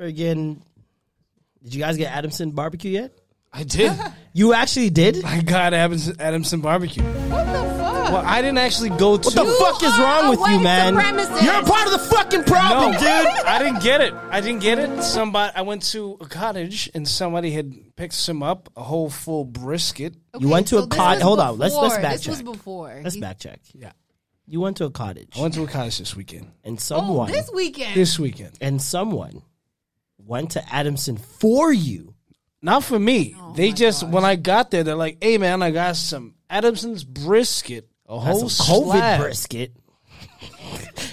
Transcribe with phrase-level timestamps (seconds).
[0.00, 0.60] Friggin'
[1.62, 3.12] did you guys get Adamson barbecue yet?
[3.52, 3.92] I did.
[4.36, 5.24] You actually did?
[5.24, 7.02] I got Adamson, Adamson barbecue.
[7.02, 8.12] What the fuck?
[8.12, 9.24] Well, I didn't actually go to.
[9.24, 10.94] What the fuck is are wrong a with you, white man?
[10.94, 11.42] supremacist.
[11.42, 13.06] You're a part of the fucking problem, No, dude.
[13.46, 14.12] I didn't get it.
[14.12, 15.02] I didn't get it.
[15.02, 19.46] Somebody, I went to a cottage and somebody had picked some up, a whole full
[19.46, 20.14] brisket.
[20.38, 22.10] You went to a this cot- was hold on, let's- let's before.
[22.10, 22.28] This backtrack.
[22.28, 23.00] was before.
[23.02, 23.60] Let's He- back check.
[23.72, 23.92] Yeah,
[24.46, 26.50] You went to a cottage, I went to a cottage this weekend.
[26.64, 27.94] and Oh, someone this weekend.
[27.96, 29.42] This weekend, and someone
[30.18, 32.14] went to Adamson for you.
[32.62, 33.34] not for me.
[33.38, 37.04] Oh they just when I got there, they're like, "Hey, man, I got some Adamson's
[37.04, 39.72] brisket, a That's whole some COVID slab." brisket,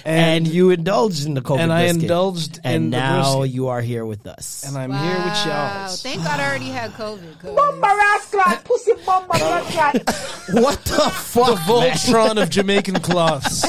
[0.04, 2.02] and, you indulged in the COVID and I brisket.
[2.02, 3.54] indulged and in the now brisket.
[3.54, 4.64] you are here with us.
[4.66, 5.88] and I'm here with y'all.
[5.88, 7.38] Thank God I already had COVID.
[7.40, 7.54] 'cause-
[10.52, 13.62] what the fuck, The Voltron of Jamaican cloths.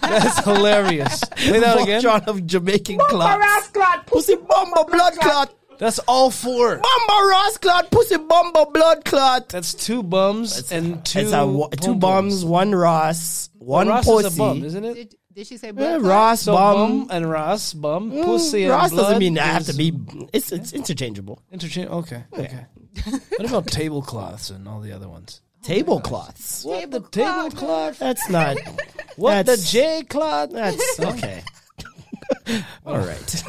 [0.00, 1.20] That's hilarious.
[1.36, 2.02] Play that again.
[2.02, 3.68] Voltron of Jamaican clots.
[4.06, 5.54] Pussy bomba blood clot.
[5.78, 6.76] That's all four.
[6.76, 7.90] Bomba Ross clot.
[7.90, 9.48] Pussy bomba blood clot.
[9.48, 11.20] That's two bums and two.
[11.20, 14.26] It's a, wa- two bum bums, one Ross, one Ross pussy.
[14.28, 14.94] is a bum, isn't it?
[14.94, 16.10] Did, did she say Yeah, blood clot?
[16.12, 16.98] Ross So bum.
[17.00, 19.76] bum and Ross bum mm, pussy and Ross blood doesn't mean I have to is
[19.76, 19.92] be.
[20.32, 21.42] It's it's interchangeable.
[21.50, 21.88] interchange.
[21.90, 22.66] Okay, okay.
[23.38, 25.40] what about tablecloths and all the other ones?
[25.64, 26.64] Tablecloths.
[26.64, 27.52] What the Tablecloth.
[27.54, 27.98] tablecloth?
[27.98, 28.56] That's not.
[29.16, 30.50] What the That's- J cloth?
[30.52, 31.42] That's okay.
[32.86, 33.44] All right.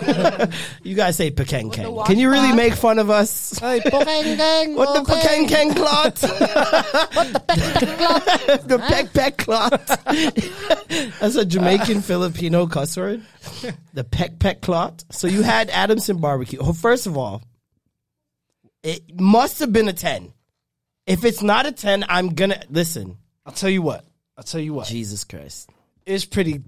[0.84, 2.04] you guys say pecan the kang.
[2.06, 3.58] Can you really make fun of us?
[3.60, 4.76] Hey, pecan gang.
[4.84, 6.16] What the pecan kang clot?
[8.66, 9.88] the peck peck clot.
[11.20, 13.22] That's a Jamaican Filipino cuss word.
[13.94, 15.04] The peck peck clot.
[15.12, 16.60] So you had Adamson barbecue.
[16.62, 17.42] Well, first of all,
[18.82, 20.34] it must have been a ten.
[21.06, 23.18] If it's not a ten, I'm gonna listen.
[23.46, 24.06] I'll tell you what.
[24.38, 24.88] I'll tell you what.
[24.88, 25.70] Jesus Christ.
[26.06, 26.62] It's pretty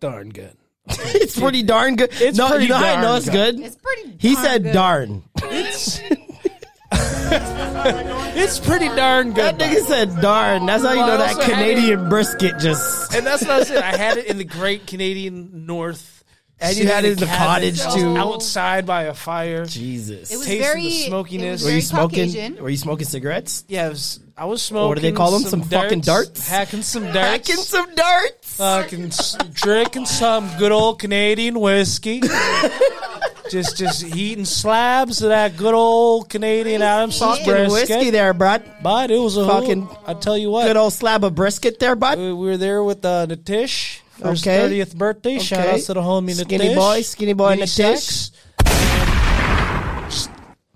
[0.00, 0.56] darn good.
[0.88, 2.10] it's pretty darn good.
[2.12, 3.56] It's no, pretty you know how I know it's good.
[3.56, 3.64] good?
[3.64, 4.16] It's pretty.
[4.18, 4.72] He darn said good.
[4.72, 5.22] darn.
[5.44, 6.00] It's
[6.92, 9.58] it's pretty darn good.
[9.58, 10.66] That nigga said darn.
[10.66, 13.14] That's how you know I that also had Canadian brisket just.
[13.14, 13.82] and that's what I said.
[13.82, 16.18] I had it in the great Canadian North.
[16.60, 18.16] And you had it in the cottage too.
[18.16, 19.64] outside by a fire.
[19.66, 20.30] Jesus.
[20.30, 21.44] It was Taste of very the smokiness.
[21.44, 22.26] It was were you smoking?
[22.28, 22.62] Caucasian.
[22.62, 23.64] Were you smoking cigarettes?
[23.66, 24.88] Yeah, it was, I was smoking.
[24.88, 25.42] What do they call them?
[25.42, 26.46] Some fucking darts?
[26.48, 27.48] Hacking some darts.
[27.48, 28.41] Hacking some darts.
[28.56, 32.20] Fucking s- drinking some good old Canadian whiskey.
[33.50, 37.88] just just eating slabs of that good old Canadian Adams sauce Fucking brisket.
[37.96, 38.62] whiskey there, bud.
[38.82, 40.04] But it was a Fucking fucking.
[40.06, 42.18] I tell you what, Good old slab of brisket there, bud.
[42.18, 44.58] we we were there with uh, Natish for his Okay.
[44.60, 45.38] thirtieth birthday.
[45.38, 45.74] Shout Okay.
[45.74, 46.44] out to the homie Natish.
[46.44, 48.30] Skinny boy, skinny boy Mini Natish.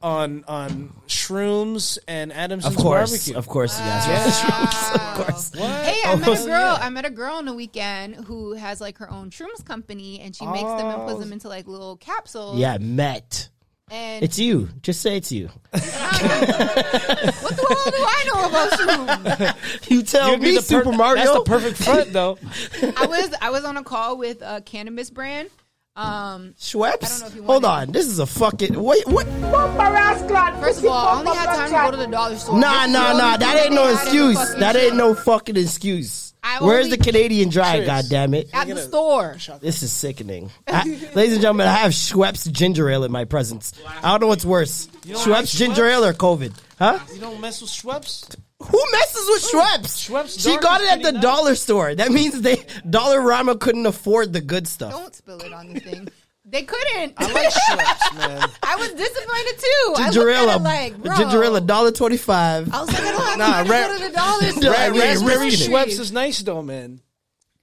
[0.00, 0.06] Sex.
[0.06, 3.34] On on shrooms and Adamson's Of course, barbecue.
[3.36, 4.06] of course, you guys.
[4.08, 4.94] Yeah.
[4.94, 5.52] Of course.
[5.54, 6.48] Hey, I Oh, met a girl.
[6.48, 6.78] yeah.
[6.80, 10.34] I met a girl on the weekend who has like her own shrooms company, and
[10.36, 11.06] she makes them and Oh.
[11.06, 12.58] puts them into like little capsules.
[12.58, 13.48] Yeah, met.
[13.90, 14.68] and It's you.
[14.82, 15.46] Just say it's you.
[15.70, 19.90] what the hell do I know about shrooms?
[19.90, 21.22] You tell You'd me, the per- Super Mario.
[21.24, 22.38] That's the perfect front, though.
[22.96, 25.50] I was I was on a call with a cannabis brand.
[25.96, 27.04] Um, Schweppes?
[27.04, 27.92] I don't know if you Hold want on.
[27.92, 28.80] This is a fucking.
[28.82, 29.26] Wait, what?
[29.26, 32.58] first of all, I only had time to go to the dollar store.
[32.58, 33.24] Nah, This nah, the nah.
[33.26, 34.38] only That thing ain't no had in the excuse.
[34.38, 34.96] fucking That ain't shop.
[34.98, 36.34] no fucking excuse.
[36.42, 37.76] I Where's only- the Canadian dry?
[37.76, 37.86] Tris.
[37.86, 38.50] God damn it!
[38.52, 39.36] at the store.
[39.60, 40.50] This is sickening.
[40.68, 40.82] I,
[41.14, 43.72] ladies and gentlemen, I have Schweppes ginger ale in my presence.
[44.02, 45.92] I don't know what's worse, don't Schweppes ginger Schweppes?
[45.92, 46.52] ale or COVID?
[46.78, 46.98] Huh?
[47.14, 48.36] You don't mess with Schweppes.
[48.62, 50.08] Who messes with Schweppes?
[50.08, 51.94] Schweppes she got it at the dollar store.
[51.94, 54.92] That means they Dollarama couldn't afford the good stuff.
[54.92, 56.08] Don't spill it on the thing.
[56.48, 57.14] They couldn't.
[57.18, 58.48] I like Schweppes, man.
[58.62, 59.94] I was disappointed too.
[60.04, 61.16] Ginger I ale, looked at a- it like, bro.
[61.16, 62.72] ginger ale, a dollar twenty-five.
[62.72, 64.70] I was like, I don't have Nah, time to ra- go to the dollar store.
[64.70, 65.74] Ra- I mean, Raspberry risking it.
[65.74, 67.00] Schweppes is nice though, man.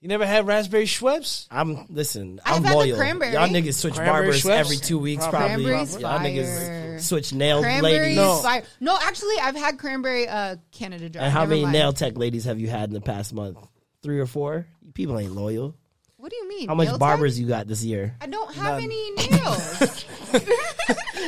[0.04, 1.48] You never had raspberry Schweppes?
[1.50, 2.42] I'm listen.
[2.46, 2.98] I've I'm had the loyal.
[2.98, 3.32] cranberry.
[3.32, 4.58] Y'all niggas switch Cranberry barbers Schweppes?
[4.58, 5.64] every two weeks, probably.
[5.64, 6.28] Cranberry's Y'all fire.
[6.30, 8.18] niggas switch nail Cranberry ladies.
[8.18, 8.36] No.
[8.42, 8.64] fire.
[8.82, 11.24] No, actually, I've had cranberry uh, Canada Dry.
[11.24, 11.72] And how Never many mind.
[11.72, 13.58] nail tech ladies have you had in the past month?
[14.02, 14.68] Three or four?
[14.94, 15.74] People ain't loyal.
[16.18, 16.68] What do you mean?
[16.68, 17.42] How much Nail barbers tech?
[17.42, 18.18] you got this year?
[18.20, 20.06] I don't have any nails.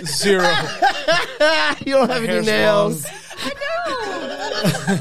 [0.17, 0.43] Zero.
[1.85, 3.05] you don't have any hair's nails.
[3.37, 3.51] I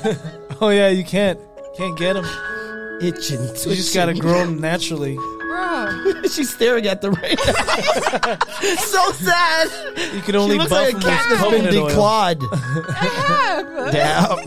[0.06, 0.18] don't.
[0.62, 1.40] oh yeah, you can't
[1.76, 2.24] can't get them.
[3.00, 3.42] Itching.
[3.42, 5.14] You just gotta grow them naturally.
[5.16, 6.22] Bro, bro.
[6.22, 7.36] She's staring at the rain.
[8.78, 10.14] so sad.
[10.14, 11.88] You can She only looks buff like a cat that's been coconut oil.
[11.90, 12.48] declawed.
[12.52, 13.92] I have.
[13.92, 14.38] Damn.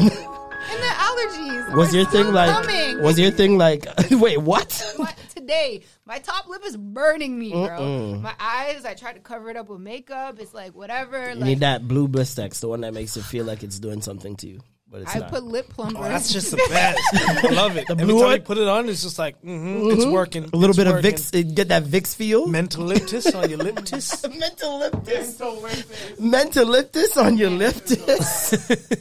[0.70, 1.76] And the allergies.
[1.76, 2.50] Was are your thing like?
[2.50, 3.02] coming.
[3.02, 3.88] Was your thing like?
[4.12, 4.94] Wait, what?
[4.98, 5.16] What?
[5.48, 5.84] today?
[6.06, 8.20] My top lip is burning me, bro.
[8.22, 8.86] My eyes.
[8.86, 10.40] I tried to cover it up with makeup.
[10.40, 11.30] It's like whatever.
[11.30, 14.02] You like need that blue Blistex, the one that makes it feel like it's doing
[14.02, 15.30] something to you, but it's I not.
[15.30, 16.00] put lip plumper.
[16.00, 17.00] Oh, that's just the best.
[17.46, 17.86] I love it.
[17.90, 18.36] Every blue time one?
[18.38, 20.44] you put it on, it's just like, mm-hmm, it's working.
[20.46, 20.96] a little It's bit of.
[21.04, 22.48] Vicks, it get that Vicks feel.
[22.48, 24.24] Mental liptus on your liptus.
[24.40, 26.20] Mental liptus.
[26.20, 28.98] Mental liptus on your liptus.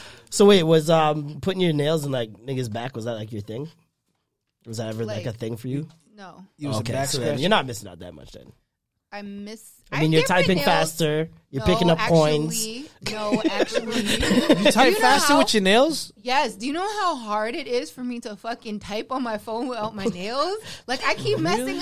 [0.30, 2.94] so wait, was um putting your nails in like niggas back?
[2.96, 3.68] Was that like your thing?
[4.66, 5.88] Was that ever like, Like- a thing for you?
[6.16, 6.44] no.
[6.58, 7.40] Use a okay, back so then scratch.
[7.40, 8.52] you're not missing out that much then.
[9.12, 9.70] I miss.
[9.94, 11.28] I mean, you're typing nails- faster.
[11.50, 12.88] You're No, picking up actually, coins.
[13.10, 14.00] No, actually.
[14.62, 16.10] You type know faster how- with your nails?
[16.16, 16.54] Yes.
[16.54, 19.68] Do you know how hard it is for me to fucking type on my phone
[19.68, 20.56] without my nails?
[20.86, 21.78] Like I keep messing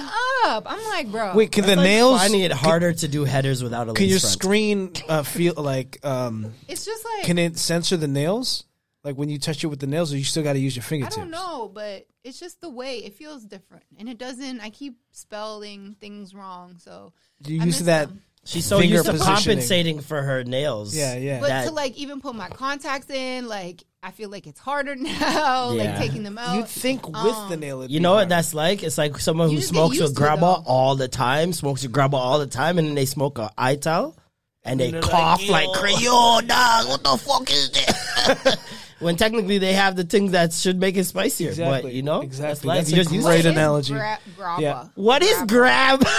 [0.46, 0.64] up.
[0.68, 1.34] I'm like, bro.
[1.36, 2.18] Wait, can the Like nails?
[2.18, 4.32] finding it harder to do headers without a Can your front.
[4.32, 6.04] screen uh, feel like?
[6.04, 8.64] Um, it's just like can it censor the nails?
[9.02, 10.82] Like when you touch it with the nails, or you still got to use your
[10.82, 11.16] fingertips.
[11.16, 14.60] I don't know, but it's just the way it feels different, and it doesn't.
[14.60, 17.12] I keep spelling things wrong, so
[17.46, 18.08] You I used to that.
[18.08, 18.22] them.
[18.44, 20.96] She's so finger used to compensating for her nails.
[20.96, 21.40] Yeah, yeah.
[21.40, 24.96] But That- to like even put my contacts in, like I feel like it's harder
[24.96, 25.72] now.
[25.72, 25.84] Yeah.
[25.84, 26.56] Like taking them out.
[26.56, 27.80] You'd think with Um, the nail.
[27.80, 28.28] it'd You be know what harder.
[28.30, 28.82] that's like?
[28.82, 32.14] It's like someone You who smokes a used grabba all the time, smokes a grabba
[32.14, 34.16] all the time, and then they smoke a ital
[34.62, 36.04] and they they're cough like, like, crazy.
[36.04, 38.56] Yo, dog, what the fuck is this?
[39.00, 41.48] when technically they have the things that should make it spicier.
[41.50, 41.82] Exactly.
[41.82, 42.68] But you know, Exactly.
[42.68, 42.90] That's.
[42.90, 43.24] That's a just great it.
[43.24, 43.94] What is analogy.
[43.94, 44.60] Gra- grabba?
[44.60, 44.84] Yeah.
[44.94, 46.00] What is grab?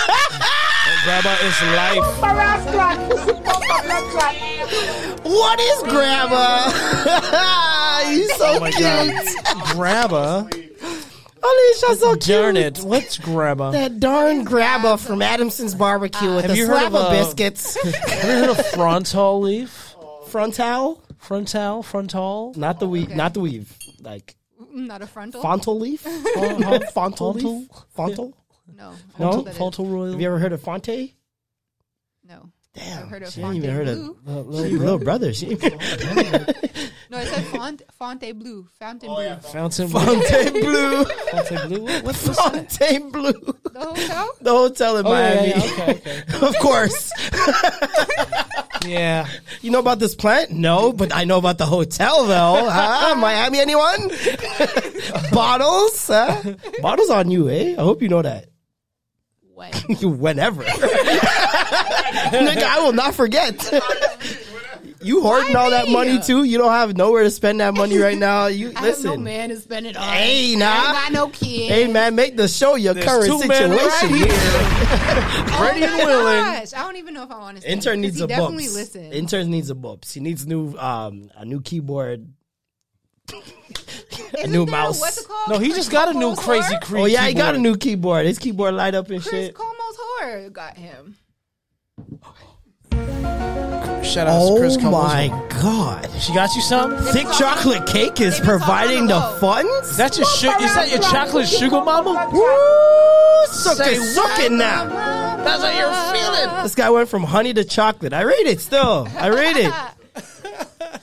[1.05, 2.21] Grabba is life.
[5.23, 6.71] what is grabba?
[8.15, 8.81] you so Oh my cute.
[8.83, 9.13] god.
[9.75, 10.67] Grabba.
[11.43, 12.21] Alicia, so cute.
[12.23, 12.79] Darn it.
[12.79, 13.71] What's grabba?
[13.71, 17.81] That darn grabba from Adamson's barbecue with Have the you heard slab of, of, biscuits.
[18.09, 19.95] Have you heard of frontal leaf?
[20.27, 21.83] Frontal, Frontal?
[21.83, 22.53] Frontal?
[22.57, 25.41] not the weave, not the weave, like Mm, Not a frontal.
[25.41, 26.03] fontal leaf,
[26.93, 28.33] fontal leaf, fontal.
[28.75, 28.93] no.
[29.17, 29.41] No?
[29.41, 30.11] That is- Frontal royal?
[30.11, 31.13] Have you ever heard of Fonte?
[32.23, 32.51] No.
[32.73, 34.67] Damn, I've heard of she ain't even Fonte heard of Blue.
[34.69, 35.33] she little brother.
[35.33, 35.55] She No,
[37.17, 38.65] it said Font Fonte Blue.
[38.79, 39.35] Fountain Blue.
[39.41, 39.99] Fountain blue.
[39.99, 41.81] Fonte Blue, Fountain blue?
[41.83, 42.39] What, what's this?
[42.39, 43.33] Fonte Blue.
[43.73, 44.31] The hotel?
[44.41, 46.23] The hotel in Oh, yeah, Miami, yeah, okay, okay.
[46.47, 47.11] of course.
[48.85, 49.27] Yeah.
[49.61, 50.49] You know about this plant?
[50.49, 52.65] No, but I know about the hotel though.
[52.71, 53.13] Huh?
[53.15, 54.09] Miami, anyone?
[55.31, 56.07] Bottles?
[56.07, 56.55] Huh?
[56.81, 57.75] Bottles on you, eh?
[57.77, 58.47] I hope you know that.
[59.53, 59.71] When?
[60.01, 60.63] Whenever.
[60.63, 63.59] Nigga, I will not forget.
[65.03, 66.43] You hoarding all that money too?
[66.43, 68.47] You don't have nowhere to spend that money right now.
[68.47, 69.05] You I have listen.
[69.05, 70.03] no man to spend it on.
[70.03, 70.65] Hey, I nah.
[70.75, 71.71] ain't got no kid.
[71.71, 74.19] Hey man, make the show your There's current two men situation.
[74.19, 74.27] right
[75.51, 76.43] oh ready and my willing.
[76.43, 76.73] Gosh.
[76.73, 77.71] I don't even know if I want to.
[77.71, 78.75] Intern needs he a definitely books.
[78.75, 79.11] listen.
[79.13, 80.13] Intern needs a books.
[80.13, 82.27] He needs new um a new keyboard.
[84.37, 84.99] Isn't new there- mouse.
[84.99, 85.49] What's it called?
[85.49, 86.81] No, he Chris just got a new Cuomo's crazy whore?
[86.81, 87.01] creep.
[87.03, 88.25] Oh yeah, he got a new keyboard.
[88.25, 89.55] His keyboard light up and Chris shit.
[89.55, 91.15] Como's whore got him.
[94.03, 95.49] Shout out to Chris Oh my one.
[95.49, 96.09] god.
[96.19, 96.97] She got you some?
[96.97, 99.95] Thick chocolate cake is providing the funds?
[99.95, 102.29] That's your su- is that your chocolate sugar mama?
[102.33, 103.45] Woo!
[103.53, 104.85] Suck Say it, suck it now.
[105.43, 106.13] That's how you're
[106.45, 106.63] feeling.
[106.63, 108.13] This guy went from honey to chocolate.
[108.13, 109.07] I read it still.
[109.17, 109.73] I read it.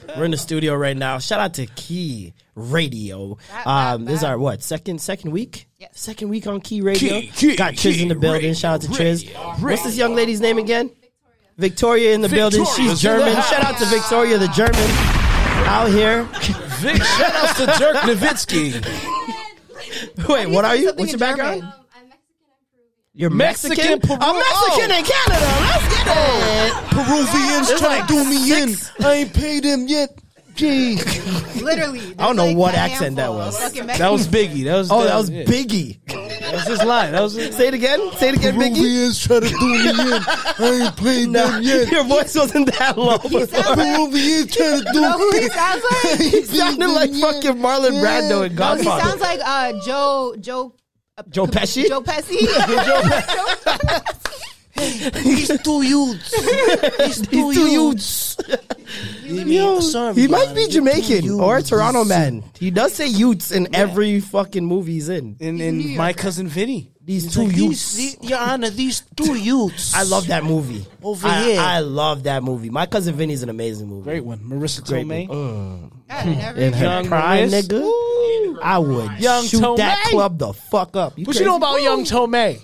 [0.16, 1.18] We're in the studio right now.
[1.18, 3.38] Shout out to Key Radio.
[3.52, 5.66] Bap, Um, this is our what second second week?
[5.78, 5.90] Yes.
[5.94, 7.20] Second week on Key Radio.
[7.20, 8.40] Key, Key, Got Triz Key in the building.
[8.42, 9.26] Radio, Shout out to Triz.
[9.26, 10.90] Radio, What's this young lady's name again?
[11.58, 12.64] Victoria in the building.
[12.64, 13.34] She's in the German.
[13.34, 14.80] Shout out to Victoria the German
[15.66, 16.22] out here.
[16.78, 18.78] Vic, shout out to Dirk Nowitzki.
[20.28, 20.92] Wait, what are you?
[20.94, 21.60] What's your in background?
[21.60, 21.74] German.
[23.12, 23.76] You're Mexican.
[23.76, 24.98] Mexican, Peru- I'm Mexican oh.
[24.98, 25.46] in Canada.
[25.60, 26.12] Let's get it.
[26.14, 26.88] Oh.
[26.90, 29.04] Peruvians There's trying like to do me six- in.
[29.04, 30.16] I ain't paid them yet.
[30.58, 30.96] Gee.
[31.62, 32.00] Literally.
[32.18, 33.56] I don't know there's what accent that was.
[33.74, 34.64] That was Biggie.
[34.64, 35.44] That was Oh, that was yeah.
[35.44, 35.98] Biggie.
[36.06, 37.12] That was his line.
[37.12, 38.00] That was his Say it again.
[38.16, 38.74] Say it again, Biggie.
[38.74, 39.96] Peruvians try to do me in.
[40.00, 41.88] I ain't paid No, them yet.
[41.92, 43.18] your voice wasn't that low.
[43.18, 46.18] sounds like- Peruvians trying to do know who he sounds like?
[46.20, 50.74] he sounded like fucking Marlon Brando in No, he sounds like uh, Joe Joe
[51.30, 51.86] Joe Pesci.
[51.86, 52.38] Joe Pesci.
[54.78, 56.34] He's two youths.
[56.96, 58.36] He's He's two youths.
[59.24, 62.42] Yo, he might be Jamaican or a Toronto man.
[62.58, 65.36] He does say youths in every fucking movie he's in.
[65.40, 66.92] And, He's a my cousin Vinny.
[67.04, 67.94] These He's two like, youths.
[67.96, 69.94] these- the- Your Honor, these two youths.
[69.94, 70.84] I love that movie.
[71.02, 71.60] Over I, here.
[71.60, 72.68] I love that movie.
[72.70, 74.04] My cousin Vinny's an amazing movie.
[74.04, 74.38] Great one.
[74.40, 75.26] Marisa Great Tomei.
[75.28, 75.40] movie.
[75.40, 75.90] Mm.
[76.10, 77.66] I never In her Young prime, Maris.
[77.66, 78.58] nigga.
[78.62, 81.18] I would Young shoot that club the fuck up.
[81.18, 82.60] What you know about Young Tomei?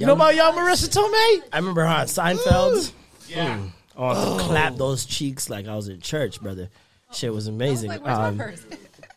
[0.00, 1.42] You know about Young Marisa Tomei?
[1.52, 2.90] I remember her on Seinfeld.
[3.28, 3.60] Yeah.
[3.94, 6.70] Oh, to clap those cheeks like I was in church, brother.
[7.12, 7.90] Shit was amazing.
[7.90, 8.64] Like, where's Um, my purse?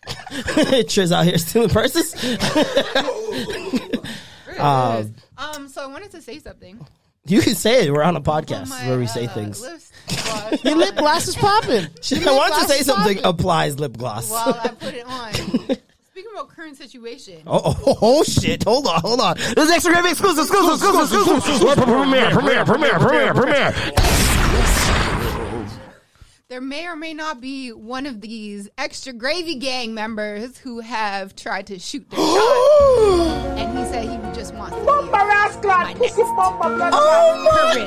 [0.91, 2.13] Trish out here stealing purses.
[4.59, 6.85] um, so I wanted to say something.
[7.27, 7.93] You can say it.
[7.93, 9.61] We're on a podcast My, where we say uh, things.
[9.61, 9.89] lips
[10.65, 11.87] Your lip gloss is popping.
[12.27, 14.29] I wanted to say something applies lip gloss.
[14.29, 15.31] while I put it on.
[16.33, 18.63] Speaking about current situation, oh, oh, oh, oh, shit.
[18.63, 19.37] Hold on, hold on.
[19.37, 21.83] This is extra gravy exclusive, exclusive, exclusive, exclusive.
[21.83, 24.32] Premiere, premiere, premiere, premiere, premiere.
[26.53, 31.35] There may or may not be one of these extra gravy gang members who have
[31.35, 35.63] tried to shoot their shot, and he said he just wants to be my next
[35.63, 35.97] current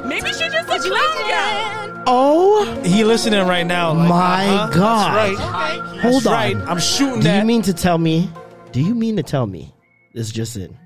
[0.05, 2.03] Maybe she just a situation.
[2.09, 3.93] Oh He listening right now.
[3.93, 5.15] Like, my uh-huh, God.
[5.15, 5.79] That's right.
[5.79, 6.01] Okay.
[6.01, 6.33] Hold That's on.
[6.33, 6.57] right.
[6.69, 7.39] I'm shooting Do that.
[7.39, 8.29] you mean to tell me?
[8.73, 9.73] Do you mean to tell me
[10.13, 10.77] this just in?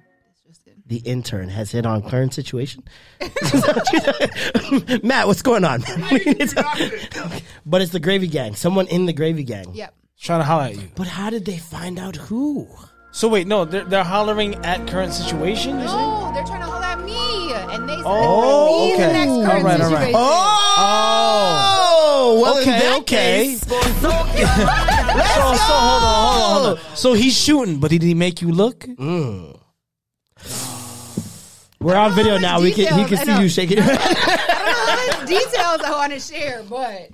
[0.91, 2.83] The intern has hit on current situation.
[5.05, 5.81] Matt, what's going on?
[7.65, 8.57] but it's the gravy gang.
[8.57, 9.73] Someone in the gravy gang.
[9.73, 9.95] Yep.
[10.21, 10.89] trying to holler at you?
[10.97, 12.67] But how did they find out who?
[13.13, 15.79] So wait, no, they're, they're hollering at current situation.
[15.79, 15.95] you say?
[15.95, 19.07] No, they're trying to holler at me, and they said Oh, me okay.
[19.07, 20.07] the next current All right, all right.
[20.07, 20.15] situation.
[20.17, 23.45] Oh, well, Okay, in that okay.
[23.47, 23.61] case,
[24.01, 26.97] So, oh, so hold on, hold on, hold on.
[26.97, 28.81] So he's shooting, but did he make you look?
[28.81, 29.57] Mm.
[31.81, 32.61] We're on video now.
[32.61, 33.99] We can he can see you shaking your head.
[34.01, 37.11] I don't know how much details I want to share, but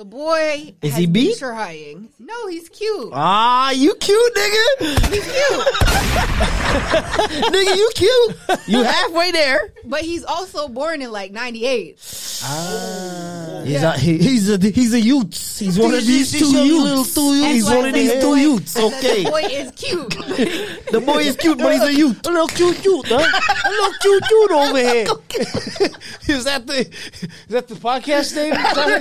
[0.00, 1.38] the boy Is has he been beat?
[1.38, 2.08] trying.
[2.18, 3.10] No, he's cute.
[3.12, 5.12] Ah, you cute, nigga.
[5.12, 5.66] He's cute,
[7.52, 8.36] nigga, you cute.
[8.66, 9.74] You halfway there.
[9.84, 11.98] but he's also born in like '98.
[12.42, 15.58] Ah, He's a he, he's a he's a youth.
[15.58, 17.14] He's one of these two youths.
[17.14, 18.76] He's That's why one of these two youths.
[18.78, 20.10] Okay, the boy is cute.
[20.90, 22.26] the boy is cute, but he's a youth.
[22.26, 23.40] A little cute, cute, huh?
[23.66, 25.06] A little cute, cute over here.
[26.36, 28.54] is that the is that the podcast name?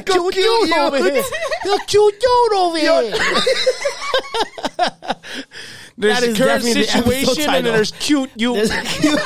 [0.04, 1.14] Cute, cute, cute, over you.
[1.14, 1.24] here.
[1.66, 3.02] Look cute, cute over here.
[5.98, 7.64] There's That the is current definitely the episode situation, and title.
[7.64, 8.54] then there's cute you.
[8.54, 9.20] There's cute.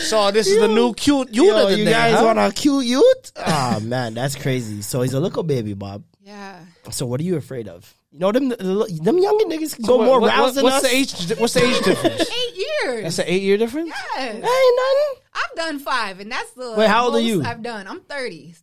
[0.00, 2.24] So this is the new cute you Yo, you guys huh?
[2.24, 3.32] want a cute youth?
[3.36, 4.80] Oh man, that's crazy.
[4.82, 6.02] So he's a little baby, Bob.
[6.22, 6.60] yeah.
[6.90, 7.92] So what are you afraid of?
[8.12, 10.82] You know them them younger niggas can So go what- more rounds than what's us.
[10.90, 11.38] the age?
[11.38, 12.20] What's the age difference?
[12.30, 13.02] Eight years.
[13.02, 13.88] That's an eight year difference.
[13.88, 14.34] Yes.
[14.34, 15.22] Ain't nothing.
[15.34, 17.42] I've done five, and that's the Wait, how old are most you?
[17.44, 17.86] I've done.
[17.86, 18.54] I'm 30.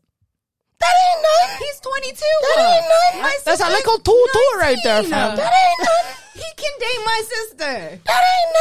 [0.84, 1.66] That ain't nothing.
[1.66, 2.20] He's 22.
[2.20, 3.22] That ain't nothing.
[3.24, 5.12] My That's a little two two right there, 19.
[5.12, 5.38] fam.
[5.38, 6.20] That ain't nothing.
[6.34, 8.00] He can date my sister.
[8.06, 8.52] That ain't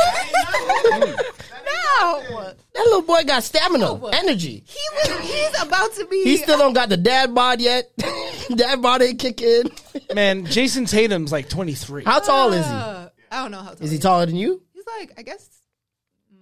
[1.03, 1.27] nothing.
[1.65, 2.53] No.
[2.75, 4.07] that little boy got stamina, No.
[4.13, 4.63] energy.
[4.67, 7.91] He was he's about to be He still don't got the dad bod yet.
[8.55, 9.71] dad bod ain't kick in.
[10.15, 12.05] Man, Jayson Tatum's like 23.
[12.05, 12.73] How tall is he?
[12.73, 14.63] Uh, I don't know how tall Is he taller than you?
[14.75, 15.49] He's like, I guess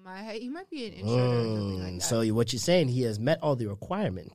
[0.04, 0.40] my height.
[0.42, 2.02] He might be an inch shorter or something like Mm, that.
[2.04, 4.34] so what you're saying, he has met all the requirements,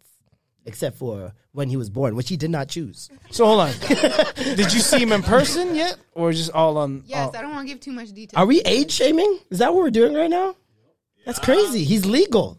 [0.65, 3.09] except for when he was born, which he did not choose.
[3.31, 3.71] So hold on.
[4.35, 7.03] Did you see him in person yet, or just all on?
[7.05, 8.37] yes, all- I don't want to give too much detail.
[8.39, 9.39] Are we age shaming?
[9.49, 10.55] Is that what we're doing right now?
[11.25, 11.83] That's crazy.
[11.83, 12.57] He's legal.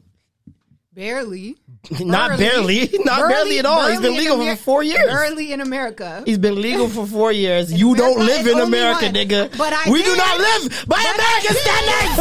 [0.93, 1.57] barely.
[2.01, 2.89] Not barely.
[3.05, 3.87] Not Burly- barely at all.
[3.91, 5.07] He's been legal Amer- for four years.
[5.07, 6.23] Barely in America.
[6.27, 7.71] He's been legal for four years.
[7.73, 9.15] you America don't live in America, one.
[9.15, 9.57] nigga.
[9.59, 12.17] But I we do not live by American standards.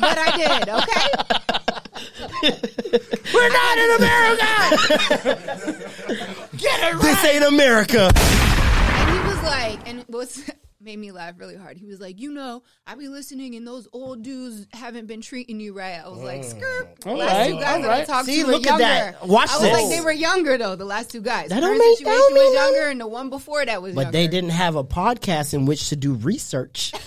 [0.00, 1.61] but I did, okay?
[2.42, 4.46] We're not in America.
[6.56, 7.02] Get it right.
[7.02, 8.10] This ain't America.
[8.14, 10.42] And he was like, and what's
[10.80, 11.76] made me laugh really hard.
[11.76, 15.60] He was like, you know, I be listening, and those old dudes haven't been treating
[15.60, 16.00] you right.
[16.04, 16.44] I was like, mm.
[16.44, 16.88] skirt.
[17.06, 18.06] All last right, two guys all that I right.
[18.06, 18.82] talked See, to were look at younger.
[18.84, 19.26] that.
[19.28, 19.52] Watch this.
[19.52, 19.82] I was this.
[19.82, 20.74] like, they were younger though.
[20.74, 21.50] The last two guys.
[21.50, 22.90] That don't Current make- that situation don't was mean younger, nothing.
[22.92, 24.12] and the one before that was But younger.
[24.18, 26.92] they didn't have a podcast in which to do research.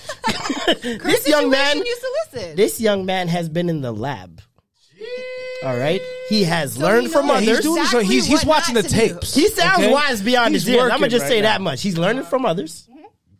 [0.81, 2.55] This young man, used to listen.
[2.55, 4.41] this young man has been in the lab.
[5.63, 7.57] All right, he has So learned he from knows Yeah, others.
[7.57, 7.97] he's doing so.
[7.99, 9.13] exactly He's he's what watching the not to do.
[9.13, 9.33] tapes.
[9.35, 9.91] He sounds okay?
[9.91, 10.83] wise beyond He's his years.
[10.83, 11.49] I'm gonna just right say now.
[11.53, 11.81] that much.
[11.81, 12.87] He's learning from others,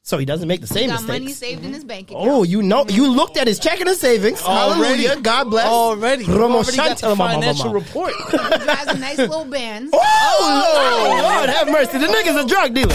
[0.08, 1.40] so he doesn't make the same got money mistakes.
[1.40, 2.28] saved in his bank account.
[2.30, 4.40] Oh, you know, you looked at his checking and savings.
[4.44, 5.04] Already.
[5.04, 5.22] Hallelujah.
[5.22, 5.66] God bless.
[5.66, 7.80] Already, You've Romo already got the Shantala, mama, financial mama.
[7.80, 8.14] report.
[8.32, 9.90] He drives a nice little Benz.
[9.94, 11.98] Oh, Lord, Lord, have mercy.
[11.98, 12.94] The nigga's a drug dealer.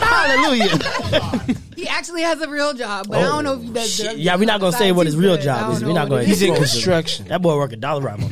[0.00, 1.56] Hallelujah.
[1.80, 3.96] He actually has a real job, but I don't know if he does.
[3.96, 5.46] drugs Oh, Yeah, we're not gonna say besides what his he's real good.
[5.48, 5.84] I job don't is.
[5.84, 6.22] We're not what gonna.
[6.22, 6.28] is.
[6.28, 7.28] He's in construction.
[7.28, 8.28] That boy work at Dollarama.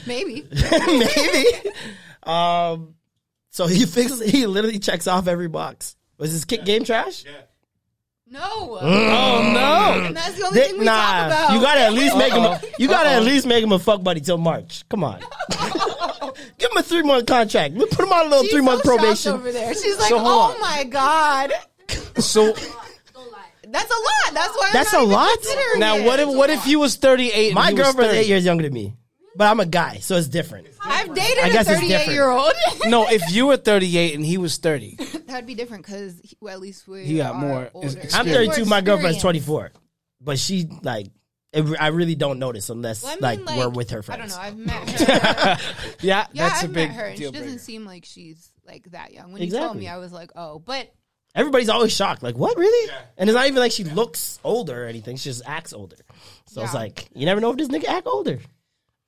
[0.06, 0.46] Maybe.
[0.88, 1.70] Maybe.
[2.22, 2.94] Um,
[3.56, 4.20] so he fixes.
[4.30, 5.96] He literally checks off every box.
[6.18, 7.24] Was his kick game trash?
[7.24, 7.32] Yeah.
[8.28, 8.78] No.
[8.80, 10.04] Oh no!
[10.06, 11.52] And that's the only Th- thing we nah, talk about.
[11.54, 12.42] you gotta at least make him.
[12.42, 14.84] A, you gotta at least make him a fuck buddy till March.
[14.88, 15.20] Come on.
[16.58, 17.74] Give him a three month contract.
[17.74, 19.32] We put him on a little She's three month so probation.
[19.32, 19.72] over there.
[19.74, 20.60] She's like, So "Oh on.
[20.60, 21.52] my god,
[22.18, 24.70] So that's a lot." That's why.
[24.72, 25.78] That's I'm a not even lot?
[25.78, 26.04] now, it.
[26.06, 27.54] what if what if you was thirty eight?
[27.54, 28.94] My girlfriend's eight years younger than me,
[29.36, 30.66] but I'm a guy, so it's different.
[30.82, 32.12] I've dated I a guess it's 38 different.
[32.12, 32.52] year old?
[32.86, 36.54] No, if you were thirty eight and he was thirty, That'd be different because well,
[36.54, 37.88] at least we He got are more older.
[37.98, 38.64] ex- I'm More 32.
[38.66, 39.72] My girlfriend's 24,
[40.20, 41.08] but she like.
[41.52, 44.16] It, I really don't notice unless Well, I like, mean, we're with her for I
[44.18, 44.36] don't know.
[44.38, 45.06] I've met her.
[45.06, 45.56] yeah,
[46.00, 48.90] yeah, that's I've a big met her, and she deal doesn't seem like she's like
[48.90, 49.32] that young.
[49.32, 49.80] When you told Exactly.
[49.80, 50.92] me, I was like, oh, but
[51.34, 52.22] Everybody's always shocked.
[52.22, 52.90] Like, what really?
[53.18, 55.16] And it's not even like she looks older or anything.
[55.16, 55.96] She just acts older.
[56.46, 56.78] So it's Yeah.
[56.80, 58.38] like you never know if this nigga act older.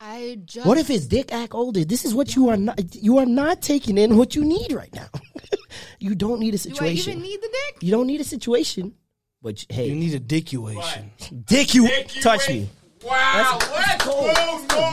[0.00, 1.84] I just What if his dick act older?
[1.84, 2.94] This is what you are not.
[2.94, 5.08] You are not taking in what you need right now.
[5.98, 6.84] you don't need a situation.
[6.84, 7.12] do I situation.
[7.18, 7.82] even need the dick?
[7.82, 8.94] you don't need a situation.
[9.42, 11.10] But hey, You need a dickuation.
[11.46, 11.88] dick you
[12.22, 12.68] touch me.
[13.04, 14.26] Wow, let's go,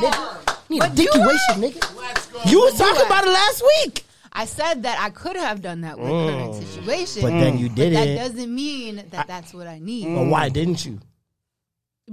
[0.01, 0.37] Norm.
[0.69, 1.97] Need a dickuation, nigga.
[1.97, 2.39] Let's go.
[2.45, 4.03] You was talking about it last week.
[4.31, 6.63] I said that I could have done that with current mm.
[6.63, 10.13] situation, But then you But did that doesn't mean that that's what I need.
[10.13, 10.99] But why didn't you?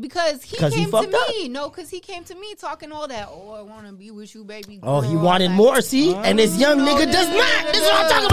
[0.01, 1.29] Because he 'Cause he came to fucked up?
[1.29, 1.49] me.
[1.49, 3.29] No, because he came to me talking all that.
[3.31, 4.81] Oh, I want to be with you, baby.
[4.83, 5.81] Oh, he wanted like- more.
[5.83, 7.73] See, and this oh, young nigga does not.
[7.73, 8.31] This is what I'm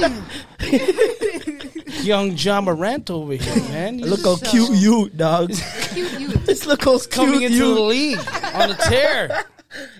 [0.00, 1.94] talking about.
[2.04, 3.98] Young Ja Morant over here, man.
[3.98, 5.52] He's Look how cute you, dog.
[5.92, 6.28] Cute you.
[6.28, 7.74] This look how coming cute into you.
[7.74, 8.18] the league
[8.54, 9.44] on a tear.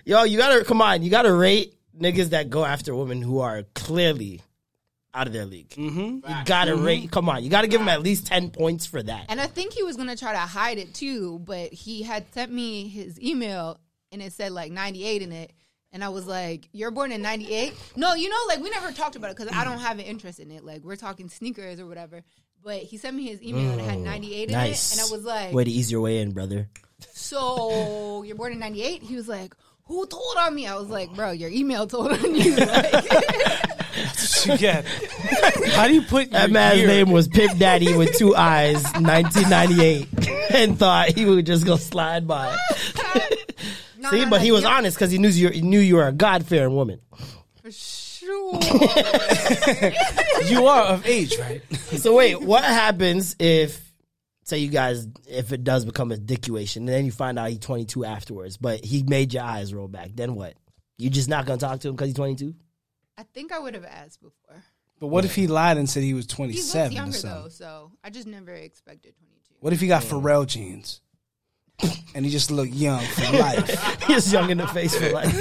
[0.04, 1.02] Yo, you gotta come on.
[1.02, 4.40] You gotta rate niggas that go after women who are clearly
[5.14, 5.70] out of their league.
[5.70, 6.28] Mm-hmm.
[6.28, 7.10] You gotta rate.
[7.10, 9.26] Come on, you gotta give him at least ten points for that.
[9.28, 12.52] And I think he was gonna try to hide it too, but he had sent
[12.52, 13.78] me his email
[14.12, 15.52] and it said like 98 in it.
[15.92, 19.14] And I was like, "You're born in '98." No, you know, like we never talked
[19.14, 20.64] about it because I don't have an interest in it.
[20.64, 22.24] Like we're talking sneakers or whatever.
[22.64, 24.92] But he sent me his email and it had '98 in Nice.
[24.92, 26.68] it, and I was like, way to ease your way in, brother.
[27.12, 29.54] "So you're born in '98?" He was like,
[29.86, 32.92] "Who told on me?" I was like, "Bro, your email told on you." Like,
[34.46, 34.84] You get.
[35.74, 38.82] How do you put That your man's year- name was Pip Daddy with two eyes,
[39.00, 40.08] 1998,
[40.54, 42.54] and thought he would just go slide by.
[43.98, 45.80] no, See, no, but no, he was you're- honest because he knew you he knew
[45.80, 47.00] you were a God fearing woman.
[47.62, 48.60] For sure.
[50.44, 51.62] You are of age, right?
[51.96, 53.80] So wait, what happens if
[54.44, 57.58] say you guys if it does become a dickuation and then you find out he's
[57.58, 60.10] 22 afterwards, but he made your eyes roll back?
[60.14, 60.54] Then what?
[60.98, 62.54] You just not gonna talk to him because he's 22?
[63.18, 64.62] I think I would have asked before.
[65.00, 67.48] But what if he lied and said he was He twenty looks or younger though,
[67.48, 69.54] so I just never expected 22.
[69.60, 71.00] What if he got Pharrell jeans?
[72.14, 74.02] And he just looked young for life.
[74.06, 75.32] he's young in the face for life.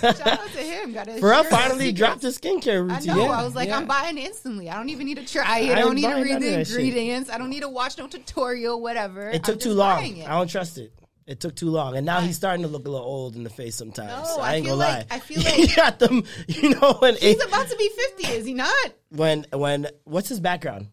[0.00, 0.92] Shout out to him.
[0.92, 1.50] Got his Pharrell shirt.
[1.50, 3.14] finally dropped his skincare I routine.
[3.16, 3.24] know.
[3.24, 3.30] Yeah.
[3.40, 3.76] I was like, yeah.
[3.76, 4.68] I'm buying instantly.
[4.70, 5.70] I don't even need to try it.
[5.70, 6.76] I I, don't ain't need to buying read none the that shit.
[6.80, 7.30] ingredients.
[7.30, 9.28] I don't need to watch no tutorial, whatever.
[9.30, 10.06] It took I'm too just long.
[10.16, 10.26] it.
[10.28, 10.92] I don't trust it.
[11.26, 13.50] It took too long, and now he's starting to look a little old in the
[13.50, 14.10] face sometimes.
[14.28, 15.16] No, so I I ain't feel gonna like- lie.
[15.16, 16.24] I feel he like- got them.
[16.48, 18.74] You know when He's it- about to be 50, is he not?
[19.10, 20.88] when when what's his background?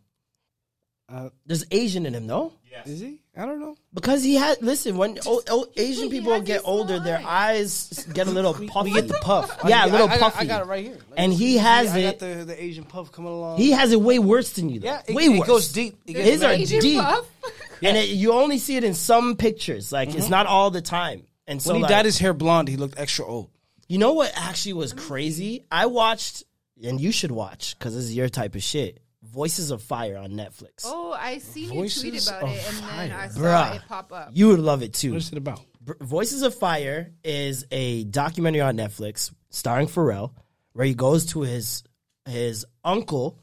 [1.10, 2.54] Uh, There's Asian in him, no?
[2.86, 3.20] Is he?
[3.36, 3.76] I don't know.
[3.94, 8.28] Because he had listen when o- o- Asian people get older, small their eyes get
[8.28, 8.92] a little puffy.
[8.92, 9.58] Get the puff.
[9.68, 10.46] Yeah, I, a little I, I got- puffy.
[10.46, 10.98] I got it right here.
[11.16, 13.58] And he has I it- got the, the Asian puff coming along.
[13.58, 14.80] He has it way worse than you.
[14.80, 14.88] Though.
[14.88, 15.48] yeah, it, way it worse.
[15.48, 15.98] goes deep.
[16.06, 17.26] It gets His are Asian deep, puff.
[17.84, 19.92] and it, you only see it in some pictures.
[19.92, 20.32] Like it's mm-hmm.
[20.32, 21.24] not all the time.
[21.48, 23.50] And so when he like, dyed his hair blonde, he looked extra old.
[23.88, 25.66] You know what actually was crazy?
[25.72, 26.44] I watched,
[26.84, 29.00] and you should watch because this is your type of shit.
[29.38, 30.82] Voices of Fire on Netflix.
[30.86, 32.78] Oh, I seen Voices you tweet about it, and
[33.12, 33.76] then I saw Bruh.
[33.76, 34.32] it pop up.
[34.34, 35.12] You would love it too.
[35.12, 35.62] What is it about?
[35.80, 40.32] Br- Voices of Fire is a documentary on Netflix starring Pharrell,
[40.74, 41.84] where he goes to his
[42.26, 43.40] his uncle,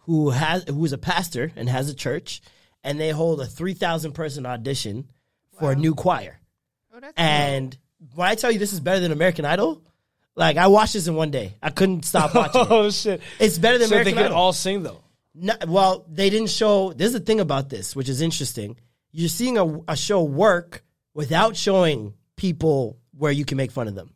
[0.00, 2.42] who has who is a pastor and has a church,
[2.84, 5.08] and they hold a three thousand person audition
[5.58, 6.38] for a new choir.
[6.94, 7.76] Oh, that's And
[8.14, 9.82] when I tell you this is better than American Idol,
[10.36, 11.56] like I watched this in one day.
[11.62, 12.60] I couldn't stop watching.
[12.60, 12.66] it.
[12.70, 13.22] Oh shit!
[13.38, 14.36] It's better than So they American can Idol.
[14.36, 15.00] all sing though.
[15.40, 16.92] No, well, they didn't show.
[16.92, 18.76] There's a thing about this, which is interesting.
[19.10, 23.94] You're seeing a, a show work without showing people where you can make fun of
[23.94, 24.12] them.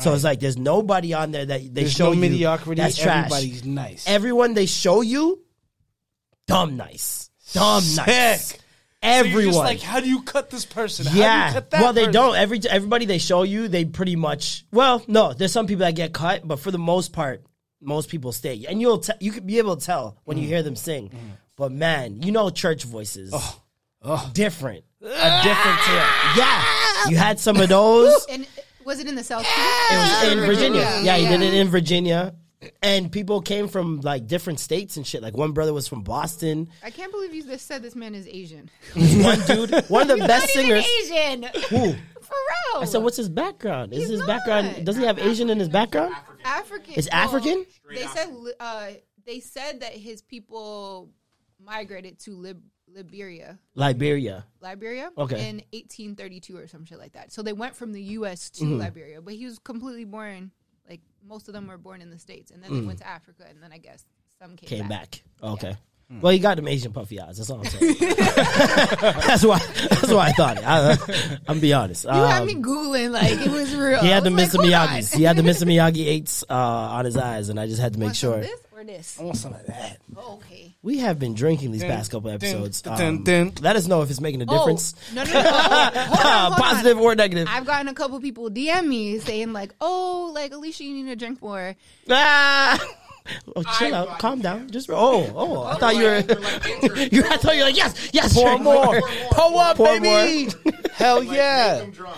[0.00, 2.80] So it's like there's nobody on there that they There's show no you mediocrity.
[2.80, 3.26] That's trash.
[3.26, 4.04] Everybody's nice.
[4.06, 5.42] Everyone they show you,
[6.46, 8.46] dumb nice, dumb nice.
[8.46, 8.60] Sick.
[9.00, 11.06] Everyone, You're just like, how do you cut this person?
[11.06, 11.48] How do yeah.
[11.48, 12.12] you cut that Well, they person?
[12.12, 12.36] don't.
[12.36, 14.64] Every everybody they show you, they pretty much.
[14.72, 17.44] Well, no, there's some people that get cut, but for the most part,
[17.80, 20.48] most people stay, and you'll te- you could be able to tell when you mm.
[20.48, 21.08] hear them sing.
[21.10, 21.18] Mm.
[21.56, 23.62] But man, you know, church voices, oh.
[24.02, 24.30] Oh.
[24.32, 26.06] different, a different tier.
[26.36, 26.64] Yeah,
[27.08, 28.26] you had some of those.
[28.30, 28.46] And
[28.84, 29.44] was it in the South?
[29.46, 30.80] It was in Virginia.
[30.80, 32.34] Yeah, Yeah, he did it in Virginia.
[32.82, 35.22] And people came from like different states and shit.
[35.22, 36.68] Like one brother was from Boston.
[36.82, 38.68] I can't believe you just said this man is Asian.
[38.94, 40.86] One dude, one of the best Not even singers.
[41.04, 41.42] Asian.
[41.68, 41.94] Who?
[42.28, 42.74] Pharrell.
[42.74, 42.80] No.
[42.80, 43.92] I said, what's his background?
[43.92, 44.26] Is He's his not.
[44.28, 44.84] background?
[44.86, 46.14] Does he have Asian in his background?
[46.44, 46.94] African.
[46.96, 47.66] It's well, African?
[47.90, 48.28] They said
[48.60, 48.86] uh,
[49.26, 51.10] they said that his people
[51.62, 54.46] migrated to Lib- Liberia, Liberia.
[54.60, 55.48] Liberia, Okay.
[55.48, 57.32] in 1832 or some shit like that.
[57.32, 58.48] So they went from the U.S.
[58.50, 58.78] to Mm-hmm.
[58.78, 60.52] Liberia, but he was completely born.
[60.88, 63.44] Like most of them were born in the states, and then they went to Africa,
[63.48, 64.04] and then I guess
[64.40, 64.70] some came, Mm.
[64.80, 65.22] Came back.
[65.42, 65.50] back.
[65.50, 65.76] Okay.
[66.10, 67.36] Well, he got them Asian puffy eyes.
[67.36, 67.96] That's all I'm saying.
[68.00, 69.58] that's why.
[69.90, 70.64] That's why I thought it.
[70.66, 72.04] I, I'm be honest.
[72.04, 73.98] You had Um, me googling like it was real.
[74.00, 74.58] he had the was Mr.
[74.64, 75.12] Miyagi's.
[75.12, 75.64] He had the Mr.
[75.64, 78.38] Miyagi eights uh, on his eyes, and I just had to make Want some sure.
[78.38, 79.20] of this or this?
[79.20, 79.98] I want some of that.
[80.16, 80.74] Oh, okay.
[80.82, 82.82] We have been drinking these past couple episodes.
[82.86, 83.24] Um.
[83.60, 84.94] Let us know if it's making a difference.
[85.10, 85.40] Oh, no, no, no.
[85.42, 87.48] Hold on, hold on, Positive or negative.
[87.50, 91.16] I've gotten a couple people DM me saying like, "Oh, like Alicia, you need to
[91.16, 91.76] drink more."
[92.08, 92.78] Ah!
[93.56, 94.70] Oh, chill I out, calm down.
[94.70, 96.20] Just oh, oh, oh, I thought you were.
[96.20, 98.34] You're like you, I thought you were like yes, yes.
[98.34, 99.00] Pour drink more.
[99.32, 100.52] Pour up, Pour baby.
[100.94, 101.84] Hell yeah.
[101.86, 102.12] make.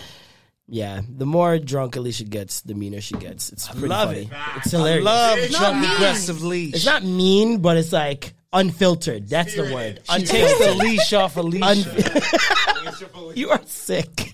[0.73, 3.51] Yeah, the more drunk Alicia gets, the meaner she gets.
[3.51, 4.21] It's pretty love funny.
[4.23, 4.29] it.
[4.59, 5.05] It's hilarious.
[5.05, 5.91] Love It's drunk not mean.
[5.97, 6.75] aggressive leash.
[6.75, 9.29] It's not mean, but it's like unfiltered.
[9.29, 10.01] That's the word.
[10.17, 11.65] She takes the leash off Alicia.
[11.67, 14.33] Un- you are sick.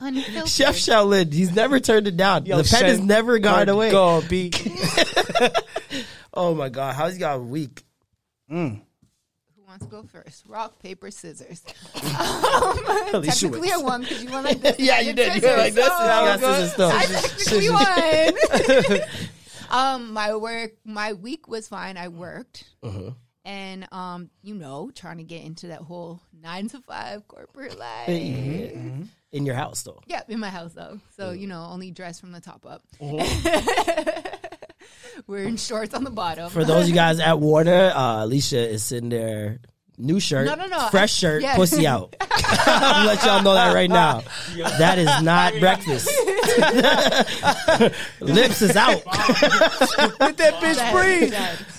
[0.00, 0.48] Unfiltered.
[0.48, 2.46] Chef Shaolin, he's never turned it down.
[2.46, 3.90] Yo, the pen has never gone away.
[3.90, 4.52] Go, B.
[6.34, 7.82] Oh my god, how's he got a week?
[8.48, 8.80] Who
[9.66, 10.44] wants to go first?
[10.48, 11.62] Rock, paper, scissors.
[11.94, 13.72] Alicia Technically, wins.
[13.72, 14.78] I won because you won like this.
[14.78, 15.42] Yeah, I you did did.
[15.42, 15.84] You were like this.
[15.84, 16.90] scissors, and so you got scissors still.
[16.90, 17.04] I
[18.64, 19.00] technically won.
[19.70, 21.96] um, my work, my week was fine.
[21.98, 23.10] I worked, Uh-huh.
[23.44, 28.08] And um, you know, trying to get into that whole nine to five corporate life.
[28.08, 30.00] In your house though.
[30.06, 31.00] Yeah, in my house though.
[31.16, 32.82] So, you know, only dress from the top up.
[35.26, 36.50] We're in shorts on the bottom.
[36.50, 39.60] For those of you guys at Warner, uh, Alicia is sitting there.
[39.98, 40.88] New shirt, No, no, no.
[40.90, 41.54] fresh shirt, yeah.
[41.54, 42.16] pussy out.
[42.18, 44.22] Let y'all know that right now.
[44.56, 46.08] That is not breakfast.
[48.20, 49.04] Lips is out.
[49.06, 50.92] Let that bitch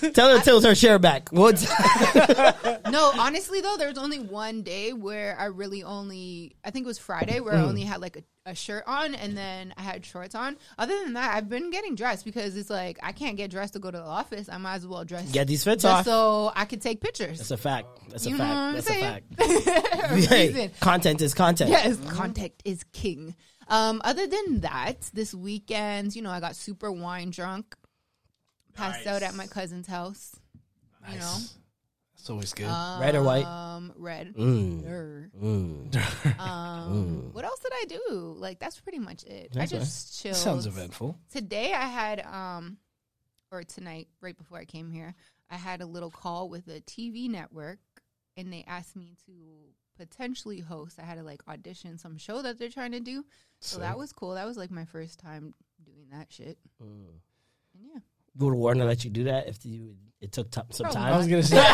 [0.00, 0.14] breathe.
[0.14, 1.30] Tell her to tilt her chair back.
[1.30, 1.60] What?
[2.90, 6.88] no, honestly though, there was only one day where I really only I think it
[6.88, 7.68] was Friday where I Mm.
[7.68, 10.56] only had like a, a shirt on and then I had shorts on.
[10.76, 13.78] Other than that, I've been getting dressed because it's like I can't get dressed to
[13.78, 14.48] go to the office.
[14.50, 16.04] I might as well dress Get these fits off.
[16.04, 17.38] so I could take pictures.
[17.38, 17.86] That's a fact.
[18.10, 18.84] That's a You know fact.
[18.86, 20.28] what I'm That's a fact.
[20.28, 21.70] Hey, content is content.
[21.70, 23.34] Yes, contact is king.
[23.68, 27.74] Um, other than that, this weekend, you know, I got super wine drunk,
[28.74, 30.34] passed out at my cousin's house.
[31.10, 31.36] You know,
[32.16, 32.66] That's always good.
[33.00, 33.44] Red or white?
[33.44, 34.34] um, red.
[34.34, 34.86] Mm.
[34.86, 35.30] Err.
[35.40, 36.34] Mm.
[36.40, 38.34] Um, what else did I do?
[38.38, 39.50] Like that's pretty much it.
[39.52, 40.36] That's I just chilled.
[40.36, 41.18] Sounds eventful.
[41.30, 42.78] Today I had um,
[43.50, 45.14] or tonight, right before I came here,
[45.50, 47.78] I had a little call with a TV network,
[48.36, 49.32] and they asked me to
[49.96, 50.98] potentially host.
[50.98, 53.24] I had to like audition some show that they're trying to do.
[53.64, 54.34] So that was cool.
[54.34, 56.58] That was like my first time doing that shit.
[56.82, 57.06] Mm.
[57.74, 58.00] And yeah.
[58.36, 61.12] Go to Warner let you do that if you it took t- some Probably time.
[61.12, 61.56] I was gonna say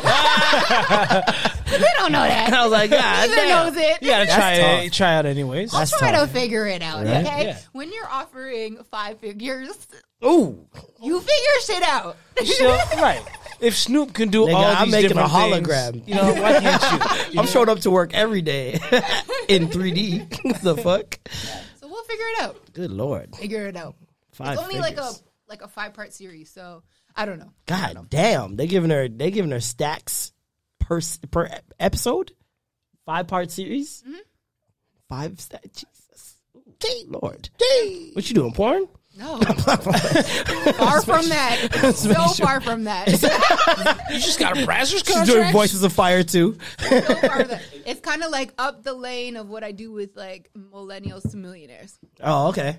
[1.70, 2.52] They don't know that.
[2.52, 3.48] I was like, yeah, Neither damn.
[3.66, 4.02] knows it.
[4.02, 4.84] you gotta That's try tough.
[4.84, 5.72] it, try out anyways.
[5.72, 6.28] I'll That's try tough.
[6.28, 7.04] to figure it out.
[7.04, 7.24] Right?
[7.24, 7.44] Okay.
[7.46, 7.58] Yeah.
[7.72, 9.86] When you're offering five figures,
[10.24, 10.66] Ooh,
[11.02, 12.16] you figure shit out.
[12.44, 12.68] So,
[13.00, 13.22] right.
[13.60, 16.08] If Snoop can do Nigga, all I'm these making a different things, hologram.
[16.08, 17.40] you know why can't you?
[17.40, 18.72] I'm showing up to work every day
[19.48, 20.60] in 3D.
[20.62, 21.18] the fuck?
[21.30, 21.69] so we'll
[22.10, 22.72] figure it out.
[22.72, 23.36] Good lord.
[23.36, 23.96] Figure it out.
[24.32, 25.10] Five it's only like a
[25.48, 26.82] like a five part series, so
[27.16, 27.52] I don't know.
[27.66, 28.56] God damn.
[28.56, 30.32] They giving her they giving her stacks
[30.78, 32.32] per per episode?
[33.06, 34.02] Five part series?
[34.02, 34.18] Mm-hmm.
[35.08, 35.84] Five stacks.
[35.84, 36.36] Jesus.
[36.74, 37.50] Okay, Lord.
[38.14, 38.86] What you doing, porn?
[39.16, 41.94] No, far from that.
[41.96, 43.08] So far from that.
[44.10, 45.52] You just got a Brazzers She's doing contract.
[45.52, 46.56] Voices of Fire too.
[46.78, 47.62] so far that.
[47.84, 51.36] It's kind of like up the lane of what I do with like millennials to
[51.36, 51.98] millionaires.
[52.22, 52.78] Oh, okay.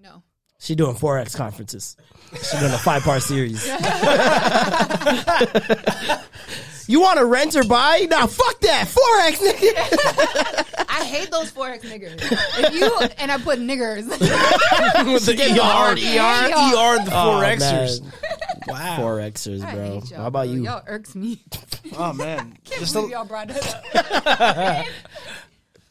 [0.00, 0.22] No,
[0.62, 1.96] She doing forex conferences.
[2.40, 3.66] She doing a five part series.
[6.86, 8.06] you want to rent or buy?
[8.08, 8.86] Nah, fuck that.
[8.86, 10.84] Forex, nigga.
[10.88, 12.16] I hate those forex niggers.
[12.22, 14.08] If you and I put niggers.
[15.12, 16.02] with the Get the hard ER.
[16.02, 18.00] ER, the Oh, four Xers.
[18.00, 18.12] man.
[18.68, 18.98] Wow.
[19.00, 19.84] Forexers, I bro.
[20.00, 20.54] hate y'all, How about bro.
[20.54, 20.62] you?
[20.64, 21.42] Y'all irks me.
[21.96, 22.56] Oh man.
[22.64, 24.86] Can't Just believe a- y'all brought that up.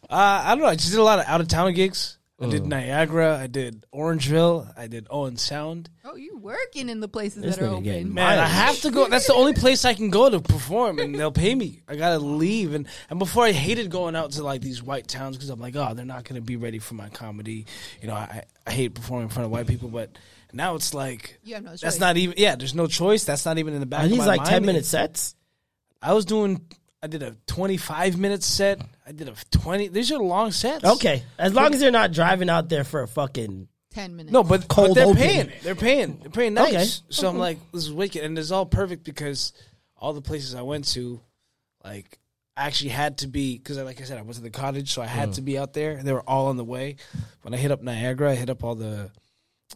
[0.09, 0.67] Uh, I don't know.
[0.67, 2.17] I just did a lot of out of town gigs.
[2.41, 2.65] I did oh.
[2.65, 3.37] Niagara.
[3.37, 4.71] I did Orangeville.
[4.77, 5.89] I did Owen Sound.
[6.03, 8.13] Oh, you working in the places This that are nigga getting open?
[8.15, 9.07] Man, I have to go.
[9.07, 11.81] That's the only place I can go to perform, and they'll pay me.
[11.87, 15.37] I gotta leave, and and before I hated going out to like these white towns
[15.37, 17.65] because I'm like, oh, they're not gonna be ready for my comedy.
[18.01, 20.17] You know, I I hate performing in front of white people, but
[20.53, 21.81] now it's like You have no choice.
[21.81, 22.35] that's not even.
[22.37, 23.23] Yeah, there's no choice.
[23.23, 24.01] That's not even in the back.
[24.01, 24.49] Are of these my like mind.
[24.49, 25.35] 10 minute sets?
[26.01, 26.65] I was doing
[27.03, 28.79] I did a 25 minute set.
[29.07, 29.87] I did a 20.
[29.87, 30.85] These are long sets.
[30.85, 33.67] Okay, as long as they're not driving out there for a fucking.
[33.91, 34.31] Ten minutes.
[34.31, 35.17] No, but, Cold but they're open.
[35.17, 35.51] paying.
[35.63, 36.17] They're paying.
[36.21, 36.73] They're paying nice.
[36.73, 36.85] Okay.
[37.09, 39.51] So I'm like, this is wicked, and it's all perfect because
[39.97, 41.19] all the places I went to,
[41.83, 42.17] like,
[42.55, 45.01] I actually had to be because, like I said, I went to the cottage, so
[45.01, 45.35] I had Mm.
[45.35, 46.01] to be out there.
[46.01, 46.95] They were all on the way.
[47.41, 49.11] When I hit up Niagara, I hit up all the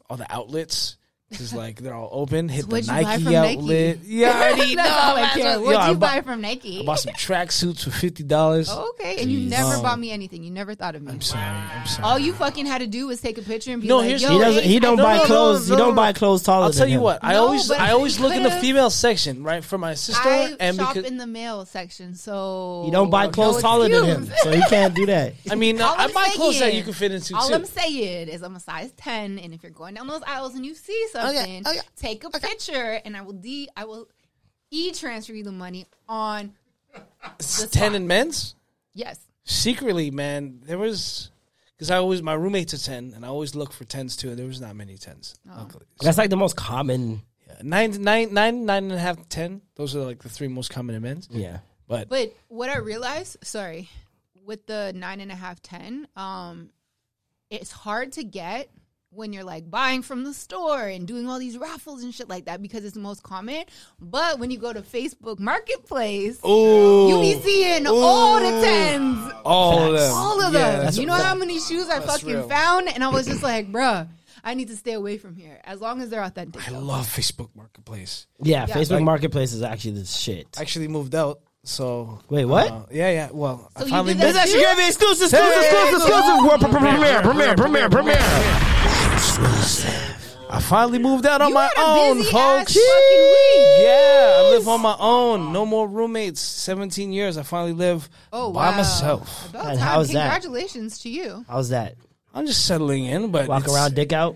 [0.10, 0.96] all the outlets.
[1.30, 2.48] Because like they're all open.
[2.50, 3.58] Hit the what'd you buy Nike from Nike?
[3.58, 3.98] outlet.
[4.06, 4.84] Yeah, I already know.
[4.84, 5.30] That's I man.
[5.34, 5.60] care.
[5.60, 6.80] What'd I you bought- buy from Nike?
[6.82, 8.70] I bought some tracksuits for fifty dollars.
[8.70, 10.44] okay, and you never Um, bought me anything.
[10.44, 11.12] You never thought of me.
[11.14, 11.42] I'm sorry.
[11.44, 12.04] I'm sorry.
[12.08, 14.22] All you fucking had to do was take a picture and be No, like, here's-
[14.22, 14.64] "Yo, He doesn't.
[14.66, 15.68] He don't No, buy no, no, clothes.
[15.70, 17.02] no, he don't buy clothes taller than I'll than tell you him.
[17.02, 17.20] what.
[17.24, 20.22] I No, always I always you look in the female section, right, for my sister,
[20.30, 24.06] I and shop because in the male section, so you don't buy clothes taller than
[24.06, 25.34] him, so he can't do that.
[25.50, 27.52] I mean, I I'm buy clothes that you can fit into All.
[27.52, 30.64] I'm saying is I'm a size 10, and if you're going down those aisles and
[30.64, 34.08] you see something, take a picture, and I will d I will
[34.72, 36.54] e transfer you the money on.
[37.40, 38.56] It's ten in men's.
[38.94, 41.30] Yes, Secretly, man, there was
[41.76, 44.30] because I always my roommate's a ten, and I always look for tens too.
[44.30, 45.36] and There was not many tens.
[45.50, 45.56] Oh.
[45.60, 47.22] Luckily, That's like the most common.
[47.48, 47.56] yeah.
[47.62, 49.62] nine, nine, nine, nine and a half, ten.
[49.76, 51.28] Those are like the three most common in men's.
[51.32, 51.60] Yeah.
[51.88, 53.90] But, but what I realized, sorry,
[54.44, 56.72] with the nine and a half, ten, um,
[57.52, 58.70] it's hard to get
[59.16, 62.46] when you're like buying from the store and doing all these raffles and shit like
[62.46, 63.64] that because it's the most common.
[64.00, 67.08] But when you go to Facebook Marketplace, Ooh.
[67.10, 69.32] you be seeing all the tens.
[69.46, 70.86] all of them, all of Yeah, them.
[70.86, 72.48] that's You know how many shoes I fucking real.
[72.50, 74.08] found, and I was just like, bruh,
[74.44, 76.68] I need to stay away from here as long as they're authentic.
[76.68, 78.28] I love Facebook Marketplace.
[78.42, 78.76] Yeah, Yeah.
[78.76, 80.48] Facebook Like- Marketplace is actually the shit.
[80.58, 82.70] I actually moved out, so Wait, what?
[82.70, 83.30] uh, yeah, yeah.
[83.32, 84.36] Well, So I finally did that moved.
[84.36, 86.46] This actually gonna be exclusive, exclusive, exclusive, exclusive.
[86.46, 88.75] World premiere, premiere, premiere, premiere.
[89.38, 92.72] I finally moved out on You my had a own, busy folks.
[92.72, 93.84] ass week.
[93.86, 95.52] Yeah, I live on my own.
[95.52, 96.40] No more roommates.
[96.40, 97.38] 17 years.
[97.38, 98.78] I finally live Oh, by wow.
[98.78, 99.50] myself.
[99.50, 99.88] About And time.
[99.88, 100.32] how's that?
[100.32, 101.44] Congratulations to you.
[101.50, 101.96] How's that?
[102.34, 104.36] I'm just settling in, but Walk around, dick out,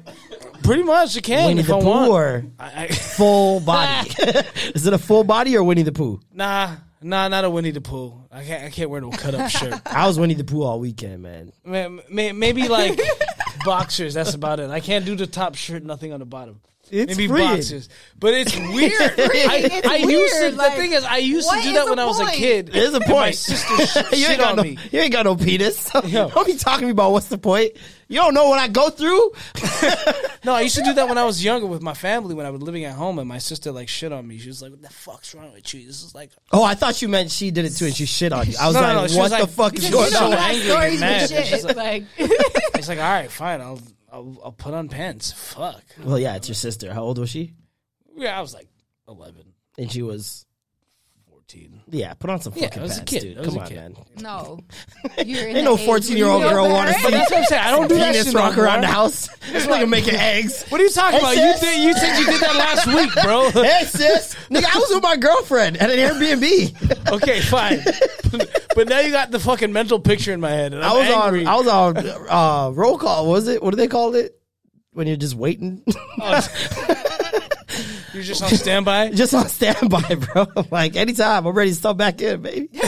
[0.64, 2.10] Pretty much, you can Winnie if the I Pooh, want.
[2.12, 4.10] or I, I, full body?
[4.76, 6.20] is it a full body or Winnie the Pooh?
[6.34, 8.14] nah, nah, not a Winnie the Pooh.
[8.32, 8.64] I can't.
[8.66, 9.82] I can't wear no cut up shirt.
[9.86, 11.52] I was Winnie the Pooh all weekend, man.
[11.66, 13.00] May- may- Maybe like
[13.66, 14.14] boxers.
[14.14, 14.70] That's about it.
[14.70, 15.84] I can't do the top shirt.
[15.84, 16.62] Nothing on the bottom.
[16.92, 17.48] It's Maybe freeing.
[17.48, 18.94] boxers, but it's weird.
[19.00, 20.52] I, It's I used to.
[20.58, 22.68] like, the thing is, I used to do that the when I was a kid.
[22.74, 23.36] There's a and My point.
[23.36, 24.78] sister sh- you shit ain't got on no, me.
[24.92, 25.88] you ain't got no penis.
[26.06, 26.30] Yo.
[26.30, 27.74] Don't be talking me about what's the point.
[28.10, 29.32] You don't know what I go through.
[30.46, 32.50] No, I used to do that when I was younger with my family when I
[32.50, 34.38] was living at home, and my sister like shit on me.
[34.38, 35.86] She was like, "What the fuck's wrong with you?
[35.86, 38.32] This is like." Oh, I thought you meant she did it too, and she shit
[38.32, 38.54] on you.
[38.60, 40.24] I was No, no, like, no, she what was the like- fuck is because going
[40.24, 40.30] on?
[40.30, 40.40] what?
[40.40, 41.22] angry and mad.
[41.24, 41.62] with It's shit.
[41.62, 45.34] just like, It's like, all right, fine, I'll I'll, I'll put on pants.
[45.34, 45.84] Fuck.
[46.02, 46.94] Well, yeah, it's your sister.
[46.94, 47.54] How old was she?
[48.16, 48.70] Yeah, I was like
[49.10, 49.44] 11,
[49.78, 50.46] And she was
[51.50, 51.82] 14.
[51.90, 52.14] yeah.
[52.14, 53.20] Put on some Yeah, fucking I was a pants, kid.
[53.22, 53.38] dude.
[53.38, 53.76] I was Come a on, kid.
[53.78, 53.96] man.
[54.18, 54.60] no.
[55.26, 57.06] You're in Ain't no 14 year old girl know want to better.
[57.08, 57.62] see That's what I'm saying.
[57.64, 59.30] I don't do that penis shit no rock around the house.
[59.52, 60.64] This nigga making eggs.
[60.70, 61.36] What are you talking Hey, about?
[61.36, 61.60] You sis.
[61.62, 61.82] did.
[61.82, 63.50] You said you did that last week, bro.
[63.64, 67.12] Hey sis, nigga, I was with my girlfriend at an Airbnb.
[67.14, 67.80] okay, fine.
[68.76, 71.08] but now you got the fucking mental picture in my head, and I'm I was
[71.10, 71.46] angry.
[71.46, 71.48] on.
[71.48, 71.98] I was on
[72.30, 73.26] uh, roll call.
[73.26, 73.64] What was it?
[73.64, 74.36] What do they call it?
[74.92, 75.84] When you're just waiting,
[78.14, 79.10] You're just on standby.
[79.14, 80.48] just on standby, bro.
[80.72, 82.70] like anytime, I'm ready to step back in, baby.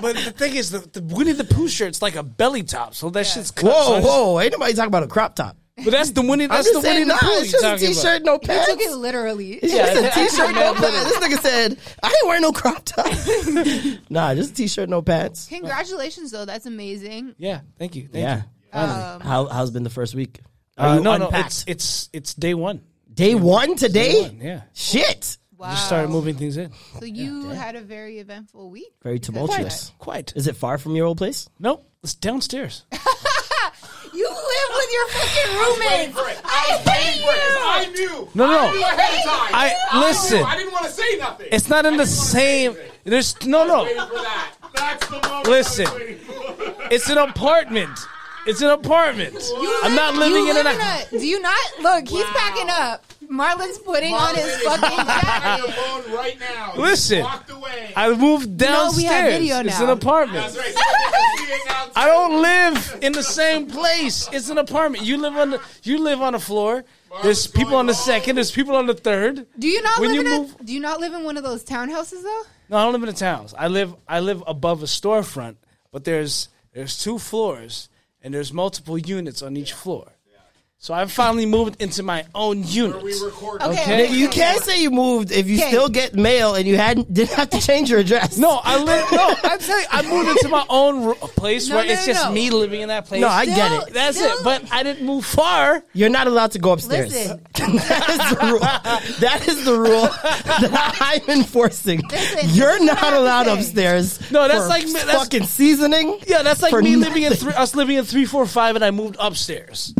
[0.00, 3.08] But the thing is, the, the Winnie the Pooh shirt's like a belly top, so
[3.10, 3.66] that shit's cut.
[3.70, 4.40] Whoa, just- whoa!
[4.40, 5.56] Ain't nobody talking about a crop top.
[5.76, 6.44] But that's the Winnie.
[6.44, 8.24] I'm That's the just Winnie saying, the Pooh it's just a talking t-shirt, about.
[8.24, 8.68] no pants.
[8.68, 9.52] Took it literally.
[9.54, 11.04] It's Yeah, just a I t-shirt, no pants.
[11.04, 13.06] This nigga said, "I ain't wearing no crop top."
[14.10, 15.46] nah, just a t-shirt, no pants.
[15.48, 16.44] Congratulations, though.
[16.44, 17.36] That's amazing.
[17.38, 18.08] Yeah, thank you.
[18.08, 18.42] Thank yeah.
[18.74, 18.78] you.
[18.78, 20.40] Um, How how's been the first week?
[20.76, 22.82] Uh, you no, no, it's it's it's day one.
[23.14, 24.12] Day one today.
[24.12, 24.60] Day one, yeah.
[24.72, 25.70] Shit, wow.
[25.70, 26.72] Just started moving things in.
[26.98, 28.92] So you had a very eventful week.
[29.02, 29.92] very tumultuous.
[29.98, 30.32] Quite.
[30.36, 31.48] Is it far from your old place?
[31.58, 31.88] Nope.
[32.02, 32.84] It's downstairs.
[34.14, 36.18] You live with your fucking roommates.
[36.20, 36.40] for it.
[36.44, 37.28] I hate you.
[37.30, 38.28] I knew.
[38.34, 38.72] No, no, I no.
[38.72, 39.54] knew ahead of time.
[39.54, 40.00] I- knew.
[40.00, 40.42] listen.
[40.44, 41.46] I didn't want to say nothing.
[41.50, 42.76] It's not in the same.
[43.04, 43.84] There's no, no.
[43.84, 44.52] Waiting for that.
[44.74, 45.46] That's the moment.
[45.48, 45.86] Listen.
[45.86, 46.92] I was waiting for.
[46.92, 47.98] It's an apartment.
[48.46, 49.36] It's an apartment.
[49.82, 50.64] I'm not living you in an.
[50.64, 50.74] live
[51.10, 52.08] in a- Do you not look?
[52.08, 53.04] He's packing up.
[53.28, 55.66] Marlon's putting on his Marvin is fucking on jacket.
[55.66, 56.72] the phone right now.
[56.74, 57.20] He Listen.
[57.22, 57.92] walked away.
[57.96, 58.96] I moved know, downstairs.
[58.96, 59.84] we have video It's now.
[59.84, 60.42] an apartment.
[60.52, 60.74] That's right.
[60.74, 61.92] So I can see it outside.
[62.02, 64.28] I don't live in the same place.
[64.32, 65.04] It's an apartment.
[65.04, 66.84] You live on the you live on a floor.
[67.22, 68.36] There's people on the second.
[68.36, 69.46] There's people on the third.
[69.58, 70.64] Do you not When live you in move- a?
[70.64, 72.42] Do you not live in one of those townhouses though?
[72.68, 73.54] No, I don't live in a townhouse.
[73.56, 75.56] I live I live above a storefront,
[75.90, 77.88] but there's there's two floors
[78.22, 80.12] and there's multiple units on each floor.
[80.84, 83.04] So I finally moved into my own unit.
[83.04, 83.64] We recorded.
[83.68, 84.12] Okay, Okay.
[84.16, 85.68] You can't say you moved if you Okay.
[85.68, 88.36] still get mail and you hadn't didn't have to change your address.
[88.36, 89.12] No, I live.
[89.12, 92.04] No, I'm telling you, I moved into my own ro- place No, where no, it's
[92.04, 92.32] just no.
[92.32, 93.20] me living in that place.
[93.20, 93.94] No, I get it.
[93.94, 94.42] That's Still- it.
[94.42, 95.84] But I didn't move far.
[95.92, 97.12] You're not allowed to go upstairs.
[97.14, 97.40] Listen.
[97.54, 98.58] that is the rule.
[99.20, 102.02] That is the rule that I'm enforcing.
[102.10, 103.52] Listen, You're is what I not allowed say.
[103.56, 104.30] upstairs.
[104.32, 106.18] No, that's for like me- that's- fucking seasoning.
[106.26, 107.50] Yeah, that's like For me living in nothing.
[107.50, 109.94] three, us living in three, four, five, and I moved upstairs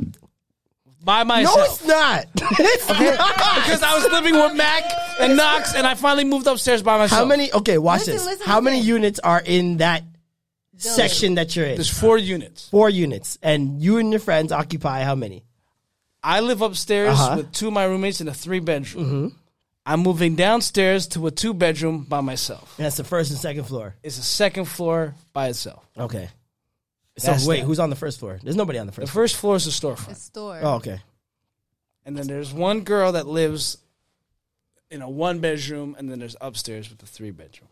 [1.04, 1.56] by myself.
[1.56, 2.26] No, it's not.
[2.58, 2.98] It's not.
[2.98, 4.84] because I was living with Mac
[5.20, 7.18] and Knox, and I finally moved upstairs by myself.
[7.20, 7.52] How many?
[7.52, 8.26] Okay, watch Listen, this.
[8.26, 8.88] listen, How many listen.
[8.94, 10.04] units are in that
[10.76, 11.74] section that you're in?
[11.76, 12.68] There's four units.
[12.68, 15.44] Four units, and you and your friends occupy how many?
[16.22, 17.36] I live upstairs Uh-huh.
[17.38, 19.36] with two of my roommates in a three bedroom.
[19.84, 22.74] I'm moving downstairs to a two bedroom by myself.
[22.78, 23.96] And that's the first and second floor.
[24.04, 25.84] It's a second floor by itself.
[25.98, 26.28] Okay.
[27.18, 27.66] So That's wait, that.
[27.66, 28.38] who's on the first floor?
[28.42, 29.12] There's nobody on the The first.
[29.12, 29.22] floor.
[29.24, 30.08] first floor is a storefront.
[30.08, 30.60] The store.
[30.62, 31.00] Oh, okay.
[32.06, 33.78] And then there's one girl that lives
[34.90, 37.68] in a one bedroom, and then there's upstairs with a three bedroom.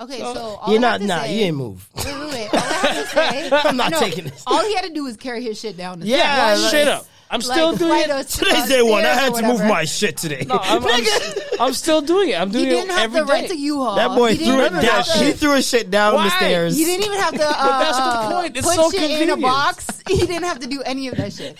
[0.00, 1.00] Okay, so all You're I have not.
[1.00, 1.88] to Nah, say, you ain't move.
[1.96, 2.48] Wait, wait, wait.
[2.54, 4.44] All I have to say, I'm not no, taking this.
[4.46, 6.00] All he had to do was carry his shit down.
[6.00, 6.60] The Yeah, stairs.
[6.62, 7.06] like- Straight up.
[7.30, 8.28] I'm still Like, doing it.
[8.28, 9.04] Today's uh, day one.
[9.04, 10.44] I had to move my shit today.
[10.48, 11.04] No, I'm, I'm,
[11.60, 12.40] I'm still doing it.
[12.40, 13.54] I'm He doing didn't it have every to rent day.
[13.54, 13.96] a U-Haul.
[13.96, 14.94] that boy He threw didn't it down.
[14.94, 16.24] have to- He threw his shit down Why?
[16.24, 16.76] the stairs.
[16.78, 17.44] He didn't even have to.
[17.46, 18.56] Uh, that's the point.
[18.56, 19.86] It's put so shit in a box.
[20.08, 21.58] He didn't have to do any of that shit.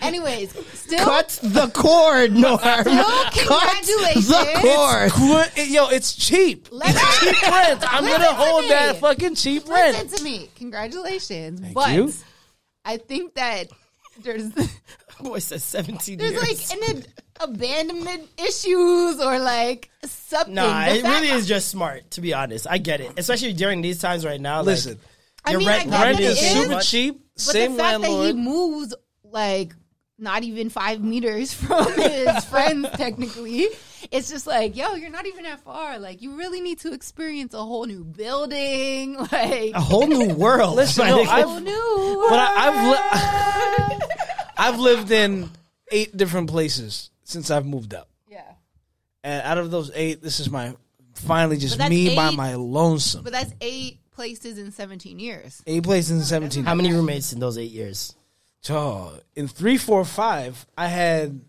[0.00, 2.58] Anyways, still, Cut the cord, Norm.
[2.58, 2.84] Cut
[3.32, 4.26] congratulations.
[4.28, 5.10] the cord.
[5.12, 6.66] Qu- Yo, it's cheap.
[6.72, 7.84] Let It's cheap rent.
[7.94, 8.68] I'm gonna hold me.
[8.70, 9.96] that fucking cheap rent.
[10.02, 10.50] listen to me.
[10.56, 12.12] Congratulations, but you.
[12.84, 13.68] I think that
[14.22, 14.50] there's
[15.20, 16.70] Boy says 17 there's years.
[16.70, 17.04] like an
[17.40, 20.54] abandonment issues or like something.
[20.54, 22.66] Nah, The it really is just smart, to be honest.
[22.68, 23.12] I get it.
[23.16, 24.60] Especially during these times right now.
[24.62, 25.00] Listen, like,
[25.44, 27.20] I your mean, rent, I get rent that is it super cheap.
[27.34, 29.74] But Same the fact that he moves like
[30.18, 33.68] not even five meters from his friends, technically,
[34.10, 35.98] it's just like, yo, you're not even that far.
[35.98, 40.76] Like, you really need to experience a whole new building, like a whole new world.
[40.82, 41.22] Listen, no.
[41.28, 42.26] I've- whole new.
[42.28, 44.06] But I, I've li-
[44.58, 45.50] I've lived in
[45.92, 48.42] eight different places since I've moved up, yeah,
[49.24, 50.74] and out of those eight, this is my
[51.14, 53.22] finally just But that's me by my lonesome.
[53.24, 55.62] but that's eight places in 17 years.
[55.66, 56.64] eight places in seventeen.
[56.64, 58.14] How many roommates in those eight years?
[58.68, 61.40] Oh, in three, four, five, I had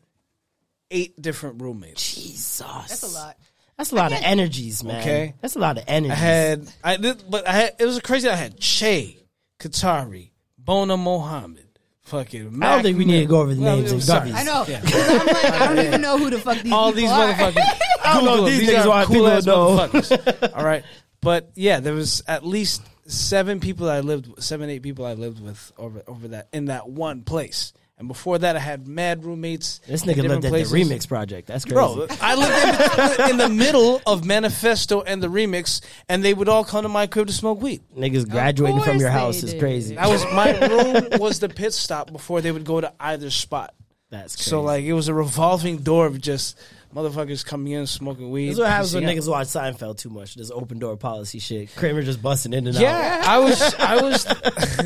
[0.92, 2.16] eight different roommates.
[2.16, 2.60] Jesus.
[2.88, 3.38] That's a lot.
[3.78, 5.02] That's a lot of energies, man.
[5.02, 5.34] Okay.
[5.42, 6.12] That's a lot of energy.
[6.12, 8.28] I had I did, but I had it was crazy.
[8.28, 9.18] I had Che,
[9.60, 11.68] Katari, Bona Mohammed,
[12.02, 12.64] fucking.
[12.64, 14.30] I don't think we need to go over the Well, names I'm of sorry.
[14.32, 14.36] Guppies.
[14.36, 14.66] I know.
[14.68, 17.32] I'm like, I don't even know who the fuck these All these are.
[17.34, 17.80] motherfuckers.
[18.04, 18.60] I don't know Google if them.
[18.66, 19.68] these niggas are cool-ass to know.
[19.78, 20.54] motherfuckers.
[20.58, 20.84] All right,
[21.22, 25.14] but yeah, there was at least seven people I lived, with, seven eight people I
[25.14, 27.74] lived with over over that in that one place.
[28.00, 29.80] And before that, I had mad roommates.
[29.88, 31.48] This nigga different lived at the remix project.
[31.48, 31.76] That's crazy.
[31.76, 36.48] Bro, I lived in, in the middle of Manifesto and the remix, and they would
[36.48, 37.82] all come to my crib to smoke weed.
[37.98, 39.98] Niggas graduating from your they house is crazy.
[39.98, 43.74] I was my room was the pit stop before they would go to either spot.
[44.12, 44.50] That's crazy.
[44.50, 46.60] So like it was a revolving door of just
[46.96, 48.48] motherfuckers coming in smoking weed.
[48.48, 50.36] This is what happens when niggas watch Seinfeld too much.
[50.36, 51.76] This open door policy shit.
[51.76, 52.82] Kramer just busting in and out.
[52.82, 54.26] Yeah, I was, I was,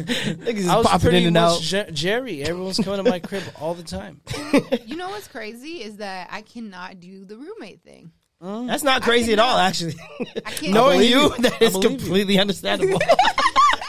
[0.01, 1.61] Niggas I was popping pretty in and out.
[1.61, 2.43] Jer- Jerry.
[2.43, 4.21] Everyone's coming to my crib all the time.
[4.85, 8.11] You know what's crazy is that I cannot do the roommate thing.
[8.41, 9.95] That's not crazy at all, actually.
[10.45, 10.73] I can't.
[10.73, 11.29] Knowing you, you.
[11.37, 11.97] that I is believe you.
[11.97, 12.99] completely understandable.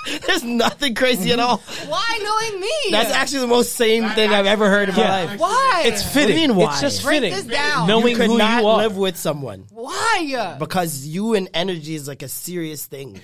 [0.26, 1.58] There's nothing crazy at all.
[1.86, 2.70] Why knowing me?
[2.90, 5.10] That's actually the most sane thing I've ever heard in my Yeah.
[5.24, 5.40] life.
[5.40, 5.82] why.
[5.86, 6.36] It's fitting.
[6.36, 6.72] mean, why?
[6.72, 7.34] It's just Break fitting.
[7.34, 7.86] this down.
[7.86, 8.76] Knowing you could who not you are.
[8.78, 10.56] live with someone Why?
[10.58, 13.20] because you and energy is like a serious thing.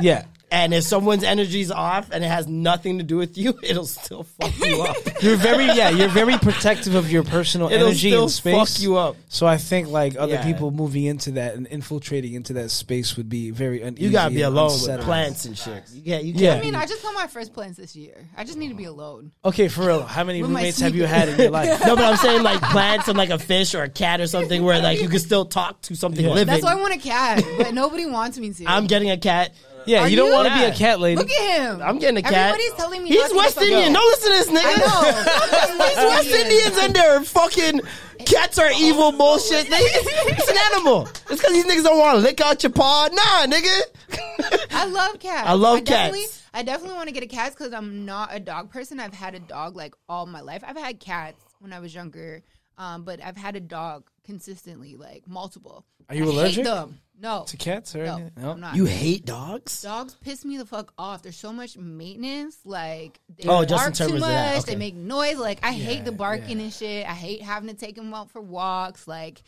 [0.00, 0.24] yeah.
[0.52, 3.86] And if someone's energy is off and it has nothing to do with you, it'll
[3.86, 4.96] still fuck you up.
[5.22, 5.90] You're very yeah.
[5.90, 8.54] You're very protective of your personal It'll energy still and space.
[8.74, 9.16] fuck you up.
[9.28, 10.44] So I think like other Yeah.
[10.44, 14.06] people moving into that and infiltrating into that space would be very uneasy.
[14.06, 15.04] You gotta be and alone with unsettling.
[15.06, 15.84] plants and shit.
[15.94, 16.24] You can't.
[16.24, 16.50] You Yeah.
[16.54, 18.28] can't I mean, I just got my first plans this year.
[18.36, 19.30] I just need to be alone.
[19.44, 20.02] Okay, for real.
[20.02, 21.80] How many With my roommates have you had in your life?
[21.86, 24.64] no, but I'm saying like plants and like a fish or a cat or something
[24.64, 26.46] where like you can still talk to something living.
[26.46, 28.64] That's why I want a cat, but nobody wants me to.
[28.66, 29.54] I'm getting a cat.
[29.86, 30.32] Yeah, Are you don't you?
[30.34, 31.16] want to be a cat lady.
[31.16, 31.82] Look at him.
[31.82, 32.32] I'm getting a cat.
[32.54, 33.92] Everybody's telling me not He's to West get the- Indian.
[33.92, 34.72] Don't listen to this nigga.
[34.74, 35.86] I know.
[35.88, 37.80] These West Indians and their fucking
[38.26, 39.70] cats are evil bullshit.
[39.70, 41.06] They- It's an animal.
[41.06, 43.08] It's because these niggas don't want to lick out your paw.
[43.12, 44.68] Nah, nigga.
[44.72, 45.48] I love cats.
[45.48, 46.36] I love definitely- cats.
[46.52, 48.98] I definitely want to get a cat because I'm not a dog person.
[49.00, 50.62] I've had a dog like all my life.
[50.66, 52.42] I've had cats when I was younger.
[52.76, 55.84] Um, but I've had a dog consistently, like multiple.
[56.08, 56.98] Are you I hate allergic them.
[57.20, 57.44] No.
[57.46, 58.44] to cats or No, anything?
[58.44, 58.76] I'm not.
[58.76, 59.82] You hate dogs?
[59.82, 61.22] Dogs piss me the fuck off.
[61.22, 62.58] There's so much maintenance.
[62.64, 64.28] Like they Oh, just in bark too terms of much.
[64.30, 64.72] that, okay.
[64.72, 65.36] They make noise.
[65.38, 66.64] Like I hate the barking yeah.
[66.64, 67.06] and shit.
[67.06, 69.06] I hate having to take them out for walks.
[69.06, 69.42] Like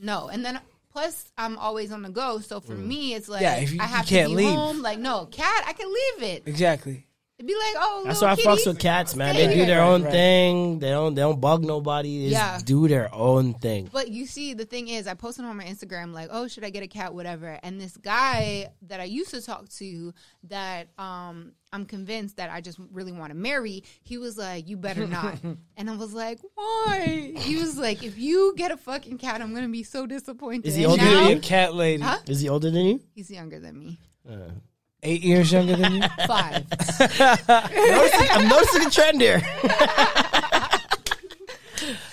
[0.00, 0.28] no.
[0.28, 0.60] And then
[0.92, 2.40] plus I'm always on the go.
[2.40, 2.86] So for mm.
[2.86, 4.54] me, it's like Yeah, if you- I you have can't to be leave.
[4.54, 4.82] home.
[4.82, 6.42] Like no, cat, I can leave it.
[6.46, 7.06] Exactly.
[7.42, 9.34] It'd be like oh, That's why little I kitty, fucks with cats, man.
[9.34, 10.12] stay They do their own right.
[10.12, 10.78] thing.
[10.78, 11.12] They don't.
[11.16, 12.24] They don't bug nobody.
[12.26, 12.60] They just Yeah.
[12.64, 13.88] do their own thing.
[13.92, 16.70] But you see, the thing is, I posted on my Instagram like, "Oh, should I
[16.70, 17.12] get a cat?
[17.14, 20.14] Whatever." And this guy that I used to talk to,
[20.44, 24.76] that um, I'm convinced that I just really want to marry, he was like, "You
[24.76, 25.40] better not."
[25.76, 29.52] and I was like, "Why?" He was like, "If you get a fucking cat, I'm
[29.52, 32.02] gonna be so disappointed." Is he older You're than now- a cat lady.
[32.04, 32.18] Huh?
[32.28, 33.00] Is he older than you?
[33.16, 33.98] He's younger than me,
[35.04, 36.02] Eight years younger than you.
[36.26, 36.64] five.
[37.00, 39.42] I'm noticing a trend here.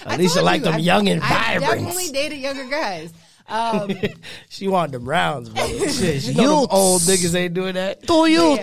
[0.05, 1.41] I At least you told like them I- young and vibrant.
[1.45, 1.85] I vibrant.
[1.87, 3.13] definitely dated younger guys.
[3.47, 3.91] Um,
[4.49, 5.65] She wanted them rounds, bro.
[5.87, 8.05] Shit, she know old niggas ain't doing that.
[8.05, 8.57] Two yeah.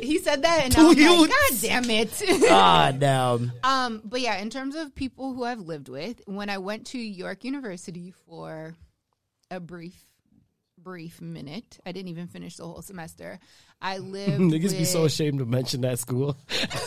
[0.00, 3.52] he said that, and I was like, "God damn it!" Ah, damn.
[3.64, 6.98] Um, but yeah, in terms of people who I've lived with, when I went to
[6.98, 8.76] York University for
[9.50, 9.96] a brief,
[10.88, 13.38] brief minute, I didn't even finish the whole semester.
[13.82, 14.40] I lived.
[14.40, 16.34] Niggas be so ashamed to mention that school.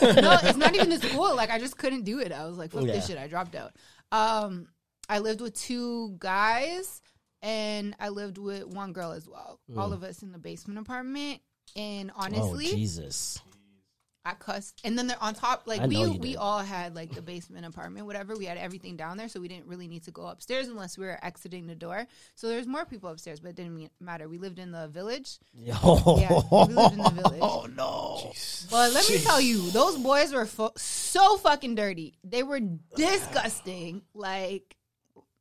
[0.02, 1.36] no, it's not even the school.
[1.36, 2.32] Like I just couldn't do it.
[2.32, 2.94] I was like, fuck Yeah.
[2.94, 3.16] this shit.
[3.16, 3.76] I dropped out.
[4.10, 4.66] Um,
[5.08, 7.00] I lived with two guys,
[7.42, 9.60] and I lived with one girl as well.
[9.76, 11.40] All of us in the basement apartment.
[11.76, 13.38] And oh, honestly, Jesus.
[14.24, 15.62] I cussed, and then they're on top.
[15.66, 18.36] Like I we we all had like the basement apartment, whatever.
[18.36, 21.06] We had everything down there, so we didn't really need to go upstairs unless we
[21.06, 22.06] were exiting the door.
[22.36, 24.28] So there's more people upstairs, but it didn't matter.
[24.28, 25.38] We lived in the village.
[25.54, 25.74] Yo.
[25.74, 27.40] we lived in the village.
[27.42, 28.30] Oh, no.
[28.32, 28.70] Jeez.
[28.70, 32.14] But let me tell you, those boys were fo- so fucking dirty.
[32.22, 32.60] They were
[32.94, 34.02] disgusting.
[34.14, 34.76] Like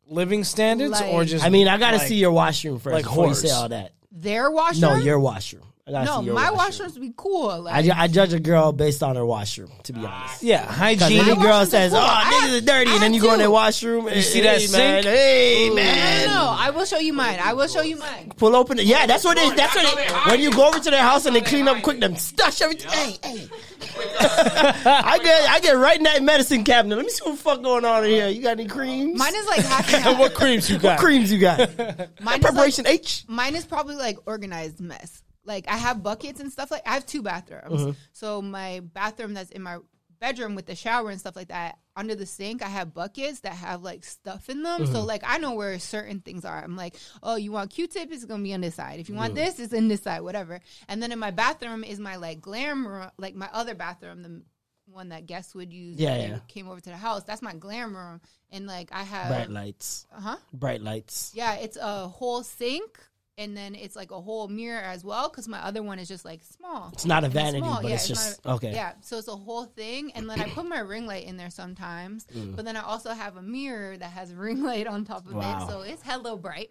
[0.07, 1.45] Living standards or just?
[1.45, 3.35] I mean, I got to like- see your washroom first like before you whores.
[3.47, 3.93] say all that.
[4.11, 4.81] their washroom.
[4.81, 5.63] No, your washroom.
[5.91, 6.89] I gotta no, see your my washroom.
[6.89, 7.49] washrooms be cool.
[7.49, 10.41] I, Like ju- I judge a girl based on her washroom, to be honest.
[10.41, 11.19] Yeah, Because hygiene.
[11.19, 11.99] any My girl washrooms are says, cool.
[12.01, 14.15] "Oh, I niggas are dirty," I and then have you go in their washroom, and
[14.15, 14.73] You see that hey, sink?
[14.83, 17.39] man, hey no, man, no, no, I will show you mine.
[17.43, 18.31] I will show you mine.
[18.37, 18.77] pull open.
[18.77, 19.49] The, yeah, that's what they.
[19.53, 20.13] That's what they they.
[20.31, 22.89] When you go over to their house and they clean up quick, them stush everything.
[22.89, 23.47] Hey, hey.
[24.19, 26.95] I get, I get right in that medicine cabinet.
[26.95, 28.27] Let me see what the fuck going on in here.
[28.29, 29.17] You got any creams?
[29.17, 30.19] Mine is like half and half.
[30.19, 30.99] what creams you what got?
[30.99, 31.59] creams you got?
[31.59, 33.25] Mine is like, Preparation H.
[33.27, 35.21] mine is probably like organized mess.
[35.43, 37.81] Like I have buckets and stuff like I have two bathrooms.
[37.81, 37.91] Mm-hmm.
[38.13, 39.77] So my bathroom that's in my
[40.19, 43.53] bedroom with the shower and stuff like that, under the sink I have buckets that
[43.53, 44.83] have like stuff in them.
[44.83, 44.93] Mm-hmm.
[44.93, 46.63] So like I know where certain things are.
[46.63, 48.11] I'm like, oh, you want Q-tip?
[48.11, 48.99] It's gonna be on this side.
[48.99, 49.45] If you want Mm-hmm.
[49.45, 50.21] this, it's in this side.
[50.21, 50.59] Whatever.
[50.87, 54.43] And then in my bathroom is my like glam room, like my other bathroom, the
[54.85, 55.97] one that guests would use.
[55.97, 56.39] Yeah, yeah.
[56.49, 57.23] Came over to the house.
[57.23, 58.19] That's my glam room,
[58.51, 60.05] and like I have, Bright lights.
[60.15, 60.37] Uh huh?
[60.53, 61.31] Bright lights.
[61.33, 62.99] Yeah, it's a whole sink
[63.41, 66.23] and then it's like a whole mirror as well because my other one is just
[66.25, 66.89] like small.
[66.93, 68.71] It's not a vanity, but Yeah, it's just a- okay.
[68.73, 71.49] Yeah, so it's a whole thing, and then I put my ring light in there
[71.49, 72.25] sometimes.
[72.35, 72.55] Mm.
[72.55, 75.33] But then I also have a mirror that has a ring light on top of
[75.33, 75.65] Wow.
[75.65, 76.69] it, so it's hello bright.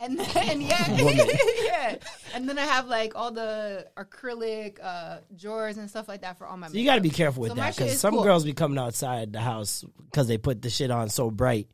[0.00, 0.96] And then yeah,
[1.64, 1.96] yeah,
[2.32, 6.46] and then I have like all the acrylic uh, drawers and stuff like that for
[6.46, 6.68] all my.
[6.68, 8.22] So you got to be careful with So that because some cool.
[8.22, 11.68] girls be coming outside the house because they put the shit on so bright.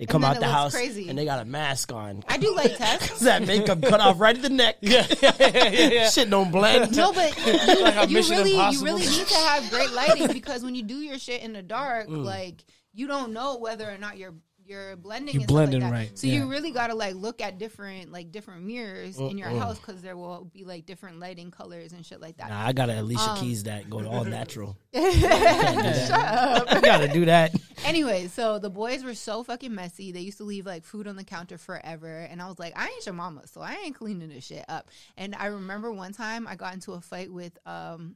[0.00, 1.08] They come out the house crazy.
[1.10, 2.24] and they got a mask on.
[2.26, 3.20] I do light tests.
[3.20, 4.78] that makeup cut off right at the neck.
[4.80, 6.08] Yeah, yeah, yeah, yeah.
[6.10, 6.96] Shit don't blend.
[6.96, 10.62] No, but you, a you Mission really, you really need to have great lighting because
[10.64, 12.24] when you do your shit in the dark, Mm.
[12.24, 14.34] like you don't know whether or not you're
[14.70, 15.34] you're blending.
[15.34, 15.92] You're and stuff like that.
[15.92, 16.34] right, So yeah.
[16.34, 20.00] you really got to like look at different like different mirrors in your house because
[20.00, 22.50] there will be like different lighting colors and shit like that.
[22.50, 24.78] Nah, I gotta Alicia Um, Keys that go all natural.
[24.94, 26.70] Shut up.
[26.80, 27.54] You gotta do that.
[27.84, 30.12] Anyway, so the boys were so fucking messy.
[30.12, 32.20] They used to leave like food on the counter forever.
[32.30, 34.90] And I was like, I ain't your mama, so I ain't cleaning this shit up.
[35.16, 38.14] And I remember one time I got into a fight with um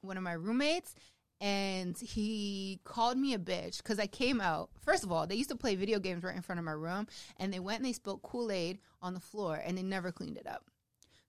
[0.00, 0.94] one of my roommates
[1.40, 4.70] and he called me a bitch because I came out.
[4.80, 7.06] First of all, they used to play video games right in front of my room
[7.36, 10.46] and they went and they spilled Kool-Aid on the floor and they never cleaned it
[10.46, 10.64] up.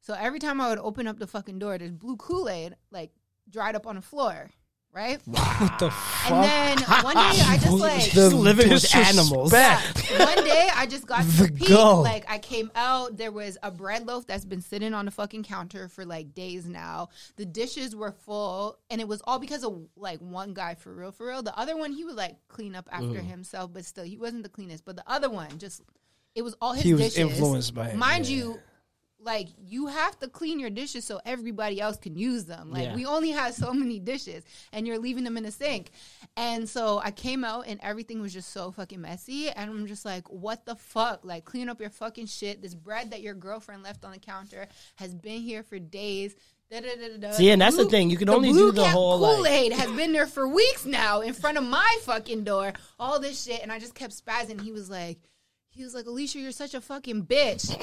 [0.02, 3.12] So every time I would open up the fucking door, there's blue Kool-Aid like
[3.50, 4.52] dried up on the floor,
[4.94, 5.20] right?
[5.26, 6.32] What the fuck?
[6.32, 9.54] And then one day I just like Just living with animals.
[9.54, 9.80] yeah.
[10.18, 12.02] One day I just got to The go.
[12.02, 15.44] Like I came out, there was a bread loaf that's been sitting on the fucking
[15.44, 17.10] counter for like days now.
[17.38, 21.12] The dishes were full, and it was all because of like one guy for real,
[21.12, 21.44] for real.
[21.44, 24.50] The other one he would like clean up after himself, but still he wasn't the
[24.50, 24.86] cleanest.
[24.86, 25.82] But the other one just
[26.36, 27.18] it was all his He was dishes.
[27.18, 28.36] influenced by it, Mind yeah.
[28.38, 28.60] you,
[29.22, 32.72] like you have to clean your dishes so everybody else can use them.
[32.72, 32.96] Like Yeah.
[32.96, 35.92] we only have so many dishes and you're leaving them in the sink.
[36.38, 40.06] And so I came out and everything was just so fucking messy and I'm just
[40.06, 41.26] like what the fuck?
[41.26, 42.62] Like clean up your fucking shit.
[42.62, 46.34] This bread that your girlfriend left on the counter has been here for days.
[46.72, 47.32] Da, da, da.
[47.32, 48.12] See, and that's the thing.
[48.12, 51.22] You can only blue do the whole, like- Kool-Aid has been there for weeks now
[51.22, 52.74] in front of my fucking door.
[53.00, 54.62] All this shit, and I just kept spazzing.
[54.62, 55.18] He was like,
[55.72, 57.76] he was like, Alicia, you're such a fucking bitch.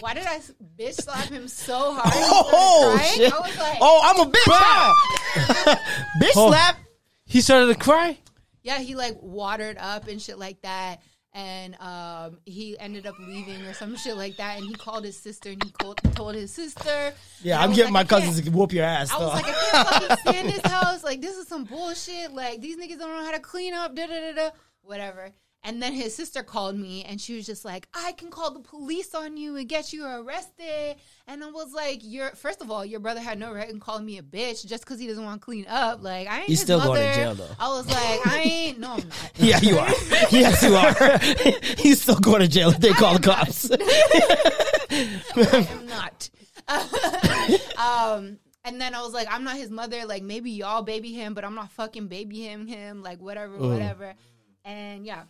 [0.00, 0.40] Why did I
[0.78, 2.12] bitch slap him so hard?
[2.14, 3.12] Oh crying.
[3.14, 3.32] shit!
[3.32, 4.42] I was like, oh, I'm a bitch.
[4.44, 5.78] slap.
[6.22, 6.48] bitch Oh.
[6.48, 6.76] slap.
[7.24, 8.18] He started to cry.
[8.62, 8.78] yeah.
[8.78, 11.00] He like watered up and shit like that.
[11.34, 14.56] And um, he ended up leaving or some shit like that.
[14.58, 17.12] And he called his sister and he called, told his sister.
[17.42, 19.12] Yeah, I I'm was getting like, my cousins to whoop your ass.
[19.12, 19.34] I was though.
[19.34, 21.04] like, I can't fucking stand this house.
[21.04, 22.32] Like, this is some bullshit.
[22.32, 23.94] Like, these niggas don't know how to clean up.
[23.94, 24.50] Da da da da.
[24.80, 25.30] Whatever.
[25.64, 28.60] And then his sister called me, and she was just like, "I can call the
[28.60, 30.94] police on you and get you arrested."
[31.26, 34.06] And I was like, "You're first of all, your brother had no right in calling
[34.06, 36.00] me a bitch just because he doesn't want to clean up.
[36.02, 37.14] Like, I ain't He's his still going to mother.
[37.20, 37.54] jail, though.
[37.58, 38.78] I was like, I ain't.
[38.78, 39.30] No, I'm not.
[39.36, 39.88] yeah, you are.
[40.30, 41.74] yes, you are.
[41.82, 43.68] He's still going to jail if they call the cops.
[44.90, 46.30] I am not.
[47.76, 50.04] um, and then I was like, I'm not his mother.
[50.06, 52.66] Like maybe y'all baby him, but I'm not fucking baby him.
[52.66, 53.72] Him like whatever, Mm.
[53.72, 54.14] whatever.
[54.64, 55.22] And yeah,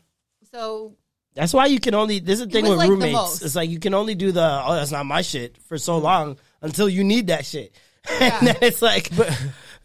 [0.50, 0.94] so
[1.34, 2.20] That's why you can only.
[2.20, 3.42] There's a thing with like roommates.
[3.42, 6.04] It's like you can only do the oh that's not my shit for so mm-hmm.
[6.04, 7.74] long until you need that shit,
[8.20, 9.36] and then it's like But,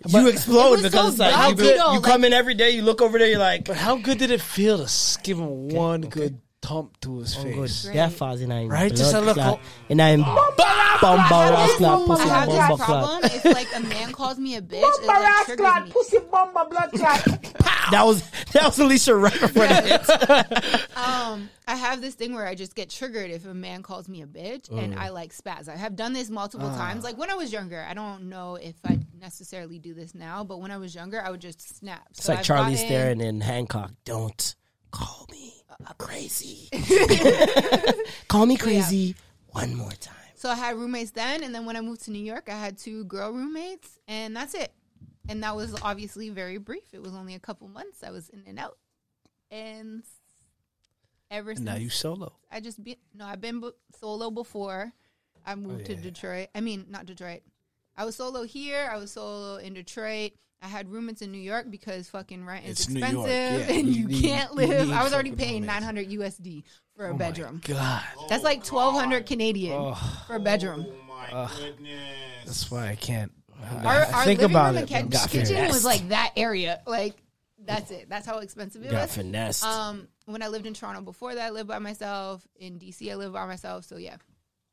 [0.08, 2.56] you explode It because so it's like you, you know, you like- come in every
[2.56, 5.18] day, you look over there, you're like, But how good did it feel to s-
[5.24, 7.54] give him one good thump to his oh, good.
[7.56, 7.90] face?
[7.94, 8.90] Yeah, Fozzie, and I'm Right?
[8.94, 9.60] Just a blood little- clot,
[9.90, 12.88] and I'm bomba I this, clot, pussy I have bomba this clot.
[13.20, 13.32] problem.
[13.36, 15.92] If like a man calls me a bitch, it like triggers me.
[15.92, 17.56] pussy bomba blood clot.
[17.92, 20.88] That was that was Alicia right before that.
[20.96, 24.22] Um, I have this thing where I just get triggered if a man calls me
[24.22, 24.84] a bitch, Mm.
[24.84, 25.68] and I like spaz.
[25.68, 26.78] I have done this multiple Ah.
[26.78, 27.04] times.
[27.04, 30.62] Like when I was younger, I don't know if I necessarily do this now, but
[30.62, 32.08] when I was younger, I would just snap.
[32.12, 33.92] It's like Charlize Theron in Hancock.
[34.06, 34.56] Don't
[34.94, 35.54] call me
[35.86, 36.70] Uh, crazy.
[38.28, 39.16] call me crazy
[39.48, 40.14] one more time.
[40.36, 42.78] So I had roommates then, and then when I moved to New York, I had
[42.78, 44.72] two girl roommates, and that's it.
[45.30, 46.94] And that was obviously very brief.
[46.94, 48.04] It was only a couple months.
[48.04, 48.78] I was in and out,
[49.50, 50.04] and
[51.32, 52.34] ever And since now you solo.
[52.52, 54.92] I just be no, I've been b- solo before.
[55.46, 56.48] I moved to Detroit.
[56.56, 57.42] I mean, not Detroit.
[57.98, 58.90] I was solo here.
[58.92, 60.34] I was solo in Detroit.
[60.64, 63.76] I had roommates in New York because fucking rent is It's expensive yeah.
[63.76, 64.88] and You you, need- can't live.
[64.88, 66.64] need I was already paying 900 USD
[66.96, 67.60] for a bedroom.
[67.66, 69.94] God, That's like 1200 Canadian
[70.28, 70.86] for a bedroom.
[70.88, 72.00] Oh my goodness.
[72.46, 73.32] that's why I can't.
[73.84, 75.20] Our, our Think living about room it, and bro.
[75.20, 75.74] ki- Got kitchen finessed.
[75.74, 76.82] was like that area.
[76.88, 77.16] Like
[77.66, 78.08] that's it.
[78.10, 79.16] That's how expensive it Got was.
[79.16, 79.64] finessed.
[79.66, 82.46] Um, when I lived in Toronto before that, I lived by myself.
[82.58, 83.86] In DC, I lived by myself.
[83.86, 84.16] So yeah,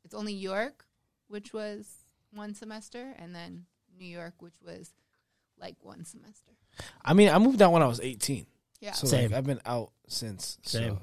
[0.03, 0.85] it's only York,
[1.29, 1.87] which was
[2.33, 3.65] one semester, and then
[3.97, 4.89] New York, which was
[5.61, 6.51] like one semester.
[7.03, 8.45] I mean, I moved out when I was 18.
[8.79, 8.93] Yeah.
[8.93, 9.29] So Same.
[9.29, 10.57] like, I've been out since.
[10.63, 10.95] Same.
[10.95, 11.01] So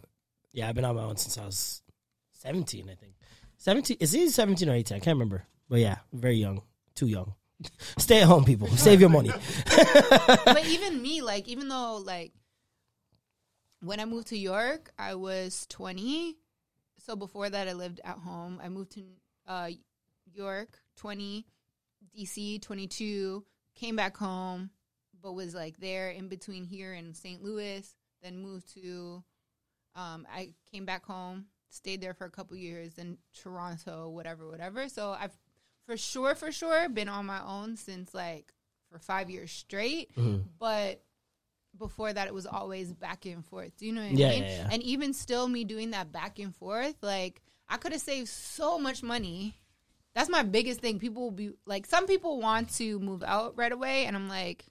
[0.52, 1.82] yeah, I've been on my own since I was
[2.32, 3.14] 17, I think.
[3.58, 4.96] 17, is he 17 or 18?
[4.96, 5.44] I can't remember.
[5.68, 6.62] But yeah, very young.
[6.94, 7.34] Too young.
[7.98, 8.68] Stay at home, people.
[8.68, 9.30] Save your money.
[9.66, 12.32] but even me, like, even though like
[13.80, 16.36] when I moved to York, I was twenty.
[17.04, 18.60] So before that, I lived at home.
[18.62, 19.04] I moved to
[19.46, 19.70] uh,
[20.32, 21.46] York, twenty,
[22.16, 23.44] DC, twenty-two.
[23.78, 24.70] Came back home,
[25.22, 27.42] but was like there in between here and St.
[27.42, 27.88] Louis.
[28.22, 29.22] Then moved to.
[29.94, 34.88] Um, I came back home, stayed there for a couple years, then Toronto, whatever, whatever.
[34.88, 35.36] So I've
[35.86, 38.52] for sure, for sure, been on my own since like
[38.92, 40.14] for five years straight.
[40.16, 40.42] Mm-hmm.
[40.58, 41.02] But
[41.78, 43.76] before that, it was always back and forth.
[43.76, 44.42] Do you know what I Yeah, mean?
[44.42, 44.68] yeah, yeah.
[44.72, 48.78] And even still, me doing that back and forth, like I could have saved so
[48.78, 49.54] much money.
[50.18, 50.98] That's my biggest thing.
[50.98, 54.64] People will be like, some people want to move out right away, and I'm like,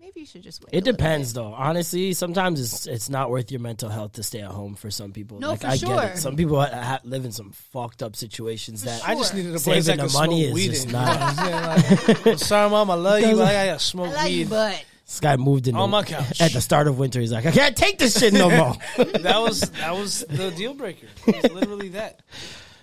[0.00, 0.70] maybe you should just wait.
[0.72, 1.40] It little depends, bit.
[1.42, 1.52] though.
[1.52, 5.12] Honestly, sometimes it's it's not worth your mental health to stay at home for some
[5.12, 5.38] people.
[5.40, 5.94] No, like for I sure.
[5.94, 6.18] get it.
[6.20, 9.36] Some people ha- ha- live in some fucked up situations that I just Sure.
[9.42, 10.92] needed a place Saving the could money smoke is weed just in.
[10.92, 11.08] not-
[11.44, 11.82] You know what I'm
[12.14, 12.18] saying?
[12.24, 14.48] Like, Sorry, mom, I love you, but I gotta smoke I like you, weed.
[14.50, 16.40] but this guy moved in On the- my couch.
[16.40, 17.20] at the start of winter.
[17.20, 18.74] He's like, I can't take this shit no more.
[18.96, 21.08] that was that was the deal breaker.
[21.26, 22.22] It was literally that.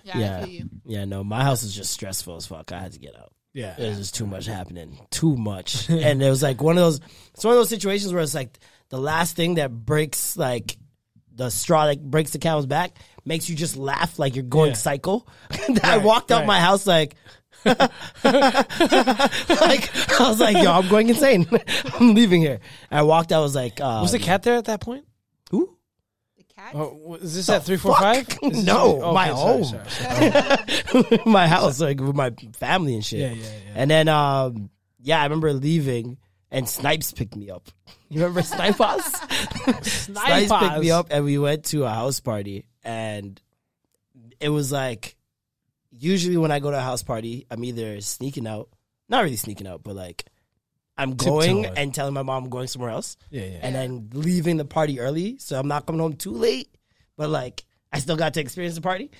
[0.08, 0.68] Yeah, I yeah, feel you.
[0.84, 1.04] yeah.
[1.04, 2.72] No, my house is just stressful as fuck.
[2.72, 3.32] I had to get out.
[3.54, 3.74] Yeah.
[3.78, 4.98] There's just too much happening.
[5.10, 5.88] Too much.
[5.90, 7.00] and it was like one of those
[7.34, 8.58] it's one of those situations where it's like
[8.90, 10.76] the last thing that breaks like
[11.34, 14.76] the straw that breaks the camel's back makes you just laugh like you're going Yeah.
[14.76, 15.24] psycho.
[15.82, 16.46] I walked out right.
[16.46, 17.14] my house like
[17.64, 17.90] like
[18.34, 21.46] I was like, yo, I'm going insane.
[21.94, 22.60] I'm leaving here.
[22.90, 25.04] I walked out, I was like, uh, Was the cat there at that point?
[25.50, 25.76] who?
[26.58, 26.74] The cat.
[26.74, 28.26] Oh, is this at three four five?
[28.42, 29.64] No, oh, my okay, home.
[29.64, 31.20] sorry, sorry.
[31.26, 33.20] my house, like with my family and shit.
[33.20, 33.72] Yeah, yeah, yeah.
[33.76, 36.18] And then, um, yeah, I remember leaving,
[36.50, 37.68] and Snipes picked me up.
[38.08, 38.76] You remember Snipes?
[39.82, 43.40] Snipes picked me up, and we went to a house party, and
[44.40, 45.16] it was like,
[45.90, 48.68] usually when I go to a house party, I'm either sneaking out,
[49.08, 50.24] not really sneaking out, but like,
[50.98, 51.78] I'm going Tiptoeing.
[51.78, 53.58] and telling my mom I'm going somewhere else, Yeah, yeah.
[53.62, 56.68] and then leaving the party early, so I'm not coming home too late.
[57.16, 59.10] But like, I still got to experience the party.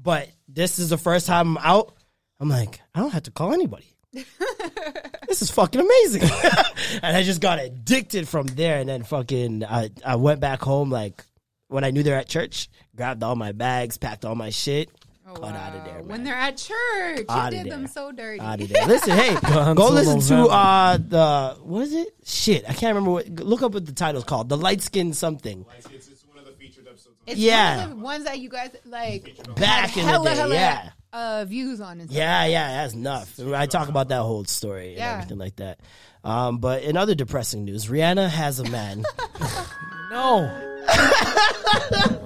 [0.00, 1.94] But this is the first time I'm out.
[2.40, 3.86] I'm like, I don't have to call anybody.
[4.12, 6.22] this is fucking amazing.
[7.02, 8.78] and I just got addicted from there.
[8.78, 11.24] And then fucking, I, I went back home like
[11.68, 14.90] when I knew they're at church, grabbed all my bags, packed all my shit,
[15.30, 15.94] Oh, got out of there.
[15.94, 16.08] Man.
[16.08, 18.40] When they're at church, Outta you did them so dirty.
[18.40, 18.86] out of there.
[18.86, 19.36] Listen, hey,
[19.74, 22.08] go listen to uh the what is it?
[22.24, 23.28] Shit, I can't remember what.
[23.28, 24.48] Look up what the title's called.
[24.48, 25.66] The light skin something.
[25.76, 27.16] It's, it's one of the featured episodes.
[27.26, 27.76] It's Yeah.
[27.82, 30.54] one of the ones that you guys like Back had in the hella, day, hella,
[30.54, 30.90] yeah.
[31.12, 32.04] uh, views on it.
[32.04, 32.16] stuff.
[32.16, 33.38] Yeah, yeah, that's enough.
[33.40, 35.12] I talk about that whole story and Yeah.
[35.14, 35.80] everything like that.
[36.24, 39.04] Um, but in other depressing news, Rihanna has a man.
[40.10, 40.40] No.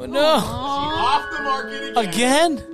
[0.06, 0.20] no.
[0.24, 2.52] Off the market again.
[2.58, 2.71] Again?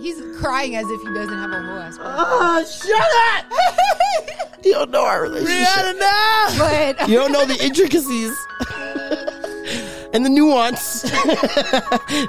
[0.00, 1.98] He's crying as if he doesn't have a whole ass.
[2.00, 3.00] oh, shut
[3.34, 4.58] up!
[4.64, 5.96] you don't know our relationship.
[6.58, 8.32] But You don't know the intricacies
[10.12, 11.02] and the nuance.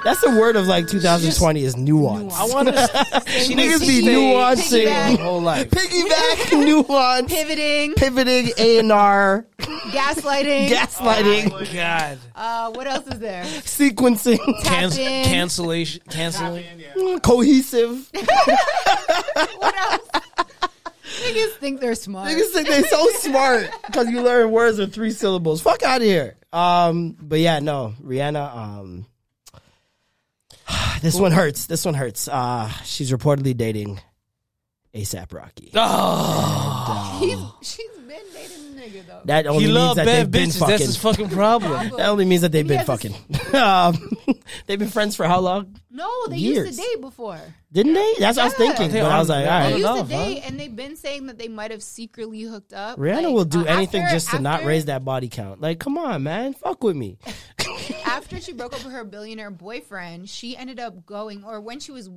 [0.04, 2.34] That's the word of like 2020 is nuance.
[2.34, 3.20] I want to.
[3.40, 4.86] She Niggas be stay nuancing.
[4.86, 5.16] Piggyback.
[5.16, 5.70] her whole life.
[5.70, 10.68] Piggyback, nuance, pivoting, pivoting, A and R, gaslighting.
[10.68, 12.18] gaslighting, God.
[12.34, 13.44] uh, what else is there?
[13.44, 15.24] sequencing, Can- Tap in.
[15.24, 16.02] cancellation.
[16.10, 16.64] Canceling.
[17.22, 18.10] cohesive.
[18.12, 20.08] What else?
[21.34, 22.28] Niggas think they're smart.
[22.28, 25.60] Niggas think they're so smart because you learn words with three syllables.
[25.62, 26.36] Fuck out of here.
[26.52, 28.56] Um, but yeah, no, Rihanna.
[28.56, 29.06] Um,
[31.02, 31.66] this one hurts.
[31.66, 32.28] This one hurts.
[32.28, 34.00] Uh, she's reportedly dating
[34.94, 35.70] ASAP Rocky.
[35.74, 38.89] Oh, He's, she's been dating the nigga though.
[39.24, 40.58] That only he means loves that bad they've been bitches.
[40.58, 40.70] fucking.
[40.72, 41.90] That's his fucking problem.
[41.96, 43.14] that only means that they've been fucking.
[43.54, 44.16] um,
[44.66, 45.76] they've been friends for how long?
[45.92, 46.66] no, they Years.
[46.68, 47.38] used to date before.
[47.72, 48.14] Didn't they?
[48.18, 48.66] That's what I was Yeah.
[48.66, 48.90] thinking.
[48.90, 49.78] They But I was like, they all are They right.
[49.78, 50.24] used enough, to huh?
[50.24, 52.98] date, and they've been saying that they might have secretly hooked up.
[52.98, 55.60] Rihanna Like, will do uh, anything after- just to not after- raise that body count.
[55.60, 57.18] Like, come on, man, fuck with me.
[58.06, 61.92] after she broke up with her billionaire boyfriend, she ended up going, or when she
[61.92, 62.08] was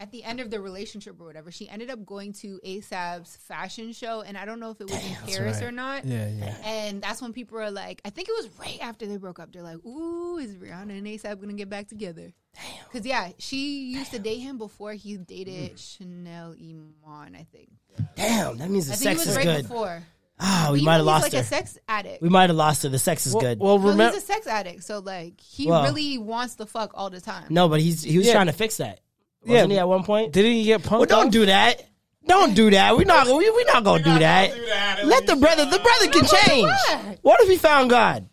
[0.00, 3.92] at the end of the relationship or whatever, she ended up going to ASAP's fashion
[3.92, 5.62] show, and I don't know if it was in Paris right.
[5.68, 6.06] or not.
[6.06, 6.56] Yeah, yeah.
[6.64, 9.52] And that's when people are like, I think it was right after they broke up.
[9.52, 12.84] They're like, "Ooh, is Rihanna and ASAP gonna get back together?" Damn.
[12.90, 17.36] Because yeah, she used to date him before he dated Chanel Iman.
[17.36, 17.68] I think.
[18.16, 19.62] Damn, that means the I think sex it was is right good.
[19.68, 20.02] before.
[20.42, 21.38] Ah, But we might have he's lost like her.
[21.40, 22.22] a sex addict.
[22.22, 22.88] we might have lost her.
[22.88, 23.58] The sex is Well, good.
[23.60, 24.14] well No, remember.
[24.14, 27.44] he's a sex addict, so like he Well- really wants to fuck all the time.
[27.50, 28.32] no, but he's he was Yeah.
[28.32, 29.00] trying to fix that.
[29.44, 29.54] Yeah.
[29.54, 30.32] Wasn't he at one point?
[30.32, 30.98] Didn't he get punked?
[30.98, 31.32] Well, don't off?
[31.32, 31.82] do that.
[32.26, 32.96] Don't do that.
[32.96, 33.26] We're not.
[33.26, 34.54] We we not gonna do that.
[34.54, 35.06] do that.
[35.06, 35.64] Let the brother.
[35.64, 36.68] The brother can change.
[36.88, 37.18] God.
[37.22, 38.28] What if he found God?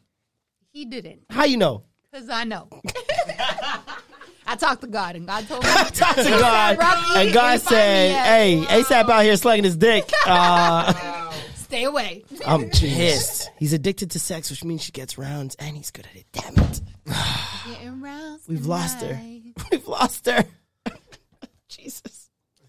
[0.72, 1.84] He didn't, How you know?
[2.14, 2.68] cause I know.
[4.50, 5.70] I talked to God, and God told me.
[5.94, 6.78] Talk to God,
[7.18, 8.26] and God said, me yet.
[8.70, 10.94] "Hey, ASAP out here slugging his dick." Uh,
[11.56, 12.24] Stay away.
[12.46, 13.50] I'm pissed.
[13.58, 16.26] He's addicted to sex, which means she gets rounds, and he's good at it.
[16.32, 16.82] Damn it.
[17.68, 19.20] Getting roused We've lost her.
[19.70, 20.46] We've lost her.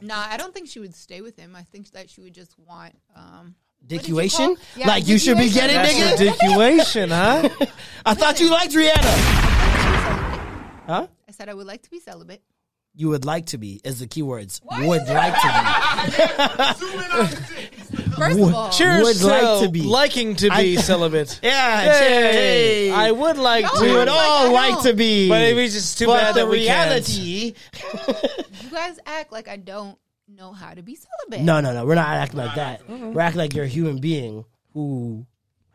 [0.09, 0.27] Jesus.
[0.29, 1.55] Nah, I don't think she would stay with him.
[1.57, 3.55] I think that she would just want um
[3.89, 4.21] what you
[4.77, 6.19] Yeah, like you should be getting That's nigga?
[6.19, 7.49] ridiculation, huh?
[8.07, 9.15] I thought you liked Rihanna.
[10.87, 11.07] Huh?
[11.29, 12.43] I said I would like to be celibate.
[12.95, 14.61] You would like to be is the keywords.
[14.65, 15.49] Would like to
[16.79, 16.79] be.
[16.79, 17.01] Zoom
[18.27, 18.45] in on the dick.
[18.45, 19.83] First of all, Cheers Would to like to be.
[19.83, 21.41] liking to be celibate.
[21.43, 22.91] Yeah, Hey, hey.
[22.93, 23.85] I would like No, to.
[23.85, 25.29] we would all I like to be.
[25.29, 26.89] But it's just too but bad the that we can't.
[26.89, 27.55] reality.
[28.63, 29.99] you guys act like I don't
[30.29, 31.45] know how to be celibate.
[31.45, 31.85] No, no, no.
[31.87, 32.89] We're not acting like that.
[32.89, 34.45] We're acting like you're a human being
[34.75, 35.27] who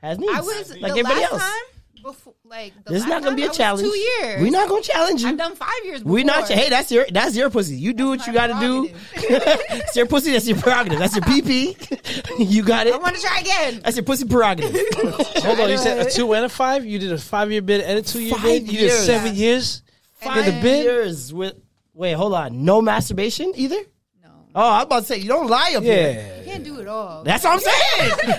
[0.01, 0.31] has needs.
[0.33, 1.41] I was like the everybody last else.
[1.41, 1.63] time
[2.03, 3.87] before, like the This is not gonna time, be a challenge.
[3.87, 4.41] Two years.
[4.41, 5.29] We're not gonna challenge you.
[5.29, 5.99] I've done five years.
[5.99, 6.13] Before.
[6.13, 6.47] We're not.
[6.49, 7.75] Hey, that's your that's your pussy.
[7.75, 8.89] You do what you got to do.
[9.15, 10.31] it's your pussy.
[10.33, 10.99] That's your prerogative.
[10.99, 12.37] That's your PP.
[12.51, 12.93] you got it.
[12.93, 13.81] I want to try again.
[13.83, 14.75] That's your pussy prerogative.
[15.43, 16.85] Hold on, you said a two and a five.
[16.85, 18.63] You did a five year bid and a two year bid.
[18.63, 19.05] You did years.
[19.05, 19.81] seven years.
[20.21, 20.83] And Did the bid?
[20.83, 21.55] years with.
[21.93, 22.63] Wait, hold on.
[22.65, 23.79] No masturbation either.
[24.23, 26.11] No, Oh, I'm about to say you don't lie up here.
[26.11, 27.23] Yeah, you can't do it all.
[27.23, 28.11] That's what I'm saying.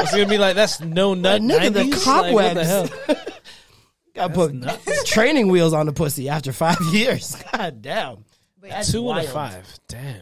[0.00, 1.40] it's gonna be like that's no nut.
[1.42, 2.06] nigga, the 90s?
[2.06, 3.06] Like, what the cobwebs.
[3.08, 3.16] hell?
[4.14, 4.54] Got put
[5.06, 7.36] training wheels on the pussy after five years.
[7.52, 8.24] God damn.
[8.60, 9.28] But That's Two and a wild.
[9.28, 9.78] five.
[9.88, 10.16] Damn.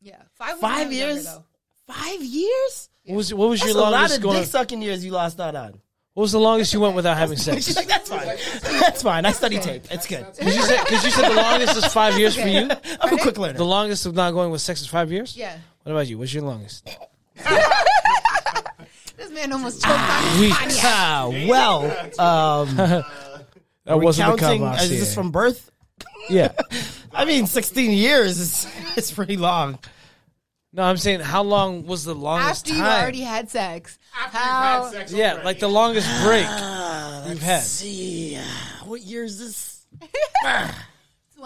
[0.00, 0.52] yeah, five.
[0.54, 1.38] was Five when I was younger, years?
[1.86, 2.88] Five years?
[3.04, 4.40] What was what was That's your a lot longest of going?
[4.40, 5.80] dick sucking years you lost out on.
[6.14, 7.66] What was the longest you went without having sex?
[7.66, 8.26] She's like, that's fine.
[8.80, 9.26] That's fine.
[9.26, 9.84] I study tape.
[9.90, 10.26] It's good.
[10.36, 12.70] Because you, said, 'cause you said the longest is five years for you.
[13.02, 13.58] I'm a quick learner.
[13.58, 15.36] The longest of not going with sex is five years.
[15.36, 15.58] Yeah.
[15.86, 16.18] What about you?
[16.18, 16.88] What's your longest?
[19.16, 20.56] This man almost choked on his Weeks.
[20.58, 20.84] cognac.
[20.84, 21.82] Ah, well,
[22.18, 22.76] um,
[23.84, 25.70] That wasn't counting, Kavas is this from birth?
[26.28, 26.52] Yeah.
[27.14, 28.66] I mean, 16 years is
[28.96, 29.78] it's pretty long.
[30.74, 33.00] No, I'm saying how long was the longest After you time?
[33.02, 33.98] already had sex.
[34.18, 34.84] After How?
[34.84, 35.44] you've had sex yeah, already.
[35.46, 37.62] like the longest break Uh, you've had.
[37.62, 38.36] See,
[38.84, 39.86] what year is this?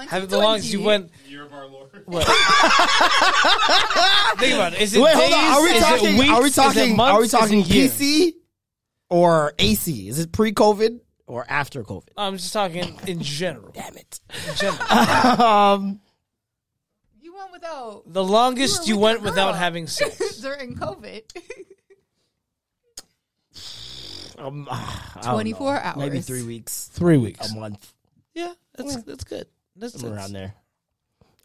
[0.09, 1.11] Have it the longest you went.
[1.29, 1.91] Year of our Lord.
[1.93, 2.09] Think
[4.55, 4.81] about it.
[4.81, 5.21] Is it Wait, days?
[5.21, 5.45] hold on.
[5.53, 6.17] Are we Is it talking?
[6.19, 6.31] weeks?
[6.31, 6.97] are we Is it talking?
[6.97, 7.13] months?
[7.13, 7.99] Are we Is it talking years?
[7.99, 8.35] PC
[9.11, 10.09] or AC?
[10.09, 12.09] Is it pre-COVID or after COVID?
[12.17, 13.73] I'm just talking in general.
[13.73, 14.21] Damn it.
[14.49, 14.79] In general.
[14.91, 16.01] Um,
[17.21, 19.55] You went without The longest You you, were with went your without girl.
[19.61, 20.39] having sex.
[20.39, 21.23] during COVID.
[24.39, 25.81] um, I don't 24 know.
[25.81, 25.97] hours.
[25.97, 27.51] maybe three weeks, Three weeks.
[27.51, 27.93] a month,
[28.35, 29.47] Yeah, that's that's good.
[29.81, 30.55] That's, somewhere that's- around there.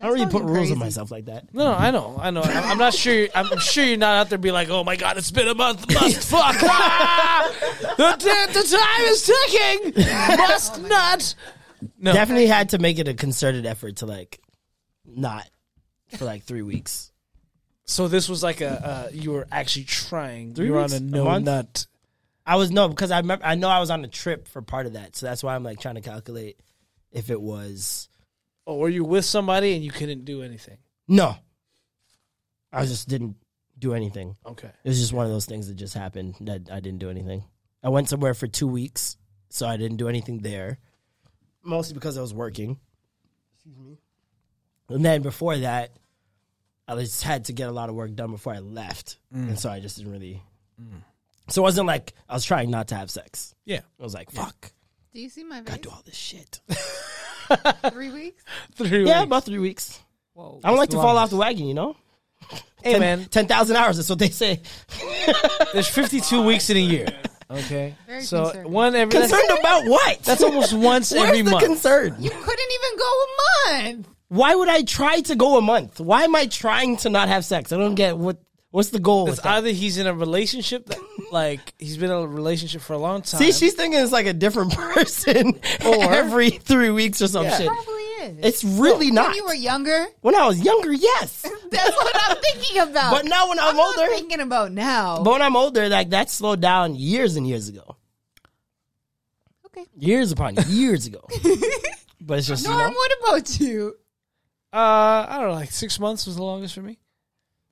[0.02, 1.54] I don't really put rules on myself like that.
[1.54, 2.42] No, no, I know, I know.
[2.42, 3.28] I'm, I'm not sure.
[3.34, 5.88] I'm sure you're not out there be like, "Oh my god, it's been a month."
[5.92, 6.56] Must fuck.
[6.64, 7.50] Ah!
[7.98, 10.04] the, the, the time is ticking.
[10.38, 11.36] Must not.
[11.98, 14.42] No, Definitely had to make it a concerted effort to like
[15.06, 15.50] not
[16.18, 17.12] for like three weeks.
[17.86, 20.56] So this was like a uh, you were actually trying.
[20.56, 20.94] Three you were weeks?
[20.94, 21.46] on A a no month?
[21.46, 21.88] nut.
[22.46, 24.88] I was no because I remember I know I was on a trip for part
[24.88, 26.60] of that, so that's why I'm like trying to calculate
[27.14, 28.10] if it was
[28.66, 30.78] Or were you with somebody and you couldn't do anything?
[31.08, 31.38] no.
[32.74, 33.38] I just didn't
[33.80, 34.36] do anything.
[34.46, 34.70] Okay.
[34.84, 37.46] It was just one of those things that just happened that I didn't do anything.
[37.82, 39.16] I went somewhere for two weeks,
[39.50, 40.80] so I didn't do anything there,
[41.64, 42.80] mostly because I was working.
[43.54, 43.98] Excuse me.
[44.90, 45.92] And then before that,
[46.88, 49.48] I just had to get a lot of work done before I left, mm.
[49.48, 50.42] and so I just didn't really.
[50.82, 51.02] Mm.
[51.50, 53.56] So it wasn't like I was trying not to have sex.
[53.66, 53.82] Yeah.
[54.00, 54.72] I was like, "Fuck,
[55.14, 56.60] Do you see my I gotta do all this shit."
[57.92, 58.44] Three weeks?
[58.76, 59.26] Three yeah, weeks.
[59.26, 60.00] about three weeks.
[60.34, 61.96] Whoa, I don't like that's to fall off the wagon, you know.
[62.84, 63.98] Hey man, ten thousand hours.
[63.98, 64.62] That's what they say.
[65.74, 67.08] there's 52 weeks in a year.
[67.50, 67.96] Okay.
[68.08, 68.72] Very so concerned.
[68.72, 70.20] one every that's, Concerned about what?
[70.24, 71.64] that's almost once Where's every the month.
[71.64, 72.16] concern?
[72.20, 73.28] You couldn't even go a
[73.94, 74.08] month.
[74.30, 76.00] Why would I try to go a month?
[76.00, 77.72] Why am I trying to not have sex?
[77.72, 78.38] I don't get what.
[78.76, 79.30] What's the goal?
[79.30, 81.00] It's either he's in a relationship that,
[81.32, 83.40] like, he's been in a relationship for a long time.
[83.40, 87.58] See, she's thinking it's like a different person Or- every three weeks or some Yeah.
[87.58, 87.68] shit.
[87.68, 88.38] Probably is.
[88.44, 89.28] It's really not.
[89.30, 93.12] when you were younger, When I was younger, yes, that's what I'm thinking about.
[93.14, 95.24] but now when I'm, I'm not older, thinking about now.
[95.24, 97.96] but when I'm older, like that slowed down years and years ago,
[99.68, 99.86] okay.
[99.98, 101.26] years upon years ago.
[102.20, 103.96] but it's just you Norm, know, what about you?
[104.74, 104.78] uh,
[105.30, 107.00] I don't know, like six months was the longest for me.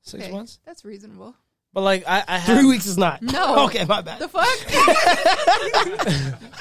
[0.03, 0.59] Six Okay, months.
[0.65, 1.35] That's reasonable.
[1.73, 3.21] But like, I, I have, three weeks is not.
[3.23, 3.65] No.
[3.65, 4.19] okay, my bad.
[4.19, 4.47] The fuck?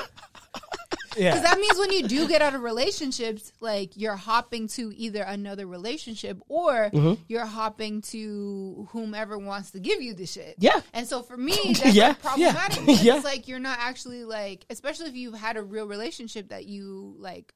[1.14, 1.32] Yeah.
[1.34, 5.20] Because that means when you do get out of relationships, like you're hopping to either
[5.22, 7.20] another relationship or Mm-hmm.
[7.28, 10.54] you're hopping to whomever wants to give you the shit.
[10.58, 10.80] Yeah.
[10.94, 12.08] And so for me, that's Yeah.
[12.08, 12.78] like problematic.
[12.86, 12.94] Yeah.
[13.02, 13.16] Yeah.
[13.16, 17.14] It's like you're not actually like, especially if you've had a real relationship that you
[17.18, 17.52] like,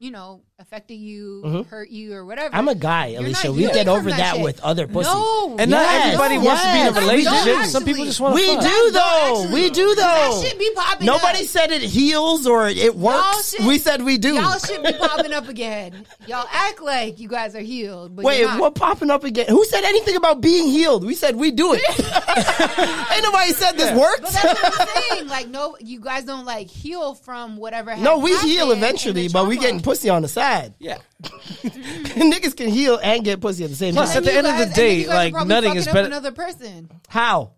[0.00, 2.48] you know, affected you, hurt you, or whatever.
[2.50, 2.56] Mm-hmm.
[2.56, 3.52] I'm a guy, You're Alicia.
[3.52, 4.44] We get over that, shit.
[4.44, 5.08] with other pussy.
[5.10, 7.44] No, and not Yes, everybody wants to be in a relationship.
[7.44, 8.62] Don't Some people just want to We fuck.
[8.62, 9.40] do Don't though.
[9.42, 9.54] actually.
[9.54, 10.02] We do though.
[10.02, 11.44] That shit be popping Nobody up.
[11.46, 13.50] said it heals or it works.
[13.50, 14.34] shit- we said we do.
[14.34, 16.06] Y'all should be popping up again.
[16.28, 19.46] Y'all act like you guys are healed, but Wait, you're what popping up again?
[19.48, 21.04] Who said anything about being healed?
[21.04, 21.82] We said we do it.
[23.12, 24.20] Ain't nobody said this works.
[24.20, 25.28] But that's what I'm saying.
[25.28, 27.90] Like, no, you guys don't like heal from whatever.
[27.92, 29.66] has No, we heal eventually, but we trauma.
[29.66, 30.74] getting pussy on the side.
[30.78, 30.98] Yeah.
[31.22, 34.18] Niggas can heal and get pussy at the same Plus, time.
[34.18, 36.06] at the you end of the day, you guys are like, probably nutting is better-
[36.06, 37.52] Another person, How?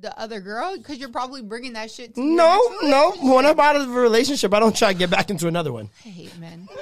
[0.00, 2.14] the other girl, because you're probably bringing that shit.
[2.14, 3.10] to No, no.
[3.10, 3.34] relationship.
[3.34, 5.90] When I'm out of a relationship, I don't try to get back into another one.
[6.04, 6.68] I hate men.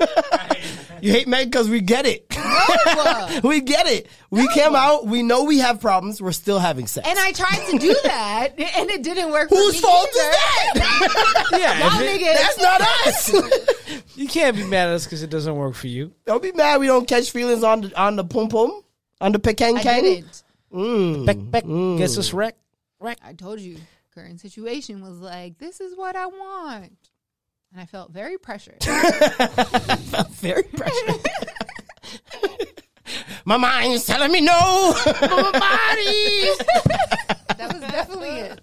[1.02, 2.26] You hate men because we get it.
[2.34, 3.40] No.
[3.44, 4.06] we get it.
[4.30, 5.06] We came out.
[5.06, 6.20] We know we have problems.
[6.20, 7.06] We're still having sex.
[7.08, 9.48] and I tried to do that, and it didn't work.
[9.48, 10.30] for Whose me fault either.
[10.30, 10.36] is
[10.74, 11.46] that?
[11.52, 11.78] Yeah.
[11.88, 12.34] Y'all it- niggas.
[12.34, 14.16] That's not us.
[14.16, 16.12] you can't be mad at us because it doesn't work for you.
[16.24, 16.80] don't be mad.
[16.80, 18.82] We don't catch feelings on the on the pum pum,
[19.20, 20.02] on the pecan I can.
[20.02, 20.42] didn't.
[20.72, 21.26] Mm.
[21.26, 21.64] Beck, Beck
[21.98, 22.58] gets us wrecked.
[23.00, 23.18] Wreck.
[23.24, 23.76] I told you,
[24.14, 26.96] current situation was like, this is what I want.
[27.76, 28.82] And I felt very pressured.
[28.84, 31.20] Very pressured.
[33.44, 34.94] My mind is telling me no.
[35.04, 35.52] My body.
[37.58, 38.60] that was definitely it.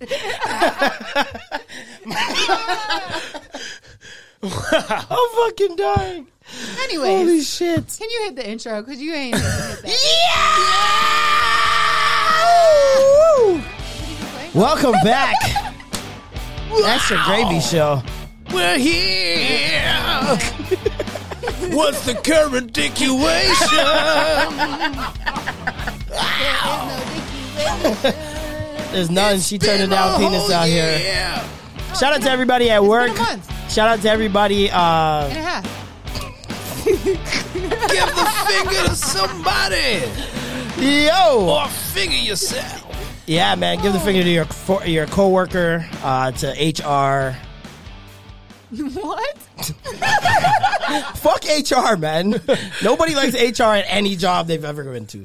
[4.90, 6.26] I'm fucking dying.
[6.82, 7.96] Anyways, Holy shit.
[7.96, 8.82] can you hit the intro?
[8.82, 9.46] Because you ain't hit.
[9.86, 9.94] Yeah!
[14.56, 15.36] Welcome back.
[16.84, 18.02] Extra gravy show.
[18.54, 20.38] We're here.
[21.76, 23.84] What's the current situation?
[28.92, 29.40] There's none.
[29.40, 31.00] She turning down penis out here.
[32.00, 33.08] Shout out to everybody at work.
[33.14, 33.72] been a month.
[33.74, 34.70] Shout out to everybody.
[34.70, 35.80] Uh, And a half.
[36.84, 40.02] Give the finger to somebody
[40.78, 43.24] yo, or finger yourself.
[43.26, 43.82] yeah, man.
[43.82, 47.36] Give the finger to your for, your coworker, uh, to HR.
[49.04, 49.38] What?
[51.18, 52.42] Fuck HR, man.
[52.84, 55.20] Nobody likes HR at any job they've ever been to.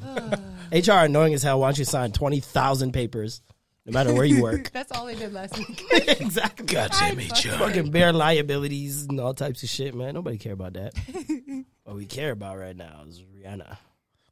[0.71, 1.59] HR annoying as hell.
[1.59, 3.41] Why don't you sign twenty thousand papers,
[3.85, 4.71] no matter where you work?
[4.71, 5.83] That's all they did last week.
[5.91, 6.67] exactly.
[6.67, 7.57] Goddamn HR.
[7.57, 10.13] Fucking bare liabilities and all types of shit, man.
[10.13, 10.93] Nobody care about that.
[11.83, 13.77] what we care about right now is Rihanna.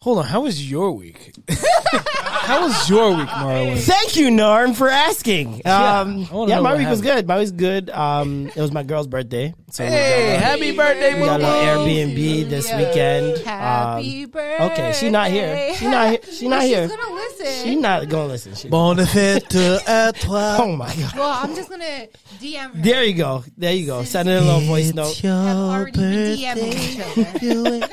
[0.02, 1.34] Hold on, how was your week?
[1.50, 3.78] how was your week, Marlon?
[3.80, 5.56] Thank you, Norm, for asking.
[5.66, 7.28] Um, I wanna yeah, my what week was good.
[7.28, 7.89] My week was good.
[7.89, 9.54] Um, it was my girl's birthday.
[9.72, 13.39] So we Hey, got, happy birthday, we got a Boo little Airbnb this weekend.
[13.39, 14.66] Happy Um, birthday.
[14.72, 15.74] okay, she not here.
[15.76, 16.20] She not here.
[16.32, 16.88] She not She's here.
[16.88, 17.64] gonna listen.
[17.66, 18.56] She not gonna listen.
[18.56, 19.56] She, Bonne fête
[19.88, 20.58] à toi.
[20.62, 21.16] oh my god.
[21.18, 22.08] well, I'm just gonna
[22.39, 22.82] DM her.
[22.82, 23.43] There you go.
[23.58, 24.04] There you go.
[24.04, 25.18] Send in a little voice note.
[25.18, 27.88] have already been DMing each other.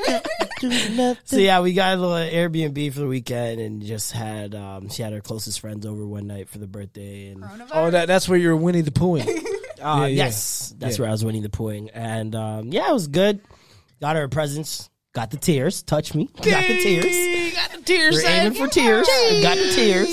[1.25, 5.03] So yeah, we got a little Airbnb for the weekend and just had um she
[5.03, 8.39] had her closest friends over one night for the birthday and Oh, that, that's where
[8.39, 9.27] you're Winnie the Poohing.
[9.29, 9.43] uh,
[9.79, 10.07] Yeah, yeah.
[10.07, 11.03] yes, that's Yeah.
[11.03, 11.91] where I was winning the pooing.
[11.93, 13.41] And um yeah, it was good.
[14.01, 14.91] Got her presents.
[15.13, 15.83] Got the tears.
[15.83, 16.27] Touch me.
[16.27, 17.55] Got the tears.
[17.55, 18.17] got the tears.
[18.17, 19.07] We're aiming for tears.
[19.43, 20.09] Got the tears.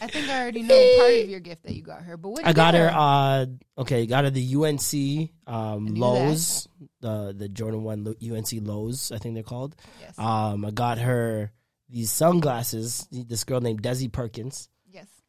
[0.00, 2.46] I think I already know part of your gift that you got her, but what
[2.46, 2.90] I got her.
[2.92, 3.46] uh
[3.76, 6.68] Okay, got her the UNC um Lows,
[7.00, 9.76] the the Jordan One UNC Lows, I think they're called.
[10.00, 11.52] yes, Um, I got her
[11.88, 13.06] these sunglasses.
[13.10, 14.68] This girl named Desi Perkins.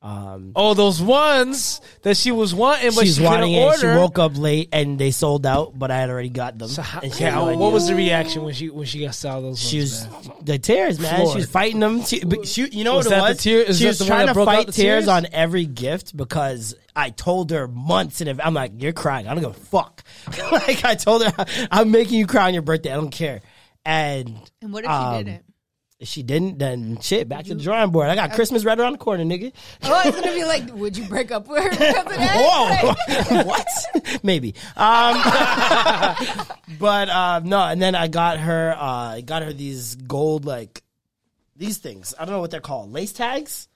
[0.02, 0.10] Yes.
[0.12, 3.80] Um, Oh, those ones that she was wanting, but she's she couldn't wanting it.
[3.80, 6.70] She woke up late and they sold out, but I had already got them.
[6.70, 9.42] So how, and she no what was the reaction when she when she got saw
[9.42, 9.60] those?
[9.60, 10.38] She ones, was man?
[10.46, 11.16] the tears, man.
[11.16, 11.32] Floored.
[11.32, 12.04] She was fighting them.
[12.04, 13.44] She, she, you know Was what it that the was?
[13.44, 14.76] tear- she was trying to fight tears?
[14.76, 15.08] tears?
[15.10, 18.48] on every gift because I told her months and advance.
[18.48, 19.28] I'm like, you're crying.
[19.28, 20.04] I don't give a fuck.
[20.52, 22.92] like I told her, I'm making you cry on your birthday.
[22.92, 23.42] I don't care.
[23.86, 25.44] And And what if she um, didn't?
[26.00, 28.08] If she didn't, then shit, back to the drawing board.
[28.10, 29.52] I got Christmas right around the corner, nigga.
[29.84, 32.96] Oh, it's gonna be like, would you break up with her because of that?
[33.30, 34.24] Whoa, what?
[34.24, 34.56] Maybe.
[34.78, 35.18] Um,
[36.80, 38.74] but uh, no, and then I got her.
[38.78, 40.84] Uh, I got her these gold like
[41.56, 42.14] these things.
[42.18, 42.92] I don't know what they're called.
[42.94, 43.68] Lace tags.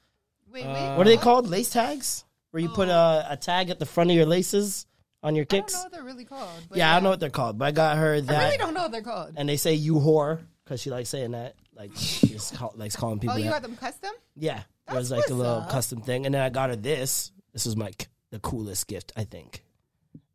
[0.52, 0.96] Wait, wait.
[0.98, 1.50] What are they called?
[1.50, 4.86] Lace tags, where you put a, a tag at the front of your laces
[5.24, 5.74] on your I don't kicks.
[5.74, 6.50] know what they're really called.
[6.70, 8.58] But Yeah, I don't know what they're called, but I got her that, I really
[8.58, 9.34] don't know what they're called.
[9.36, 11.56] and they say "you whore" because she likes saying that.
[11.76, 13.36] Like she just call, likes calling people.
[13.36, 13.52] Oh, you that.
[13.52, 14.12] got them custom?
[14.36, 15.70] Yeah, it was like a little up.
[15.70, 17.32] custom thing, and then I got her this.
[17.54, 19.64] This was like the coolest gift, I think.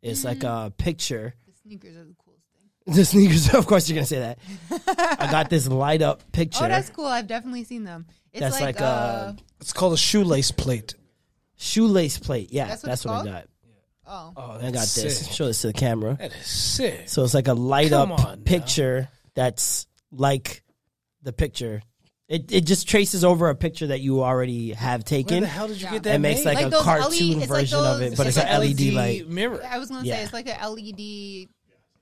[0.02, 0.66] It's like Mm.
[0.66, 1.34] a picture.
[1.46, 2.94] The sneakers are the coolest thing.
[2.94, 4.38] The sneakers, of course, you're gonna say that.
[5.20, 6.64] I got this light up picture.
[6.64, 7.06] Oh, that's cool.
[7.06, 8.06] I've definitely seen them.
[8.32, 10.94] It's That's like, like, uh, uh, It's called a shoelace plate.
[11.56, 12.50] shoelace plate.
[12.52, 13.48] Yeah, That's that's what what, I got.
[14.06, 15.18] oh, Oh, I got this.
[15.20, 15.32] Sick.
[15.32, 16.16] Show this to the camera.
[16.18, 17.08] That is sick.
[17.08, 18.44] So it's like a light Come up on now.
[18.44, 20.62] picture that's like
[21.28, 21.82] the picture.
[22.26, 25.40] It it just traces over a picture that you already have Where taken.
[25.42, 25.92] the hell did you Yeah.
[25.92, 26.14] get that?
[26.16, 26.54] It makes made?
[26.56, 28.60] like, Like a cartoon LED it's like version of it, but it's it's, like an
[28.60, 29.28] LED LED light.
[29.28, 29.62] mirror.
[29.64, 30.16] I was gonna Yeah.
[30.16, 31.48] say it's like an LED.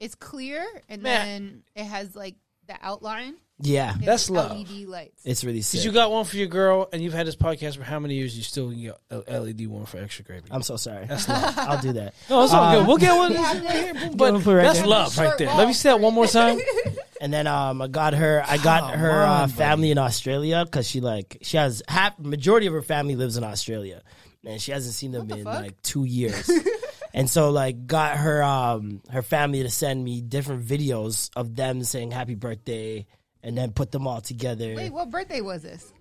[0.01, 1.27] It's clear, and Man.
[1.27, 2.35] then it has like
[2.67, 3.35] the outline.
[3.59, 4.59] Yeah, It's That's like love.
[4.59, 5.23] LED lights.
[5.25, 5.79] it's really sick.
[5.79, 8.15] Did you got one for your girl, and you've had this podcast for how many
[8.17, 8.37] years?
[8.37, 10.49] You still get a LED one for extra gravy.
[10.51, 11.07] I'm so sorry.
[11.29, 12.15] I'll do that.
[12.29, 12.87] no, it's all Um, good.
[12.89, 13.33] We'll get one.
[13.63, 14.87] Get but one for right that's there.
[14.89, 15.55] love right there.
[15.57, 16.59] Let me say that one more time.
[17.27, 18.41] And then um, I got her.
[18.47, 19.53] I got Come her uh, on, buddy.
[19.55, 23.43] family in Australia because she like she has half majority of her family lives in
[23.43, 24.03] Australia,
[24.45, 25.55] and she hasn't seen them the in fuck?
[25.61, 26.49] like two years.
[27.13, 31.83] and so like got her um her family to send me different videos of them
[31.83, 33.05] saying happy birthday,
[33.43, 34.75] and then put them all together.
[34.77, 35.93] Wait, what birthday was this?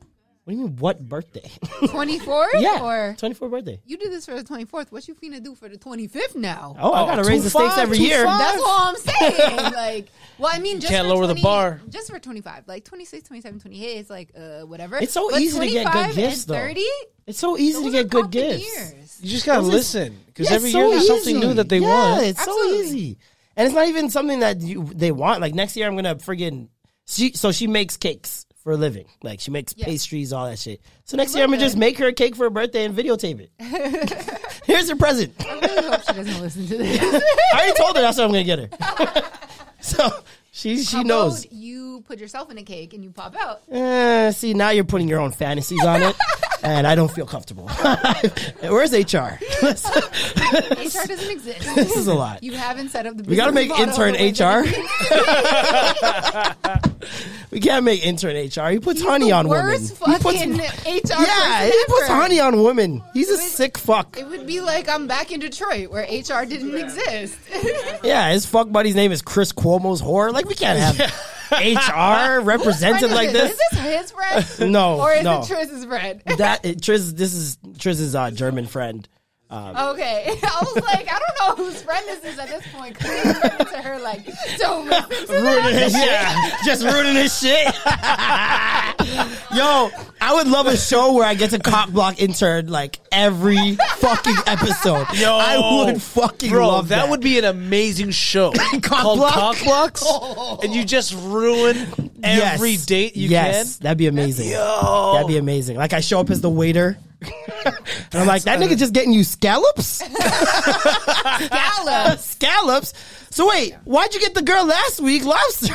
[0.46, 0.76] What do you mean?
[0.78, 1.50] What birthday?
[1.88, 2.54] Twenty fourth?
[2.60, 3.80] yeah, Or twenty fourth birthday.
[3.84, 4.92] you did this for the twenty fourth?
[4.92, 6.76] What you finna do for the twenty fifth now?
[6.80, 8.24] Oh, I gotta raise the stakes every year.
[8.26, 8.38] 2-5.
[8.38, 9.58] That's all I'm saying.
[9.74, 11.82] like, well, I mean, just Can't for lower the bar.
[11.90, 14.98] Just for 25, like 26, 27, 28, it's like, uh, whatever.
[14.98, 16.60] It's so But easy to get good gifts, and though.
[16.60, 16.82] 30,
[17.26, 18.64] It's so easy to get good gifts.
[18.64, 19.20] years.
[19.24, 21.70] You just gotta Those listen because Yeah, every it's year so there's something new that
[21.70, 22.24] they yeah, want.
[22.24, 22.78] it's Absolutely.
[22.78, 23.18] so easy,
[23.58, 25.42] and it's not even something that you they want.
[25.42, 26.68] Like next year, I'm gonna friggin'
[27.08, 27.32] she.
[27.34, 29.06] So she makes cakes for a living.
[29.22, 29.86] Like she makes Yeah.
[29.86, 30.82] pastries, all that shit.
[31.06, 33.40] So next year, I'm gonna just make her a cake for her birthday and videotape
[33.40, 33.52] it.
[34.66, 35.34] Here's her present.
[35.40, 37.00] I really hope she doesn't listen to this.
[37.54, 39.24] I already told her that's what I'm gonna get her.
[39.82, 40.10] so
[40.52, 41.46] she she How knows.
[41.52, 43.62] you put yourself in a cake and you pop out.
[43.72, 46.16] Uh, see, now you're putting your own fantasies on it,
[46.64, 47.68] and I don't feel comfortable.
[48.62, 49.38] Where's HR?
[49.62, 51.76] HR doesn't exist.
[51.76, 52.42] this is a lot.
[52.42, 53.24] You haven't set up the.
[53.26, 54.66] We gotta make intern HR.
[57.56, 58.70] That we can't make intern HR.
[58.72, 59.66] He puts He's honey the on women.
[59.66, 63.04] worst He puts, fucking HR yeah, person he puts honey on women.
[63.14, 64.18] He's a would- sick fuck.
[64.18, 67.38] It would be like I'm back in Detroit where HR didn't exist.
[68.04, 70.32] Yeah, his fuck buddy's name is Chris Cuomo's whore.
[70.32, 71.00] Like we can't have
[71.52, 73.52] HR represented like this?
[73.52, 73.80] Is this.
[73.80, 74.72] this his friend?
[74.74, 75.42] No, Or is no.
[75.42, 76.22] it Triss's friend?
[76.38, 79.08] That it, Triz, this is Triz's uh, German friend.
[79.56, 80.26] Um, okay.
[80.44, 83.40] I was like, I don't know whose friend this is at this point because he's
[83.40, 84.26] turning to her like,
[84.58, 85.74] don't listen to ruining that.
[85.74, 86.54] his shit.
[86.66, 87.74] Just ruining his shit.
[89.56, 89.90] Yo,
[90.20, 94.36] I would love a show where I get to cock block intern like every fucking
[94.46, 95.06] episode.
[95.14, 97.04] Yo, I would fucking Bro, love that.
[97.04, 98.52] that would be an amazing show
[98.82, 99.34] called Block?
[99.34, 100.06] Cock Blocks,
[100.64, 102.56] and you just ruin Yes.
[102.56, 104.50] every date you yes, that'd be amazing.
[104.50, 105.12] Yo.
[105.14, 105.78] That'd be amazing.
[105.78, 106.98] Like I show up as the waiter.
[107.66, 107.76] and
[108.14, 110.02] I'm like, that nigga just getting you scallops?
[111.50, 112.18] Gala.
[112.20, 112.94] scallops?
[113.30, 115.26] So wait, why'd you get the girl last week?
[115.26, 115.74] Lobster.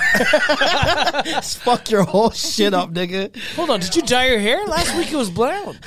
[1.25, 3.37] Just fuck your whole shit up, nigga.
[3.57, 4.65] Hold on, did you dye your hair?
[4.67, 5.79] Last week it was blonde.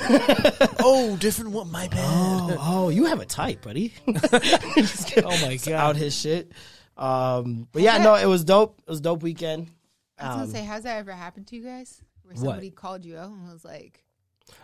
[0.80, 1.70] oh, different one.
[1.70, 2.56] My bad.
[2.60, 3.92] Oh, you have a type, buddy.
[4.06, 5.72] Oh my god.
[5.72, 6.52] out his shit.
[6.96, 8.80] Um, but yeah, no, it was dope.
[8.86, 9.70] It was a dope weekend.
[10.18, 12.00] I was gonna say, has that ever happened to you guys?
[12.22, 14.03] Where somebody called you out and was like,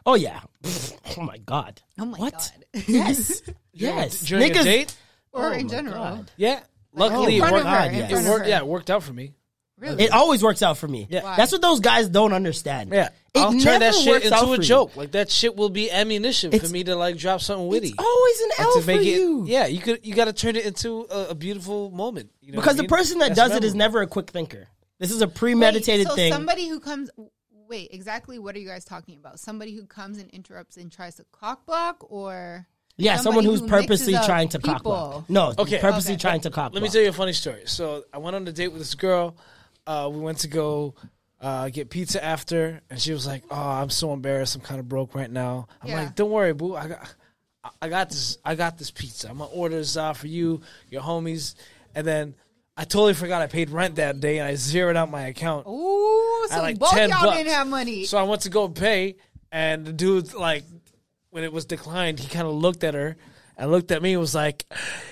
[0.07, 0.41] Oh yeah.
[1.17, 1.81] Oh my god.
[1.99, 2.33] "Oh my What?
[2.33, 3.43] god," Yes.
[3.73, 4.21] yes.
[4.23, 4.97] During a date?
[5.33, 6.31] or Oh in general, God.
[6.37, 6.61] Yeah.
[6.93, 7.67] Luckily, in it worked.
[7.67, 8.11] of her, yes.
[8.27, 8.47] It worked.
[8.49, 9.33] Yeah, it worked out for me.
[9.79, 10.05] really.
[10.05, 11.07] It always works out for me.
[11.09, 11.23] Yeah.
[11.23, 11.37] Wow.
[11.37, 12.91] That's what those guys don't understand.
[12.93, 14.69] Yeah, It I'll turn never that shit works out into a for you.
[14.69, 14.97] joke.
[14.97, 17.89] Like that shit will be ammunition for me to like drop something witty.
[17.91, 19.45] It's always an Like, L to for make it, you.
[19.47, 22.31] yeah, you could you got to turn it into a, a beautiful moment.
[22.41, 22.89] You know Because what I the mean?
[22.89, 24.67] person that That's does it is never a quick thinker.
[24.99, 26.33] This is a Wait, premeditated so thing.
[26.33, 27.09] somebody who comes.
[27.71, 29.39] Wait, exactly what are you guys talking about?
[29.39, 32.67] Somebody who comes and interrupts and tries to cock block, or
[32.97, 35.31] yeah, someone who's who purposely trying to cock block.
[35.31, 35.79] No, Okay.
[35.79, 36.21] purposely Okay.
[36.21, 37.63] trying to cock Let me tell you a funny story.
[37.67, 39.37] So I went on a date with this girl.
[39.87, 40.95] Uh, we went to go
[41.41, 44.57] uh, get pizza after, and she was like, "Oh, I'm so embarrassed.
[44.57, 46.01] I'm kind of broke right now." I'm Yeah.
[46.03, 46.75] like, "Don't worry, boo.
[46.75, 47.15] I got,
[47.65, 48.37] I- I got this.
[48.45, 49.31] I got this pizza.
[49.31, 50.61] I'm gonna order this out for you,
[50.91, 51.55] your homies."
[51.95, 52.35] And then
[52.81, 55.67] I totally forgot I paid rent that day, and I zeroed out my account.
[55.67, 57.37] ooh, so like both 10 y'all bucks.
[57.37, 58.05] didn't have money.
[58.07, 59.17] So I went to go pay,
[59.53, 60.65] and the dude like
[61.29, 63.19] when it was declined, he kind of looked at her
[63.59, 64.65] and looked at me and was like,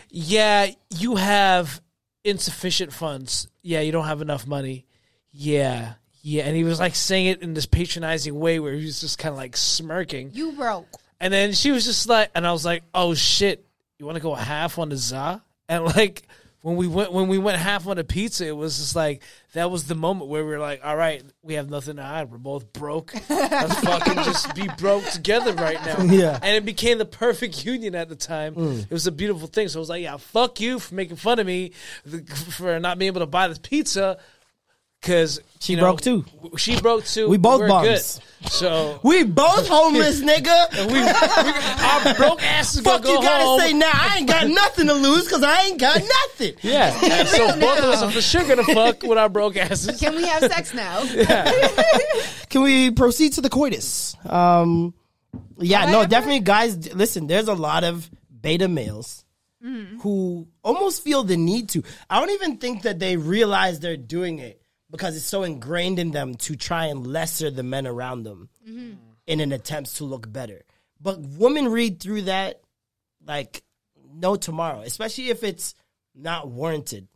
[0.08, 1.82] "Yeah, you have
[2.24, 3.48] insufficient funds.
[3.62, 4.86] Yeah, you don't have enough money.
[5.30, 9.02] Yeah." Yeah, and he was like saying it in this patronizing way where he was
[9.02, 10.30] just kind of like smirking.
[10.32, 10.86] you broke.
[11.20, 13.66] And then she was just like, and I was like, "Oh shit,
[13.98, 16.22] you want to go half on the za?" And like
[16.62, 19.70] when we went when we went half on the pizza, it was just like that
[19.70, 22.30] was the moment where we were like, "All right, we have nothing to hide.
[22.30, 23.14] We're both broke.
[23.30, 26.38] Let's fucking just be broke together right now." Yeah.
[26.42, 28.54] And it became the perfect union at the time.
[28.54, 28.82] Mm.
[28.82, 29.68] It was a beautiful thing.
[29.68, 31.72] So I was like, "Yeah, fuck you for making fun of me
[32.50, 34.18] for not being able to buy this pizza."
[35.00, 36.24] Because She broke too.
[36.56, 37.28] She broke too.
[37.28, 38.20] We both We're bums.
[38.42, 38.50] Good.
[38.50, 40.86] So We both homeless, nigga.
[40.86, 43.60] we, we our broke asses Fuck gonna you go gotta home.
[43.60, 43.90] say now.
[43.92, 46.54] I ain't got nothing to lose because I ain't got nothing.
[46.62, 49.98] Yeah, and so both of us are for sure gonna fuck with our broke asses.
[50.00, 51.04] Can we have sex now?
[52.48, 54.16] Can we proceed to the coitus?
[54.24, 54.94] Um,
[55.58, 56.94] yeah, Have no, ever- definitely, guys.
[56.94, 58.08] Listen, there's a lot of
[58.40, 59.24] beta males
[59.64, 60.00] Mm.
[60.02, 61.82] who almost feel the need to.
[62.08, 64.57] I don't even think that they realize they're doing it
[64.90, 68.94] because it's so ingrained in them to try and lesser the men around them Mm-hmm.
[69.26, 70.62] in an attempt to look better.
[71.00, 72.60] But women read through that
[73.26, 73.62] like
[74.12, 75.74] no tomorrow, especially if it's
[76.14, 77.08] not warranted.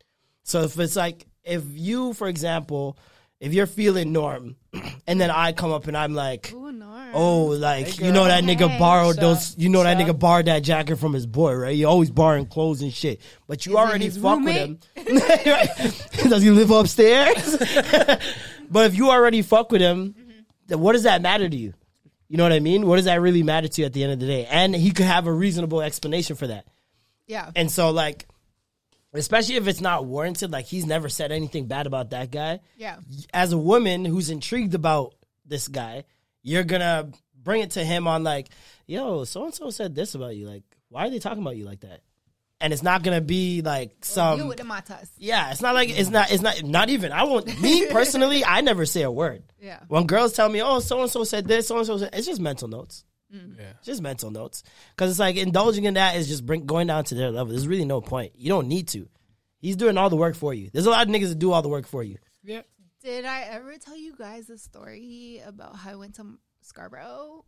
[0.44, 2.96] So if it's like if you, for example,
[3.40, 4.56] if you're feeling norm,
[5.06, 6.91] and then I come up and I'm like, Ooh, no.
[7.12, 10.96] Oh, like you know that nigga borrowed those, you know that nigga borrowed that jacket
[10.96, 11.76] from his boy, right?
[11.76, 14.78] You're always borrowing clothes and shit, but you already fuck with him.
[16.28, 17.56] Does he live upstairs?
[18.70, 20.14] but if you already fuck with him,
[20.66, 21.74] then what does that matter to you?
[22.28, 22.86] You know what I mean?
[22.86, 24.46] What does that really matter to you at the end of the day?
[24.46, 26.66] And he could have a reasonable explanation for that.
[27.26, 27.50] Yeah.
[27.54, 28.26] And so, like,
[29.12, 32.60] especially if it's not warranted, like, he's never said anything bad about that guy.
[32.78, 32.96] Yeah.
[33.34, 36.04] As a woman who's intrigued about this guy,
[36.42, 37.10] you're gonna
[37.42, 38.48] bring it to him on, like,
[38.86, 40.48] yo, so and so said this about you.
[40.48, 42.00] Like, why are they talking about you like that?
[42.60, 44.38] And it's not gonna be like some.
[44.38, 45.08] you with the matas.
[45.18, 47.10] Yeah, it's not like it's not it's not not even.
[47.10, 48.44] I won't me personally.
[48.44, 49.42] I never say a word.
[49.60, 49.80] Yeah.
[49.88, 52.26] When girls tell me, "Oh, so and so said this," so and so said, it's
[52.26, 53.04] just mental notes.
[53.34, 53.56] Mm.
[53.58, 57.04] It's just mental notes because it's like indulging in that is just bring, going down
[57.04, 57.52] to their level.
[57.52, 58.32] There's really no point.
[58.36, 59.08] You don't need to.
[59.58, 60.70] He's doing all the work for you.
[60.72, 62.18] There's a lot of niggas that do all the work for you.
[63.02, 67.44] Did I ever tell you guys a story about how I went to Scarborough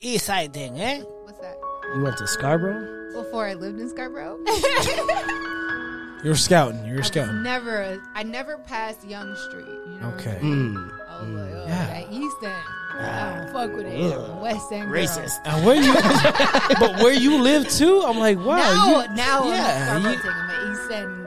[0.00, 1.00] East side thing, eh?
[1.24, 1.56] What's that?
[1.94, 3.12] You went to Scarborough?
[3.22, 4.38] Before I lived in Scarborough,
[6.24, 6.84] You're scouting.
[6.86, 7.42] You're scouting.
[7.42, 9.66] never, I never passed Yonge Street.
[9.66, 10.38] You know what I'm Okay.
[10.42, 11.00] Mm.
[11.08, 11.86] I was like, oh, Yeah.
[11.86, 12.52] that East End.
[12.96, 14.12] I don't fuck with it.
[14.14, 14.40] Ugh.
[14.42, 14.90] West End.
[14.90, 15.00] girl.
[15.02, 15.40] Racist.
[15.44, 15.92] And where you?
[16.80, 18.02] but where you live too?
[18.06, 18.56] I'm like, wow.
[18.56, 20.42] now, you, now yeah, I'm a you- Scarborough.
[20.44, 21.23] I'm an East End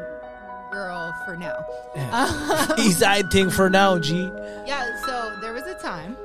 [0.72, 1.65] girl for now.
[2.78, 4.30] East side thing for now, G.
[4.65, 6.15] Yeah, so there was a time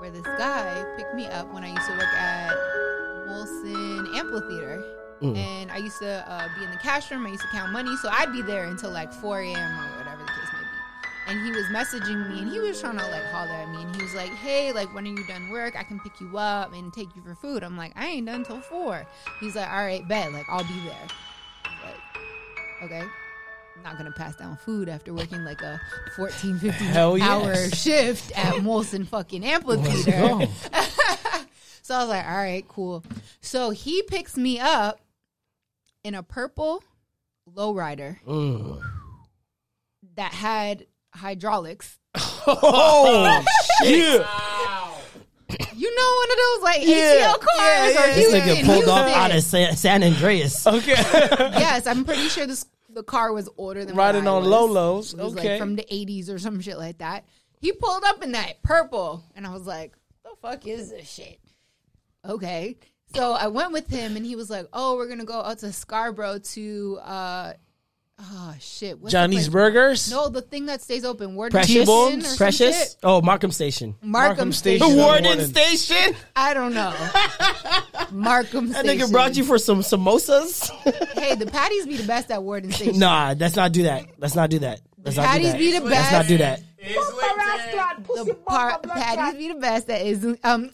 [0.00, 2.54] where this guy picked me up when I used to work at
[3.28, 4.82] Molson Amphitheater.
[5.22, 7.24] And I used to uh, be in the cash room.
[7.24, 7.96] I used to count money.
[8.02, 9.56] So I'd be there until like 4 a.m.
[9.56, 10.68] or whatever the case may be.
[11.28, 13.84] And he was messaging me and he was trying to like holler at me.
[13.84, 15.76] And he was like, hey, like, when are you done work?
[15.78, 17.62] I can pick you up and take you for food.
[17.62, 19.06] I'm like, I ain't done till 4.
[19.40, 20.30] He's like, all right, bet.
[20.34, 21.06] Like, I'll be there.
[22.80, 23.04] Like, okay.
[23.76, 25.80] I'm not gonna pass down food after working like a
[26.16, 27.76] 14, 15 Hell hour yes.
[27.76, 30.46] shift at Molson fucking amphitheater.
[31.82, 33.04] So I was like, all right, cool.
[33.42, 35.00] So he picks me up
[36.02, 36.82] in a purple
[37.54, 38.16] lowrider
[40.16, 41.98] that had hydraulics.
[42.16, 43.44] Oh,
[43.82, 44.22] shit.
[45.74, 47.26] You know, one of those like Yeah.
[47.34, 48.06] ATL cars Yeah, or yeah.
[48.14, 50.66] This Houston, nigga pulled off out of San, San Andreas.
[50.66, 50.92] Okay.
[50.96, 54.52] yes, I'm pretty sure this the car was older than Riding on was.
[54.52, 55.18] Lolos.
[55.18, 55.50] Was Okay.
[55.52, 57.24] like from the 80s or some shit like that.
[57.60, 61.40] He pulled up in that purple, and I was like, "The fuck is this shit?"
[62.24, 62.76] Okay,
[63.14, 65.72] so I went with him, and he was like, "Oh, we're gonna go out to
[65.72, 67.52] Scarborough to uh,
[68.20, 69.48] oh shit, what's the Johnny's place?
[69.48, 70.10] Burgers.
[70.10, 71.70] No, the thing that stays open, Warden Precious?
[71.88, 72.78] Station or some Precious?
[72.78, 72.96] shit?
[73.02, 73.96] Oh, Markham Station.
[74.02, 74.78] Markham, Markham Station.
[74.86, 74.96] Station.
[74.96, 75.24] The Warden.
[75.24, 76.16] Warden Station?
[76.36, 76.92] I don't know.
[78.10, 79.08] Markham That Station.
[79.08, 80.70] nigga brought you for some samosas?
[81.14, 82.98] Hey, the patties be the best at Warden Station.
[82.98, 84.04] nah, let's not do that.
[84.18, 84.80] Let's not do that.
[85.02, 85.58] Let's not do patties that.
[85.58, 86.12] be the Let's best.
[86.12, 86.62] not do that.
[86.84, 88.26] Islington.
[88.26, 89.86] The par- patties be the best.
[89.86, 90.70] That is um.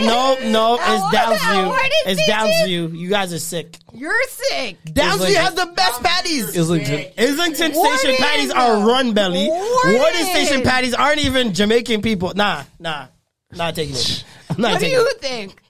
[0.00, 1.78] No, no, it's want that Downsview.
[2.06, 2.34] It's Station.
[2.34, 2.98] Downsview.
[2.98, 3.76] You guys are sick.
[3.94, 4.76] You're sick.
[4.84, 5.42] Downsview Islington.
[5.42, 6.56] has the best patties.
[6.58, 7.06] Islington.
[7.18, 7.98] Islington Warden.
[7.98, 9.46] Station patties are run belly.
[9.48, 9.94] Warden.
[9.94, 12.32] Warden Station patties aren't even Jamaican people.
[12.34, 13.06] Nah, nah.
[13.52, 14.24] Not taking it.
[14.50, 15.20] I'm not What do you it.
[15.20, 15.62] think?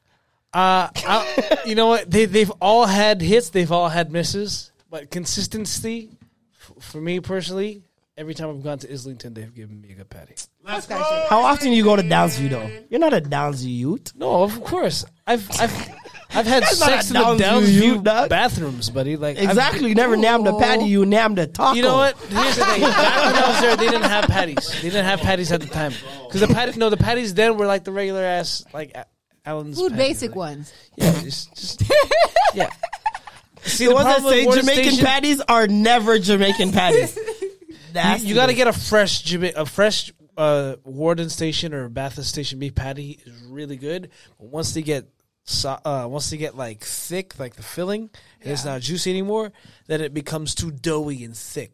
[0.53, 2.11] Uh, I, you know what?
[2.11, 3.51] They they've all had hits.
[3.51, 4.71] They've all had misses.
[4.91, 6.11] But consistency,
[6.61, 7.85] f- for me personally,
[8.21, 10.35] every time I've gone to Islington, they've given me a good patty.
[10.63, 11.05] Let's Fuck go.
[11.11, 11.29] that.
[11.31, 12.71] How often do you go to Downsview though?
[12.91, 14.13] You're not a Downsview youth.
[14.15, 15.07] No, of course.
[15.27, 15.73] I've I've
[16.33, 18.29] I've had That's not sex a in the Downsview, you Downsview dog.
[18.29, 19.17] bathrooms, buddy.
[19.17, 19.89] Like I've- Exactly.
[19.89, 20.85] You never named a patty.
[20.85, 21.75] You named a taco.
[21.77, 22.17] You know what?
[22.19, 22.81] Here's the thing.
[22.83, 24.71] Back when I was there, they didn't have patties.
[24.83, 25.93] They didn't have patties at the time
[26.29, 29.07] because the patty, No, the patties then were like the regular ass like A-
[29.47, 30.03] Allen's Food patty.
[30.03, 30.73] basic Like, ones.
[30.97, 31.83] Yeah, just, just
[32.55, 32.69] yeah.
[33.63, 37.19] See, The ones that problem with say Warden Jamaican Station- patties are never Jamaican patties.
[37.93, 41.89] That's You, you got to get a fresh Jama- a fresh uh, Warden Station or
[41.89, 44.11] Bathurst Station beef patty is really good.
[44.39, 45.09] But once they get
[45.45, 48.11] so, uh, once they get like thick, like the filling,
[48.43, 49.53] and it's not juicy anymore,
[49.87, 51.73] then it becomes too doughy and thick.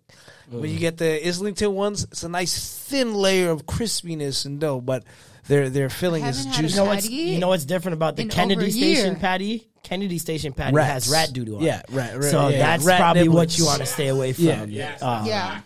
[0.48, 4.80] When you get the Islington ones, it's a nice thin layer of crispiness and dough,
[4.80, 5.04] but
[5.48, 6.76] their their filling is haven't had a You juicy.
[6.78, 9.68] know what's you know what's different about the in Kennedy Station patty?
[9.82, 11.04] Kennedy Station patty Rats.
[11.06, 11.62] has rat doo doo on.
[11.62, 11.84] Yeah, it.
[11.90, 14.44] right, right, So yeah, that's rat probably what you want to stay away from.
[14.44, 15.00] Yeah, Yes.
[15.00, 15.60] Uh, Yeah,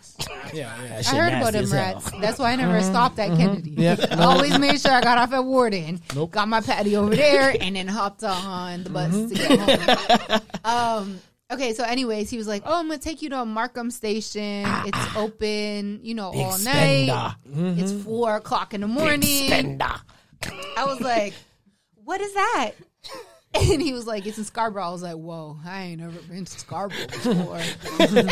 [0.53, 0.99] Yeah, yeah.
[0.99, 2.11] I heard about nasty them rats.
[2.21, 3.71] That's why I never stopped at Kennedy.
[3.71, 3.95] Yeah.
[4.11, 6.29] I always made sure I got off at Warden, Nope.
[6.33, 9.59] got my patty over there, and then hopped on the bus to get
[10.29, 10.41] home.
[10.63, 11.19] Um,
[11.51, 14.63] okay, so anyways, he was like, "Oh, I'm gonna take you to a Markham Station.
[14.65, 14.83] Ah.
[14.85, 17.09] It's open, you know, all night.
[17.09, 17.81] spender.
[17.81, 19.79] It's four o'clock in the morning."
[20.77, 21.33] I was like,
[22.03, 22.71] "What is that?"
[23.71, 26.45] And he was like, "It's in Scarborough." I was like, "Whoa, I ain't ever been
[26.45, 27.59] to Scarborough before."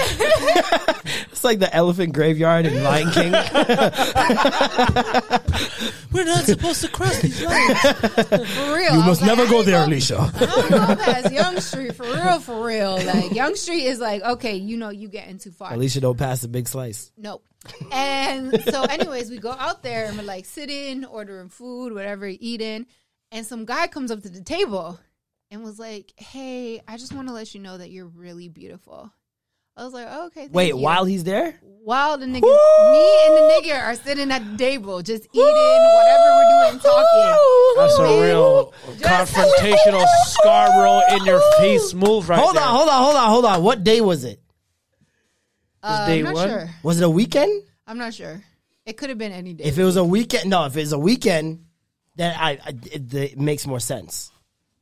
[1.31, 3.31] It's like the elephant graveyard in Lion King.
[6.11, 7.79] We're not supposed to cross these lines.
[7.81, 10.19] For real, you must was like, never go there, gonna- Alicia.
[10.19, 12.97] I don't go past Yonge Street for real, for real.
[13.01, 15.73] Like Yonge Street is like, okay, you know, you getting too far.
[15.73, 17.11] Alicia don't pass the big slice.
[17.17, 17.43] Nope.
[17.91, 22.85] And so, anyways, we go out there and we're like sitting, ordering food, whatever, eating,
[23.31, 24.99] and some guy comes up to the table
[25.51, 29.11] and was like, "Hey, I just want to let you know that you're really beautiful."
[29.77, 31.59] I was like, oh, "Okay." thank Wait, you." while he's there?
[31.83, 36.23] while the nigga, me and the nigga are sitting at the table, just eating whatever
[36.35, 37.77] we're doing, talking.
[37.77, 42.63] That's a real Just- confrontational Scarborough in your face move right hold there.
[42.63, 43.63] on, hold on, hold on, hold on.
[43.63, 44.39] What day was it?
[45.81, 46.49] Uh, day I'm not one?
[46.49, 46.69] sure.
[46.83, 47.63] Was it a weekend?
[47.87, 48.43] I'm not sure.
[48.85, 49.63] It could have been any day.
[49.63, 50.65] If it was a weekend, no.
[50.65, 51.65] If it's a weekend,
[52.15, 54.31] then I, I it, it makes more sense.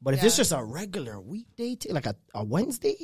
[0.01, 2.95] But if it's just a regular weekday, t- like a, a Wednesday,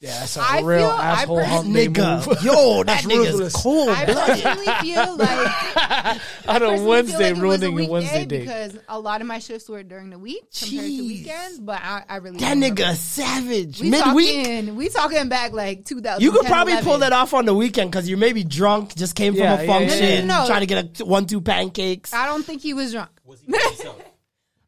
[0.00, 2.42] Yeah, that's a I real feel- asshole personally- hump day Nigga, move.
[2.42, 3.62] yo, that That's nigga's ruthless.
[3.62, 3.88] cold.
[3.90, 8.40] I personally feel like On a personally Wednesday, like ruining a your Wednesday weekday date.
[8.40, 11.60] because a lot of my shifts were during the week compared to weekends.
[11.60, 12.82] But I, I really That don't remember.
[12.82, 13.80] nigga savage.
[13.80, 14.44] We Midweek.
[14.44, 16.20] talking, we talking back like 2000.
[16.22, 19.32] You could probably pull that off on the weekend because you're maybe drunk, just came
[19.34, 20.46] from Yeah, a yeah, yeah, function, No, no, no.
[20.48, 22.12] trying to get a one two pancakes.
[22.12, 23.10] I don't think he was drunk.
[23.24, 24.02] Was he by himself?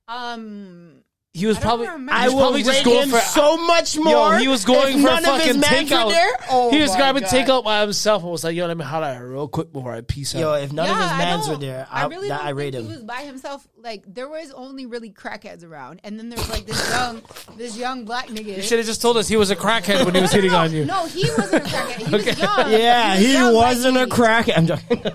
[0.07, 0.98] Um,
[1.39, 1.87] He was I don't probably.
[1.87, 2.13] remember.
[2.13, 4.13] he I was will probably just rate going him for so much more.
[4.13, 4.39] Yo, more.
[4.39, 6.11] he was going if for none of his fucking were takeout.
[6.11, 6.31] there.
[6.51, 7.31] Oh he was my grabbing God.
[7.31, 9.93] takeout by himself and was like, "Yo, let me holler at her real quick before
[9.93, 12.07] I peace out." Yo, if none yeah, of his I mans were there, I, I,
[12.07, 12.91] really that, don't I rate think him.
[12.91, 13.67] he was by himself.
[13.77, 17.23] Like there was only really crackheads around, and then there was like this young,
[17.57, 18.57] this young black nigga.
[18.57, 20.73] you should have just told us he was a crackhead when he was hitting on
[20.73, 20.85] you.
[20.85, 22.07] No, he wasn't a crackhead.
[22.07, 22.71] He was young.
[22.73, 24.57] yeah, was he young, wasn't a crackhead.
[24.59, 25.05] I'm joking.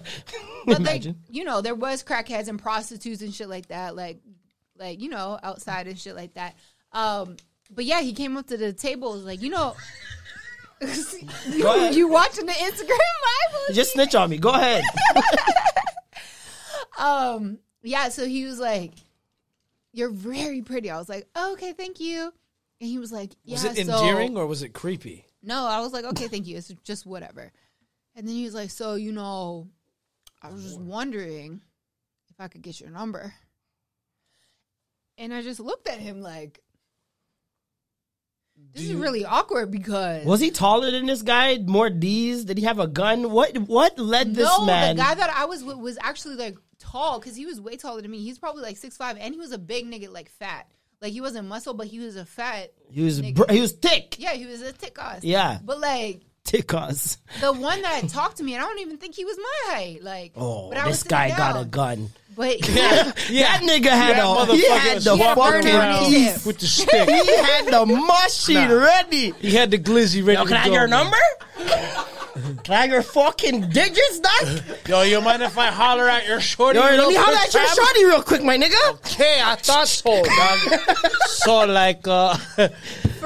[0.66, 4.20] But like, you know, there was crackheads and prostitutes and shit like that, like,
[4.78, 6.56] like you know, outside and shit like that.
[6.92, 7.38] Um,
[7.72, 9.76] but yeah, he came up to the table, was like, you know,
[10.82, 13.74] you, you watching the Instagram live?
[13.76, 14.38] Just snitch on me.
[14.38, 14.84] Go ahead.
[16.98, 18.10] um, yeah.
[18.10, 18.94] So he was like,
[19.92, 22.34] "You're very pretty." I was like, oh, "Okay, thank you."
[22.82, 25.26] And he was like, "Yeah." was it so- endearing or was it creepy?
[25.44, 26.56] No, I was like, okay, thank you.
[26.56, 27.52] It's just whatever.
[28.16, 29.68] And then he was like, so you know,
[30.42, 31.62] I was just wondering
[32.30, 33.34] if I could get your number.
[35.18, 36.60] And I just looked at him like,
[38.74, 41.58] this is really awkward because Was he taller than this guy?
[41.58, 42.46] More D's?
[42.46, 43.32] Did he have a gun?
[43.32, 44.96] What What led this no, man?
[44.96, 48.02] the guy that I was with was actually like tall because he was way taller
[48.02, 48.24] than me.
[48.24, 50.68] He's probably like six five, and he was a big nigga, like fat.
[51.02, 52.72] Like he wasn't muscle, but he was a fat.
[52.90, 54.16] he was br- he was thick.
[54.18, 55.24] Yeah, he was a thick ass.
[55.24, 55.60] Yeah.
[55.64, 57.18] but like Thick ass.
[57.42, 60.04] the one that talked to me, and I don't even think he was my height.
[60.04, 62.10] Like, Oh, but I was this guy got a gun.
[62.36, 66.46] But That nigga had That a he had the walking fucking around piece.
[66.46, 67.10] with the stick.
[67.10, 68.74] He had the machine Nah.
[68.86, 69.32] ready.
[69.40, 70.74] he had the glizzy ready Yo, to can I go.
[70.74, 71.12] your man.
[71.12, 71.18] number?
[72.64, 74.64] can I have your fucking digits, doc?
[74.88, 76.80] Yo, you mind if I holler at your shorty?
[76.80, 78.94] Yo, let real me holler quick, at your shorty real quick, my nigga.
[78.96, 80.80] Okay, I thought so, dog.
[81.28, 82.36] so like, uh,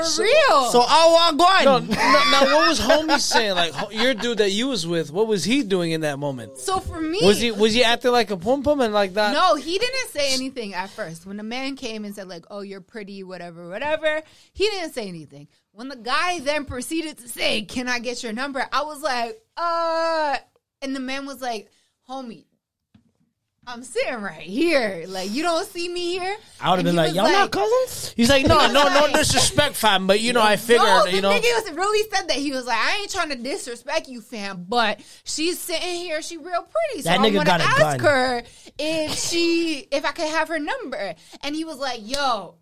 [0.04, 0.72] for real.
[0.72, 3.56] So I walk no, no, now what was homie saying?
[3.56, 6.58] Like your dude that you was with, what was he doing in that moment?
[6.58, 9.34] So for me, Was he was he acting like a pum pum and like that?
[9.34, 11.26] No, he didn't say anything at first.
[11.26, 14.22] When the man came and said like, "Oh, you're pretty," whatever, whatever,
[14.54, 15.48] he didn't say anything.
[15.72, 19.40] When the guy then proceeded to say, "Can I get your number?" I was like,
[19.56, 20.38] "Uh,"
[20.82, 21.70] and the man was like,
[22.10, 22.46] "Homie."
[23.70, 25.04] I'm sitting right here.
[25.10, 26.38] Like you don't see me here.
[26.62, 28.14] I would have been like, y'all not cousins?
[28.16, 30.08] He's like, no, no, no disrespect, fam.
[30.08, 32.38] But you know, I figured, No, the you know, nigga was, really said that.
[32.38, 36.38] He was like, I ain't trying to disrespect you, fam, but she's sitting here, she
[36.38, 37.02] real pretty.
[37.04, 38.00] So That I nigga want to ask gun.
[38.00, 38.44] her
[38.80, 41.16] if she, if I could have her number.
[41.44, 42.56] And he was like, yo,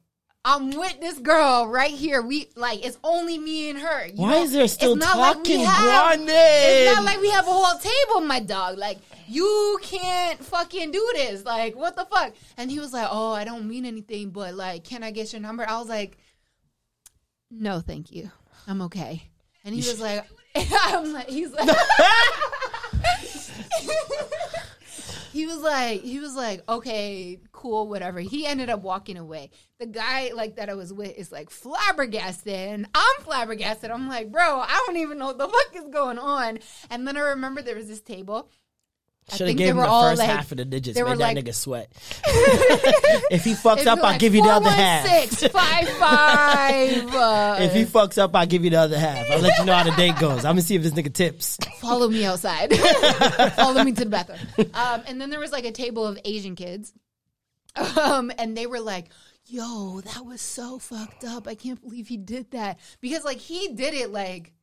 [0.47, 2.21] I'm with this girl right here.
[2.21, 4.05] We like it's only me and her.
[4.05, 7.31] You Why know, is there it's still not like talking have- It's not like we
[7.31, 8.77] have a whole table, my dog.
[8.77, 11.43] Like you can't fucking do this.
[11.43, 12.35] Like what the fuck?
[12.57, 15.41] And he was like, "Oh, I don't mean anything, but like, can I get your
[15.41, 16.15] number?" I was like,
[17.49, 18.29] "No, thank you.
[18.67, 19.23] I'm okay."
[19.63, 21.67] And he was like, "I'm like," he's like.
[25.35, 28.21] he was like he was like okay cool whatever.
[28.21, 29.51] He ended up walking away.
[29.79, 32.53] The guy like that i was with is like flabbergasted.
[32.53, 33.91] And i'm flabbergasted.
[33.91, 36.59] I'm like bro i don't even know what the fuck is going on.
[36.89, 38.49] And then i remember there was this table
[39.33, 40.95] Should have gave him the all, first like- half of the digits.
[40.95, 41.91] they Made were that like- nigga sweat.
[43.31, 45.05] if he fucks up, be I'll give you the other half.
[45.07, 47.13] Six, five, five.
[47.15, 49.29] uh, If he fucks up, I'll give you the other half.
[49.31, 50.39] I'll let you know how the date goes.
[50.45, 51.57] I'm gonna see if this nigga tips.
[51.79, 52.71] follow me outside.
[53.55, 54.39] follow me to the bathroom.
[54.75, 56.93] Um, and then there was like a table of Asian kids.
[57.75, 59.07] Um, and they were like,
[59.47, 61.47] yo, that was so fucked up.
[61.47, 62.79] I can't believe he did that.
[63.01, 64.53] Because like he did it like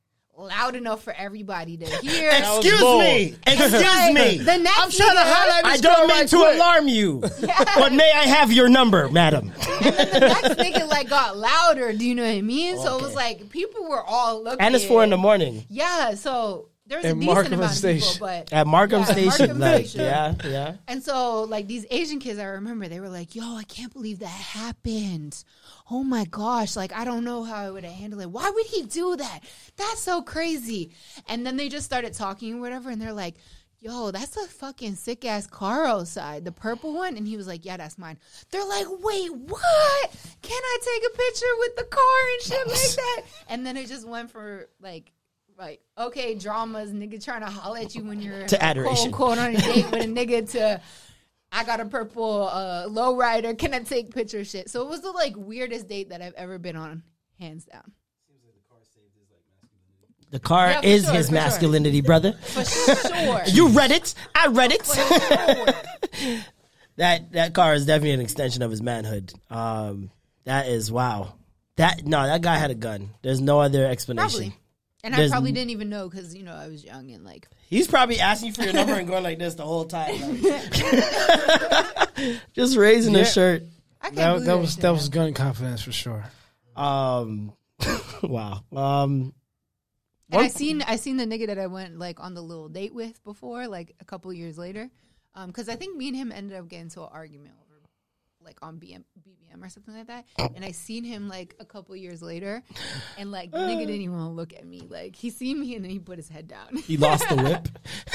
[0.43, 2.31] loud enough for everybody to hear.
[2.31, 3.37] Excuse me.
[3.47, 4.39] Excuse Like, me.
[4.39, 6.57] The next I'm trying to nigga- highlight I don't mean right to quick.
[6.57, 7.21] alarm you,
[7.77, 9.49] but may I have your number, madam?
[9.59, 11.93] the next nigga like got louder.
[11.93, 12.79] Do you know what I mean?
[12.79, 14.61] So it was like people were all looking.
[14.61, 17.77] And it's four in the morning Yeah, so there's a And decent Markham amount of
[17.79, 18.13] Station.
[18.13, 19.29] people, but at Markham Yeah, Station.
[19.39, 20.01] Markham like, Station.
[20.01, 20.75] yeah, yeah.
[20.87, 24.21] And so, like these Asian kids, I remember they were like, "Yo, I can't believe
[24.21, 25.43] that happened.
[25.91, 26.77] Oh my gosh!
[26.77, 28.31] Like, I don't know how I would have handled it.
[28.31, 29.41] Why would he do that?
[29.77, 30.93] That's so crazy."
[31.29, 33.35] And then they just started talking or whatever, and they're like,
[33.81, 37.65] "Yo, that's a fucking sick ass car outside, the purple one." And he was like,
[37.65, 38.19] "Yeah, that's mine."
[38.51, 40.11] They're like, "Wait, what?
[40.43, 43.89] Can I take a picture with the car and shit like that?" And then it
[43.89, 45.12] just went for like.
[45.59, 49.13] Like okay, dramas, nigga trying to holler at you when you're To adoration.
[49.13, 50.81] quote, quote on a date with a nigga to
[51.53, 53.57] I got a purple uh, lowrider.
[53.57, 54.71] Can I take picture shit?
[54.71, 57.03] So it was the like weirdest date that I've ever been on,
[57.39, 57.93] hands down.
[60.31, 61.43] The car Yeah, is sure, his for sure.
[61.43, 62.33] masculinity, brother.
[62.33, 63.43] For sure.
[63.49, 64.15] You read it.
[64.35, 64.83] I read it.
[66.97, 69.35] that that car is definitely an extension of his manhood.
[69.51, 70.11] Um,
[70.45, 71.35] that is wow.
[71.77, 73.11] That no, that guy had a gun.
[73.23, 74.41] There's no other explanation.
[74.41, 74.57] Probably.
[75.05, 77.49] And There's I probably didn't even know because you know I was young and like
[77.69, 82.77] He's probably asking for your number and going like this the whole time, like- just
[82.77, 83.21] raising Yeah.
[83.21, 83.65] his shirt.
[84.01, 84.95] I can't That, believe that was shit, that man.
[84.95, 86.25] was gun confidence for sure.
[86.77, 87.53] Um,
[88.23, 88.63] wow.
[88.73, 89.35] Um,
[90.31, 92.95] And I seen I seen the nigga that I went like on the little date
[92.95, 94.89] with before, like a couple years later,
[95.47, 97.81] because I think me and him ended up getting into an argument over
[98.45, 99.03] like on BM,
[99.53, 100.25] BBM or something like that.
[100.55, 102.63] And I seen him like a couple years later,
[103.19, 104.83] and like the nigga didn't even want to look at me.
[104.89, 106.77] Like he seen me and then he put his head down.
[106.77, 107.69] he lost the whip.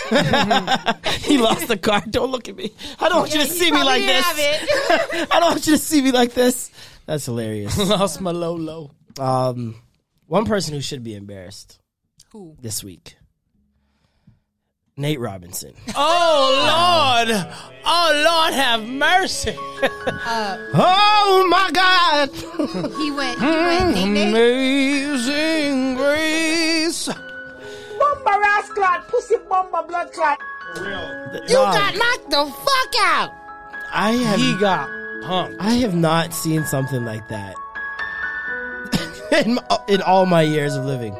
[1.21, 2.03] he lost the car.
[2.09, 2.73] Don't look at me.
[2.99, 4.25] I don't want you to see me like this.
[5.31, 6.71] I don't want you to see me like this.
[7.05, 7.77] That's hilarious.
[7.89, 8.91] Lost my low low.
[9.17, 9.75] Um,
[10.25, 11.79] one person who should be embarrassed
[12.33, 12.57] Who?
[12.59, 13.16] this week.
[14.99, 15.73] Nate Robinson.
[15.95, 17.29] Oh Lord!
[17.85, 19.55] Oh Lord, have mercy!
[19.83, 22.29] Uh, oh my God!
[22.97, 23.39] He went.
[23.39, 23.95] He went.
[23.95, 24.33] Nate, Nate.
[24.33, 24.35] Mm-hmm.
[24.35, 27.07] Amazing grace.
[27.07, 30.39] Bomba rascal, pussy bomba blood clot.
[31.47, 33.31] You got knocked the fuck out.
[33.93, 34.89] I have He got
[35.23, 35.57] punked.
[35.59, 37.55] I have not seen something like that
[39.45, 41.15] in, in all my years of living.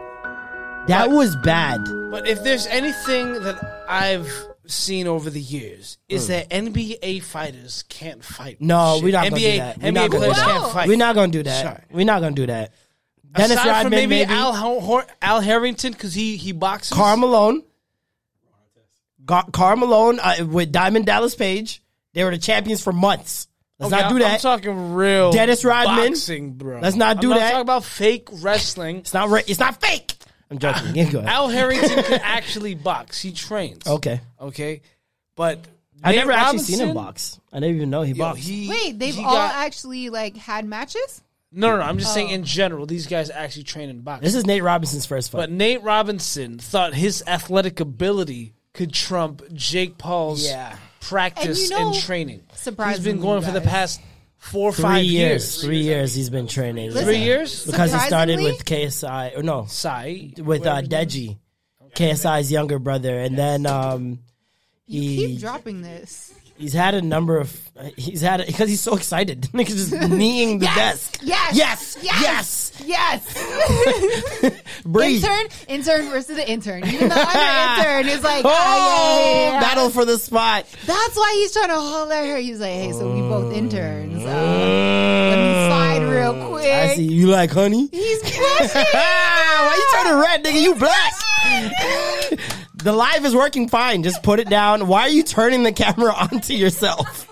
[0.88, 1.84] That was bad.
[2.12, 4.32] But if there's anything that I've
[4.66, 8.58] seen over the years, is that NBA fighters can't fight.
[8.62, 9.78] No, we're not NBA, gonna do that.
[9.78, 10.88] We're NBA players can't fight.
[10.88, 11.62] We're not gonna do that.
[11.64, 11.84] Sorry.
[11.92, 12.74] We're not gonna do that.
[13.36, 16.96] Dennis Aside Rodman, from maybe, maybe, Al Hor- Al Harrington because he he boxes.
[16.96, 17.64] Karl Malone,
[19.52, 21.82] Karl Malone uh, with Diamond Dallas Page.
[22.14, 23.48] They were the champions for months.
[23.80, 24.34] Let's Okay, not do that.
[24.36, 26.12] I'm talking real Dennis Rodman.
[26.14, 26.80] boxing, bro.
[26.80, 27.44] Let's not do I'm that.
[27.44, 28.98] Not talking about fake wrestling.
[28.98, 29.30] it's not.
[29.30, 30.14] Re- it's not fake.
[30.50, 30.96] I'm joking.
[30.96, 31.30] Yeah, go ahead.
[31.30, 33.22] Al Harrington can actually box.
[33.22, 33.86] He trains.
[33.86, 34.22] Okay.
[34.40, 34.82] Okay.
[35.36, 35.60] But
[36.04, 37.40] I Nate never actually seen him box.
[37.52, 38.44] I didn't even know he yo, boxed.
[38.48, 41.22] he- Wait, they've he all got- actually like had matches.
[41.52, 41.84] No, no, no.
[41.84, 42.14] I'm just Oh.
[42.16, 44.26] saying in general, these guys actually train in boxing.
[44.26, 45.38] this is Nate Robinson's first fight.
[45.40, 50.76] But Nate Robinson thought his athletic ability could trump Jake Paul's Yeah.
[51.00, 52.44] practice And you know, and training.
[52.52, 54.02] He's surprisingly, been going for the past
[54.38, 56.92] four or three five years, Three years he's been training.
[56.92, 57.66] Listen, Three years?
[57.66, 60.34] because he started with KSI or no Sai.
[60.38, 60.90] with uh, whatever his.
[60.90, 61.38] Deji,
[61.96, 64.20] KSI's younger brother, and then um,
[64.86, 66.34] You he keep dropping this.
[66.58, 67.56] He's had a number of
[67.96, 69.42] he's had a because he's so excited.
[69.54, 71.20] Niggas just kneeing the desk.
[71.22, 71.56] Yes.
[71.56, 72.22] yes, Yes.
[72.22, 72.64] yes.
[72.86, 74.54] Yes.
[74.86, 75.24] Breathe.
[75.24, 76.86] intern, intern versus the intern.
[76.88, 80.66] Even the other intern is like, Oh, ah, yeah, yeah, battle for the spot.
[80.86, 82.38] That's why he's trying to holler at her.
[82.38, 84.24] He's like, hey, so we both interns.
[84.24, 86.72] Uh, let me slide real quick.
[86.72, 87.88] I see you like honey.
[87.92, 88.86] He's pushing.
[88.94, 90.62] Why you turning red, nigga?
[90.62, 91.14] You black.
[92.84, 94.04] The live is working fine.
[94.04, 94.88] Just put it down.
[94.88, 97.26] Why are you turning the camera onto yourself?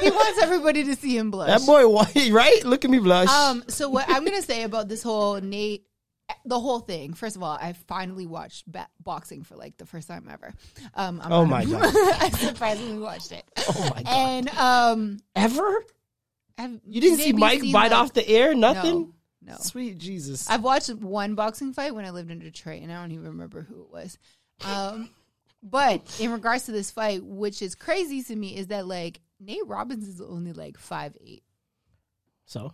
[0.00, 1.48] he wants everybody to see him blush.
[1.48, 1.84] That boy,
[2.32, 2.64] right?
[2.64, 3.28] Look at me blush.
[3.28, 5.86] Um, so what I'm gonna say about this whole Nate,
[6.44, 7.12] the whole thing.
[7.14, 10.52] First of all, I finally watched ba- boxing for like the first time ever.
[10.94, 11.82] Um, I'm Oh my God.
[11.94, 13.44] I surprisingly watched it.
[13.68, 14.06] oh my god.
[14.08, 15.84] And um, Ever?
[16.58, 18.54] I've You didn't see Mike bite like- off the air?
[18.54, 19.12] Nothing?
[19.42, 19.56] No, no.
[19.60, 20.48] Sweet Jesus.
[20.48, 23.60] I've watched one boxing fight when I lived in Detroit, and I don't even remember
[23.62, 24.16] who it was.
[24.64, 25.10] Um,
[25.62, 29.66] but in regards to this fight, which is crazy to me, is that like Nate
[29.66, 31.42] Robbins is only like five eight.
[32.44, 32.72] so?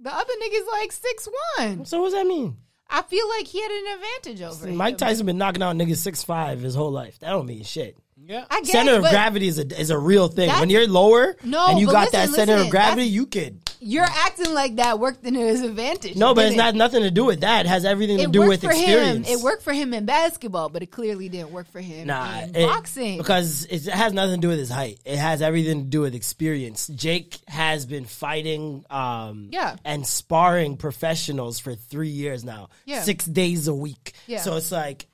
[0.00, 1.84] The other nigga's like six one.
[1.86, 2.56] So what does that mean?
[2.90, 4.76] I feel like he had an advantage over him.
[4.76, 7.18] Mike Tyson been knocking out niggas six five his whole life.
[7.20, 7.96] That don't mean shit.
[8.16, 8.44] Yeah.
[8.50, 10.50] I guess, center of gravity is a is a real thing.
[10.60, 13.60] When you're lower No, and you but got that center listen, of gravity, you could.
[13.86, 16.16] You're acting like that worked in his advantage.
[16.16, 16.78] No, but it's didn't.
[16.78, 17.66] nothing to do with that.
[17.66, 19.28] It has everything to It do with for experience.
[19.28, 19.38] him.
[19.38, 22.56] It worked for him in basketball, but it clearly didn't work for him Nah, in
[22.56, 23.18] it- boxing.
[23.18, 25.00] because it has nothing to do with his height.
[25.04, 26.86] It has everything to do with experience.
[26.88, 29.76] Jake has been fighting, um, Yeah.
[29.84, 33.02] and sparring professionals for three years now, Yeah.
[33.02, 34.14] six days a week.
[34.26, 34.40] Yeah.
[34.40, 35.08] So it's like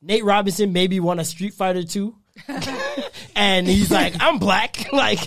[0.00, 2.14] Nate Robinson maybe won a Street Fighter two.
[3.36, 4.76] and he's like, I'm black.
[4.92, 5.20] Like,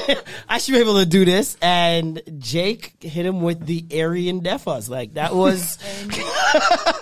[0.48, 1.56] I should be able to do this.
[1.62, 4.88] And Jake hit him with the Aryan Defas.
[4.88, 5.76] Like, that was,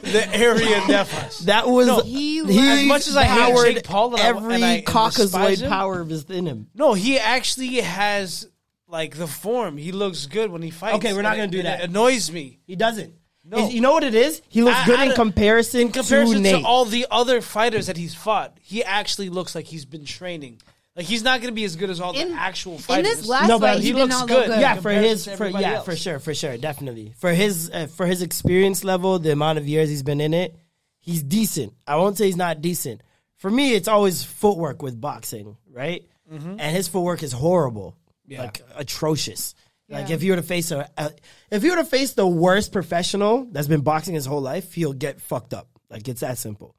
[0.02, 1.40] The area Nefas.
[1.46, 4.84] that was, he As much as I hate Jake Paul and every and I- and
[4.84, 6.68] despise Caucasoid him- power within him.
[6.74, 8.48] No, he actually has
[8.86, 9.76] like the form.
[9.76, 10.96] He looks good when he fights.
[10.96, 11.80] Okay, we're not gonna do that.
[11.80, 12.58] It annoys me.
[12.66, 13.14] He doesn't.
[13.50, 13.66] No.
[13.66, 14.40] Is- You know what it is?
[14.48, 16.64] He looks I- good I in comparison, In comparison to to, Nate.
[16.64, 20.60] all the other fighters that he's fought, he actually looks like he's been training.
[20.96, 22.98] Like he's not going to be as good as all In- the actual fighters.
[22.98, 23.18] in fighters.
[23.20, 24.46] this last No, but fight, he he, looks did not good.
[24.48, 24.60] good.
[24.60, 25.84] yeah, for his for yeah, else.
[25.84, 27.12] for sure, for sure, definitely.
[27.18, 30.56] For his uh, for his experience level, the amount of years he's been in it,
[30.98, 31.72] he's decent.
[31.86, 33.02] I won't say he's not decent.
[33.36, 36.04] For me, it's always footwork with boxing, right?
[36.30, 37.96] And his footwork is horrible,
[38.28, 39.54] like atrocious.
[39.90, 40.14] Like Yeah.
[40.14, 41.10] if you were to face a, a
[41.50, 44.92] if you were to face the worst professional that's been boxing his whole life, he'll
[44.92, 45.68] get fucked up.
[45.90, 46.76] Like it's that simple.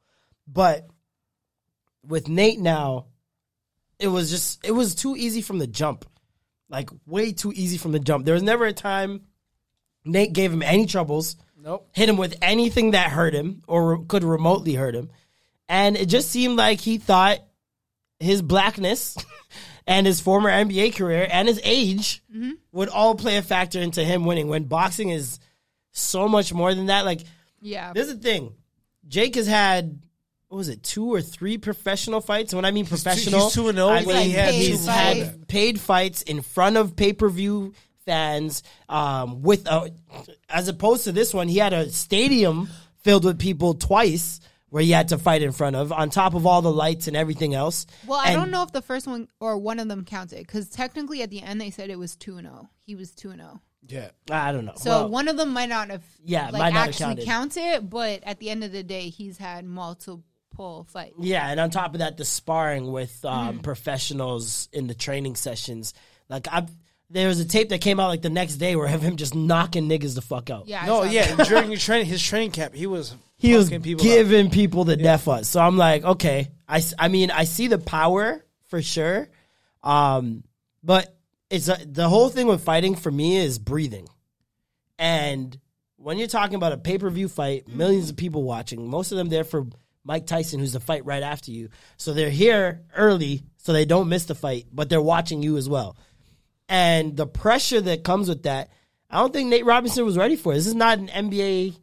[0.47, 0.87] But
[2.07, 3.07] with Nate now,
[3.99, 6.05] it was just it was too easy from the jump.
[6.69, 8.23] Like way too easy from the jump.
[8.25, 9.21] There was never a time
[10.05, 11.35] Nate gave him any troubles.
[11.61, 11.89] Nope.
[11.93, 15.09] Hit him with anything that hurt him or re- could remotely hurt him.
[15.69, 17.39] And it just seemed like he thought
[18.19, 19.15] his blackness
[19.87, 22.23] and his former NBA career and his age
[22.71, 25.39] would all play a factor into him winning when boxing is
[25.91, 27.05] so much more than that.
[27.05, 27.21] Like
[27.61, 27.91] Yeah.
[27.93, 28.53] there's the thing.
[29.07, 29.99] Jake has had
[30.47, 32.53] what was it, two or three professional fights?
[32.53, 34.91] When I mean professional, he's 2 and 0, I but mean he had he's two
[34.91, 37.73] had paid fights in front of pay per view
[38.05, 38.61] fans.
[38.89, 39.93] Um, with a,
[40.49, 42.67] as opposed to this one, he had a stadium
[42.97, 44.41] filled with people twice
[44.71, 47.15] where he had to fight in front of, on top of all the lights and
[47.15, 47.85] everything else.
[48.07, 50.67] Well, I And- don't know if the first one or one of them counted because
[50.69, 52.69] technically at the end they said it was two and zero.
[52.85, 53.61] He was two and zero.
[53.87, 54.09] Yeah.
[54.31, 54.73] I don't know.
[54.77, 57.61] So Well, one of them might not have Yeah, like might not have actually counted.
[57.75, 61.15] counted, but at the end of the day, he's had multiple fights.
[61.19, 63.29] Yeah, and on top of that, the sparring with Mm.
[63.29, 65.93] um, professionals in the training sessions.
[66.29, 66.69] Like I've
[67.09, 69.35] there was a tape that came out like the next day where of him just
[69.35, 70.65] knocking niggas the fuck out.
[70.69, 70.85] Yeah.
[70.85, 71.35] No, yeah.
[71.35, 71.47] that.
[71.49, 73.99] During his training, his training camp, he was he was people up.
[74.01, 75.49] giving people the death us.
[75.49, 79.29] So I'm like, okay, I, I mean, I see the power for sure,
[79.81, 80.43] um,
[80.83, 81.17] but
[81.49, 84.07] it's a, the whole thing with fighting for me is breathing,
[84.99, 85.57] and
[85.97, 89.17] when you're talking about a pay per view fight, millions of people watching, most of
[89.17, 89.65] them there for
[90.03, 94.07] Mike Tyson, who's the fight right after you, so they're here early so they don't
[94.07, 95.97] miss the fight, but they're watching you as well,
[96.69, 98.69] and the pressure that comes with that.
[99.09, 100.53] I don't think Nate Robinson was ready for.
[100.53, 100.55] it.
[100.55, 101.75] This is not an NBA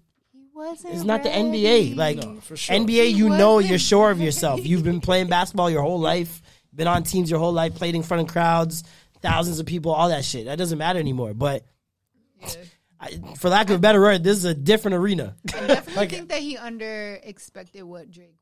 [0.59, 0.95] wasn't.
[0.95, 1.31] it's not the.
[1.31, 1.97] NBA.
[1.97, 2.77] Like for sure.
[2.77, 4.67] NBA, you know wasn't you're sure of yourself.
[4.67, 6.43] You've been playing basketball your whole life,
[6.75, 8.83] been on teams your whole life, played in front of crowds,
[9.23, 10.47] thousands of people, all that shit.
[10.47, 11.33] That doesn't matter anymore.
[11.33, 11.65] But
[13.01, 15.37] I, for lack of a better word, this is a different arena.
[15.55, 18.35] I definitely think that he under expected what Drake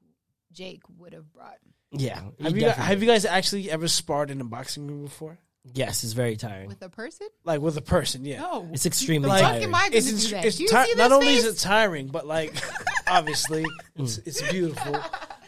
[0.52, 1.58] Jake would have brought.
[1.92, 5.38] yeah, Have you, guys, have you guys actually ever sparred in a boxing ring before?
[5.74, 6.68] Yes, it's very tiring.
[6.68, 7.28] With a person?
[7.44, 8.40] Like with a person, yeah.
[8.40, 8.68] No.
[8.72, 9.60] It's extremely Like- tiring.
[9.60, 11.58] Fucking my- It's, gonna it's, do it's Do you ti- not this only is it
[11.58, 12.54] tiring, but like
[13.06, 13.64] obviously
[13.96, 14.26] it's, mm.
[14.26, 15.00] it's beautiful.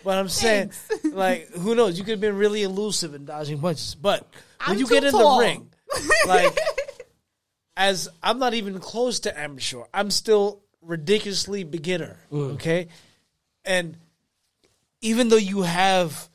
[0.04, 0.72] But I'm saying,
[1.04, 1.98] like, who knows?
[1.98, 3.94] You could have been really elusive in dodging punches.
[3.94, 4.26] But
[4.64, 5.38] when I'm you get in tall.
[5.38, 5.70] the ring,
[6.26, 6.56] like,
[7.76, 12.16] as I'm not even close to amateur, I'm still ridiculously beginner.
[12.32, 12.54] Mm.
[12.54, 12.88] Okay,
[13.64, 13.96] and
[15.00, 16.28] even though you have,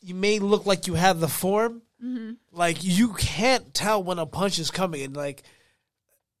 [0.00, 2.32] you may look like you have the form, Mm-hmm.
[2.52, 5.42] like you can't tell when a punch is coming, and like,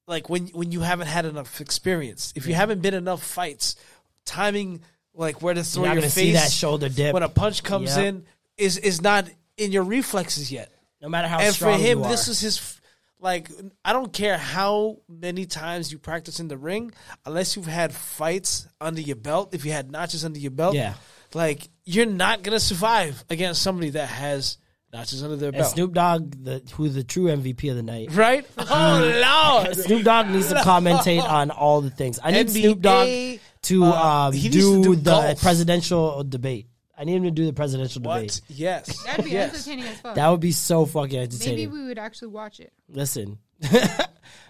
[0.06, 3.76] like when when you haven't had enough experience, if you haven't been enough fights,
[4.24, 4.80] timing
[5.14, 7.12] like where to throw not your face, see that shoulder dip.
[7.12, 8.04] when a punch comes Yep.
[8.06, 8.24] in,
[8.56, 10.70] is is not in your reflexes yet
[11.02, 12.58] no matter how and for him, this is his.
[12.58, 12.80] f-
[13.20, 13.50] Like,
[13.84, 16.92] I don't care how many times you practice in the ring,
[17.26, 19.54] unless you've had fights under your belt.
[19.54, 20.94] If you had notches under your belt, Yeah.
[21.34, 24.58] like you're not gonna survive against somebody that has
[24.92, 28.12] notches under their and belt, Snoop Dogg, the who's the true MVP of the night.
[28.12, 28.46] right?
[28.58, 32.18] Oh lord, Snoop Dogg needs to commentate on all the things.
[32.22, 35.40] I need NBA, Snoop Dogg to uh, um, do, to do the golf.
[35.40, 36.66] presidential debate.
[36.96, 38.16] I need him to do the presidential what?
[38.16, 38.40] debate.
[38.48, 39.54] Yes, That'd be yes.
[39.54, 40.14] entertaining as fuck.
[40.16, 41.56] That would be so fucking entertaining.
[41.56, 42.72] Maybe we would actually watch it.
[42.88, 43.38] Listen,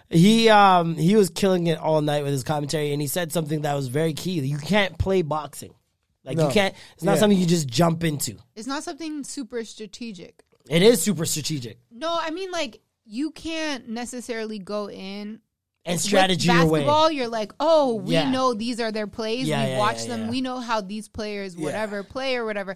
[0.09, 3.61] he um he was killing it all night with his commentary, and he said something
[3.61, 4.39] that was very key.
[4.39, 5.73] You can't play boxing.
[6.23, 6.47] Like No.
[6.47, 6.75] you can't.
[6.95, 7.19] It's not Yeah.
[7.19, 8.37] something you just jump into.
[8.55, 10.43] It's not something super strategic.
[10.69, 15.39] It is super strategic No, I mean like you can't necessarily go in
[15.85, 16.79] and strategy With your way.
[16.81, 18.29] basketball, you're like, oh, we Yeah.
[18.29, 19.47] know these are their plays.
[19.47, 20.25] Yeah, we yeah, watch yeah, them.
[20.25, 20.29] yeah.
[20.29, 22.75] We know how these players, whatever, play or whatever.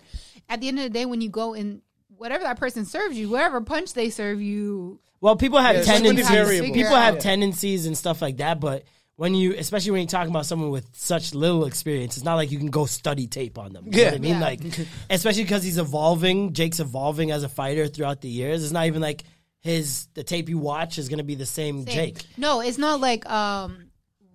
[0.49, 1.81] At the end of the day, when you go in,
[2.17, 5.87] whatever that person serves you, whatever punch they serve you, Well, people have Yeah, it's
[5.89, 6.27] like tendencies.
[6.29, 6.73] variable.
[6.73, 7.19] People have Yeah.
[7.21, 8.83] tendencies and stuff like that, but
[9.15, 12.51] when you, especially when you're talking about someone with such little experience, it's not like
[12.51, 13.85] you can go study tape on them.
[13.85, 14.05] You know Yeah.
[14.05, 14.31] what I mean?
[14.33, 14.39] Yeah.
[14.39, 14.61] Like,
[15.09, 16.53] especially because he's evolving.
[16.53, 18.63] Jake's evolving as a fighter throughout the years.
[18.63, 19.23] It's not even like
[19.59, 22.25] his the tape you watch is going to be the same, Jake.
[22.37, 23.91] No, it's not like um,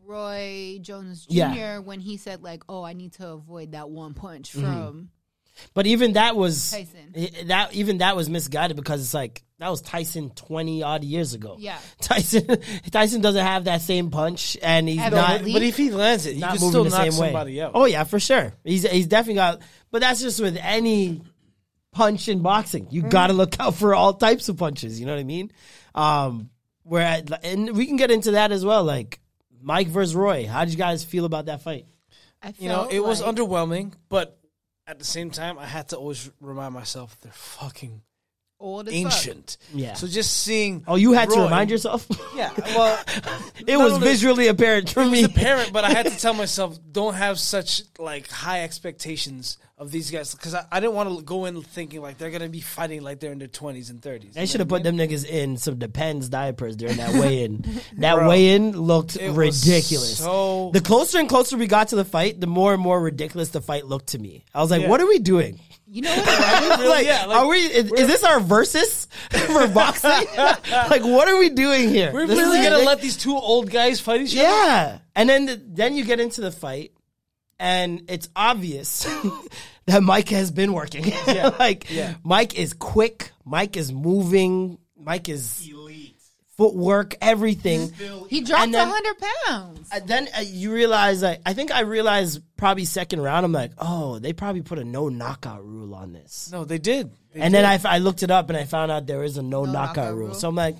[0.06, 1.34] Roy Jones Jr.
[1.34, 1.78] Yeah.
[1.78, 4.60] when he said like, "Oh, I need to avoid that one punch Mm-hmm.
[4.64, 5.10] from."
[5.74, 7.14] But even that was Tyson.
[7.48, 11.56] That even that was misguided because it's like that was Tyson twenty odd years ago.
[11.58, 11.78] Yeah.
[12.00, 12.46] Tyson
[12.90, 15.42] Tyson doesn't have that same punch, and he's At not.
[15.42, 15.52] all.
[15.52, 17.60] But if he lands it, he not can moving still the knock same way.
[17.60, 17.72] out.
[17.74, 18.52] Oh yeah, for sure.
[18.64, 19.62] He's he's definitely got.
[19.90, 21.22] But that's just with any
[21.92, 22.86] punch in boxing.
[22.90, 25.00] You got to look out for all types of punches.
[25.00, 25.50] You know what I mean?
[25.94, 26.50] Um,
[26.84, 28.84] where I, and we can get into that as well.
[28.84, 29.18] Like
[29.60, 30.46] Mike versus Roy.
[30.46, 31.86] How did you guys feel about that fight?
[32.42, 34.37] I You know, felt it was underwhelming, but
[34.88, 38.00] at the same time, I had to always remind myself they're fucking
[38.58, 39.12] old as fuck.
[39.12, 39.56] ancient.
[39.72, 39.92] Yeah.
[39.94, 40.82] So just seeing.
[40.88, 42.06] Oh, you had to remind yourself.
[42.34, 42.50] Yeah.
[42.74, 42.98] Well,
[43.66, 45.22] it was only- visually apparent for It me.
[45.22, 49.90] was apparent, but I had to tell myself don't have such like high expectations of
[49.92, 52.60] these guys because I, I didn't want to go in thinking like they're gonna be
[52.60, 54.34] fighting like they're in their twenties and thirties.
[54.34, 57.64] They should have put them niggas in some Depends diapers during that weigh-in.
[57.98, 60.18] that Bro, weigh-in looked ridiculous.
[60.18, 63.50] so- the closer and closer we got to the fight, the more and more ridiculous
[63.50, 64.44] the fight looked to me.
[64.54, 64.88] I was like, Yeah.
[64.88, 65.60] "What are we doing?
[65.90, 66.78] You know what?
[66.80, 66.88] was?
[66.90, 67.56] like, yeah, like, are we?
[67.58, 70.10] Is, is this our versus for boxing?
[70.10, 72.12] like, what are we doing here?
[72.12, 74.42] We're This really gonna ridic- let these two old guys fight each other?
[74.42, 76.92] Yeah, and then the, then you get into the fight,
[77.58, 79.04] and it's obvious
[79.86, 81.12] that Mike has been working.
[81.58, 82.14] like Yeah.
[82.22, 83.30] Mike is quick.
[83.44, 84.78] Mike is moving.
[84.96, 86.14] Mike is elite
[86.56, 87.92] footwork, everything.
[88.28, 89.14] He dropped a hundred
[89.46, 89.88] pounds.
[89.92, 93.46] And then uh, you realize, like, I think I realized probably second round.
[93.46, 96.50] I'm like, oh, they probably put a no knockout rule on this.
[96.50, 97.12] No, they did.
[97.32, 97.58] They And did.
[97.58, 99.64] then I, f- I looked it up and I found out there is a no,
[99.66, 100.26] knockout, knockout rule.
[100.28, 100.34] rule.
[100.34, 100.74] So I'm like,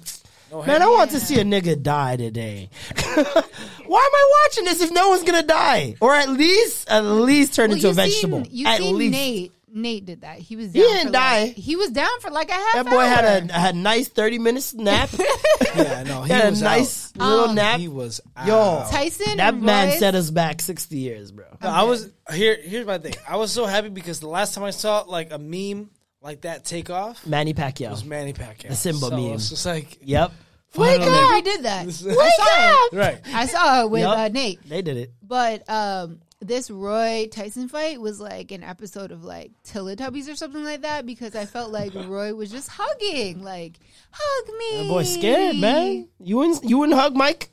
[0.51, 2.71] No man, I want to see a nigga die today.
[3.15, 7.55] Why am I watching this if no one's gonna die, or at least at least
[7.55, 8.45] turn Well, into a you vegetable?
[8.45, 9.53] Seen, you at seen least Nate.
[9.71, 10.39] Nate did that.
[10.39, 10.73] He was.
[10.73, 11.43] He Down didn't for die.
[11.45, 12.75] Like, he was down for like a half.
[12.75, 15.11] that boy had a had a nice thirty minute nap.
[15.77, 17.79] yeah, no, he he had was a nice little Um, nap.
[17.79, 18.87] He was Yo.
[18.91, 21.45] Tyson that and man Royce- set us back sixty years, bro.
[21.63, 22.59] No, I was here.
[22.63, 23.15] Here's my thing.
[23.29, 25.91] I was so happy because the last time I saw like a meme
[26.23, 27.87] like that take off Manny Pacquiao.
[27.87, 28.07] It was Pacquiao.
[28.09, 28.69] Manny Pacquiao.
[28.69, 29.33] The Simba so meme.
[29.35, 30.33] It's just like Yep.
[30.77, 31.19] Wake Finally.
[31.19, 31.35] up!
[31.35, 31.87] He did that.
[31.87, 32.93] This- I saw it.
[32.99, 33.21] right.
[33.35, 34.19] I saw it with Yup.
[34.19, 34.69] uh, Nate.
[34.69, 35.13] They did it.
[35.23, 40.63] But um, this Roy Tyson fight was like an episode of like Teletubbies or something
[40.63, 43.79] like that because I felt like Roy was just hugging, like
[44.11, 44.83] hug me.
[44.83, 46.09] That boy scared, man.
[46.21, 47.51] You wouldn't you wouldn't hug Mike?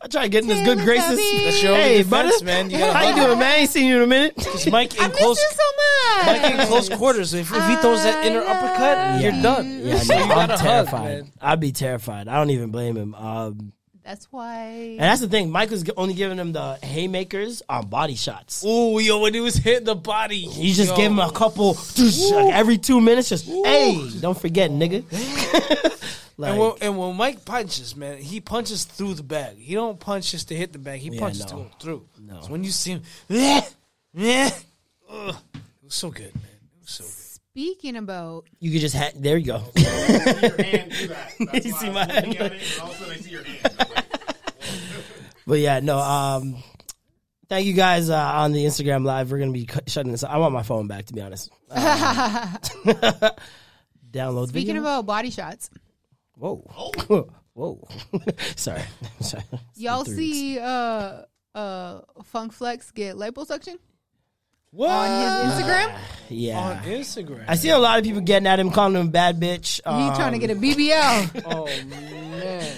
[0.00, 1.18] I try getting get his good graces.
[1.44, 2.70] That's your only hey, defense, brother, man.
[2.70, 3.26] You gotta how you hug.
[3.26, 3.52] doing, man?
[3.52, 4.34] I ain't seen you in a minute.
[4.48, 6.26] Because Mike I in miss close, you so much.
[6.42, 7.34] Mike in close quarters.
[7.34, 9.80] If, if he throws that inner I uppercut, you're done.
[9.84, 11.04] Yeah, so no, you I'm gotta hug, terrified.
[11.22, 11.32] man.
[11.40, 12.28] I'd be terrified.
[12.28, 13.14] I don't even blame him.
[13.14, 13.72] Um,
[14.04, 14.64] That's why.
[14.64, 15.50] and that's the thing.
[15.50, 18.64] Mike was only giving him the haymakers on body shots.
[18.64, 20.96] Ooh, yo, when he was hitting the body, You just yo.
[20.96, 23.28] give him a couple like every two minutes.
[23.28, 25.04] Just hey, don't forget, nigga.
[26.38, 29.58] like, And when, and when Mike punches, man, he punches through the bag.
[29.58, 31.00] He don't punch just to hit the bag.
[31.00, 31.46] He Yeah, punches no.
[31.48, 32.08] to go through.
[32.20, 32.40] No.
[32.40, 33.60] So when you see him, yeah,
[35.10, 36.44] ugh, it was so good, man.
[36.76, 37.12] It was so good.
[37.12, 39.62] Speaking about you could just ha- there you go.
[39.76, 41.32] your hand do that.
[41.52, 42.40] That's You why see I my was looking hand?
[42.40, 44.04] at it, and all of a sudden I see your hand.
[45.46, 45.98] But yeah, no.
[45.98, 46.56] Um,
[47.48, 49.32] thank you guys uh, on the Instagram live.
[49.32, 50.22] We're gonna be cut- shutting this.
[50.22, 51.50] I want my phone back, to be honest.
[51.70, 51.78] Um,
[54.12, 54.82] download speaking video.
[54.82, 55.70] about body shots,
[56.38, 56.62] Whoa,
[57.54, 57.88] whoa.
[58.56, 58.82] Sorry,
[59.20, 59.42] sorry.
[59.74, 61.22] y'all see uh
[61.54, 63.76] uh Funk Flex get liposuction
[64.70, 64.90] What?
[64.90, 65.94] on his Instagram?
[65.94, 67.44] on Yeah, On Instagram.
[67.48, 69.76] I see a lot of people getting at him, calling him a bad bitch.
[69.76, 71.42] He Um, trying to get a BBL.
[71.46, 72.76] oh man.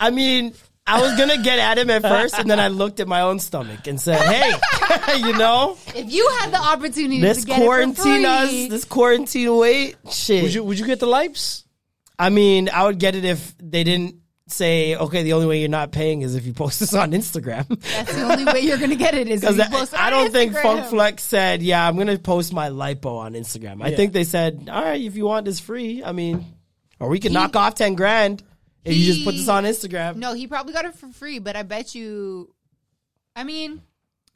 [0.00, 0.54] I mean,
[0.86, 3.38] I was gonna get at him at first, and then I looked at my own
[3.40, 7.60] stomach and said, "Hey, you know, if you had the opportunity this to get it
[7.60, 11.63] for quarantine free, us, this quarantine weight, shit." Would you would you get the lips?
[12.18, 14.16] I mean, I would get it if they didn't
[14.46, 17.66] say, okay, the only way you're not paying is if you post this on Instagram.
[17.80, 20.10] that's the only way you're gonna get it is if Because you post it I
[20.10, 23.82] don't think Funk Flex said, yeah, I'm going to post my lipo on Instagram.
[23.82, 23.96] I Yeah.
[23.96, 26.44] think they said, all right, if you want this free, I mean,
[27.00, 28.42] or we can knock off 10 grand
[28.84, 30.16] if you just put this on Instagram.
[30.16, 32.54] No, he probably got it for free, but I bet you.
[33.34, 33.80] I mean,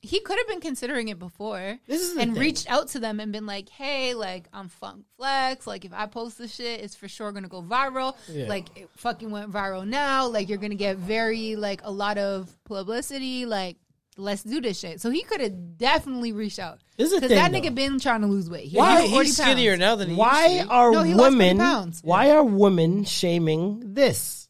[0.01, 2.41] he could have been considering it before This is and thing.
[2.41, 5.67] reached out to them and been like, "Hey, like I'm Funk Flex.
[5.67, 8.15] Like if I post this shit, it's for sure gonna go viral.
[8.49, 10.29] Like it fucking went viral now.
[10.29, 13.45] Like you're gonna get very like a lot of publicity.
[13.45, 13.77] Like
[14.17, 17.37] let's do this shit." So he could have definitely reached out This is the because
[17.37, 17.75] that thing, nigga though.
[17.75, 18.69] been trying to lose weight.
[18.69, 19.51] He Why gained 40 he's pounds.
[19.51, 20.71] skinnier now than he Why used to be.
[20.71, 22.01] are No, he women, pounds.
[22.05, 24.49] why are women shaming this?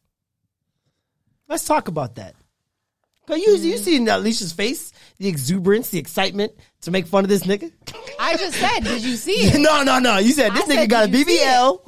[1.48, 2.34] Let's talk about that.
[3.26, 3.78] Cause you, you mm.
[3.78, 7.72] seen Alicia's face, the exuberance, the excitement to make fun of this nigga.
[8.18, 9.60] I just said, did you see it?
[9.60, 10.18] no, no, no.
[10.18, 11.80] You said this I nigga said, got a did you see BBL.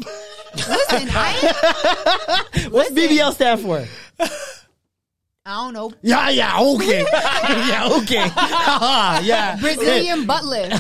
[0.54, 3.16] Listen, I ain't What's Listen.
[3.16, 3.86] BBL stand for?
[5.46, 5.92] I don't know.
[6.02, 7.04] Yeah, yeah, okay.
[7.12, 8.30] yeah, okay.
[9.26, 9.56] Yeah.
[9.60, 10.70] Brazilian butt lift.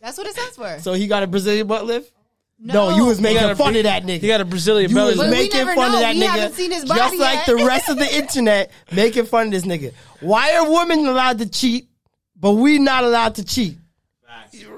[0.00, 0.78] That's what it stands for.
[0.80, 2.12] So he got a Brazilian butt lift?
[2.58, 4.20] No, you was making got a fun of that nigga.
[4.20, 5.08] He got a Brazilian you belly.
[5.10, 5.98] was But we making never fun know.
[5.98, 6.26] of that We nigga.
[6.28, 7.46] haven't seen his just body like yet.
[7.46, 9.92] the rest of the internet making fun of this nigga.
[10.20, 11.88] Why are women allowed to cheat,
[12.34, 13.76] but we not allowed to cheat?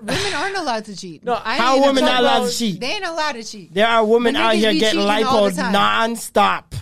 [0.03, 1.23] women aren't allowed to cheat.
[1.25, 2.81] No, I How ain't women talking not allowed to cheat?
[2.81, 3.73] They ain't allowed to cheat.
[3.75, 5.73] There are women But out niggas here be getting cheating all lipo the time.
[5.73, 6.75] non-stop.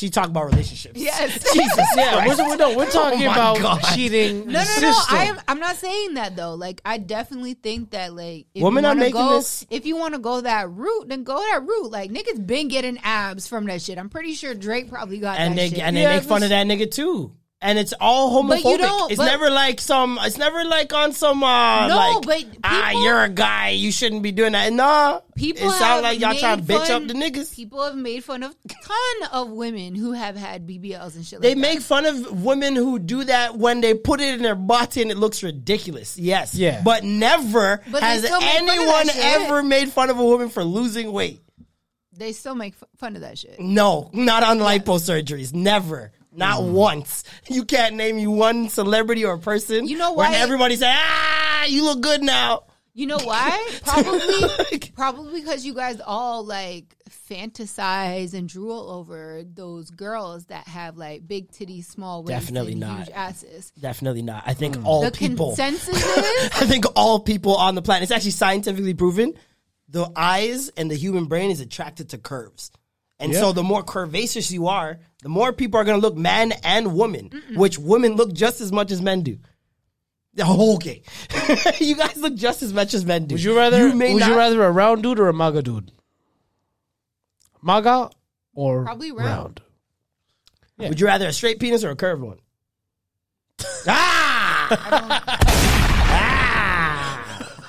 [0.00, 0.98] She talked about relationships.
[0.98, 1.32] Yes.
[1.52, 3.80] Jesus Yeah, we're, we're, no, we're oh talking Oh about God.
[3.94, 4.46] cheating.
[4.46, 4.64] No, no, no.
[4.64, 5.16] system.
[5.18, 5.38] I am.
[5.46, 6.54] I'm not saying that though.
[6.54, 9.84] Like, I definitely think that like, if Women you are wanna making go, this- If
[9.84, 11.90] you want to go that route, then go that route.
[11.90, 13.98] Like, niggas been getting abs from that shit.
[13.98, 15.80] I'm pretty sure Drake probably got and that they shit.
[15.80, 17.34] and they Yeah, make fun of that nigga too.
[17.62, 18.78] And it's all But you homophobic.
[18.78, 20.18] don't- it's but- never like some.
[20.22, 21.44] It's never like on some.
[21.44, 23.68] Uh, No, like, but ah, you're a guy.
[23.70, 24.72] You shouldn't be doing that.
[24.72, 27.54] Nah, People it have sounds like y'all trying to bitch up the niggas.
[27.54, 31.42] People have made fun of ton of women who have had BBLs and shit.
[31.42, 31.60] They like that.
[31.60, 35.10] make fun of women who do that when they put it in their butt and
[35.10, 36.16] it looks ridiculous.
[36.16, 36.54] Yes.
[36.54, 36.80] Yeah.
[36.82, 40.24] But never But has still make fun of that anyone ever made fun of a
[40.24, 41.42] woman for losing weight.
[42.16, 43.60] They still make f- fun of that shit.
[43.60, 45.52] No, not on liposurgeries.
[45.52, 46.12] Never.
[46.32, 47.24] Not once.
[47.48, 49.86] You can't name me one celebrity or person.
[49.88, 52.64] You know When why- everybody say, ah, you look good now.
[52.92, 53.78] You know why?
[53.84, 56.96] Probably, probably because you guys all like
[57.50, 62.80] fantasize and drool over those girls that have like big titties, small waists, Definitely and
[62.80, 62.98] not.
[62.98, 63.70] huge asses.
[63.80, 64.42] Definitely not.
[64.46, 65.48] I think all The people.
[65.54, 68.02] consensus is I think all people on the planet.
[68.02, 69.34] It's actually scientifically proven.
[69.88, 72.70] The eyes and the human brain is attracted to curves.
[73.20, 76.52] And so the more curvaceous you are, the more people are going to look man
[76.64, 79.38] and woman, which women look just as much as men do.
[80.38, 81.02] Oh, okay.
[81.78, 83.34] you guys look just as much as men do.
[83.34, 83.94] Would you rather?
[83.94, 85.92] may would not- you rather a round dude or a MAGA dude?
[87.62, 88.10] MAGA
[88.54, 89.60] or Probably round.
[90.78, 92.38] Would you rather a straight penis or a curved one?
[93.86, 94.68] ah!
[96.12, 96.40] ah!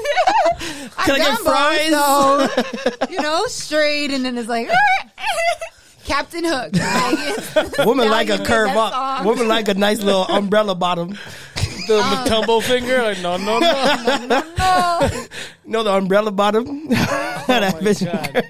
[1.05, 1.91] Can I get done both, fries?
[1.91, 2.49] so,
[3.11, 4.69] you know, straight, and then it's like
[6.05, 6.73] Captain Hook.
[6.75, 8.93] Like, Woman now like a curve up.
[8.93, 9.25] song.
[9.27, 11.11] Woman like a nice little umbrella bottom.
[11.89, 13.03] the um, Mutombo finger?
[13.03, 14.27] Like no, no, no.
[14.57, 15.01] No.
[15.65, 16.87] You know the umbrella bottom?
[16.91, 18.45] Oh, that Oh my God.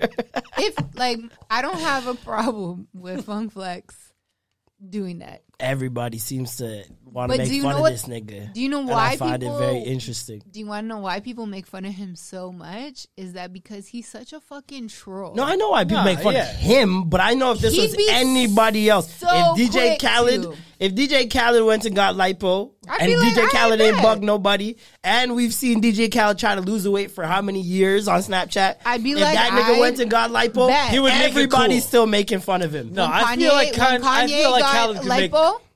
[0.58, 3.94] if like I don't have a problem with Funk Flex
[4.86, 5.42] doing that.
[5.60, 8.52] Everybody seems to want to make fun of what- this nigga.
[8.52, 10.42] do you know And why I find people- it very interesting.
[10.50, 13.06] Do you want to know why people make fun of him so much?
[13.16, 15.34] Is that because he's such a fucking troll?
[15.34, 16.48] No, I know why people Nah, make fun yeah.
[16.50, 19.26] of him, but I know if this He'd was anybody else, so
[19.56, 20.54] if DJ quick Khaled, to.
[20.78, 23.88] if DJ Khaled went and got lipo, I'd and be like, DJ I Khaled ain't
[23.88, 24.02] ain't mad.
[24.02, 27.60] bug nobody, and we've seen DJ Khaled try to lose the weight for how many
[27.60, 28.76] years on Snapchat?
[28.86, 30.90] I'd be if like, that nigga I went and got lipo, bet.
[30.92, 31.88] He would everybody's cool.
[31.88, 32.92] still making fun of him.
[32.92, 35.32] No, When I feel like when Kanye, I Kanye feel like got Khaled could make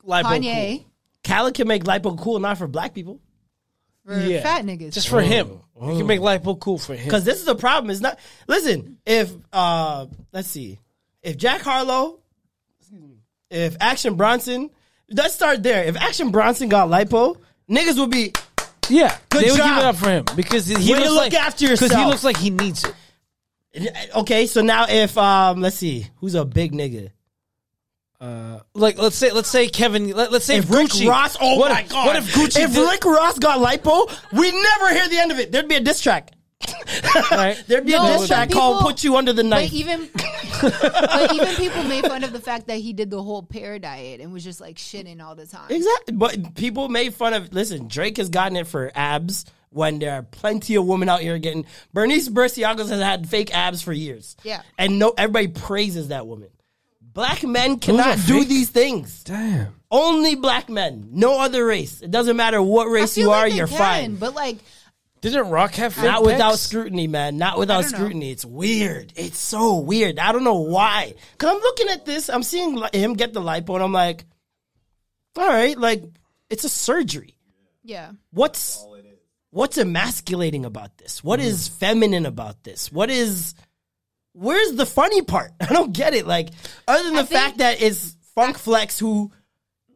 [0.07, 0.87] lipo, lipo Kanye cool.
[1.25, 3.21] Khaled can make lipo cool, not for black people.
[4.07, 4.43] for Yeah.
[4.43, 4.93] fat niggas.
[4.93, 5.61] Just for him.
[5.81, 7.05] You can make lipo cool for him.
[7.05, 7.91] Because this is the problem.
[7.91, 8.19] It's not.
[8.47, 10.79] Listen, if uh, let's see,
[11.23, 12.19] if Jack Harlow,
[13.51, 14.71] if Action Bronson,
[15.11, 15.85] let's start there.
[15.85, 17.37] If Action Bronson got lipo,
[17.71, 18.33] niggas would be.
[18.91, 19.69] Yeah, Good they would job.
[19.69, 21.87] give it up for him because he Way to looks look like after because he
[21.87, 22.11] yourself.
[22.11, 22.85] looks like he needs
[23.73, 24.13] it.
[24.15, 27.11] Okay, so now if um, let's see, who's a big nigga?
[28.25, 31.59] Uh, like let's say let's say Kevin let, us say If Rick Gucci, Ross, oh
[31.59, 32.07] what my if, god!
[32.07, 35.39] what if Gucci If did- Rick Ross got lipo, we never hear the end of
[35.39, 35.53] it.
[35.53, 36.31] There'd be a diss track.
[37.31, 37.63] right?
[37.67, 40.09] There'd be No, a diss some track called "Put You Under the Knife." But even,
[40.63, 44.21] but even people made fun of the fact that he did the whole pear diet
[44.23, 45.71] and was just like shitting all the time.
[45.71, 46.15] Exactly.
[46.15, 47.53] But people made fun of.
[47.53, 51.37] Listen, Drake has gotten it for abs when there are plenty of women out here
[51.39, 51.67] getting.
[51.93, 52.57] Bernice Burgos
[52.89, 54.35] has had fake abs for years.
[54.45, 54.63] Yeah.
[54.79, 56.49] and no, everybody praises that woman.
[57.15, 58.49] Black men cannot do fake?
[58.49, 59.23] these things.
[59.25, 59.75] Damn.
[59.91, 61.09] Only black men.
[61.13, 62.03] No other race.
[62.03, 63.51] It doesn't matter what race you like are.
[63.51, 64.17] they You're can, fine.
[64.17, 64.59] But like,
[65.21, 67.39] Didn't Rock have fake Not without scrutiny, man.
[67.39, 67.99] Not without don't know.
[67.99, 68.31] scrutiny.
[68.33, 69.13] It's weird.
[69.15, 70.19] It's so weird.
[70.19, 71.15] I don't know why.
[71.39, 72.29] Cause I'm looking at this.
[72.29, 74.25] I'm seeing him get the lipo, and I'm like,
[75.37, 76.03] all right, like
[76.51, 77.37] it's a surgery.
[77.85, 78.85] yeah, What's
[79.51, 81.23] what's emasculating about this?
[81.23, 81.79] What is mm.
[81.79, 82.91] feminine about this?
[82.91, 83.55] What is
[84.35, 85.53] where's the funny part?
[85.61, 86.27] I don't get it.
[86.27, 86.51] Like
[86.87, 89.33] other than the think- fact that it's Funk Flex who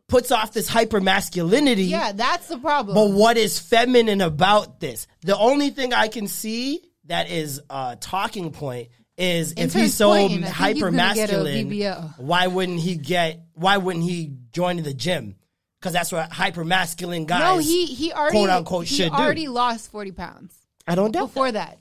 [0.09, 1.85] puts off this hyper masculinity.
[1.85, 2.94] yeah, that's the problem.
[2.94, 5.06] But what is feminine about this?
[5.20, 8.89] The only thing I can see that is a talking point
[9.19, 12.81] is if he's so point, I think he's hyper gonna get a masculine, why wouldn't
[12.81, 13.43] he get?
[13.55, 15.35] Why wouldn't he join the gym?
[15.81, 17.40] Because that's what hyper masculine guys.
[17.40, 19.19] no, he he already quote unquote he should do.
[19.19, 20.55] already lost forty pounds
[20.86, 21.27] I don't doubt.
[21.27, 21.78] before that.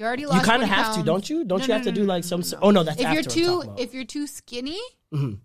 [0.00, 0.40] He already lost.
[0.40, 1.44] You kind of 40 have to, don't you?
[1.44, 2.40] Don't No, you no, have to do like some?
[2.40, 4.80] no, Oh no, that's if you're too if you're too skinny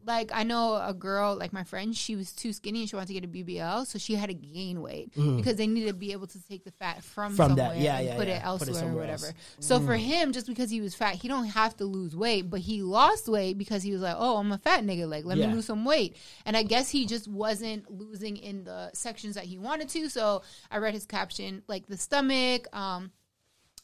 [0.06, 3.08] like i know a girl like my friend she was too skinny and she wanted
[3.08, 6.12] to get a bbl so she had to gain weight because they needed to be
[6.12, 7.36] able to take the fat from, Mm-hmm.
[7.36, 8.36] From that, somewhere yeah, and yeah, put yeah.
[8.36, 9.32] it Put it elsewhere or whatever else.
[9.32, 9.62] Mm-hmm.
[9.62, 12.60] so for him just because he was fat he don't have to lose weight but
[12.60, 15.48] he lost weight because he was like oh i'm a fat nigga like let me
[15.48, 16.16] lose some weight
[16.46, 20.44] and i guess he just wasn't losing in the sections that he wanted to so
[20.70, 23.10] i read his caption like the stomach um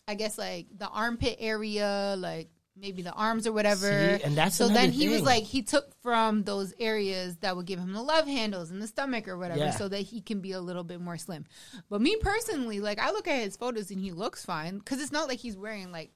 [0.08, 4.18] I guess like the armpit area, like maybe the arms or whatever.
[4.18, 7.66] See, and that's so then he was like he took from those areas that would
[7.66, 9.72] give him the love handles and the stomach or whatever, Yeah.
[9.72, 11.46] so that he can be a little bit more slim.
[11.90, 15.12] But me personally, like I look at his photos and he looks fine because it's
[15.12, 16.12] not like he's wearing like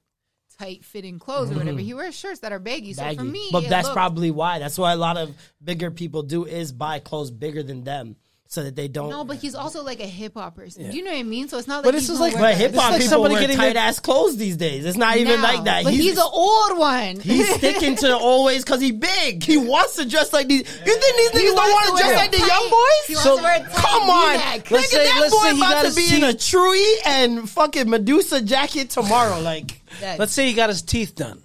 [0.58, 1.78] tight fitting clothes or whatever.
[1.80, 2.94] He wears shirts that are baggy.
[2.94, 3.30] So for Mm-hmm.
[3.32, 4.58] me, but that's looked- probably why.
[4.58, 8.16] That's why a lot of bigger people do is buy clothes bigger than them
[8.48, 9.10] so that they don't.
[9.10, 9.24] no.
[9.24, 10.88] But he's also like a hip hop person.
[10.90, 11.48] Do you know what I mean?
[11.48, 13.00] So it's not like But he's this is gonna like- wear but hip hop like
[13.00, 14.84] people somebody wear getting tight their- ass clothes these days.
[14.84, 15.42] It's not even now.
[15.42, 15.84] like that.
[15.84, 17.18] But he's, an old one.
[17.20, 19.42] He's sticking to the old ways because he big.
[19.42, 20.60] He wants to dress like these.
[20.60, 20.64] You
[21.00, 22.70] think these He niggas don't want to to dress wear like the tight- young he
[22.70, 23.16] boys?
[23.16, 24.70] wants So, to wear tight Come on, V-neck.
[24.70, 26.40] Let's nigga, say- that let's say boy he about to his be in a teeth-
[26.54, 29.40] Truey and fucking Medusa jacket tomorrow.
[29.40, 29.80] Like,
[30.18, 31.42] Let's say he got his teeth done.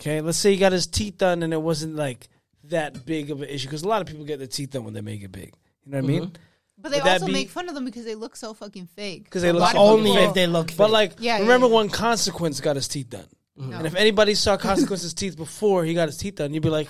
[0.00, 2.28] Okay, let's say he got his teeth done and it wasn't like
[2.64, 4.94] that big of an issue because a lot of people get their teeth done when
[4.94, 5.52] they make it big.
[5.88, 6.22] You know what I mean?
[6.24, 6.32] Mm-hmm.
[6.80, 8.86] But they Would that also be- make fun of them because they look so fucking
[8.94, 9.24] fake.
[9.24, 10.68] Because they look lot so only if they look.
[10.76, 10.92] But fake.
[10.92, 11.74] like, Yeah, yeah, remember yeah.
[11.74, 13.26] when Consequence got his teeth done?
[13.60, 16.86] And if anybody saw Consequence's teeth before he got his teeth done, you'd be like,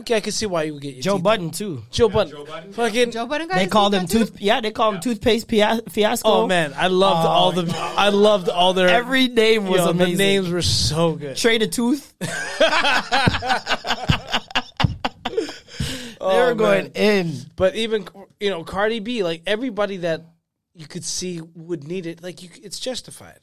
[0.00, 1.76] okay, I can see why you would get your Joe teeth Budden too.
[1.76, 1.84] Done.
[1.90, 2.72] Joe Budden.
[2.74, 3.10] Fucking.
[3.12, 4.30] Joe Budden got They his called teeth him done too?
[4.32, 4.40] tooth.
[4.42, 6.28] Yeah, they called him toothpaste pia- fiasco.
[6.28, 7.64] Oh man, I loved all the.
[7.74, 7.94] Oh.
[7.96, 8.88] I loved all their.
[8.90, 11.38] every name was yo, the names were so good.
[11.38, 12.12] Trade a tooth.
[16.24, 16.56] Oh, they were man.
[16.56, 17.32] going in.
[17.56, 18.08] But even
[18.40, 20.22] you know Cardi B, like everybody that
[20.74, 23.40] you could see would need it, like you, it's justified,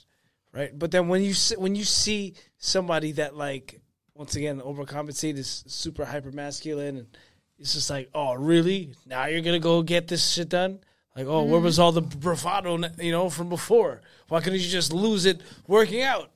[0.54, 0.78] right?
[0.78, 3.80] But then when you see, when you see somebody that like
[4.14, 7.18] once again overcompensate is super hyper masculine, and
[7.58, 8.94] it's just like, oh really?
[9.06, 10.80] Now you're gonna go get this shit done?
[11.16, 11.84] Like, oh, where was mm.
[11.84, 14.02] all the bravado, you know, from before?
[14.30, 16.32] Why couldn't you just lose it working out?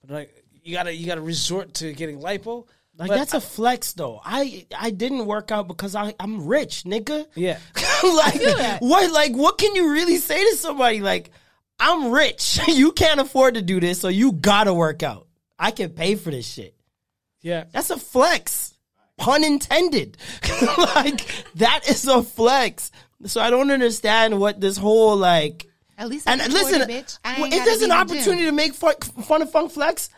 [0.00, 2.66] But like, you gotta you gotta resort to getting lipo.
[3.00, 4.20] Like But that's a flex though.
[4.22, 7.26] I I didn't work out because I I'm rich, nigga.
[7.34, 7.58] Yeah.
[8.04, 11.30] like what like what can you really say to somebody like
[11.78, 12.60] I'm rich.
[12.68, 15.28] you can't afford to do this, so you gotta work out.
[15.58, 16.74] I can pay for this shit.
[17.40, 17.64] yeah.
[17.72, 18.74] That's a flex.
[19.16, 20.18] Pun intended.
[20.94, 22.92] like that is a flex.
[23.24, 25.66] So I don't understand what this whole like
[25.96, 27.18] At least I and listen, afford it, bitch.
[27.24, 28.10] I ain't well, if gotta there's an in the gym.
[28.18, 30.10] opportunity to make fun, fun of Funk Flex,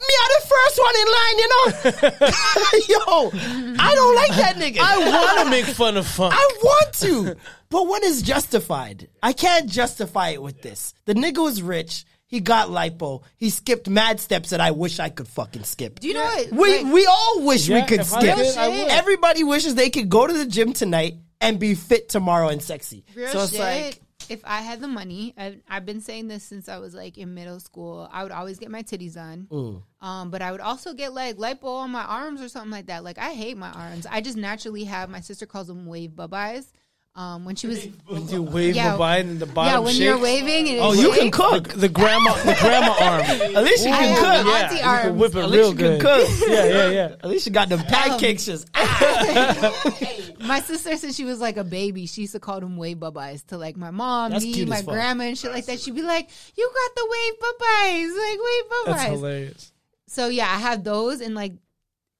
[0.00, 1.64] me are the first one in line, you know.
[2.88, 3.30] Yo,
[3.78, 4.78] I don't like that nigga.
[4.80, 6.34] I want to make fun of funk.
[6.36, 7.36] I want to,
[7.70, 9.08] but what is justified?
[9.22, 10.94] I can't justify it with this.
[11.04, 12.04] The nigga was rich.
[12.26, 13.22] He got lipo.
[13.36, 16.00] He skipped mad steps that I wish I could fucking skip.
[16.00, 16.50] Do you know what?
[16.52, 18.36] We like, we all wish we Yeah, could if I skip.
[18.36, 18.88] did, I would.
[18.88, 23.04] Everybody wishes they could go to the gym tonight and be fit tomorrow and sexy.
[23.14, 23.60] real so it's shit.
[23.60, 27.18] like if I had the money, I, I've been saying this since I was like
[27.18, 28.08] in middle school.
[28.10, 29.82] I would always get my titties done, Mm.
[30.00, 33.04] um, but I would also get like lipo on my arms or something like that.
[33.04, 34.06] Like I hate my arms.
[34.10, 35.10] I just naturally have.
[35.10, 36.66] My sister calls them wave bubbies.
[37.16, 38.90] Um, when she was When you wave Yeah.
[38.90, 40.00] goodbye and the bottom yeah, when shakes.
[40.04, 41.68] you're waving, it oh, you can cook.
[41.68, 43.20] the grandma, the grandma arm.
[43.22, 44.46] At least you can have cook.
[44.46, 46.00] Yeah, auntie you can whip it At real least you can good.
[46.00, 46.28] cook.
[46.48, 47.04] Yeah, yeah, yeah.
[47.22, 48.46] At least you got them pancakes.
[48.46, 48.68] just
[50.40, 53.46] My sister, since she was like a baby, she used to call them wave bubbies
[53.46, 55.78] to like my mom, That's me, my as grandma, and shit like that.
[55.78, 59.72] She'd be like, "You got the wave bubbies, like wave That's hilarious.
[60.08, 61.52] So yeah, I have those, and like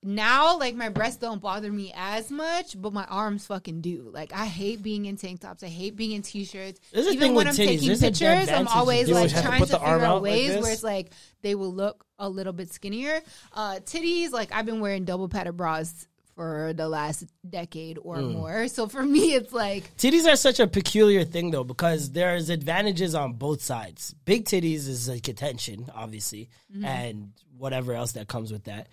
[0.07, 4.11] now, like my breasts don't bother me as much, but my arms fucking do.
[4.13, 5.63] Like I hate being in tank tops.
[5.63, 6.79] I hate being in t-shirts.
[6.93, 7.57] Even thing when I'm titties.
[7.67, 10.63] taking There's pictures, I'm always like have to trying to, figure out out like ways
[10.63, 11.11] where it's like
[11.41, 13.21] they will look a little bit skinnier.
[13.53, 18.33] Uh, titties, like I've been wearing double padded bras for the last decade or Mm.
[18.33, 18.69] more.
[18.69, 23.15] So for me, it's like Titties are such a peculiar thing though because there's advantages
[23.15, 24.15] on both sides.
[24.25, 26.85] Big titties is like attention, obviously, Mm-hmm.
[26.85, 28.89] and whatever else that comes with that.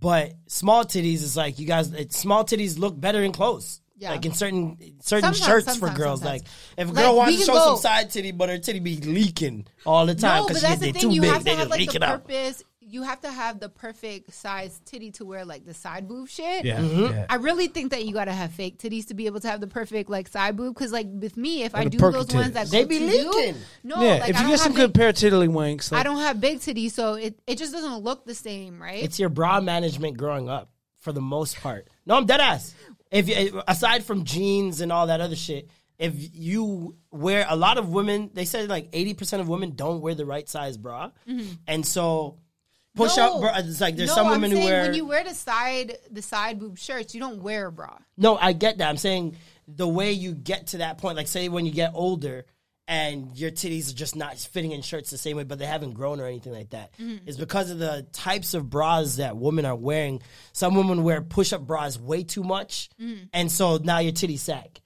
[0.00, 1.92] But small titties is like you guys.
[1.92, 3.80] It, small titties look better in clothes.
[3.96, 4.10] Yeah.
[4.10, 6.20] Like in certain certain Sometimes, shirts for girls.
[6.20, 6.42] sometimes.
[6.42, 8.80] Like if a Like, girl wants to show go- some side titty, but her titty
[8.80, 10.94] be leaking all the time no, because they the thing.
[10.94, 12.28] too You big, they just like leak the it out.
[12.94, 13.04] Purpose.
[13.04, 16.64] You have to have the perfect size titty to wear like the side boob shit.
[16.64, 17.00] Yeah, Mm-hmm.
[17.14, 17.26] yeah.
[17.28, 19.66] I really think that you gotta have fake titties to be able to have the
[19.66, 20.74] perfect like side boob.
[20.74, 22.52] Because like with me, if I do perky those ones titties.
[22.54, 23.56] that They go be to you, leaking.
[23.82, 26.00] no, yeah, like, if I you don't get some good big, pair of tiddlywinks, like,
[26.00, 29.02] I don't have big titties, so it it just doesn't look the same, right?
[29.02, 31.88] It's your bra management growing up for the most part.
[32.06, 32.74] No, I'm dead ass.
[33.10, 37.78] If you, aside from jeans and all that other shit, if you wear a lot
[37.78, 41.10] of women, they said like eighty percent of women don't wear the right size bra,
[41.68, 42.38] and so
[42.94, 43.40] push up.
[43.40, 44.82] Bra, it's like there's no, some I'm women who saying wear.
[44.82, 47.96] when you wear the side the side boob shirts, you don't wear a bra.
[48.16, 48.88] No, I get that.
[48.88, 49.36] I'm saying
[49.68, 52.44] the way you get to that point, like say when you get older
[52.86, 55.92] and your titties are just not fitting in shirts the same way, but they haven't
[55.94, 57.26] grown or anything like that, Mm-hmm.
[57.26, 60.20] is because of the types of bras that women are wearing.
[60.52, 63.28] Some women wear push-up bras way too much, Mm.
[63.32, 64.80] and so now your titties sag.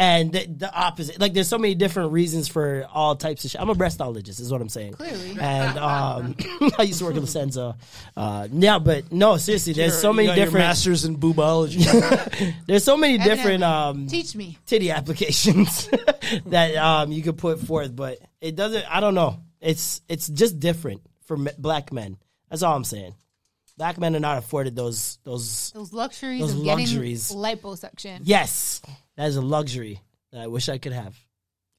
[0.00, 3.60] And the, the opposite, like there's so many different reasons for all types of shit.
[3.60, 4.94] I'm a breastologist, is what I'm saying.
[4.94, 5.36] Clearly.
[5.38, 6.36] and um,
[6.78, 7.76] I used to work at La Senza.
[8.16, 10.66] Uh, yeah, but no, seriously, there's so You many got your different.
[10.68, 11.84] masters in boobology.
[12.66, 14.56] There's so many different um, Teach me.
[14.64, 15.86] titty applications
[16.46, 18.84] that um, you could put forth, but it doesn't.
[18.90, 19.36] I don't know.
[19.60, 22.16] It's it's just different for me, black men.
[22.48, 23.14] That's all I'm saying.
[23.80, 25.70] Black men are not afforded those those.
[25.70, 27.32] Those luxuries Those of getting luxuries.
[27.32, 28.20] liposuction.
[28.24, 28.82] Yes,
[29.16, 30.02] that is a luxury
[30.32, 31.16] that I wish I could have.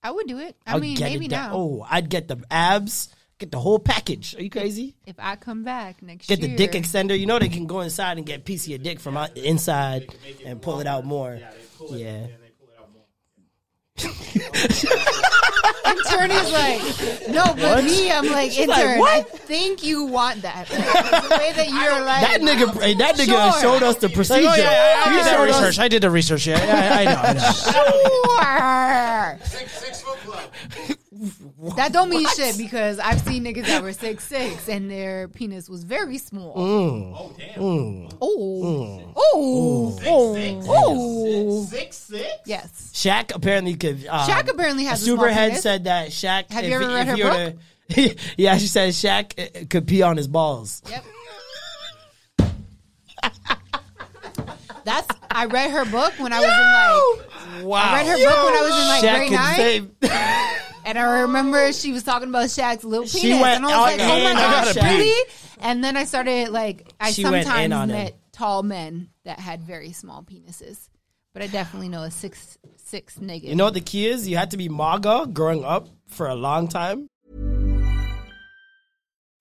[0.01, 0.55] I would do it.
[0.65, 1.51] I I'd mean, get maybe it now.
[1.53, 4.35] Oh, I'd get the abs, get the whole package.
[4.35, 4.95] Are you crazy?
[5.05, 6.37] If I come back next year.
[6.37, 7.19] Get year, the dick extender.
[7.19, 9.37] You know they can go inside and get a piece of your dick from out,
[9.37, 10.07] inside
[10.43, 11.39] and pull it out more.
[11.91, 12.25] Yeah.
[15.85, 16.81] Intern is like,
[17.29, 18.69] no, but me, I'm like, intern.
[18.69, 19.29] like, I what?
[19.39, 20.69] think you want that.
[20.69, 23.61] Like, the way that you're like, That nigga, hey, that nigga Sure.
[23.61, 24.49] showed us the procedure.
[24.49, 25.79] oh, yeah, I, I He did that showed us- research.
[25.79, 26.45] I did the research.
[26.47, 27.21] Yeah, yeah I, I know.
[27.23, 27.41] I know.
[29.41, 29.59] Sure.
[29.59, 30.49] Six, six foot club.
[31.75, 35.69] That don't mean shit because I've seen niggas that were six six and their penis
[35.69, 36.55] was very small.
[36.55, 37.13] Mm.
[37.15, 38.17] Oh damn.
[38.19, 41.63] Oh, oh, oh, oh.
[41.65, 42.27] Six six.
[42.47, 42.89] Yes.
[42.95, 44.07] Shaq apparently could.
[44.07, 45.61] Um, Shaq apparently has a small Superhead penis.
[45.61, 46.51] said that Shaq.
[46.51, 47.53] Have if you ever he- read if her he were
[48.09, 50.81] to- yeah, she said Shaq uh, could pee on his balls.
[50.89, 51.05] Yep.
[54.83, 55.07] That's.
[55.29, 57.65] I read her book when I was in like.
[57.65, 57.77] Wow.
[57.83, 60.57] I read her book when I was in like Shaq grade could nine.
[60.83, 63.67] save- And I remember she was talking about Shaq's little penis, She went and I
[63.91, 64.83] was like, all "Oh my in gosh, Shaq.
[64.97, 65.29] really?"
[65.59, 67.95] And then I started like, I She went in sometimes on him.
[67.97, 70.89] met tall men that had very small penises,
[71.33, 73.43] but I definitely know a six six nigga.
[73.43, 74.27] you know what the key is?
[74.27, 77.07] You had to be MAGA growing up for a long time.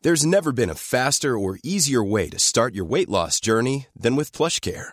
[0.03, 4.17] There's never been a faster or easier way to start your weight loss journey than
[4.17, 4.93] with PlushCare.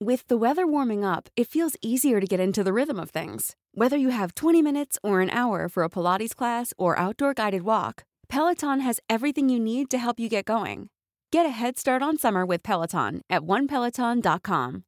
[0.00, 3.56] With the weather warming up, it feels easier to get into the rhythm of things.
[3.74, 7.62] Whether you have 20 minutes or an hour for a Pilates class or outdoor guided
[7.62, 10.88] walk, Peloton has everything you need to help you get going.
[11.32, 14.84] Get a head start on summer with Peloton at onepeloton.com.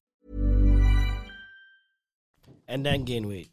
[2.69, 3.51] And then gain weight.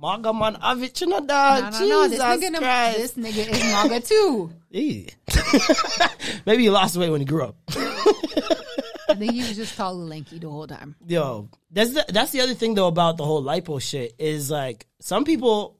[0.00, 1.74] MAGA man have it, you know that.
[1.74, 2.08] no, no, no.
[2.08, 3.14] This nigga, Christ.
[3.14, 4.52] this nigga is MAGA too.
[6.44, 7.56] Maybe he lost weight when he grew up.
[9.12, 10.96] I think he was just tall and lanky the whole time.
[11.06, 14.86] Yo, that's the, that's the other thing though about the whole lipo shit is like
[15.00, 15.78] some people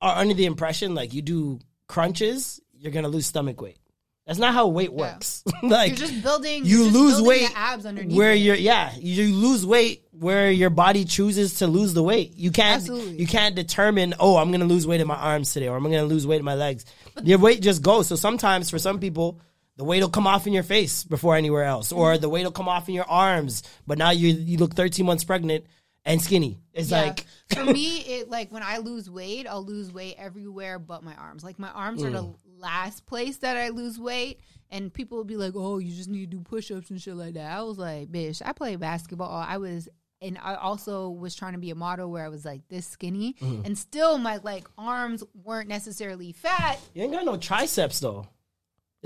[0.00, 3.78] are under the impression like you do crunches, you're gonna lose stomach weight.
[4.26, 5.44] That's not how weight works.
[5.62, 6.64] like You're just building.
[6.64, 8.16] you just lose building weight the abs underneath.
[8.18, 12.34] where you're yeah you lose weight where your body chooses to lose the weight.
[12.34, 13.18] You can't Absolutely.
[13.20, 16.02] you can't determine oh I'm gonna lose weight in my arms today or I'm gonna
[16.04, 16.84] lose weight in my legs.
[17.22, 18.08] Your weight just goes.
[18.08, 19.40] So sometimes for some people.
[19.76, 22.50] The weight will come off in your face before anywhere else, or the weight will
[22.52, 23.62] come off in your arms.
[23.86, 25.66] But now you you look 13 months pregnant
[26.04, 26.58] and skinny.
[26.72, 27.02] It's Yeah.
[27.02, 31.14] like for me, it like when I lose weight, I'll lose weight everywhere but my
[31.14, 31.44] arms.
[31.44, 32.34] Like my arms are the Mm.
[32.58, 34.40] last place that I lose weight.
[34.70, 37.34] And people will be like, "Oh, you just need to do push-ups and shit like
[37.34, 39.30] that." I was like, "Bitch, I play basketball.
[39.30, 39.88] I was,
[40.20, 43.34] and I also was trying to be a model where I was like this skinny,
[43.40, 43.64] Mm.
[43.66, 46.80] and still my like arms weren't necessarily fat.
[46.94, 48.26] you ain't got no triceps though.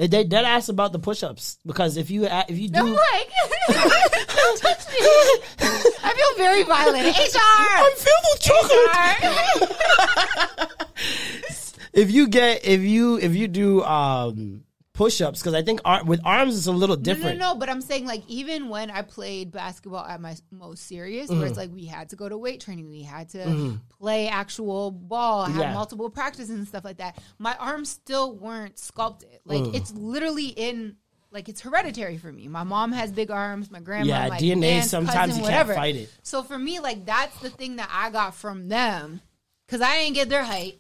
[0.08, 3.28] They dead ass about the push ups because if you if you do I'm like,
[4.56, 4.96] touch me.
[6.02, 7.06] I feel very violent.
[7.18, 7.38] HR.
[7.76, 8.88] I'm filled with chocolate.
[11.92, 14.64] if you get if you if you do um
[15.00, 17.38] push ups because I think ar- with arms it's a little different.
[17.38, 17.58] No, no, no.
[17.58, 21.52] But I'm saying like even when I played basketball at my most serious, where it's
[21.52, 21.58] Mm-hmm.
[21.60, 25.56] like we had to go to weight training, we had to play actual ball, have
[25.56, 25.72] Yeah.
[25.72, 27.18] multiple practices and stuff like that.
[27.38, 29.40] My arms still weren't sculpted.
[29.44, 29.74] Like Mm.
[29.74, 30.96] it's literally in.
[31.32, 32.48] Like it's hereditary for me.
[32.48, 33.70] My mom has big arms.
[33.70, 35.74] My grandma, Yeah, my DNA aunt, sometimes cousin, you can't whatever.
[35.74, 36.10] fight it.
[36.24, 39.20] So for me, like that's the thing that I got from them.
[39.68, 40.78] Cause I ain't get their height.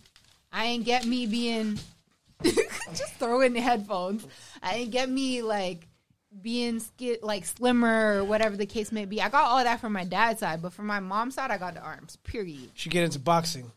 [0.52, 1.78] I ain't get me being
[2.94, 4.26] just throw in the headphones.
[4.62, 5.86] I ain't get me like
[6.42, 9.20] being ski- like slimmer or whatever the case may be.
[9.20, 11.74] I got all that from my dad's side, but from my mom's side, I got
[11.74, 12.16] the arms.
[12.24, 12.70] Period.
[12.74, 13.70] Should get into boxing.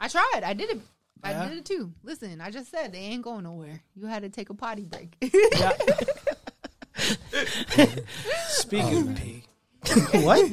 [0.00, 0.42] I tried.
[0.44, 0.80] I did it.
[1.24, 1.44] Yeah?
[1.44, 1.92] I did it too.
[2.02, 3.80] Listen, I just said they ain't going nowhere.
[3.94, 5.16] You had to take a potty break.
[8.48, 9.44] Speaking of oh, pee.
[10.24, 10.50] what?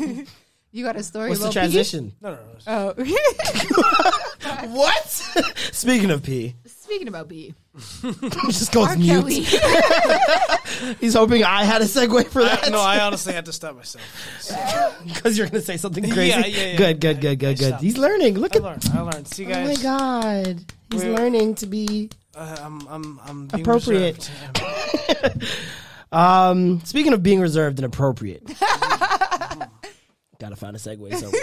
[0.72, 1.60] you got a story What's the about pee?
[1.60, 2.14] transition?
[2.22, 2.68] No, no, no.
[2.68, 2.94] Oh,
[4.68, 5.08] What?
[5.72, 6.56] Speaking of pee,
[6.90, 7.54] speaking about pee,
[8.50, 8.98] just goes R.
[8.98, 9.08] mute.
[9.22, 10.96] Kelly.
[11.00, 12.66] He's hoping I had a segue for that.
[12.66, 14.04] I, no, I honestly had to stop myself.
[15.06, 16.30] because you're gonna say something crazy.
[16.30, 16.76] yeah, yeah.
[16.78, 17.68] Good, good, good, good, good.
[17.68, 17.82] Stop.
[17.82, 18.40] He's learning.
[18.40, 18.64] Look I at.
[18.64, 18.90] learned.
[18.94, 19.28] I learned.
[19.28, 23.62] See, Oh my guys, god, he's We're- learning to be uh, I'm, I'm, I'm being
[23.62, 24.30] Appropriate.
[24.56, 25.44] reserved.
[26.12, 28.44] Um, speaking of being reserved and appropriate,
[30.40, 31.42] gotta find a segue somewhere.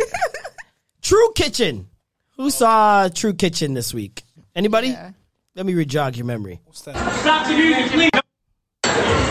[1.02, 1.88] True Kitchen.
[2.36, 4.24] Who saw True Kitchen this week?
[4.54, 4.88] Anybody?
[4.88, 5.12] Yeah.
[5.56, 6.60] Let me rejog your memory.
[6.66, 7.00] What's that?
[7.24, 8.10] Stop the music, please.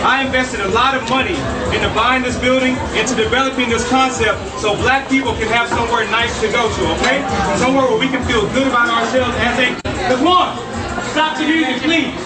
[0.02, 1.38] I invested a lot of money
[1.70, 6.34] into buying this building, into developing this concept, so black people can have somewhere nice
[6.42, 7.22] to go to, okay?
[7.62, 9.78] Somewhere where we can feel good about ourselves as a.
[10.18, 10.58] Come on,
[11.14, 12.18] stop the music, please.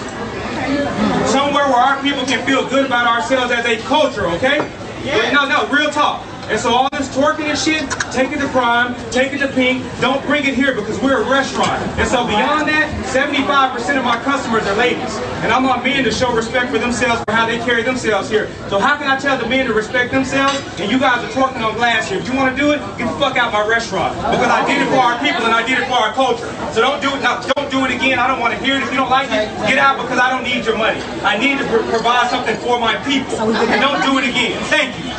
[1.28, 4.64] Somewhere where our people can feel good about ourselves as a culture, okay?
[5.04, 5.32] Yeah.
[5.36, 6.24] No, no, real talk.
[6.50, 9.86] And so all this twerking and shit, take it to Prime, take it to Pink,
[10.02, 11.78] don't bring it here because we're a restaurant.
[12.02, 15.14] And so beyond that, 75% of my customers are ladies.
[15.46, 18.50] And I want men to show respect for themselves for how they carry themselves here.
[18.68, 21.62] So how can I tell the men to respect themselves and you guys are twerking
[21.62, 22.18] on glass here?
[22.18, 24.16] If you want to do it, get the fuck out my restaurant.
[24.18, 26.50] Because I did it for our people and I did it for our culture.
[26.74, 27.42] So don't do it now.
[27.42, 28.18] Don't do it again.
[28.18, 28.82] I don't want to hear it.
[28.82, 31.00] If you don't like it, get out because I don't need your money.
[31.22, 33.38] I need to pro- provide something for my people.
[33.38, 34.58] And don't do it again.
[34.66, 35.10] Thank you.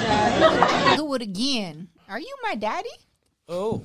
[1.20, 1.88] Do it again.
[2.08, 2.88] Are you my daddy?
[3.48, 3.84] Oh,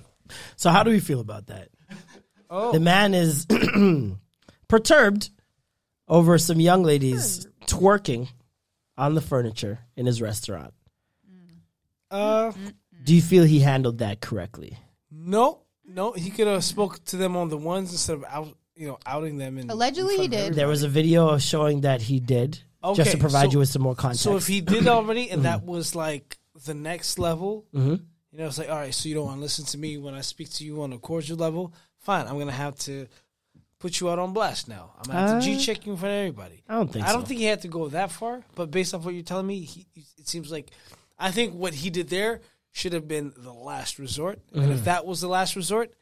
[0.56, 1.70] So how do we feel about that?
[2.50, 2.72] Oh.
[2.72, 3.46] The man is
[4.68, 5.30] perturbed
[6.08, 8.30] over some young ladies twerking
[8.98, 10.74] on the furniture in his restaurant.
[12.12, 12.52] uh,
[13.04, 14.78] Do you feel he handled that correctly?
[15.12, 16.12] no, no.
[16.14, 19.38] He could have spoke to them on the ones instead of out, you know, outing
[19.38, 19.58] them.
[19.58, 20.54] In, Allegedly in he did.
[20.54, 22.60] There was a video showing that he did,
[22.96, 24.24] just to provide so- you with some more context.
[24.24, 28.00] So if he did already, and that was like the next level, Mhm.
[28.32, 30.14] you know, it's like, all right, so you don't want to listen to me when
[30.14, 31.74] I speak to you on a cordial level.
[32.00, 33.08] Fine, I'm gonna have to
[33.80, 34.94] put you out on blast now.
[34.98, 36.64] I'm gonna have to Uh, G check you in front of everybody.
[36.70, 37.28] I don't think I don't so.
[37.28, 39.86] think he had to go that far, but based off what you're telling me, he,
[40.18, 40.72] it seems like
[41.20, 42.42] I think what he did there
[42.72, 45.94] should have been the last resort, and if that was the last resort,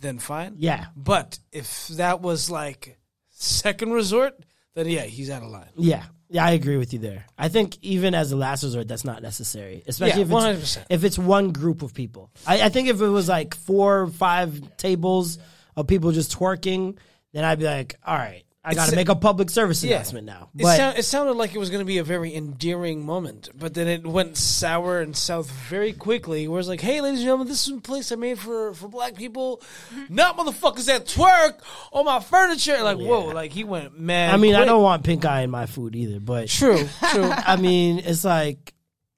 [0.00, 0.52] then fine.
[0.52, 0.62] Mm-hmm.
[0.64, 0.86] Yeah.
[0.96, 2.98] but if that was like
[3.30, 4.38] second resort,
[4.74, 5.70] then yeah, he's out of line.
[5.76, 7.24] Yeah, yeah, I agree with you there.
[7.38, 10.84] I think even as a last resort, that's not necessary, especially Yeah, if it's 100%.
[10.90, 12.30] if it's one group of people.
[12.46, 15.38] I, I think if it was like four or five tables
[15.76, 16.98] of people just twerking,
[17.32, 19.96] then I'd be like, all right, I got to make a public service Yeah.
[19.96, 20.50] announcement now.
[20.56, 23.74] It, sound, it sounded like it was going to be a very endearing moment, but
[23.74, 26.46] then it went sour and south very quickly.
[26.48, 28.88] Where it's like, "Hey, ladies and gentlemen, this is a place I made for for
[28.88, 29.62] black people,
[29.94, 30.14] mm-hmm.
[30.14, 31.60] not motherfuckers that twerk
[31.92, 34.34] on my furniture." Oh, like, whoa, like he went mad.
[34.34, 36.20] I mean, I don't want pink eye in my food either.
[36.20, 37.30] But True, true.
[37.30, 38.74] I mean, it's like,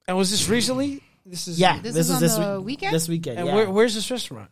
[0.06, 1.02] and was this recently?
[1.26, 2.94] This is yeah, This this, is is on this the week- weekend?
[2.94, 3.54] This weekend, And yeah.
[3.54, 4.50] where, where's this restaurant?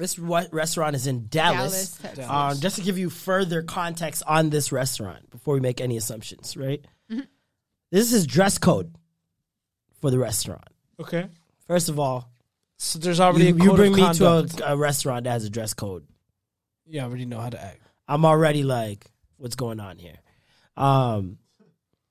[0.00, 1.96] This re- restaurant is in Dallas.
[1.96, 2.26] Dallas, Texas.
[2.28, 6.56] Um, just to give you further context on this restaurant before we make any assumptions,
[6.56, 6.84] right?
[7.10, 7.20] Mm-hmm.
[7.90, 8.94] This is dress code
[10.00, 10.68] for the restaurant.
[10.98, 11.28] Okay,
[11.66, 12.28] First of all,
[12.78, 15.44] so there's already you, a you bring of me to a, a restaurant that has
[15.44, 16.04] a dress code.
[16.86, 17.80] you already know how to act.
[18.08, 19.06] I'm already like,
[19.36, 20.16] what's going on here?
[20.76, 21.38] Um,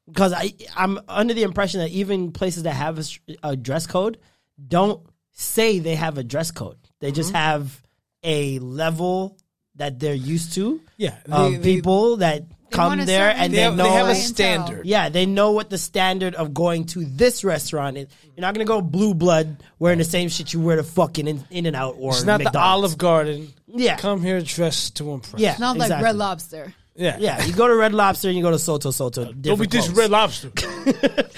[0.07, 3.05] because I I'm under the impression that even places that have
[3.43, 4.17] a dress code
[4.65, 6.78] don't say they have a dress code.
[6.99, 7.81] They just have
[8.23, 9.37] a level
[9.75, 10.81] that they're used to.
[10.97, 13.63] Yeah, of they- they- people that They come want a there certain and They they,
[13.63, 14.25] have, know they have a clientele.
[14.67, 14.85] standard.
[14.85, 18.07] yeah, they know what the standard of going to this restaurant is.
[18.35, 21.43] You're not gonna go blue blood wearing the same shit you wear to fucking in,
[21.49, 22.83] in and out or It's not the McDonald's.
[22.91, 23.53] Olive Garden.
[23.67, 23.95] Yeah.
[23.97, 25.41] come here dressed to impress.
[25.41, 26.03] Yeah, Not like exactly.
[26.05, 26.73] Red Lobster.
[26.95, 29.25] yeah, Yeah, you go to Red Lobster and you go to Sotto Sotto.
[29.25, 29.97] Don't be different this clothes.
[29.97, 30.51] Red Lobster.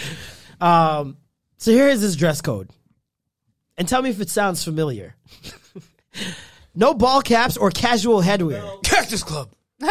[0.60, 1.18] Um,
[1.58, 2.70] so here is his dress code,
[3.78, 5.16] and tell me if it sounds familiar.
[6.76, 8.84] no ball caps or casual headwear.
[8.84, 9.50] Cactus Club.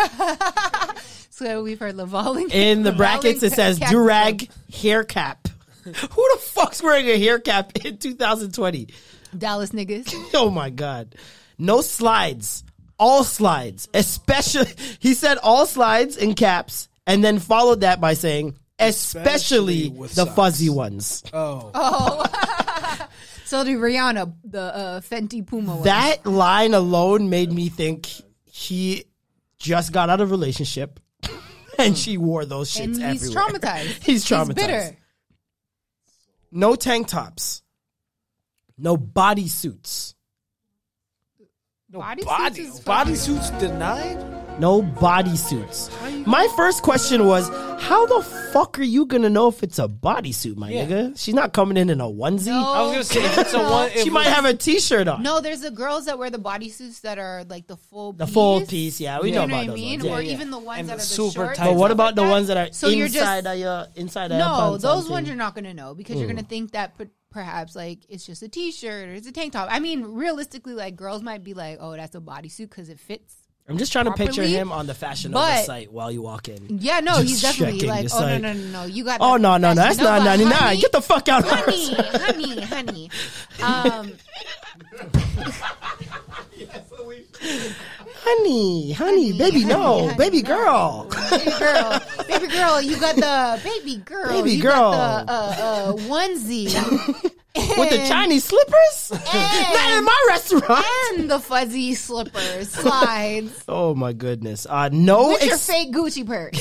[1.32, 2.52] So we've heard Lavalling.
[2.52, 5.48] In the brackets, it says Cactus durag hair cap.
[5.84, 5.92] Who
[6.34, 8.88] the fuck's wearing a hair cap in 2020?
[9.38, 10.12] Dallas niggas.
[10.34, 11.14] Oh my god.
[11.56, 12.62] No slides.
[12.98, 13.88] All slides.
[13.94, 19.88] Especially he said all slides in caps and then followed that by saying especially, Especially
[19.88, 20.34] the socks.
[20.34, 21.22] fuzzy ones.
[21.32, 22.59] Oh, oh.
[23.50, 25.82] So did Rihanna, the uh, Fenty Puma one.
[25.82, 28.08] That line alone made me think
[28.44, 29.06] he
[29.58, 31.00] just got out of a relationship
[31.78, 33.48] and she wore those shits and he's everywhere.
[33.48, 34.02] traumatized.
[34.04, 34.54] he's traumatized.
[34.54, 34.96] bitter.
[36.52, 37.62] No tank tops.
[38.78, 40.14] No bodysuits.
[41.92, 44.39] Bodysuits Body, is fucking- bodysuits denied.
[44.60, 46.26] No bodysuits.
[46.26, 47.48] My first question was,
[47.80, 48.22] how the
[48.52, 50.84] fuck are you gonna know if it's a bodysuit, my Yeah.
[50.84, 51.18] nigga?
[51.18, 52.46] She's not coming in in a onesie.
[52.48, 52.62] No.
[52.72, 55.22] I was gonna say if it's a one, She if might have a t-shirt on.
[55.22, 58.18] No, there's the girls that wear the bodysuits that are like the full piece.
[58.18, 58.34] The piece.
[58.34, 59.98] full piece, yeah, we you know know about what I those mean?
[60.00, 60.32] ones, yeah, or yeah.
[60.32, 61.58] even the ones And that are the super shorts.
[61.58, 62.30] tight But and what stuff about like the that.
[62.30, 65.02] ones that are So you're inside just of your inside of no, your pants those
[65.04, 66.32] and ones you're not gonna know because you're mm.
[66.36, 69.68] gonna think that per- perhaps like it's just a t-shirt or it's a tank top.
[69.70, 73.36] I mean, realistically, like girls might be like, "Oh, that's a bodysuit because it fits."
[73.68, 76.48] I'm just trying to picture him on the Fashion Nova but- site while you walk
[76.48, 76.78] in.
[76.80, 79.36] Yeah, no, Just he's definitely like, "Oh like, no, no, no, no, you got." Oh
[79.36, 80.52] no, no, no, that's not Nova, ninety nine.
[80.54, 80.80] honey.
[80.80, 82.10] Get the fuck out of honey, here.
[82.12, 83.10] honey, honey.
[83.62, 84.12] Um,
[88.22, 90.48] honey, honey, baby, no, honey, baby no.
[90.48, 91.08] girl.
[91.30, 94.92] baby girl, baby girl, you got the baby girl, Baby you girl.
[94.92, 99.10] got the uh, uh, onesie With the Chinese slippers?
[99.34, 100.86] Not in my restaurant.
[101.18, 103.64] and the fuzzy slippers, slides.
[103.68, 104.66] Oh my goodness.
[104.70, 106.60] Uh, no, With your ex- fake Gucci purse.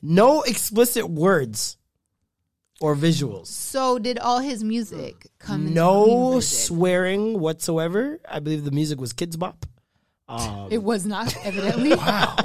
[0.00, 1.76] no explicit words
[2.80, 3.48] or visuals.
[3.48, 5.74] So did all his music come?
[5.74, 6.66] No music?
[6.68, 8.20] swearing whatsoever.
[8.28, 9.66] I believe the music was Kidz Bop.
[10.28, 11.94] Um, it was not evidently.
[11.94, 12.36] Wow.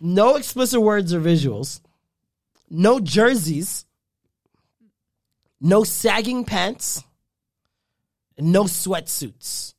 [0.00, 1.80] No explicit words or visuals.
[2.70, 3.84] No jerseys.
[5.60, 7.02] No sagging pants.
[8.38, 9.74] No sweatsuits.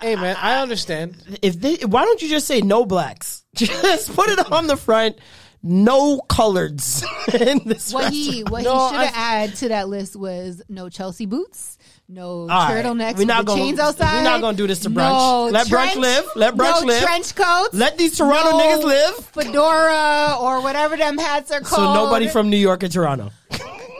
[0.00, 1.38] Hey man, I understand.
[1.42, 3.44] If they, why don't you just say no blacks?
[3.54, 5.18] Just put it on the front.
[5.62, 7.04] No coloreds
[7.40, 10.88] in this what he what No, he should have added to that list was no
[10.88, 11.78] Chelsea boots,
[12.12, 12.84] no right.
[12.84, 14.16] turtlenecks We're not gonna- chains outside.
[14.16, 15.52] we're not gonna do this to No brunch.
[15.52, 16.24] Let brunch live.
[16.36, 17.02] Let brunch no live.
[17.02, 17.74] trench coats.
[17.74, 19.14] Let these Toronto no niggas live.
[19.32, 21.96] Fedora or whatever them hats are called.
[21.96, 23.30] So nobody from New York or Toronto.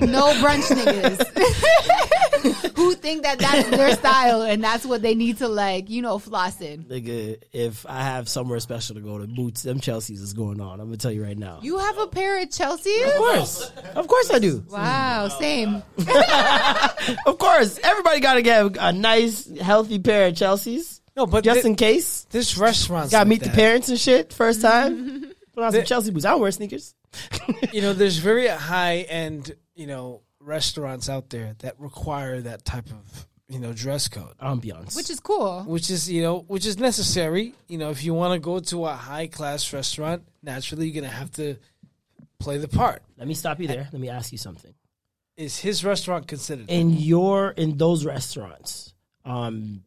[0.00, 1.20] no brunch niggas
[2.76, 6.18] who think that that's their style and that's what they need to like, you know,
[6.18, 6.84] floss in.
[6.84, 10.80] Nigga, if I have somewhere special to go to, boots, them Chelsea's is going on.
[10.80, 11.60] I'm gonna tell you right now.
[11.62, 13.06] You have a pair of Chelseas?
[13.06, 14.64] of course, of course I do.
[14.68, 15.82] Wow, same.
[17.26, 21.00] Of course, everybody got to get a nice, healthy pair of Chelsea's.
[21.16, 24.32] No, but just thi- in case, This restaurant got to meet the parents and shit
[24.32, 24.98] first mm-hmm.
[24.98, 25.32] time.
[25.54, 26.24] Put on some Chelsea boots.
[26.24, 26.94] I don't wear sneakers.
[27.72, 32.90] you know, there's very high end, you know, restaurants out there that require that type
[32.90, 34.36] of, you know, dress code.
[34.38, 34.96] Ambiance.
[34.96, 35.62] Which is cool.
[35.62, 37.54] Which is, you know, which is necessary.
[37.68, 41.12] You know, if you want to go to a high class restaurant, naturally you're gonna
[41.12, 41.56] have to
[42.38, 43.02] play the part.
[43.16, 43.88] Let me stop you there.
[43.92, 44.74] Let me ask you something.
[45.36, 46.68] Is his restaurant considered?
[46.68, 48.94] In your in those restaurants,
[49.24, 49.84] um,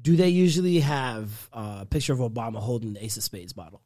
[0.00, 3.82] do they usually have uh, a picture of Obama holding the Ace of Spades bottle?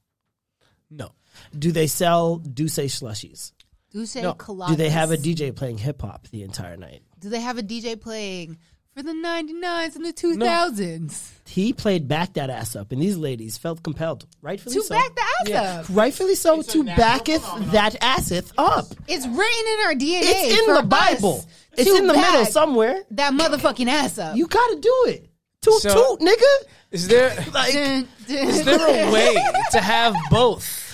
[0.90, 1.12] no.
[1.56, 3.52] Do they sell D'usse slushies?
[3.96, 4.34] Do say No.
[4.34, 4.68] coladas.
[4.68, 7.00] Do they have a DJ playing hip hop the entire night?
[7.18, 8.58] Do they have a DJ playing
[8.94, 11.30] for the 99s and the 2000s?
[11.46, 14.80] He played back that ass up, and these ladies felt compelled, rightfully so.
[14.82, 14.94] To so.
[14.94, 15.96] back the ass up.
[15.96, 17.42] Rightfully so, to backeth
[17.72, 18.84] that asseth up.
[19.08, 19.38] It's written
[19.72, 20.20] in our DNA.
[20.24, 21.46] It's in for the Bible.
[21.72, 23.02] It's in the middle somewhere.
[23.12, 24.36] That motherfucking ass up.
[24.36, 25.30] You gotta do it.
[25.62, 26.68] Toot So- toot, nigga.
[26.90, 28.36] Is there Like, Dun, dun.
[28.48, 29.34] is there a way
[29.72, 30.85] to have both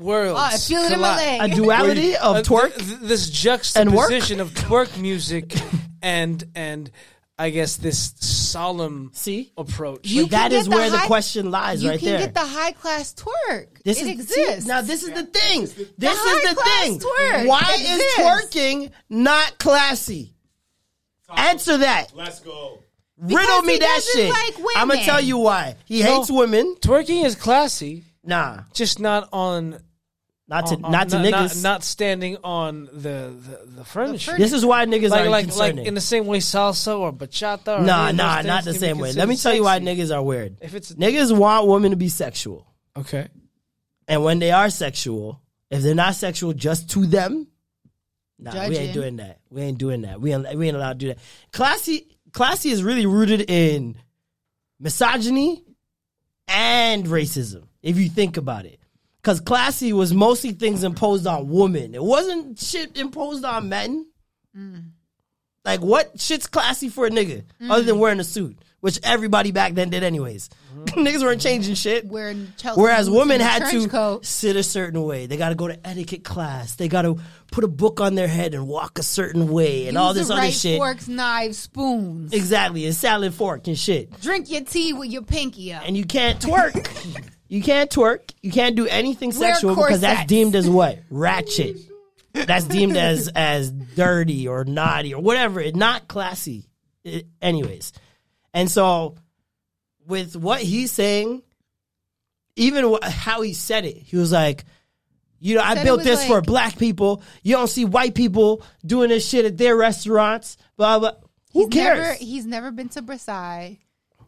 [0.00, 0.40] worlds?
[0.40, 1.52] Oh, I feel it in my leg.
[1.52, 2.74] a duality of Uh, twerk.
[2.76, 3.26] th- th- this
[3.76, 4.10] and work?
[4.10, 5.54] juxtaposition of twerk music
[6.02, 6.90] and and
[7.38, 9.50] I guess this solemn See?
[9.56, 10.06] approach.
[10.06, 12.12] You But that can the where the question lies, right there.
[12.12, 13.82] you can get the high class twerk.
[13.82, 14.62] This it is exists.
[14.64, 14.82] see, now.
[14.82, 15.62] This is the thing.
[15.96, 16.98] This is the thing.
[16.98, 18.04] twerk Why exists.
[18.04, 20.34] is twerking not classy?
[21.34, 22.12] Answer that.
[22.14, 22.82] Let's go.
[23.16, 24.30] Riddle me he that shit.
[24.30, 25.76] like I'm gonna tell you why.
[25.84, 26.18] He No.
[26.18, 26.74] hates women.
[26.80, 29.78] Twerking is classy, Nah, just not on
[30.50, 31.62] not to on- on- not to not, niggas.
[31.62, 34.36] not, standing on the the, the furniture.
[34.36, 35.76] this is why niggas like are like concerning.
[35.78, 37.78] like in the same way salsa or bachata.
[37.78, 39.12] Or nah, any nah, not the same way.
[39.12, 40.56] Let me tell you why niggas are weird.
[40.60, 42.66] If it's Niggas want women to be sexual,
[42.96, 43.28] okay,
[44.08, 45.40] and when they are sexual,
[45.70, 47.46] if they're not sexual just to them,
[48.36, 49.38] nah, we ain't doing that.
[49.50, 50.20] We ain't doing that.
[50.20, 51.18] We ain't, we ain't allowed to do that.
[51.52, 53.96] Classy, classy is really rooted in
[54.80, 55.62] misogyny
[56.48, 57.68] and racism.
[57.82, 58.79] If you think about it,
[59.22, 61.94] because classy was mostly things imposed on women.
[61.94, 64.06] It wasn't shit imposed on men.
[64.56, 64.90] Mm.
[65.64, 68.00] Like what shit's classy for a nigga other than mm.
[68.00, 68.58] wearing a suit?
[68.80, 70.48] which everybody back then did anyways.
[70.74, 71.00] Mm-hmm.
[71.06, 72.06] Niggas weren't changing shit.
[72.06, 74.24] Wearing Chelsea Whereas women had to coat.
[74.24, 75.26] sit a certain way.
[75.26, 76.74] They got to go to etiquette class.
[76.76, 77.18] They got to
[77.52, 80.28] put a book on their head and walk a certain way and Use all this
[80.28, 80.78] the other right shit.
[80.78, 82.32] Forks, knives, spoons.
[82.32, 84.18] Exactly, a salad fork and shit.
[84.20, 85.82] Drink your tea with your pinky up.
[85.86, 87.26] And you can't twerk.
[87.50, 88.32] you can't twerk.
[88.42, 90.28] You can't do anything Wear sexual because that's corsets.
[90.28, 91.00] deemed as what?
[91.10, 91.76] Ratchet.
[92.32, 95.60] That's deemed as as dirty or naughty or whatever.
[95.60, 96.68] It not classy.
[97.04, 97.92] It- anyways,
[98.54, 99.16] and so
[100.06, 101.42] with what he's saying,
[102.56, 104.64] even wh- how he said it, he was like.
[105.42, 107.22] You know, I Said it built was this for like- black people.
[107.42, 110.58] You don't see white people doing this shit at their restaurants.
[110.76, 111.12] Blah blah.
[111.54, 111.98] Who he's cares?
[111.98, 113.78] Never, he's never been to Versailles,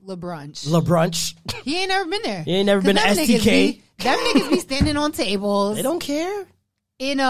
[0.05, 0.69] Le Brunch.
[0.69, 1.35] La brunch.
[1.65, 2.43] he ain't never been there.
[2.43, 3.45] He ain't never been to STK.
[3.45, 6.45] Be, them niggas be standing on tables They don't care.
[6.99, 7.27] in a, a,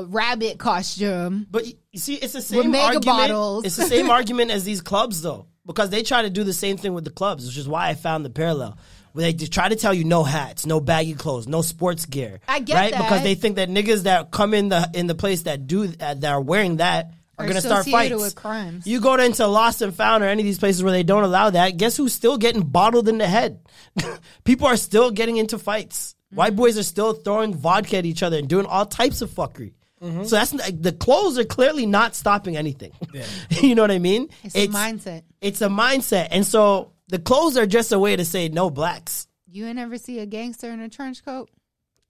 [0.00, 1.46] a rabbit costume.
[1.50, 3.04] But you see, it's the same mega argument.
[3.04, 3.64] bottles.
[3.64, 6.76] It's the same argument as these clubs, though, because they try to do the same
[6.76, 8.78] thing with the clubs, which is why I found the parallel.
[9.12, 12.38] Where they just try to tell you no hats, no baggy clothes, no sports gear.
[12.46, 13.02] I get right that.
[13.02, 16.14] because they think that niggas that come in the in the place that do uh,
[16.14, 17.10] that are wearing that
[17.40, 18.22] are Are going to start associated fights.
[18.22, 18.86] with crimes.
[18.86, 21.50] You go into Lost and Found or any of these places where they don't allow
[21.50, 21.76] that.
[21.76, 23.60] Guess who's still getting bottled in the head?
[24.44, 26.14] People are still getting into fights.
[26.26, 26.36] Mm-hmm.
[26.36, 29.72] White boys are still throwing vodka at each other and doing all types of fuckery.
[30.02, 30.24] Mm-hmm.
[30.24, 32.92] So that's like, the clothes are clearly not stopping anything.
[33.50, 34.28] you know what I mean?
[34.42, 35.22] It's, a mindset.
[35.40, 39.26] It's a mindset, and so the clothes are just a way to say no blacks.
[39.46, 41.50] You ain't ever see a gangster in a trench coat?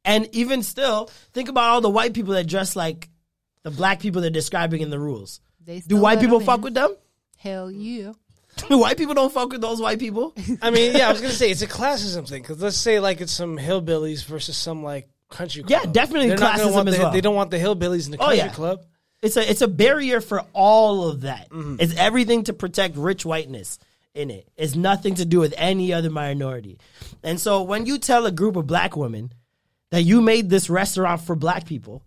[0.04, 3.08] And even still, think about all the white people that dress like
[3.62, 5.40] the black people they're describing in the rules.
[5.64, 6.62] They Do white people fuck in.
[6.64, 6.96] with them?
[7.36, 8.12] Hell yeah.
[8.68, 10.34] white people don't fuck with those white people.
[10.60, 13.20] I mean, yeah, I was gonna say it's a classism thing because let's say like
[13.20, 15.62] it's some hillbillies versus some like country.
[15.62, 15.70] club.
[15.84, 17.12] Yeah, definitely They're not classism want as the, well.
[17.12, 18.48] They don't want the hillbillies in the Oh, country yeah.
[18.48, 18.84] club.
[19.22, 21.50] It's a it's a barrier for all of that.
[21.50, 21.76] Mm-hmm.
[21.78, 23.78] It's everything to protect rich whiteness
[24.14, 24.48] in it.
[24.56, 26.78] It's nothing to do with any other minority.
[27.22, 29.32] And so when you tell a group of black women
[29.90, 32.02] that you made this restaurant for black people,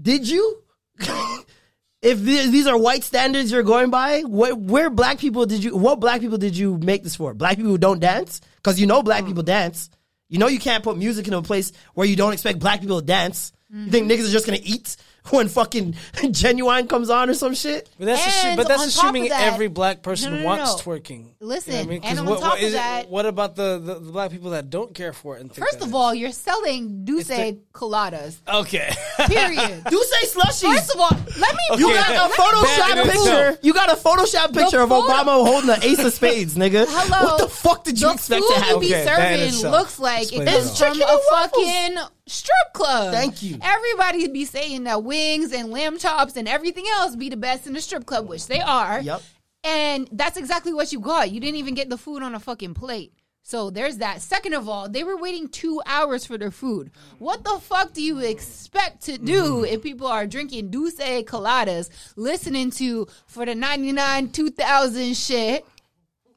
[0.00, 0.62] did you?
[2.02, 6.00] if these are white standards you're going by, what where black people did you what
[6.00, 7.34] black people did you make this for?
[7.34, 8.40] Black people who don't dance?
[8.62, 9.28] Cuz you know black hmm.
[9.28, 9.90] people dance.
[10.28, 13.00] You know you can't put music in a place where you don't expect black people
[13.00, 13.52] to dance.
[13.72, 14.12] You think hmm.
[14.12, 14.96] niggas are just gonna eat
[15.30, 17.88] when fucking Ginuwine comes on or some shit?
[17.98, 20.92] But that's assu- but that's assuming that- every black person No, no, no, wants no.
[20.92, 21.26] twerking.
[21.40, 22.00] Listen, You know what I mean?
[22.02, 24.30] 'Cause and on what, top what of is it- what about the, the, the black
[24.30, 25.40] people that don't care for it?
[25.42, 28.36] And think First of all, you're selling D'usse the- coladas.
[28.52, 28.92] okay,
[29.26, 29.84] Period.
[29.90, 30.74] Do say slushies.
[30.74, 31.78] First of all, let me.
[31.78, 33.10] You got a Bad Photoshop picture.
[33.18, 33.58] itself.
[33.62, 36.86] You got a Photoshop picture of photo- Obama holding the ace of spades, nigga.
[36.88, 37.24] Hello.
[37.32, 38.74] What the fuck did you the expect food to happen?
[38.82, 39.04] you be Okay,
[39.50, 41.08] serving looks like explains it it comes all.
[41.08, 41.96] from a fucking
[42.30, 43.12] strip club.
[43.12, 43.58] Thank you.
[43.62, 47.72] Everybody be saying that wings and lamb chops and everything else be the best in
[47.72, 49.00] the strip club, which they are.
[49.00, 49.22] Yep.
[49.64, 51.30] And that's exactly what you got.
[51.30, 53.12] You didn't even get the food on a fucking plate.
[53.42, 54.22] So there's that.
[54.22, 56.90] Second of all, they were waiting two hours for their food.
[57.18, 59.64] What the fuck do you expect to do mm-hmm.
[59.64, 65.66] if people are drinking D'usse coladas, listening to for the 99 2000 shit,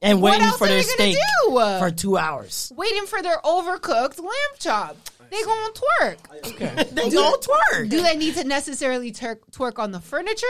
[0.01, 1.51] And waiting for their steak do?
[1.51, 2.71] for two hours.
[2.75, 4.97] waiting for their overcooked lamb chop?
[5.33, 6.89] They gonna twerk.
[6.93, 7.89] They don't twerk.
[7.89, 10.45] Do they need to necessarily tur- twerk on the furniture?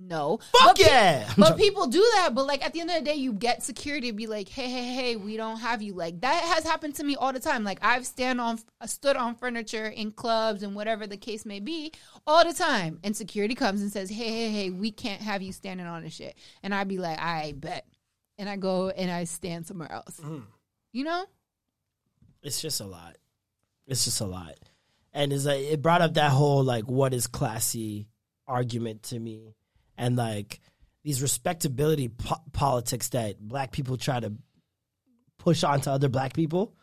[0.00, 0.40] No.
[0.50, 1.24] Fuck but yeah.
[1.28, 2.30] I'm but people do that.
[2.34, 4.68] But like at the end of the day, you get security to be like, hey,
[4.68, 5.94] hey, hey, we don't have you.
[5.94, 7.62] Like that has happened to me all the time.
[7.62, 11.92] Like I've stand on, stood on furniture in clubs and whatever the case may be
[12.26, 12.98] all the time.
[13.04, 16.14] And security comes and says, hey, hey, hey, we can't have you standing on this
[16.14, 16.36] shit.
[16.64, 17.86] And I'd be like, I bet.
[18.38, 20.18] And I go and I stand somewhere else.
[20.18, 20.40] Mm-hmm.
[20.92, 21.24] You know?
[22.42, 23.16] It's just a lot.
[23.86, 24.54] It's just a lot.
[25.12, 28.08] And it's like it brought up that whole like what is classy
[28.46, 29.54] argument to me,
[29.98, 30.60] and like
[31.04, 34.32] these respectability po- politics that black people try to
[35.38, 36.74] push onto other black people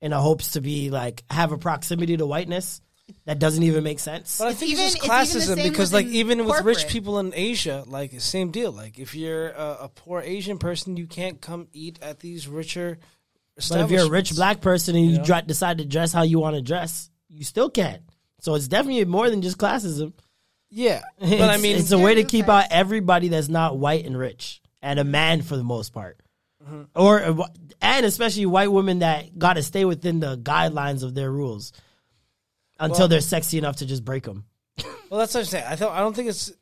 [0.00, 2.80] in a hopes to be like have a proximity to whiteness
[3.24, 4.38] that doesn't even make sense.
[4.38, 6.60] But I It's think even- it's it's just classism same because, like, within even with
[6.64, 8.72] rich people in Asia, like, same deal.
[8.72, 12.98] Like, if you're a, a poor Asian person, you can't come eat at these richer.
[13.68, 15.40] But if you're a rich black person and you You know?
[15.40, 18.02] decide to dress how you want to dress, you still can't.
[18.40, 20.12] So it's definitely more than just classism.
[20.70, 24.04] yeah, but It's, I mean, it's a way to keep out everybody that's not white
[24.04, 26.20] and rich, and a man for the most part,
[26.64, 26.82] Mm-hmm.
[26.96, 27.46] or uh,
[27.80, 31.72] and especially white women that got to stay within the guidelines of their rules
[32.80, 34.44] until Well- they're sexy enough to just break them.
[35.10, 35.64] well, that's what I'm saying.
[35.68, 36.52] I thought I don't think it's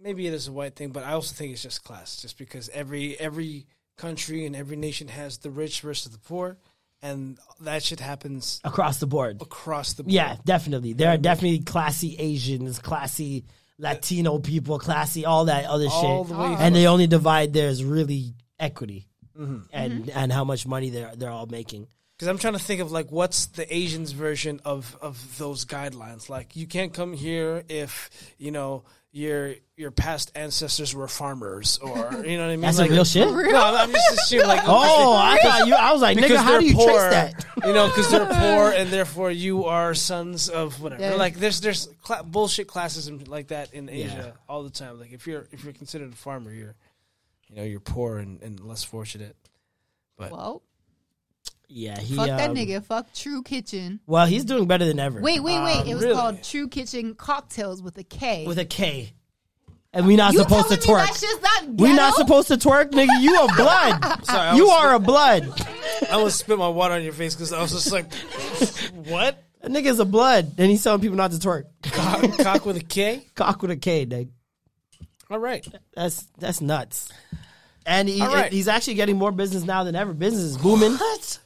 [0.00, 2.68] maybe it is a white thing, but I also think it's just class, just because
[2.70, 3.66] every every
[4.00, 6.56] country and every nation has the rich versus the poor,
[7.02, 9.40] and that shit happens across the board.
[9.40, 10.12] across the board.
[10.12, 10.92] Yeah, definitely.
[10.92, 13.44] There are definitely classy Asians, classy
[13.78, 17.68] Latino people, classy all that other All shit, the way and they only divide there
[17.68, 19.06] is really equity.
[19.40, 19.58] Mm-hmm.
[19.72, 20.18] and mm-hmm.
[20.18, 21.86] and how much money they're they're all making.
[22.14, 26.28] Because I'm trying to think of like what's the Asians version of of those guidelines.
[26.28, 32.22] Like you can't come here if you know your your past ancestors were farmers, or
[32.24, 32.60] you know what I mean.
[32.60, 33.28] That's like, real shit.
[33.28, 33.50] Real?
[33.52, 35.74] No, I'm just assuming like Oh, I thought you.
[35.74, 37.46] I was like, nigga, how do you poor, trace that?
[37.66, 41.02] you know, because they're poor and therefore you are sons of whatever.
[41.02, 41.14] Yeah.
[41.14, 44.30] Like there's there's cla bullshit classism like that in Asia Yeah.
[44.48, 45.00] all the time.
[45.00, 46.76] Like if you're if you're considered a farmer, you're
[47.48, 49.34] you know you're poor and, and less fortunate.
[50.16, 50.62] But Well,
[51.72, 52.16] Yeah, he.
[52.16, 52.84] fuck that um, nigga.
[52.84, 54.00] Fuck True Kitchen.
[54.06, 55.20] Well, he's doing better than ever.
[55.20, 55.80] Wait, wait, wait.
[55.82, 56.14] Um, it was really?
[56.16, 58.44] called True Kitchen Cocktails with a K.
[58.46, 59.12] with a K,
[59.92, 61.06] and we not you supposed to telling me twerk.
[61.06, 63.20] That's just not We not supposed to twerk, nigga.
[63.20, 64.24] You a blood.
[64.24, 65.48] Sorry, I you was- are a blood.
[66.02, 68.12] I almost spit my water on your face because I was just like,
[69.08, 69.42] what?
[69.60, 71.64] That nigga's a blood, and he's telling people not to twerk.
[71.82, 73.26] Cock, cock with a K?
[73.34, 74.30] Cock with a K, nigga.
[75.30, 75.64] All right.
[75.94, 77.12] That's that's nuts.
[77.86, 78.52] And he, All right.
[78.52, 80.12] he's actually getting more business now than ever.
[80.12, 80.92] Business is booming.
[80.94, 81.38] What?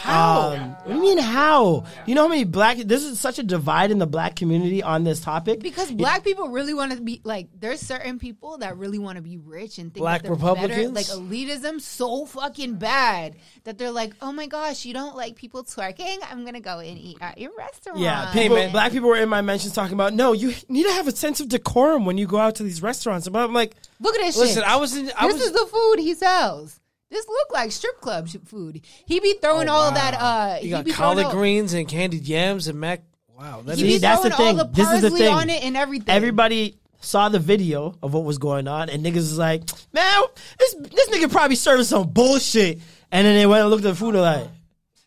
[0.00, 0.52] How?
[0.52, 1.84] Um, what do you mean how?
[2.06, 2.78] You know how many black?
[2.78, 5.60] This is such a divide in the black community on this topic.
[5.60, 9.22] Because black people really want to be like, there's certain people that really want to
[9.22, 10.70] be rich and think Black that Republicans?
[10.70, 10.88] better.
[10.90, 15.64] Like elitism, so fucking bad that they're like, oh my gosh, you don't like people
[15.64, 16.16] twerking?
[16.30, 17.98] I'm gonna go and eat at your restaurant.
[17.98, 18.72] Yeah, Hey, people, man.
[18.72, 21.40] black people were in my mentions talking about no, you need to have a sense
[21.40, 23.28] of decorum when you go out to these restaurants.
[23.28, 24.64] But I'm like, Look at this Listen, shit.
[24.70, 25.10] I was in.
[25.16, 25.42] I this was.
[25.44, 26.80] is the food he sells.
[27.10, 28.82] This look like strip club food.
[29.04, 30.14] He be throwing all of that.
[30.14, 33.02] Uh, you got be throwing collard all- greens and candied yams and mac.
[33.36, 34.00] Wow, that See, is.
[34.00, 34.72] that's the throwing all thing.
[34.74, 35.34] the This is the parsley thing.
[35.34, 36.14] on it and everything.
[36.14, 39.62] everybody saw the video of what was going on, and niggas was like,
[39.92, 40.22] man,
[40.58, 42.78] this this nigga probably serving some bullshit.
[43.10, 44.46] And then they went and looked at the food and like,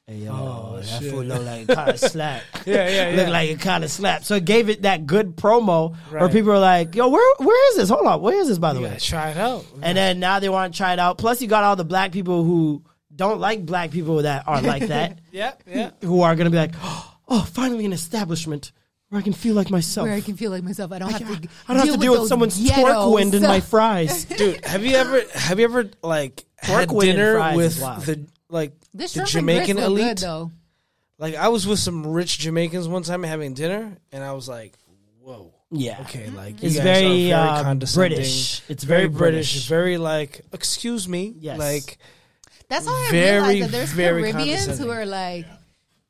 [0.07, 2.41] hey yo, oh, that food look like it kind of slap.
[2.65, 3.31] Yeah, yeah, Look yeah.
[3.31, 4.25] like it kind of slapped.
[4.25, 7.77] So it gave it that good promo where people were like, yo, where where is
[7.77, 7.89] this?
[7.89, 8.91] Hold on, where is this by the You way?
[8.91, 9.65] gotta try it out.
[9.81, 11.17] And then now they want to try it out.
[11.17, 12.84] Plus, you got all the black people who
[13.15, 15.91] don't like black people that are like that, Yeah, yeah.
[16.01, 16.73] who are gonna be like,
[17.27, 18.71] oh, finally an establishment
[19.09, 20.07] where I can feel like myself.
[20.07, 20.91] where I can feel like myself.
[20.91, 21.47] I don't have to.
[21.67, 22.84] I don't have to deal with those someone's ghettos.
[22.84, 24.25] twerk wind in my fries.
[24.25, 28.01] Dude, have you ever have you ever like had Pork wind dinner with wild.
[28.03, 30.05] the like This the shrimp and grits Jamaican elite?
[30.05, 30.51] good though.
[31.19, 34.73] Like I was with some rich Jamaicans one time having dinner, and I was like,
[35.21, 36.01] "Whoa, Yeah.
[36.01, 36.35] okay." Mm-hmm.
[36.35, 38.17] Like you It's guys very, are very um, condescending.
[38.17, 38.61] British.
[38.69, 39.51] It's very very British.
[39.53, 39.67] British.
[39.67, 41.34] Very like, excuse me.
[41.39, 41.59] Yes.
[41.59, 41.97] Like
[42.69, 45.45] That's how I Very, realized that there's very Caribbeans who are like,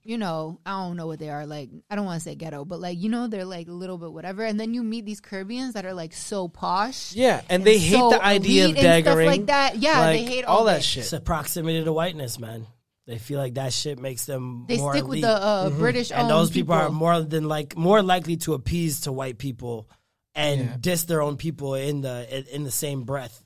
[0.04, 1.46] you know, I don't know what they are.
[1.46, 3.98] Like, I don't want to say ghetto, but like, you know, they're like a little
[3.98, 4.44] bit whatever.
[4.44, 7.14] And then you meet these Caribbeans that are like so posh.
[7.16, 9.78] yeah, and they hate so the idea of elite and stuff daggering like that.
[9.78, 10.84] Yeah, they hate all all that that.
[10.84, 11.04] shit.
[11.04, 12.68] It's a proximity to whiteness, man.
[13.06, 16.30] They feel like that shit makes them They more stick with the uh, British and
[16.30, 19.90] those people, are more than like more likely to appease to white people
[20.36, 23.44] and diss their own people in the in, in the same breath,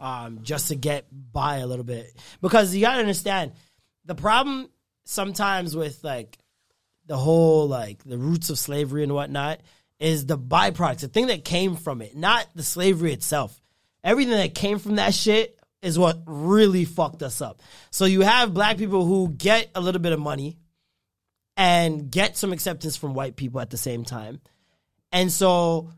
[0.00, 2.14] um, just to get by a little bit.
[2.40, 3.52] Because you gotta understand
[4.04, 4.68] the problem
[5.10, 6.38] sometimes with like
[7.06, 9.60] the whole like the roots of slavery and whatnot
[9.98, 13.60] is the byproducts, the thing that came from it, not the slavery itself.
[14.02, 17.60] Everything that came from that shit is what really fucked us up.
[17.90, 20.58] So you have black people who get a little bit of money
[21.56, 24.40] and get some acceptance from white people at the same time.
[25.12, 25.90] And so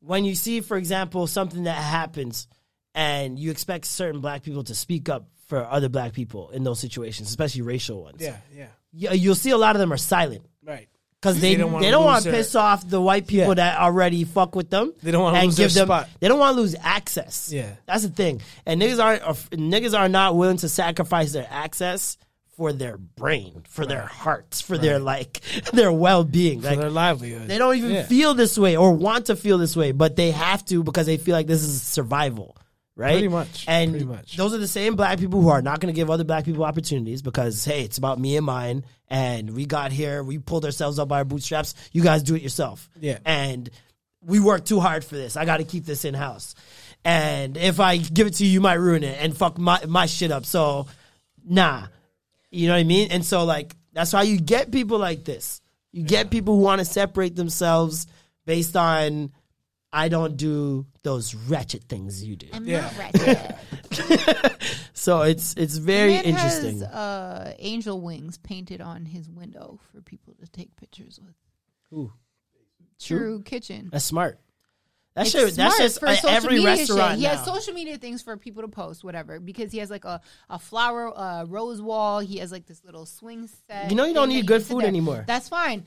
[0.00, 2.46] when you see, for example, something that happens
[2.94, 6.78] and you expect certain black people to speak up for other black people in those
[6.80, 10.46] situations, especially racial ones, Yeah, yeah, you- you'll see a lot of them are silent
[10.64, 10.88] right.
[11.20, 11.60] because they They
[11.90, 13.54] don't want their- piss off the white people Yeah.
[13.54, 14.94] that already fuck with them.
[15.02, 15.86] They don't wanna and lose their them.
[15.88, 16.08] spot.
[16.20, 17.50] They don't want to lose access.
[17.52, 17.72] Yeah.
[17.84, 18.40] that's the thing.
[18.64, 22.16] And niggas aren't niggas are not willing to sacrifice their access
[22.56, 25.40] for their brain, for their hearts, for their like
[25.72, 26.60] their well being.
[26.60, 27.48] For Like their livelihood.
[27.48, 28.02] they don't even Yeah.
[28.04, 31.16] feel this way or want to feel this way, but they have to because they
[31.16, 32.56] feel like this is survival.
[33.00, 33.12] Right?
[33.12, 34.36] Pretty much, And pretty much.
[34.36, 36.64] those are the same black people who are not going to give other black people
[36.64, 38.84] opportunities because, hey, it's about me and mine.
[39.08, 41.74] And we got here, we pulled ourselves up by our bootstraps.
[41.92, 42.90] You guys do it yourself.
[43.00, 43.18] Yeah.
[43.24, 43.70] And
[44.22, 45.38] we worked too hard for this.
[45.38, 46.54] I got to keep this in house.
[47.02, 50.04] And if I give it to you, you might ruin it and fuck my, my
[50.04, 50.44] shit up.
[50.44, 50.86] So,
[51.42, 51.86] nah.
[52.50, 53.10] You know what I mean?
[53.10, 55.62] And so, like, that's how you get people like this.
[55.92, 58.06] You get people who want to separate themselves
[58.44, 59.32] based on,
[59.92, 62.46] I don't do those wretched things you do.
[62.52, 62.82] I'm Yeah.
[62.82, 64.56] not wretched.
[64.92, 66.80] So it's it's very Man interesting.
[66.80, 71.34] Has, uh, angel wings painted on his window for people to take pictures with.
[71.98, 72.12] Ooh.
[73.00, 73.88] True Kitchen.
[73.90, 74.38] that's smart.
[75.14, 77.18] That It's shit, that's smart just for uh, social every media restaurant shit.
[77.18, 77.30] He now.
[77.36, 79.40] has social media things for people to post, whatever.
[79.40, 82.20] Because he has like a, a flower uh, rose wall.
[82.20, 83.88] He has like this little swing set.
[83.90, 84.88] You know you don't need good food there.
[84.88, 85.24] anymore.
[85.26, 85.82] That's fine.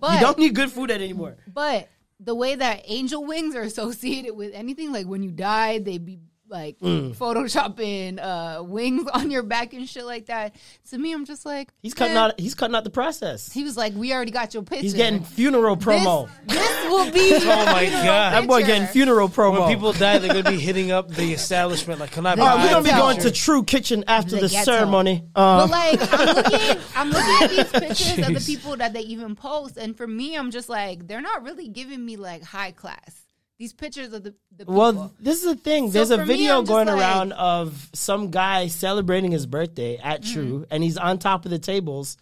[0.00, 1.36] But you don't need good food anymore.
[1.46, 1.88] but
[2.18, 6.18] the way that angel wings are associated with anything, like when you die, they be
[6.48, 7.14] like Mm.
[7.16, 10.54] photoshopping uh, wings on your back and shit like that.
[10.90, 12.20] To me, I'm just like He's cutting eh.
[12.20, 12.38] out.
[12.40, 13.52] He's cutting out the process.
[13.52, 14.82] He was like, "We already got your picture.
[14.82, 16.28] He's getting funeral promo.
[16.46, 17.26] This, this will be.
[17.46, 18.32] Oh my god!
[18.32, 19.60] that boy getting funeral promo.
[19.60, 22.00] When people die, they're gonna be hitting up the establishment.
[22.00, 22.34] Like, can I?
[22.34, 24.64] The All right, we're gonna be going to True Kitchen after The the, ghetto.
[24.72, 25.24] ceremony.
[25.34, 29.00] But Um, like, I'm looking, I'm looking at these pictures of the people that they
[29.02, 32.72] even post, and for me, I'm just like, they're not really giving me like high
[32.72, 33.25] class.
[33.58, 34.74] These pictures of the, the people.
[34.74, 35.86] well, this is the thing.
[35.88, 39.96] So There's a for me, video going like- around of some guy celebrating his birthday
[39.96, 40.32] at Mm-hmm.
[40.34, 42.18] True, and he's on top of the tables,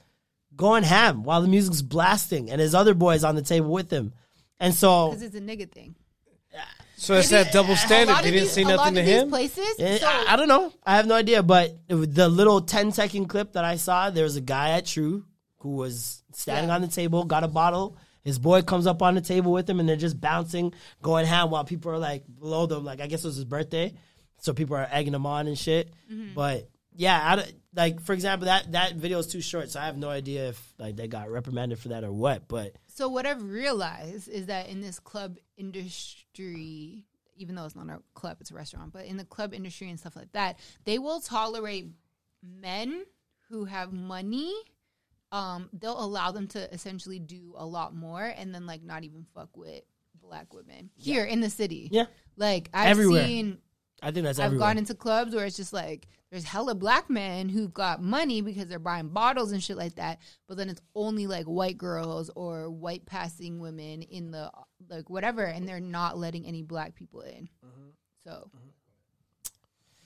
[0.54, 4.12] going ham while the music's blasting, and his other boys on the table with him.
[4.60, 5.96] And so, because it's a nigga thing.
[6.52, 6.60] Yeah.
[6.96, 8.12] So it's that double standard.
[8.12, 9.28] lot They didn't these- say nothing to him.
[9.28, 10.72] Places, Eh, so- I, I don't know.
[10.86, 11.42] I have no idea.
[11.42, 15.24] But the little 10 second clip that I saw, there was a guy at True
[15.58, 16.76] who was standing Yeah.
[16.76, 17.96] on the table, got a bottle.
[18.24, 20.72] His boy comes up on the table with him, and they're just bouncing,
[21.02, 22.84] going ham while people are like below them.
[22.84, 23.92] Like I guess it was his birthday,
[24.38, 25.92] so people are egging him on and shit.
[26.10, 26.34] Mm-hmm.
[26.34, 29.86] But yeah, I don't- like for example, that that video is too short, so I
[29.86, 32.46] have no idea if like they got reprimanded for that or what.
[32.48, 37.04] But So what I've realized is that in this club industry,
[37.36, 39.98] even though it's not a club, it's a restaurant, but in the club industry and
[39.98, 41.88] stuff like that, they will tolerate
[42.42, 43.04] men
[43.48, 44.54] who have money.
[45.34, 49.26] Um, they'll allow them to essentially do a lot more and then like not even
[49.34, 49.82] fuck with
[50.22, 51.88] black women here in the city.
[51.90, 52.06] Yeah.
[52.36, 53.24] Like I've Everywhere.
[53.24, 53.58] seen
[54.02, 54.68] I think that's I've everywhere.
[54.68, 58.66] gone into clubs where it's just like there's hella black men who've got money because
[58.68, 62.70] they're buying bottles and shit like that, but then it's only like white girls or
[62.70, 64.50] white passing women in the
[64.88, 67.48] like whatever, and they're not letting any black people in.
[67.64, 67.88] Mm-hmm.
[68.24, 68.50] So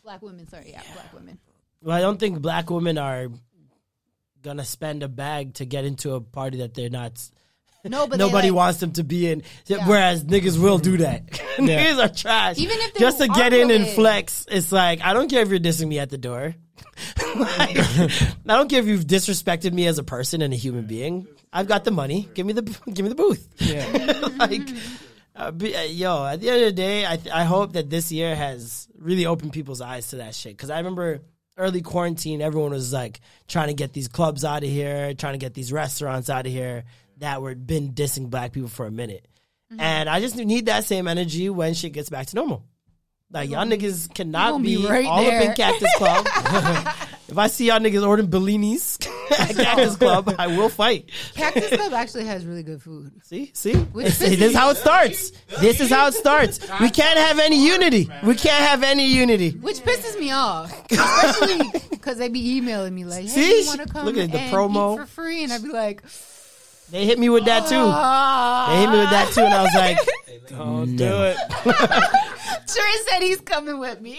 [0.02, 1.38] black women, sorry, yeah, black women.
[1.82, 3.28] Well, I don't think black women are
[4.42, 7.20] gonna spend a bag to get into a party that they're not.
[7.84, 9.42] No, but nobody like- wants them to be in.
[9.86, 11.26] Whereas niggas will do that.
[11.56, 12.58] niggas are trash.
[12.58, 13.94] Even if they just to get in and willing.
[13.94, 16.54] flex, it's like I don't care if you're dissing me at the door.
[17.36, 21.26] Like, I don't care if you've disrespected me as a person and a human being.
[21.52, 22.28] I've got the money.
[22.34, 23.46] Give me the give me the booth.
[23.58, 24.28] Yeah.
[24.38, 24.68] like,
[25.36, 27.90] uh, be, uh, yo, at the end of the day, I th- I hope that
[27.90, 30.56] this year has really opened people's eyes to that shit.
[30.56, 31.20] Because I remember
[31.58, 35.38] early quarantine, everyone was like trying to get these clubs out of here, trying to
[35.38, 36.84] get these restaurants out of here
[37.18, 39.26] that were been dissing black people for a minute.
[39.72, 39.80] Mm-hmm.
[39.80, 42.64] And I just need that same energy when shit gets back to normal.
[43.30, 45.54] Like y'all niggas cannot be, be right all up in there.
[45.54, 46.26] Cactus Club.
[47.28, 49.06] if I see y'all niggas ordering Bellinis
[49.38, 51.10] at Cactus Club, I will fight.
[51.34, 53.12] Cactus Club actually has really good food.
[53.24, 55.32] See, see, Which this is how it starts.
[55.60, 56.60] This is how it starts.
[56.80, 58.10] We can't have any unity.
[58.24, 59.50] We can't have any unity.
[59.50, 63.60] Which pisses me off, especially because they be emailing me like, "Hey, See?
[63.62, 64.94] you want to come Look at the and promo.
[64.94, 66.02] eat for free?" And I'd be like,
[66.90, 68.72] They hit me with that too.
[68.72, 69.98] They hit me with that too, and I was like,
[70.48, 70.96] Don't No.
[70.96, 71.36] do it.
[72.68, 74.18] Trey said he's coming with me.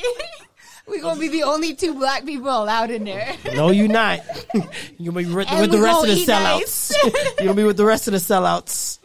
[0.89, 3.35] We gonna be the only two black people allowed in there.
[3.55, 4.21] "No, you're not.
[4.97, 6.93] You're gonna be with, with the rest of the eat sellouts.
[7.39, 8.99] You're gonna be with the rest of the sellouts."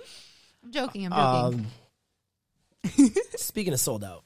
[0.65, 1.09] I'm joking.
[1.13, 1.67] I'm joking.
[2.99, 4.25] Um, speaking of sold out,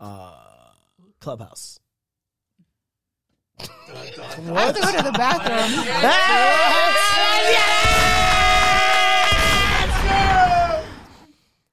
[0.00, 0.34] uh,
[1.20, 1.78] Clubhouse.
[3.58, 3.64] I
[3.94, 5.84] have to go to the bathroom.
[6.02, 6.98] Yes.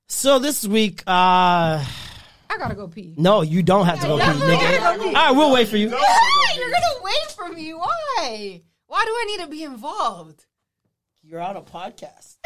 [0.07, 1.83] So this week, uh,
[2.49, 3.13] I gotta go pee.
[3.17, 4.97] no, you don't have to go pee, definitely nigga.
[4.97, 5.07] go pee.
[5.09, 5.89] All right, we'll wait for you.
[5.89, 6.57] What?
[6.57, 7.73] You're gonna wait for me?
[7.73, 8.61] Why?
[8.87, 10.45] Why do I need to be involved?
[11.21, 12.37] You're on a podcast.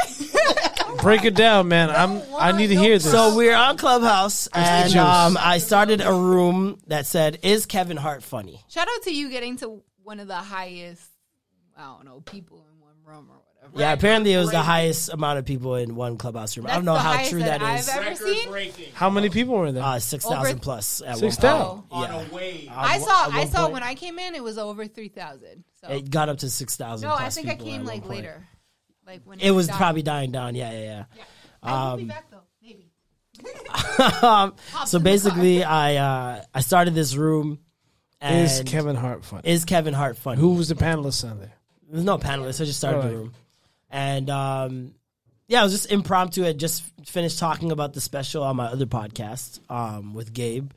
[1.02, 1.90] Break it down, man.
[1.90, 2.22] I'm.
[2.38, 3.10] I need to hear this.
[3.10, 8.24] So we're on Clubhouse, and um, I started a room that said, "Is Kevin Hart
[8.24, 11.02] funny?" Shout out to you getting to one of the highest,
[11.78, 13.38] I don't know, people in one room or
[13.72, 13.80] whatever.
[13.82, 16.68] Yeah, apparently it was the highest amount of people in one Clubhouse room.
[16.68, 17.90] I don't That's know the how highest true that that is.
[17.90, 18.50] I've ever seen.
[18.50, 19.84] breaking how many people were in there?
[19.84, 21.82] Uh, six Over- thousand plus at Six one thousand.
[21.84, 21.92] point.
[21.92, 22.70] on Yeah, a wave.
[22.72, 23.28] I At saw.
[23.28, 25.64] one I saw point, when I came in, it was over three thousand.
[25.82, 27.08] So it got up to six thousand.
[27.10, 28.46] no, I think I came like later.
[29.06, 29.78] Like when It was died.
[29.78, 30.56] probably dying down.
[30.56, 30.82] Yeah, yeah,
[31.18, 31.24] yeah.
[31.62, 32.42] I will be back though.
[32.62, 32.92] Maybe.
[34.22, 34.54] um,
[34.86, 37.60] so in the basically, I uh, I started this room.
[38.22, 39.42] And Is Kevin Hart funny?
[39.50, 40.40] is Kevin Hart funny?
[40.40, 41.52] Who was the panelist on there?
[41.92, 42.62] There's no panelists.
[42.62, 43.18] I just started the Alright.
[43.18, 43.34] room,
[43.94, 44.96] and um,
[45.48, 46.46] yeah, I was just impromptu.
[46.46, 50.72] I just finished talking about the special on my other podcast um, with Gabe,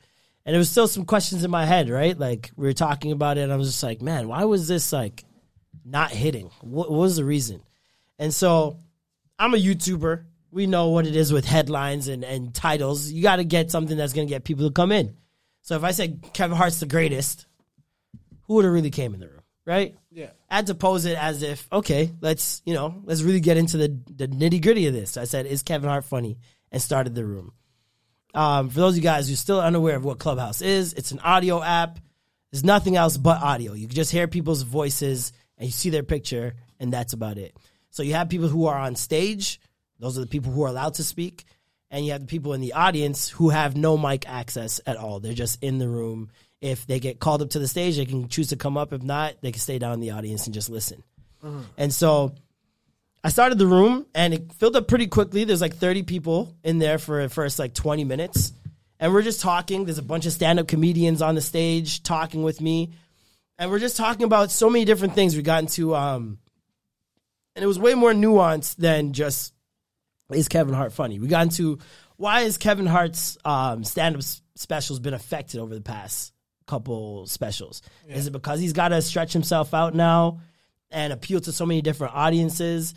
[0.45, 1.89] and there was still some questions in my head.
[1.89, 4.67] Right, like we were talking about it, and I was just like, man, why was
[4.67, 5.25] this like
[5.83, 6.51] not hitting?
[6.61, 7.61] What, what was the reason?
[8.19, 8.79] And so
[9.39, 10.23] I'm a YouTuber.
[10.51, 13.11] We know what it is with headlines and, and titles.
[13.11, 15.17] You got to get something that's going to get people to come in.
[15.61, 17.45] So if I said Kevin Hart's the greatest,
[18.43, 19.36] who would have really came in the room,
[19.67, 19.95] right?
[20.11, 20.31] Yeah.
[20.49, 23.77] I had to pose it as if, okay, let's you know, let's really get into
[23.77, 25.17] the the nitty gritty of this.
[25.17, 26.39] I said, is Kevin Hart funny?
[26.71, 27.53] And started the room.
[28.33, 31.11] Um, for those of you guys who are still unaware of what Clubhouse is, it's
[31.11, 31.99] an audio app.
[32.51, 33.73] There's nothing else but audio.
[33.73, 37.55] You can just hear people's voices and you see their picture, and that's about it.
[37.89, 39.59] So you have people who are on stage.
[39.99, 41.45] Those are the people who are allowed to speak.
[41.89, 45.19] And you have the people in the audience who have no mic access at all.
[45.19, 46.29] They're just in the room.
[46.59, 48.93] If they get called up to the stage, they can choose to come up.
[48.93, 51.03] If not, they can stay down in the audience and just listen.
[51.77, 52.33] And so
[53.23, 55.43] I started the room and it filled up pretty quickly.
[55.43, 58.53] There's like 30 people in there for the first like 20 minutes.
[58.99, 59.85] And we're just talking.
[59.85, 62.93] There's a bunch of stand up comedians on the stage talking with me.
[63.59, 65.35] And we're just talking about so many different things.
[65.35, 66.39] We got into, um,
[67.55, 69.53] and it was way more nuanced than just,
[70.31, 71.19] is Kevin Hart funny?
[71.19, 71.79] We got into
[72.17, 74.21] why is Kevin Hart's um, stand up
[74.55, 76.33] specials been affected over the past
[76.67, 77.81] couple specials?
[78.07, 80.41] Is it because he's got to stretch himself out now
[80.91, 82.93] and appeal to so many different audiences?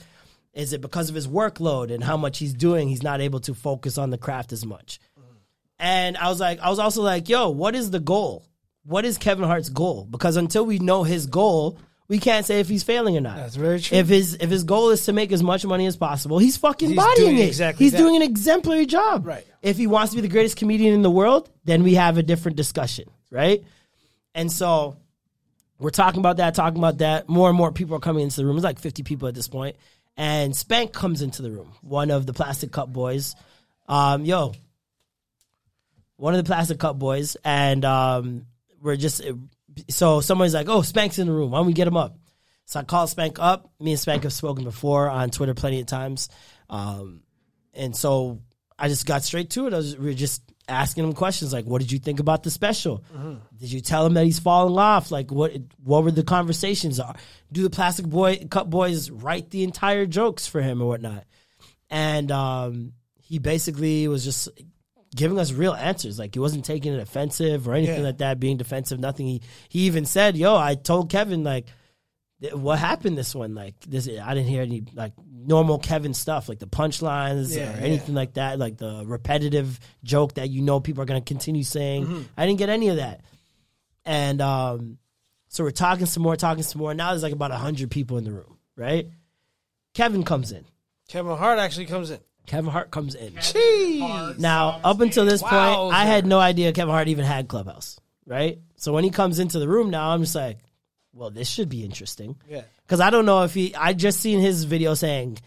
[0.53, 2.89] Is it because of his workload and how much he's doing?
[2.89, 4.99] He's not able to focus on the craft as much.
[5.19, 5.37] Mm-hmm.
[5.79, 8.45] And I was like, I was also like, yo, what is the goal?
[8.85, 10.07] What is Kevin Hart's goal?
[10.11, 11.79] Because until we know his goal,
[12.09, 13.37] we can't say if he's failing or not.
[13.37, 13.97] That's very true.
[13.99, 16.89] If his if his goal is to make as much money as possible, he's fucking
[16.89, 17.47] He's bodying it.
[17.47, 17.99] exactly he's that.
[17.99, 19.25] doing an exemplary job.
[19.27, 19.47] Right.
[19.63, 22.23] If he wants to be the greatest comedian in the world, then we have a
[22.25, 23.65] different discussion, right?
[24.35, 24.97] And so
[25.78, 27.28] we're talking about that, talking about that.
[27.28, 28.57] More and more people are coming into the room.
[28.57, 29.77] It's like 50 people at this point.
[30.16, 33.35] And Spank comes into the room, one of the Plastic Cup boys.
[33.89, 34.52] Um, yo,
[36.16, 37.36] one of the Plastic Cup boys.
[37.44, 38.47] And um,
[38.81, 39.23] we're just,
[39.89, 41.52] so somebody's like, oh, Spank's in the room.
[41.52, 42.19] Why don't we get him up?
[42.66, 43.70] So I called Spank up.
[43.81, 46.28] Me and Spank have spoken before on Twitter plenty of times.
[46.69, 47.23] Um,
[47.74, 48.40] and so
[48.78, 49.74] I just got straight to it.
[49.74, 52.51] I was, we were just asking him questions like, "What did you think about the
[52.51, 53.05] special?
[53.59, 55.11] Did you tell him that he's falling off?
[55.11, 55.53] Like, what
[55.85, 56.99] what were the conversations?
[57.01, 57.15] Are
[57.53, 61.25] do the Plastic Boy Cup Boys write the entire jokes for him or whatnot?"
[61.91, 62.93] And um,
[63.23, 64.49] he basically was just
[65.15, 66.19] giving us real answers.
[66.19, 68.03] Like he wasn't taking it offensive or anything Yeah.
[68.07, 69.01] like that, being defensive.
[69.01, 69.27] Nothing.
[69.27, 71.67] He he even said, "Yo, I told Kevin like."
[72.53, 73.55] What happened this one?
[73.55, 77.77] Like this, I didn't hear any like normal Kevin stuff, like the punchlines Yeah, or
[77.79, 77.85] yeah.
[77.85, 81.62] anything like that, like the repetitive joke that you know people are going to continue
[81.62, 82.07] saying.
[82.07, 82.23] Mm-hmm.
[82.37, 83.21] I didn't get any of that.
[84.07, 84.99] And um,
[85.49, 86.95] so we're talking some more, talking some more.
[86.95, 89.09] Now there's like about 100 people in the room, right?
[89.95, 90.65] Kevin comes in.
[91.09, 92.21] Kevin Hart actually comes in.
[92.47, 93.33] Kevin Hart comes in.
[93.35, 94.39] Jeez.
[94.39, 95.55] Now, up until this point.
[95.55, 98.59] I had no idea Kevin Hart even had Clubhouse, right?
[98.77, 100.59] So when he comes into the room now, I'm just like,
[101.12, 102.37] well, this should be interesting.
[102.49, 102.62] Yeah.
[102.82, 105.39] Because I don't know if he, I just seen his video saying,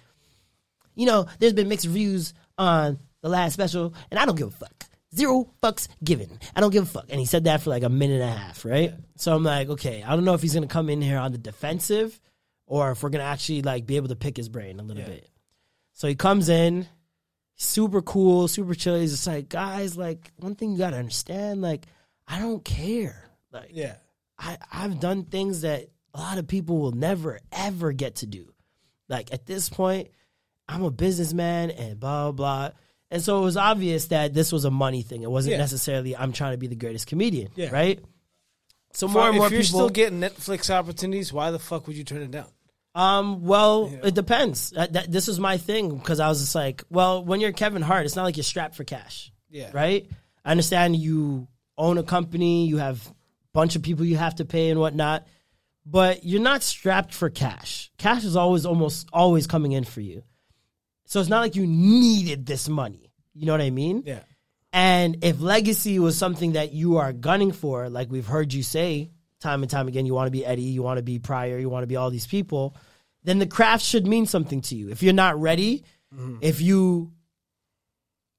[0.95, 4.51] you know, there's been mixed reviews on the last special, and I don't give a
[4.51, 4.85] fuck.
[5.15, 6.39] Zero fucks given.
[6.55, 7.05] I don't give a fuck.
[7.09, 8.93] And he said that for like a minute and a half, right?
[9.15, 11.37] So I'm like, okay, I don't know if he's gonna come in here on the
[11.37, 12.19] defensive
[12.65, 15.29] or if we're gonna actually like be able to pick his brain a little bit.
[15.93, 16.87] So he comes in,
[17.55, 18.99] super cool, super chill.
[18.99, 21.85] He's just like, guys, like one thing you gotta understand, like,
[22.27, 23.29] I don't care.
[23.51, 23.95] Like Yeah.
[24.37, 28.53] I, I've done things that a lot of people will never ever get to do.
[29.09, 30.09] Like at this point,
[30.67, 32.67] I'm a businessman and blah blah.
[32.69, 32.77] blah.
[33.11, 35.21] And so it was obvious that this was a money thing.
[35.21, 35.57] It wasn't Yeah.
[35.59, 37.69] necessarily I'm trying to be the greatest comedian, Yeah.
[37.69, 37.99] right?
[38.93, 39.79] So If more and more if you're people.
[39.79, 42.47] still getting Netflix opportunities, why the fuck would you turn it down?
[42.95, 44.69] Um, well, it depends.
[44.71, 47.81] That, that, this was my thing because I was just like, well, when you're Kevin
[47.81, 49.31] Hart, it's not like you're strapped for cash.
[49.49, 49.71] Yeah.
[49.73, 50.07] Right?
[50.45, 51.47] I understand you
[51.77, 53.11] own a company, you have
[53.53, 55.27] bunch of people you have to pay and whatnot,
[55.85, 57.91] but you're not strapped for cash.
[57.97, 60.23] Cash is always almost always coming in for you.
[61.05, 63.11] So it's not like you needed this money.
[63.33, 64.03] You know what I mean?
[64.05, 64.21] Yeah.
[64.71, 69.11] And if legacy was something that you are gunning for, like we've heard you say
[69.39, 71.69] time and time again, you want to be Eddie, you want to be Pryor, you
[71.69, 72.75] want to be all these people,
[73.23, 74.89] then the craft should mean something to you.
[74.89, 76.37] If you're not ready, mm-hmm.
[76.41, 77.11] if you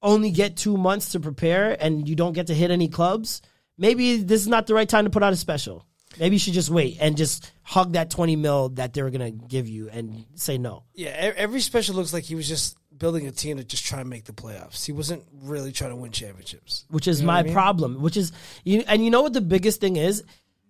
[0.01, 3.41] only get two months to prepare and you don't get to hit any clubs,
[3.77, 5.85] maybe this is not the right time to put out a special.
[6.19, 9.37] Maybe you should just wait and just hug that 20 mil that they were going
[9.39, 10.83] to give you and say no.
[10.93, 14.09] Yeah, every special looks like he was just building a team to just try and
[14.09, 14.85] make the playoffs.
[14.85, 16.85] He wasn't really trying to win championships.
[16.89, 17.53] which is You know my I mean?
[17.53, 18.01] problem.
[18.01, 18.31] Which is
[18.63, 20.23] you and you know what the biggest thing is?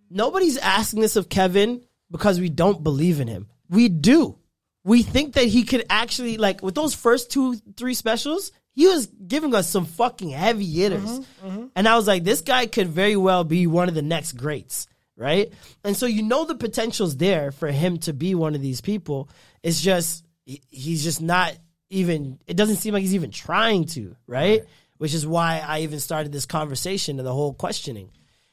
[0.10, 3.48] Nobody's asking this of Kevin because we don't believe in him.
[3.70, 4.40] We do.
[4.84, 8.52] We think that he could actually like with those first two three specials.
[8.76, 11.66] He was giving us some fucking heavy hitters, mm-hmm, mm-hmm.
[11.76, 14.88] and I was like, this guy could very well be one of the next greats,
[15.16, 15.52] right?
[15.84, 19.30] And so you know the potential's there for him to be one of these people.
[19.64, 21.58] It's just he's just not
[21.90, 22.40] even.
[22.48, 24.64] It doesn't seem like he's even trying to, right?
[24.98, 28.12] Which is why I even started this conversation and the whole questioning.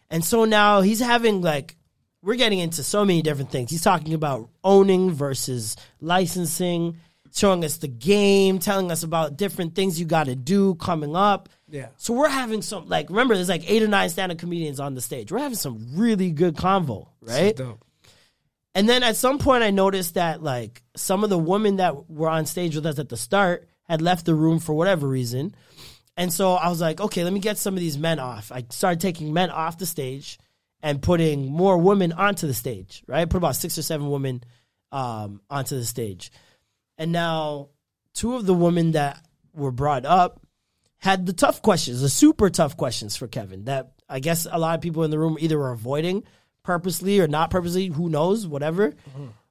[0.09, 1.77] And so now he's having like
[2.23, 3.71] we're getting into so many different things.
[3.71, 6.99] He's talking about owning versus licensing.
[7.33, 11.49] Showing us the game, telling us about different things you got to do coming up.
[11.69, 11.89] Yeah.
[11.97, 15.01] So we're having some like remember there's like eight or nine stand-up comedians on the
[15.01, 15.33] stage.
[15.33, 17.57] We're having some really good convo, right?
[17.57, 17.85] Dope.
[18.75, 22.29] And then at some point I noticed that like some of the women that were
[22.29, 25.55] on stage with us at the start had left the room for whatever reason.
[26.17, 28.53] And so I was like, okay, let me get some of these men off.
[28.53, 30.39] I started taking men off the stage
[30.83, 33.29] and putting more women onto the stage, right?
[33.29, 34.45] Put about six or seven women
[34.91, 36.31] um, onto the stage.
[36.99, 37.69] And now
[38.15, 39.25] two of the women that
[39.55, 40.41] were brought up
[40.99, 44.75] had the tough questions, the super tough questions for Kevin that I guess a lot
[44.75, 46.25] of people in the room either were avoiding
[46.63, 48.95] purposely or not purposely, who knows, whatever.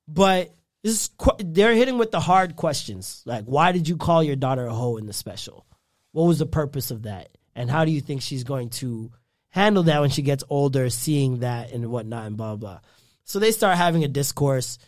[0.08, 0.54] But
[0.84, 3.22] this is, qu- they're hitting with the hard questions.
[3.26, 5.66] Like, why did you call your daughter a hoe in the special?
[6.12, 7.38] What was the purpose of that?
[7.56, 9.12] And how do you think she's going to
[9.52, 12.80] handle that when she gets older, seeing that and whatnot and blah, blah.
[13.26, 14.80] So they start having a discourse.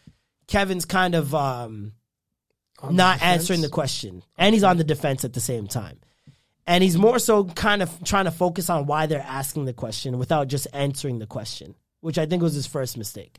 [0.48, 1.92] Kevin's kind of um,
[2.90, 6.00] not answering the question, and he's on the defense at the same time.
[6.66, 10.18] And he's more so kind of trying to focus on why they're asking the question
[10.18, 13.38] without just answering the question, which I think was his first mistake.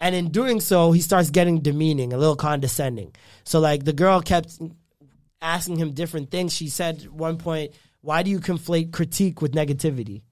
[0.00, 3.14] And in doing so, he starts getting demeaning, a little condescending.
[3.44, 4.58] So, like, the girl kept
[5.40, 6.52] asking him different things.
[6.52, 10.22] She said at one point, Why do you conflate critique with negativity?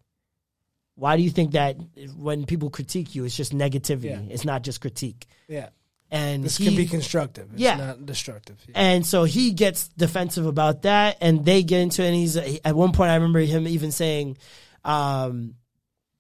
[0.95, 1.77] Why do you think that
[2.17, 4.29] when people critique you, it's just negativity?
[4.29, 4.35] Yeah.
[4.35, 5.27] It's not just critique.
[5.49, 5.71] Yeah.
[6.15, 7.49] And This he- can be constructive.
[7.55, 7.77] It's Yeah.
[7.77, 8.57] not destructive.
[8.69, 8.75] Yeah.
[8.77, 12.09] and so he gets defensive about that, and they get into it.
[12.09, 14.37] And he's at one point, I remember him even saying,
[14.85, 15.55] um,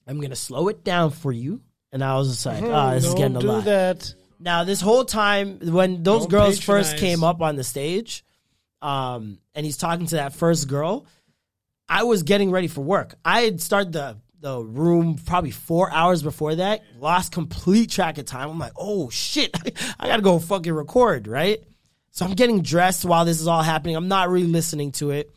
[0.06, 1.60] "I'm gonna slow it down for you."
[1.92, 4.14] And I was just like, "Oh, this is getting a do lot." that.
[4.40, 8.24] Now, this whole time, when those Don't girls first came up on the stage,
[8.80, 11.04] um, and he's talking to that first girl,
[11.88, 13.14] I was getting ready for work.
[13.24, 16.82] I had started the the room probably four hours before that.
[16.98, 18.50] Lost complete track of time.
[18.50, 19.56] I'm like, oh shit,
[20.00, 21.62] I gotta go fucking record, right?
[22.10, 23.96] So I'm getting dressed while this is all happening.
[23.96, 25.32] I'm not really listening to it.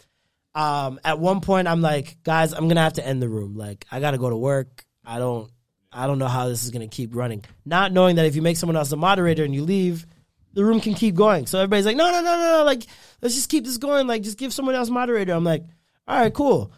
[0.56, 3.56] Um, at one point, I'm like, guys, I'm gonna have to end the room.
[3.56, 4.84] Like, I gotta go to work.
[5.06, 5.52] I don't,
[5.91, 7.45] I don't know how this is gonna keep running.
[7.64, 10.07] Not knowing that if you make someone else a moderator and you leave,
[10.53, 11.45] the room can keep going.
[11.45, 12.64] So everybody's like, no, no, no, no, no.
[12.64, 12.84] Like,
[13.22, 14.07] let's just keep this going.
[14.07, 15.34] Like, just give someone else moderator.
[15.34, 15.64] I'm like,
[16.07, 16.72] all right, cool.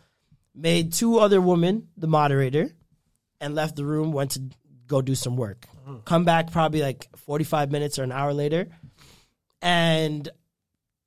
[0.59, 2.71] Made two other women the moderator
[3.39, 4.41] and left the room, went to
[4.87, 5.67] go do some work.
[6.05, 8.67] Come back probably like 45 minutes or an hour later.
[9.61, 10.27] And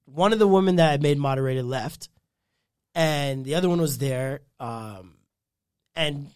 [0.05, 2.09] one of the women that I made moderator left,
[2.95, 4.41] and the other one was there.
[4.59, 5.17] Um,
[5.95, 6.29] and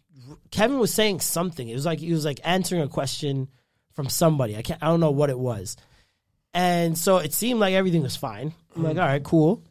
[0.50, 1.68] Kevin was saying something.
[1.68, 3.48] It was like he was like answering a question
[3.94, 4.56] from somebody.
[4.56, 4.82] I can't.
[4.82, 5.76] I don't know what it was.
[6.52, 8.52] And so it seemed like everything was fine.
[8.76, 9.62] I'm like, all right, cool.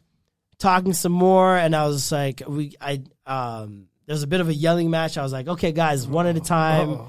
[0.58, 4.48] Talking some more, and I was like, we, I, um, there was a bit of
[4.48, 5.18] a yelling match.
[5.18, 7.00] I was like, okay, guys, one at a time,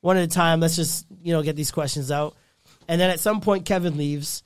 [0.00, 0.60] one at a time.
[0.60, 2.36] Let's just you know get these questions out.
[2.88, 4.42] And then at some point, Kevin leaves.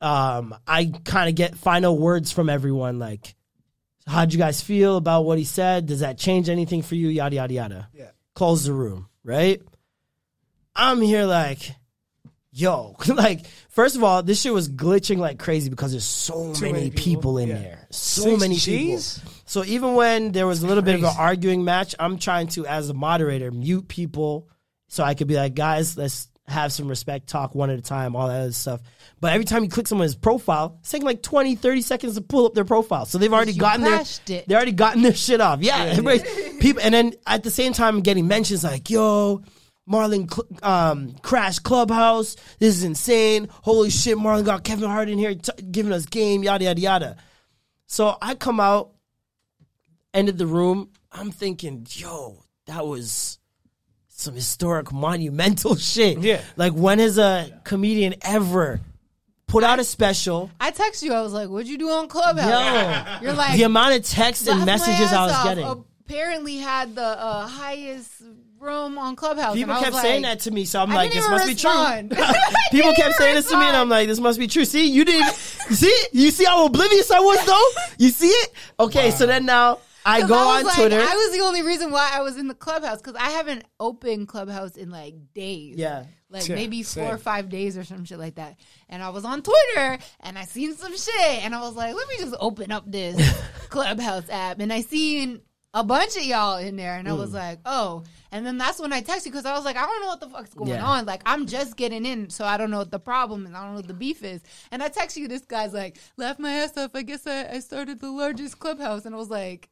[0.00, 3.34] Um, I kind of get final words from everyone, like,
[4.06, 5.86] how'd you guys feel about what he said?
[5.86, 7.08] Does that change anything for you?
[7.08, 7.88] Yada yada yada.
[7.92, 8.10] Yeah.
[8.34, 9.60] Close the room, right?
[10.74, 11.74] I'm here like,
[12.52, 16.72] yo, like first of all, this shit was glitching like crazy because there's so many,
[16.72, 17.58] many people, people, in yeah.
[17.58, 19.18] there, so Six many Gs?
[19.18, 19.32] people.
[19.46, 22.66] So even when there was a little bit of an arguing match, I'm trying to,
[22.66, 24.48] as a moderator, mute people
[24.90, 28.16] so I could be like, guys, let's have some respect, talk one at a time,
[28.16, 28.80] all that other stuff.
[29.20, 32.46] But every time you click someone's profile, it's taking like 20, 30 seconds to pull
[32.46, 33.06] up their profile.
[33.06, 34.44] So they've already gotten their it.
[34.48, 35.62] they already gotten their shit off.
[35.62, 36.22] Yeah, everybody,
[36.58, 39.42] people, and then at the same time, I'm getting mentions like, "Yo,
[39.90, 42.36] Marlon cl- um, crashed Clubhouse.
[42.58, 43.48] This is insane.
[43.62, 46.42] Holy shit, Marlon got Kevin Hart in here t- giving us game.
[46.42, 47.16] Yada yada yada."
[47.86, 48.92] So I come out,
[50.14, 50.90] ended the room.
[51.10, 53.36] I'm thinking, "Yo, that was."
[54.12, 56.18] Some historic, monumental shit.
[56.18, 56.42] Yeah.
[56.54, 58.78] Like, when has a comedian ever
[59.46, 60.50] put out a special?
[60.60, 61.14] I text you.
[61.14, 64.46] I was like, "What'd you do on Clubhouse?" Yo, You're like, the amount of texts
[64.46, 65.84] and messages I was getting.
[66.06, 68.10] Apparently, had the uh, highest
[68.60, 69.54] room on Clubhouse.
[69.54, 71.28] People and I kept was saying like, that to me, so I'm I like, this
[71.28, 72.10] must respond.
[72.10, 72.24] be true.
[72.70, 74.64] People kept even saying this to me, and I'm like, this must be true.
[74.64, 77.82] See, you didn't see, you see how oblivious I was, though.
[77.98, 78.52] You see it?
[78.78, 81.00] Okay, so then now I go I was on like- Twitter.
[81.00, 84.28] I was the only reason why I was in the clubhouse because I haven't opened
[84.28, 85.76] clubhouse in like days.
[85.76, 86.04] Yeah.
[86.32, 88.56] Like Yeah, maybe four or five days or some shit like that.
[88.88, 92.08] And I was on Twitter and I seen some shit and I was like, let
[92.08, 93.16] me just open up this
[93.68, 94.60] clubhouse app.
[94.60, 95.40] And I seen
[95.72, 97.18] a bunch of y'all in there and I Mm.
[97.18, 98.02] was like, oh.
[98.32, 100.20] And then that's when I texted you because I was like, I don't know what
[100.20, 100.84] the fuck's going Yeah.
[100.86, 101.06] on.
[101.06, 103.52] Like, I'm just getting in, so I don't know what the problem is.
[103.54, 104.40] I don't know what the beef is.
[104.72, 106.90] And I text you, this guy's like, laugh my ass off.
[106.94, 109.04] I guess I, I started the largest clubhouse.
[109.04, 109.68] And I was like,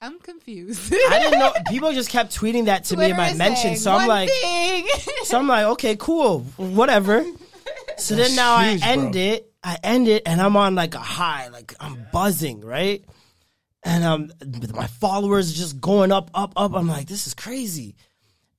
[0.00, 0.92] I'm confused.
[0.92, 1.52] I didn't know.
[1.68, 4.30] People just kept tweeting that to me in Twitter my mentions, saying so I'm like,
[5.24, 7.24] so I'm like, okay, cool, whatever.
[7.98, 9.20] So then now I end bro.
[9.20, 13.04] it, I end it and I'm on like a high, like I'm buzzing, right?
[13.84, 14.32] And um,
[14.74, 16.74] my followers just going up, up, up.
[16.74, 17.96] I'm like, this is crazy.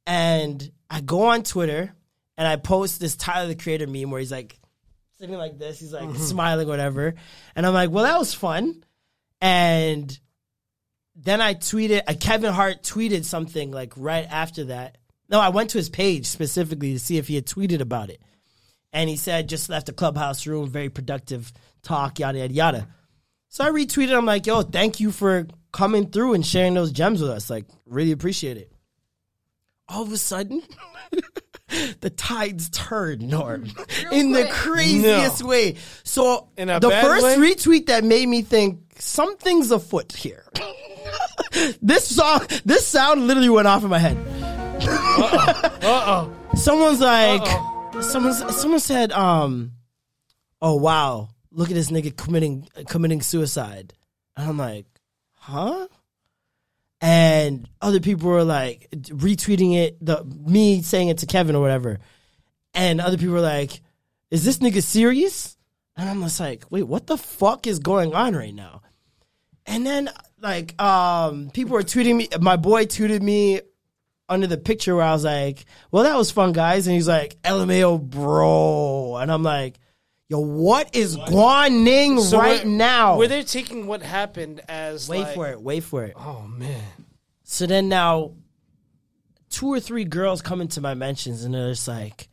[0.05, 1.93] And I go on Twitter
[2.37, 4.59] and I post this Tyler the Creator meme where he's like
[5.17, 7.15] sitting like this, he's like smiling, whatever.
[7.55, 8.83] And I'm like, well, that was fun.
[9.39, 10.19] And
[11.15, 14.97] then I tweeted, uh, Kevin Hart tweeted something like right after that.
[15.29, 18.21] No, I went to his page specifically to see if he had tweeted about it.
[18.91, 22.87] And he said, just left the clubhouse room, very productive talk, yada, yada, yada.
[23.53, 27.21] So I retweeted, I'm like, yo, thank you for coming through and sharing those gems
[27.21, 27.51] with us.
[27.51, 28.71] Like, really appreciate it.
[29.87, 30.63] All of a sudden,
[32.01, 33.65] the tides turn, Norm,
[34.11, 35.75] in the craziest way.
[36.03, 37.35] So In a the bad first way?
[37.35, 40.45] retweet that made me think something's afoot here.
[41.79, 44.17] this song, this sound literally went off in my head.
[44.81, 46.33] Uh oh.
[46.55, 47.45] Someone's like,
[48.01, 49.73] someone's, someone said, um,
[50.59, 53.93] oh wow, look at this nigga committing committing suicide.
[54.35, 54.85] And I'm like,
[55.35, 55.87] huh?
[56.99, 61.99] And other people were like retweeting it, the me saying it to Kevin or whatever.
[62.73, 63.81] And other people were like,
[64.31, 65.57] is this nigga serious?
[65.95, 68.81] And I'm just like, wait, what the fuck is going on right now?
[69.65, 70.09] And then
[70.41, 73.61] like um people were tweeting me my boy tweeted me
[74.29, 76.87] under the picture where I was like, well, that was fun, guys.
[76.87, 79.17] And he's like, LMAO, bro.
[79.17, 79.79] And I'm like,
[80.33, 83.17] yo, what is going So right now?
[83.17, 86.13] Were they taking what happened as wait like, for it, wait for it.
[86.15, 86.83] Oh man.
[87.43, 88.33] So then now,
[89.49, 92.29] two or three girls come into my mentions and they're just like,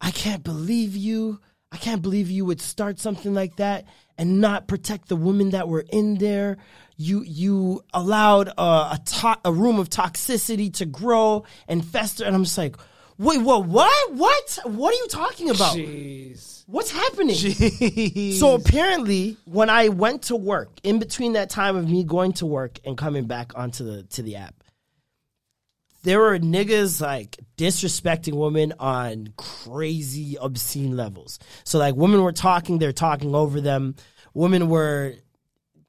[0.00, 1.40] I can't believe you.
[1.70, 3.86] I can't believe you would start something like that
[4.18, 6.58] and not protect the women that were in there.
[6.96, 12.34] You you allowed a a, to- a room of toxicity to grow and fester, and
[12.34, 12.76] I'm just like,
[13.16, 13.66] wait, what?
[13.66, 14.12] What?
[14.12, 14.58] What?
[14.64, 15.76] What are you talking about?
[15.76, 16.61] Jeez.
[16.72, 17.36] What's happening?
[17.36, 18.38] Jeez.
[18.38, 22.46] So apparently, when I went to work, in between that time of me going to
[22.46, 24.54] work and coming back onto the to the app,
[26.02, 31.38] there were niggas like disrespecting women on crazy, obscene levels.
[31.64, 33.94] So like, women were talking, they're talking over them.
[34.32, 35.16] Women were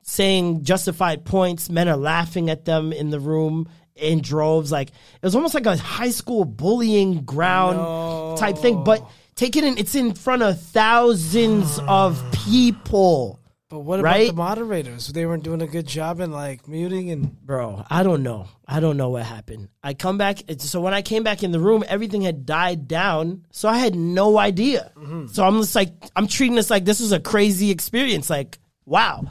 [0.01, 1.69] saying justified points.
[1.69, 4.69] Men are laughing at them in the room in droves.
[4.69, 8.83] Like it was almost like a high school bullying ground type thing.
[8.83, 13.39] But take it in, it's in front of thousands of people.
[13.69, 14.27] But what about right?
[14.27, 15.07] the moderators?
[15.07, 18.47] They weren't doing a good job in like muting and Bro, I don't know.
[18.67, 19.69] I don't know what happened.
[19.81, 20.41] I come back.
[20.41, 23.47] it's- So when I came back in the room, everything had died down.
[23.49, 24.91] So I had no idea.
[24.95, 25.27] Mm-hmm.
[25.27, 28.29] So I'm just like, I'm treating this like this was a crazy experience.
[28.29, 29.25] Like, wow.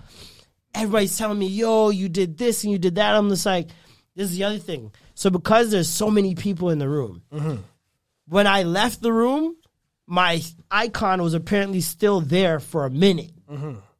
[0.74, 3.14] Everybody's telling me, yo, you did this and you did that.
[3.14, 3.68] I'm just like,
[4.16, 4.90] this is the other thing.
[5.14, 7.56] So because there's so many people in the room, mm-hmm.
[8.26, 9.54] when I left the room,
[10.06, 13.32] my icon was apparently still there for a minute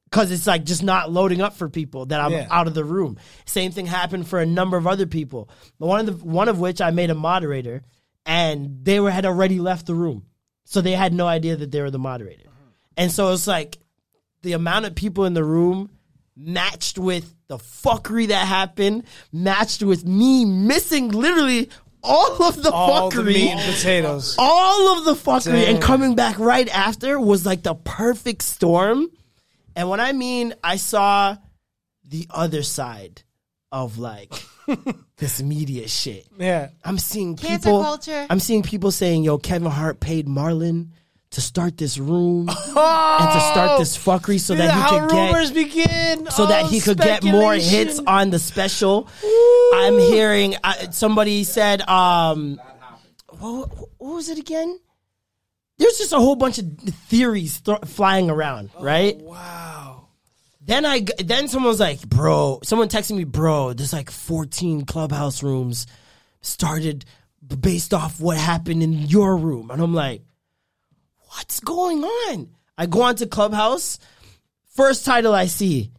[0.04, 2.46] because it's like just not loading up for people that I'm Yeah.
[2.50, 3.18] out of the room.
[3.46, 5.48] Same thing happened for a number of other people.
[5.78, 7.82] One of the one of which I made a moderator,
[8.26, 10.24] and they were had already left the room,
[10.64, 12.48] so they had no idea that they were the moderator.
[12.96, 13.78] And so it's like
[14.42, 15.90] the amount of people in the room
[16.36, 21.68] matched with the fuckery that happened, matched with me missing literally
[22.02, 24.36] all of the all the fuckery meat and potatoes.
[24.38, 25.74] all of the fuckery Damn.
[25.74, 29.06] and coming back right after was like the perfect storm.
[29.76, 31.36] And when I mean I saw
[32.04, 33.22] the other side
[33.70, 34.32] of like
[35.16, 36.26] this media shit.
[36.38, 36.68] Yeah.
[36.84, 38.26] I'm seeing Cancer people culture.
[38.28, 40.88] I'm seeing people saying, yo, Kevin Hart paid Marlon
[41.32, 45.50] to start this room and to start this fuckery so that he could get rumors
[45.50, 46.30] begin.
[46.30, 49.08] so that Oh, he could get more hits on the special.
[49.74, 52.60] I'm hearing uh, somebody said, um,
[53.28, 54.78] what, what was it again?
[55.78, 56.66] There's just a whole bunch of
[57.08, 59.16] theories th- flying around, right?
[59.16, 60.08] Wow.
[60.64, 65.42] Then I then someone was like, "Bro," someone texted me, "Bro, there's like 14 clubhouse
[65.42, 65.88] rooms
[66.40, 67.04] started
[67.60, 70.22] based off what happened in your room." And I'm like,
[71.34, 73.98] "What's going on?" I go onto Clubhouse.
[74.74, 75.92] First title I see,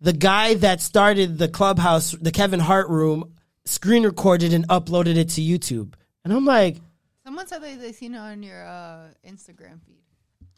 [0.00, 5.28] the guy that started the Clubhouse, the Kevin Hart room, screen recorded and uploaded it
[5.30, 5.94] to YouTube.
[6.24, 6.78] And I'm like,
[7.24, 9.98] Someone said they, they seen it on your uh, Instagram feed.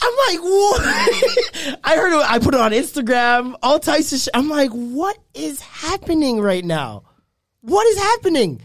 [0.00, 0.80] I'm like, what?
[1.84, 2.30] I heard it.
[2.30, 4.30] I put it on Instagram, all types of shit.
[4.34, 7.05] I'm like, what is happening right now?
[7.62, 8.60] What is happening?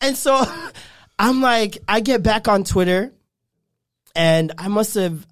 [0.00, 0.44] And so
[1.18, 3.12] I'm like, I get back on Twitter,
[4.14, 5.26] and I must have,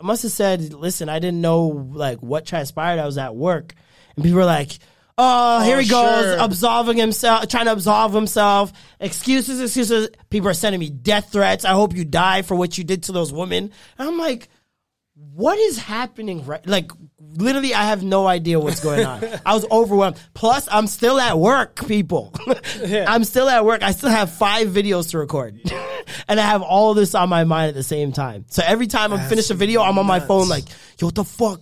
[0.00, 2.98] I must have said, listen, I didn't know like what transpired.
[3.00, 3.74] I was at work,
[4.16, 4.78] and people were like.
[5.20, 6.38] Oh, here Oh, he goes, sure.
[6.38, 8.72] absolving himself, trying to absolve himself.
[9.00, 10.10] Excuses, excuses.
[10.30, 11.64] People are sending me death threats.
[11.64, 13.72] I hope you die for what you did to those women.
[13.98, 14.48] And I'm like,
[15.34, 16.92] what is happening right like
[17.38, 19.24] literally i have no idea what's going on.
[19.46, 20.20] I was overwhelmed.
[20.34, 22.34] Plus i'm still at work people.
[22.84, 23.82] I'm still at work.
[23.82, 25.60] I still have five videos to record.
[26.26, 28.46] And i have all this on my mind at the same time.
[28.48, 30.64] So every time i finish a video i'm on my phone like
[30.98, 31.60] yo what the fuck?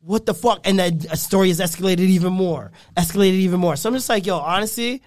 [0.00, 0.60] What the fuck?
[0.64, 3.76] And then a story has escalated even more escalated even more.
[3.76, 5.02] So i'm just like yo honestly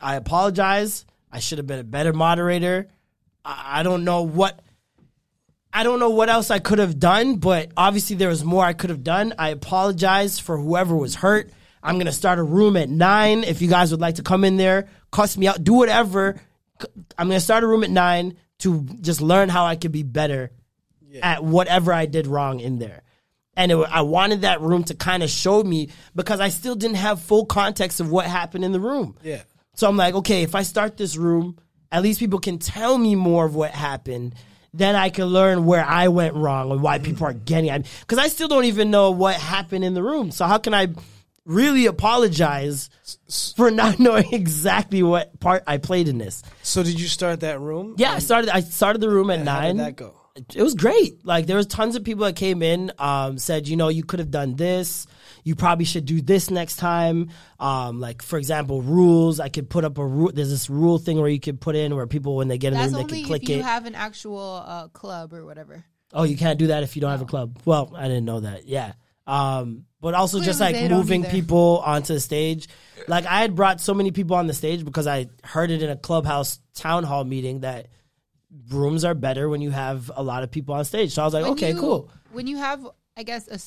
[0.00, 1.04] i apologize.
[1.30, 2.88] I should have been a better moderator.
[3.44, 4.60] I, I don't know what
[5.72, 8.74] I don't know what else I could have done, but obviously there was more I
[8.74, 9.34] could have done.
[9.38, 11.50] I apologize for whoever was hurt.
[11.82, 13.42] I'm gonna start a room at nine.
[13.44, 16.40] If you guys would like to come in there, cuss me out, do whatever.
[17.16, 20.52] I'm gonna start a room at nine to just learn how I could be better
[21.22, 23.02] at whatever I did wrong in there.
[23.56, 26.96] And it, I wanted that room to kind of show me because I still didn't
[26.96, 29.16] have full context of what happened in the room.
[29.22, 29.42] Yeah.
[29.74, 31.58] So I'm like, okay, if I start this room,
[31.90, 34.34] at least people can tell me more of what happened.
[34.74, 37.88] Then I can learn where I went wrong and why people are getting at me.
[38.00, 40.30] Because I still don't even know what happened in the room.
[40.30, 40.88] So how can I
[41.44, 42.88] really apologize
[43.56, 46.42] for not knowing exactly what part I played in this?
[46.62, 47.96] So did you start that room?
[47.98, 48.48] Yeah, I started.
[48.54, 49.76] I started the room at And how nine.
[49.76, 50.14] did that go?
[50.54, 51.26] It was great.
[51.26, 54.18] Like there was tons of people that came in, um, said, you know, you could
[54.20, 55.06] have done this.
[55.44, 57.30] You probably should do this next time.
[57.58, 59.40] Um, like for example, rules.
[59.40, 60.30] I could put up a rule.
[60.32, 62.78] There's this rule thing where you could put in where people when they get in
[62.78, 65.84] the room they can click if you have an actual uh, club or whatever.
[66.12, 67.58] oh, you can't do that if you don't have a club.
[67.64, 68.66] Well, I didn't know that.
[68.66, 68.92] Yeah.
[69.26, 72.68] Um, but also just like moving people onto the stage.
[73.06, 75.90] Like I had brought so many people on the stage because I heard it in
[75.90, 77.86] a clubhouse town hall meeting that
[78.70, 81.12] rooms are better when you have a lot of people on stage.
[81.12, 82.10] So I was like, When okay, you- cool.
[82.32, 83.58] When you have, I guess, a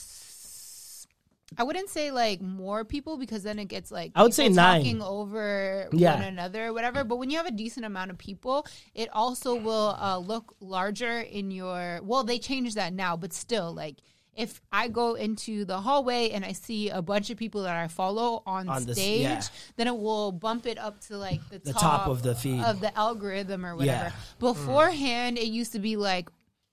[1.58, 4.82] I wouldn't say like more people because then it gets like I would say nine.
[4.82, 6.16] talking over Yeah.
[6.16, 7.04] one another or whatever.
[7.04, 11.20] But when you have a decent amount of people, it also will uh, look larger
[11.20, 12.00] in your.
[12.04, 13.98] Well, they changed that now, but still, like
[14.36, 17.88] if I go into the hallway and I see a bunch of people that I
[17.88, 19.42] follow on, On stage, yeah.
[19.78, 22.60] then it will bump it up to like the, The top of the feed.
[22.62, 24.12] of the algorithm or whatever.
[24.12, 24.12] Yeah.
[24.40, 26.28] Beforehand, it used to be like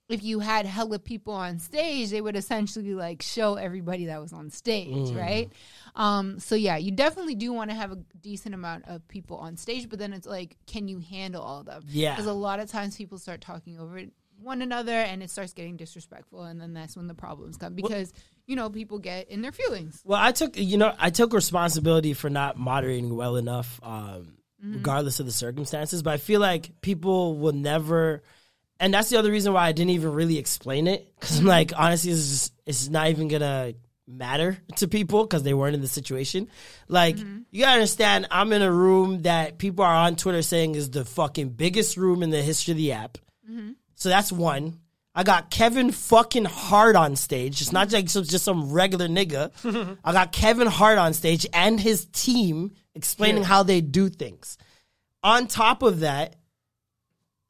[0.09, 4.33] if you had hella people on stage, they would essentially like show everybody that was
[4.33, 5.17] on stage, Mm.
[5.19, 5.51] right?
[5.95, 9.55] Um, so yeah, you definitely do want to have a decent amount of people on
[9.57, 11.83] stage, but then it's like, can you handle all of them?
[11.87, 12.11] Yeah.
[12.13, 14.01] because a lot of times people start talking over
[14.41, 18.11] one another, and it starts getting disrespectful, and then that's when the problems come because
[18.45, 20.01] you know people get in their feelings.
[20.03, 25.21] Well, I took you know I took responsibility for not moderating well enough, um, regardless
[25.21, 26.03] of the circumstances.
[26.03, 28.21] But I feel like people will never,
[28.79, 31.71] and that's the other reason why I didn't even really explain it because I'm like
[31.75, 33.73] honestly, it's just, it's not even gonna
[34.07, 36.47] matter to people because they weren't in the situation.
[36.87, 37.39] Like mm-hmm.
[37.51, 41.05] you gotta understand, I'm in a room that people are on Twitter saying is the
[41.05, 43.17] fucking biggest room in the history of the app.
[43.49, 43.71] Mm-hmm.
[43.95, 44.79] So that's one.
[45.15, 47.61] I got Kevin fucking Hart on stage.
[47.61, 49.97] It's not like some, just some regular nigga.
[50.03, 54.57] I got Kevin Hart on stage and his team explaining how they do things.
[55.23, 56.35] On top of that,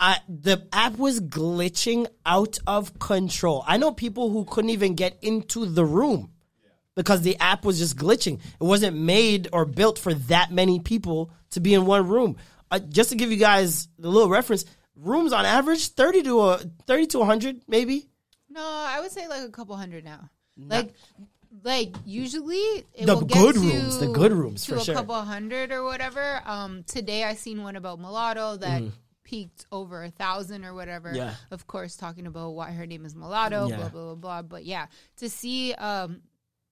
[0.03, 3.63] I, the app was glitching out of control.
[3.65, 6.31] I know people who couldn't even get into the room
[6.95, 8.35] because the app was just glitching.
[8.59, 12.35] It wasn't made or built for that many people to be in one room.
[12.69, 14.65] Uh, just to give you guys a little reference,
[14.97, 18.09] rooms on average 30 to a 30 to 100 maybe.
[18.49, 20.29] No, I would say like a couple hundred now.
[20.57, 20.93] Like,
[21.63, 22.57] like usually
[22.93, 24.95] it The will get good to- rooms, the good rooms, to for a sure.
[24.95, 26.41] couple hundred or whatever.
[26.45, 28.91] Um, today I seen one about mulatto that Mhm.
[29.33, 31.11] Peaked over a thousand or whatever.
[31.13, 31.33] Yeah.
[31.51, 33.77] Of course, talking about why her name is mulatto, Yeah.
[33.77, 34.41] blah blah blah blah.
[34.43, 34.85] But yeah,
[35.17, 36.21] to see um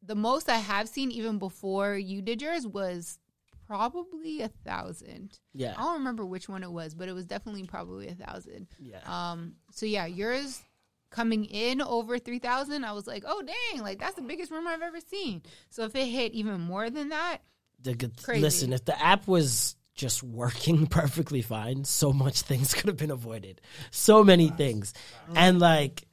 [0.03, 3.19] the most I have seen even before you did yours was
[3.67, 5.39] probably a thousand.
[5.53, 5.73] Yeah.
[5.77, 8.67] I don't remember which one it was, but it was definitely probably a thousand.
[8.79, 8.99] Yeah.
[9.05, 9.53] Um.
[9.71, 10.61] So yeah, yours
[11.09, 12.83] coming in over three thousand.
[12.85, 15.41] I was like, oh dang, like that's the biggest room I've ever seen.
[15.69, 17.39] So if it hit even more than that,
[17.81, 18.41] The good, Crazy.
[18.41, 23.11] listen, if the app was just working perfectly fine, so much things could have been
[23.11, 23.61] avoided.
[23.91, 24.93] So many things.
[25.35, 26.05] And like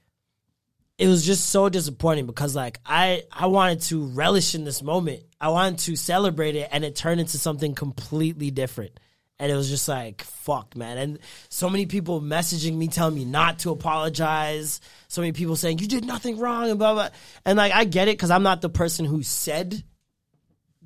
[0.99, 5.23] it was just so disappointing because like I I wanted to relish in this moment.
[5.41, 8.99] I wanted to celebrate it and it turned into something completely different.
[9.41, 10.99] And it was just like, fuck, man.
[10.99, 14.81] And so many people messaging me telling me not to apologize.
[15.07, 17.11] So many people saying, you did nothing wrong and blah, blah.
[17.45, 19.85] And like, I get it because I'm not the person who said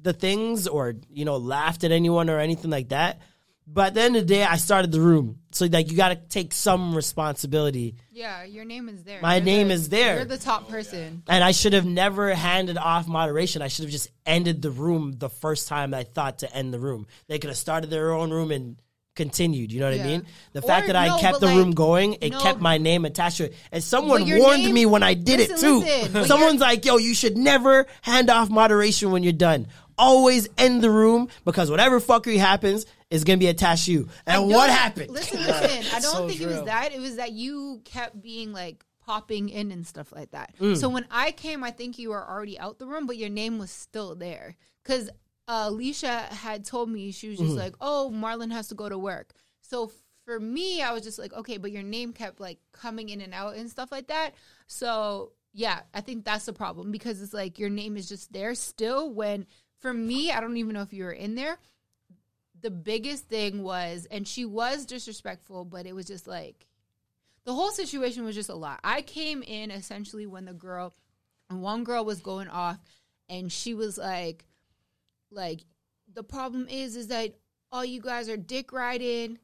[0.03, 3.21] the things or you know laughed at anyone or anything like that.
[3.65, 6.09] But at the end of the day, I started the room, so like you got
[6.09, 7.95] to take some responsibility.
[8.11, 9.21] yeah, your name is there.
[9.23, 10.17] My You're name the- is there.
[10.17, 11.23] You're the top person.
[11.29, 13.63] And I should have never handed off moderation.
[13.63, 16.81] I should have just ended the room the first time I thought to end the
[16.81, 17.07] room.
[17.29, 18.77] They could have started their own room and
[19.15, 19.71] continued.
[19.73, 20.05] You know what Yeah.
[20.05, 20.27] I mean?
[20.55, 22.41] The Or fact that I kept the like- room going, it no.
[22.41, 23.55] kept my name attached to it.
[23.71, 25.81] And someone warned name- me when I did it too.
[25.81, 29.69] listen, Someone's like, "Yo, you should never hand off moderation when you're done.
[29.99, 34.49] Always end the room because whatever fuckery happens is gonna be attached to you." And
[34.49, 35.11] what happened?
[35.11, 35.97] Listen, listen.
[35.97, 36.93] I don't So think it was that.
[36.93, 40.55] It was that you kept being like popping in and stuff like that.
[40.61, 40.77] Mm.
[40.77, 43.59] So when I came, I think you were already out the room, but your name
[43.59, 44.55] was still there
[44.85, 45.11] because
[45.49, 47.59] uh, Alicia had told me she was just Mm-hmm.
[47.59, 49.91] like, "Oh, Marlon has to go to work." So
[50.25, 53.35] for me, I was just like, "Okay," but your name kept like coming in and
[53.35, 54.35] out and stuff like that.
[54.69, 58.55] So yeah, I think that's the problem because it's like your name is just there
[58.55, 59.13] still.
[59.13, 59.47] When
[59.83, 61.59] for me, I don't even know if you were in there
[62.63, 66.67] the biggest thing was, and she was disrespectful, but it was just like
[67.45, 68.81] the whole situation was just a lot.
[68.85, 70.95] I came in essentially when the girl,
[71.49, 72.79] one girl was going off,
[73.29, 74.47] and she was like,
[75.31, 75.61] like
[76.13, 77.35] the problem is, is that
[77.73, 79.39] all you guys are dick riding.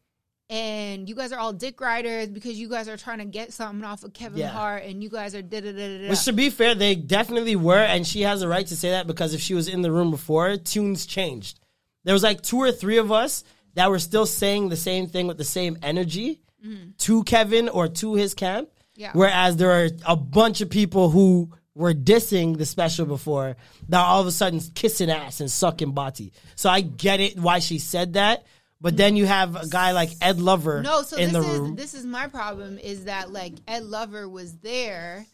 [0.51, 3.85] And you guys are all dick riders because you guys are trying to get something
[3.85, 4.49] off of Kevin Yeah.
[4.49, 6.09] Hart, and you guys are da da da da.
[6.09, 9.07] Which to be fair, they definitely were, and she has a right to say that
[9.07, 11.61] because if she was in the room before, tunes changed.
[12.05, 13.45] There was like two or three of us
[13.75, 16.91] that were still saying the same thing with the same energy mm-hmm.
[16.99, 18.71] to Kevin or to his camp.
[18.95, 19.11] Yeah.
[19.13, 23.57] Whereas there are a bunch of people who were dissing the special before
[23.89, 26.33] that all of a sudden kissing ass and sucking body.
[26.57, 28.45] So I get it why she said that.
[28.81, 31.59] But then you have a guy like Ed Lover No, so in this the is
[31.59, 31.75] room.
[31.77, 35.27] this is my problem is that like Ed Lover was there,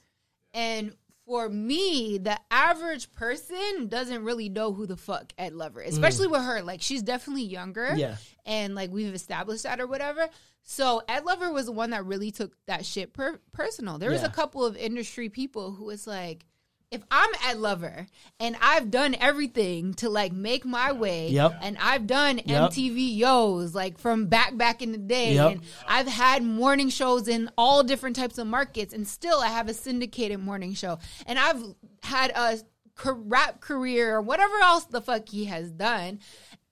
[0.54, 0.94] and
[1.26, 6.26] for me, the average person doesn't really know who the fuck Ed Lover is, especially
[6.26, 6.62] with her.
[6.62, 7.98] Like she's definitely younger, Mm.
[7.98, 8.16] Yeah.
[8.46, 10.28] and like we've established that or whatever.
[10.62, 13.98] So Ed Lover was the one that really took that shit per- personal.
[13.98, 16.46] There was a couple of industry people who was like.
[16.94, 18.06] If I'm Ed Lover
[18.38, 21.58] and I've done everything to like make my way, Yep.
[21.60, 22.70] and I've done Yep.
[22.70, 25.50] MTV Yo's like from back back in the day, Yep.
[25.52, 29.68] and I've had morning shows in all different types of markets, and still I have
[29.68, 31.62] a syndicated morning show, and I've
[32.04, 32.58] had a
[33.04, 36.20] rap career or whatever else the fuck he has done,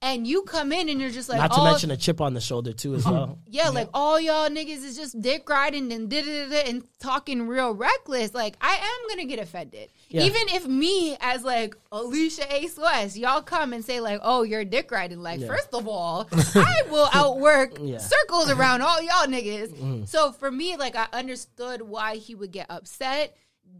[0.03, 2.41] and you come in and you're just like, Not to mention a chip on the
[2.41, 3.39] shoulder too as well.
[3.47, 7.47] yeah, like all y'all niggas is just dick riding and da da da and talking
[7.47, 8.33] real reckless.
[8.33, 10.23] Like I am gonna get offended, Yeah.
[10.23, 14.65] even if me as like Alicia Ace West, y'all come and say like, "Oh, you're
[14.65, 17.97] dick riding." Like, first of all, I will outwork Yeah.
[17.97, 19.69] circles around all y'all niggas.
[19.73, 20.07] Mm.
[20.07, 23.35] So for me, like I understood why he would get upset.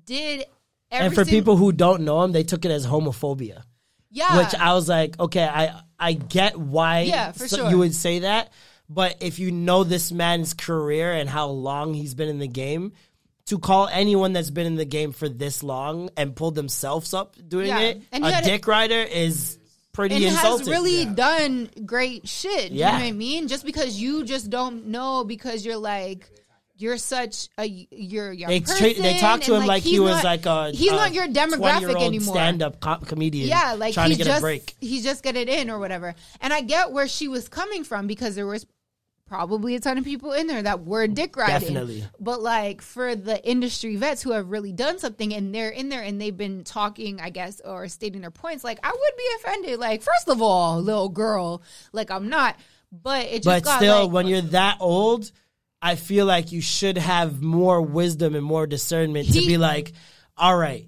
[0.05, 0.45] Did
[0.89, 3.63] and for people who don't know him, they took it as homophobia.
[4.11, 7.69] yeah, which I was like, okay, I I get why Yeah, for so- sure.
[7.69, 8.51] you would say that,
[8.89, 12.93] but if you know this man's career and how long he's been in the game,
[13.47, 17.35] to call anyone that's been in the game for this long and pull themselves up
[17.47, 17.79] doing Yeah.
[17.79, 19.57] it, And a had- dick rider is
[19.91, 20.67] pretty and insulting.
[20.67, 22.71] has really done great shit.
[22.71, 22.87] You Yeah.
[22.91, 23.47] know what I mean?
[23.47, 26.29] Just because you just don't know because you're like
[26.83, 28.77] you're such a you're a young they person.
[28.77, 31.27] treat, they talked to him like, he was not- like a he's a not your
[31.27, 32.35] demographic anymore.
[32.35, 33.47] stand-up co- comedian.
[33.47, 34.75] Yeah, like trying to get just a break.
[34.81, 36.13] he's just getting it in or whatever.
[36.41, 38.65] And I get where she was coming from because there was
[39.25, 41.59] probably a ton of people in there that were dick riding.
[41.73, 42.03] Definitely.
[42.19, 46.01] But like for the industry vets who have really done something and they're in there
[46.03, 49.79] and they've been talking, I guess, or stating their points, like I would be offended.
[49.79, 51.63] Like, first of all, little girl,
[51.93, 52.57] like I'm not.
[52.91, 55.31] But it just But got still, like, when you're that old,
[55.83, 59.91] I feel like you should have more wisdom and more discernment to be like,
[60.37, 60.87] all right,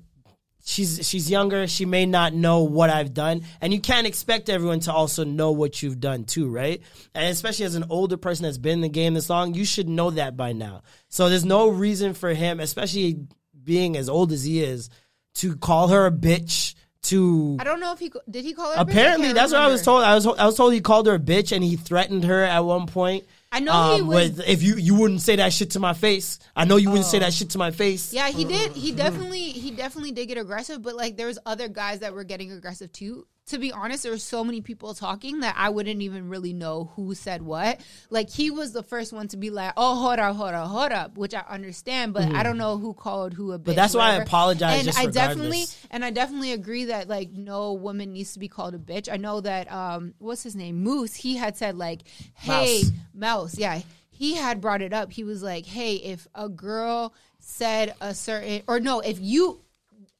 [0.63, 4.79] she's she's younger, she may not know what I've done, and you can't expect everyone
[4.81, 6.81] to also know what you've done too, right?
[7.13, 9.89] And especially as an older person that's been in the game this long, you should
[9.89, 10.83] know that by now.
[11.09, 13.27] So there's no reason for him, especially
[13.61, 14.89] being as old as he is,
[15.35, 16.73] to call her a bitch.
[17.03, 18.77] To I don't know if he did he call her.
[18.77, 18.87] a bitch?
[18.87, 20.03] I Apparently, that's what I was told.
[20.03, 22.61] I was I was told he called her a bitch and he threatened her at
[22.61, 23.25] one point.
[23.55, 25.93] I know he um, was- with, if you you wouldn't say that shit to my
[25.93, 26.39] face.
[26.57, 28.11] I know you wouldn't say that shit to my face.
[28.11, 28.73] Yeah, he did.
[28.73, 32.25] He definitely he definitely did get aggressive, but like there was other guys that were
[32.25, 33.25] getting aggressive too.
[33.47, 36.91] To be honest, there were so many people talking that I wouldn't even really know
[36.95, 37.79] who said what.
[38.09, 40.91] Like he was the first one to be like, "Oh, hold up, hold up, hold
[40.91, 43.63] up," which I understand, but I don't know who called who a bitch.
[43.63, 43.75] Mm-hmm.
[43.75, 48.13] that's why I apologize And I definitely and I definitely agree that like no woman
[48.13, 49.11] needs to be called a bitch.
[49.11, 51.13] I know that um what's his name Moose.
[51.15, 52.01] He had said like,
[52.33, 52.91] "Hey, Mouse.
[53.13, 55.11] Mouse, yeah." He had brought it up.
[55.11, 59.61] He was like, "Hey, if a girl said a certain or no, if you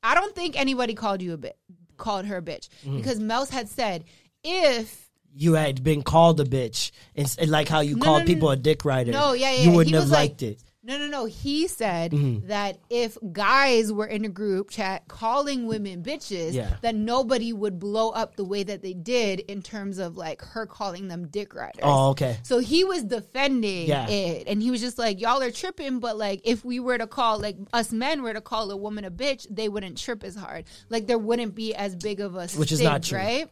[0.04, 1.58] I don't think anybody called you a bit
[1.98, 2.98] called her a bitch Mm.
[2.98, 4.04] because Mouse had said
[4.44, 8.20] if You had been called a bitch, and, s- and like how you No, called
[8.20, 9.12] no, no, people a dick rider.
[9.12, 10.64] No, yeah, yeah, You wouldn't have like- liked it.
[10.88, 11.26] No, no, no.
[11.26, 12.48] He said Mhm.
[12.48, 16.78] that if guys were in a group chat calling women bitches, Yeah.
[16.82, 20.68] that nobody would blow up the way that they did in terms of like her
[20.68, 21.82] calling them dick riders.
[21.82, 22.38] Oh, okay.
[22.44, 24.08] So he was defending Yeah.
[24.08, 27.08] it, and he was just like, "Y'all are tripping." But like, if we were to
[27.08, 30.36] call, like, us men were to call a woman a bitch, they wouldn't trip as
[30.36, 30.66] hard.
[30.90, 33.18] Like, there wouldn't be as big of a Which is not true.
[33.18, 33.50] right?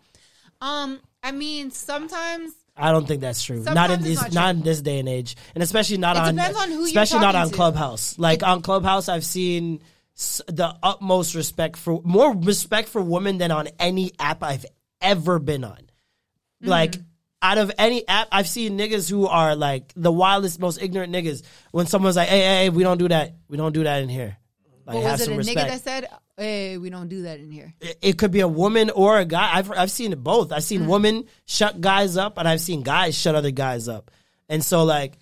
[0.61, 3.63] Um, I mean, sometimes I don't think that's true.
[3.63, 6.19] not in Sometimes this not, not in this day and age, and especially not It
[6.19, 7.55] on on especially not on to.
[7.55, 8.17] Clubhouse.
[8.17, 9.81] Like on Clubhouse, I've seen
[10.17, 14.65] s- the utmost respect for more respect for women than on any app I've
[15.01, 15.77] ever been on.
[15.77, 16.69] Mm-hmm.
[16.69, 16.95] Like
[17.43, 21.43] out of any app, I've seen niggas who are like the wildest, most ignorant niggas.
[21.71, 23.35] When someone's like, "Hey, hey, hey we don't do that.
[23.49, 24.37] We don't do that in here."
[24.85, 25.59] Like, But have was it some a respect.
[25.59, 27.73] nigga that said, "Hey, we don't do that in here"?
[27.79, 29.51] It- it could be a woman or a guy.
[29.53, 30.51] I've I've seen it both.
[30.51, 30.67] I've Mm.
[30.67, 34.09] seen women shut guys up, and I've seen guys shut other guys up.
[34.49, 35.17] And so like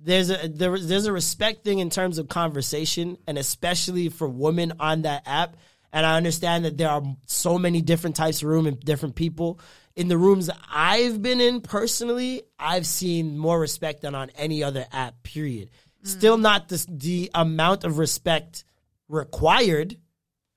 [0.00, 4.72] there's a there, there's a respect thing in terms of conversation, and especially for women
[4.80, 5.56] on that app.
[5.92, 9.58] And I understand that there are so many different types of room and different people.
[9.96, 14.86] In the rooms I've been in personally, I've seen more respect than on any other
[14.92, 15.22] app.
[15.22, 15.70] Period.
[16.04, 18.64] Still not the the amount of respect
[19.08, 19.96] required.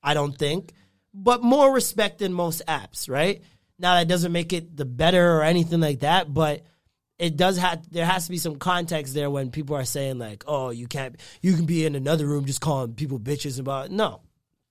[0.04, 0.74] I don't think,
[1.14, 3.42] but more respect than most apps, right?
[3.80, 6.64] Now that doesn't make it the better or anything like that, but
[7.18, 10.44] it does have there has to be some context there when people are saying like,
[10.48, 14.22] "Oh, you can't you can be in another room just calling people bitches about." No.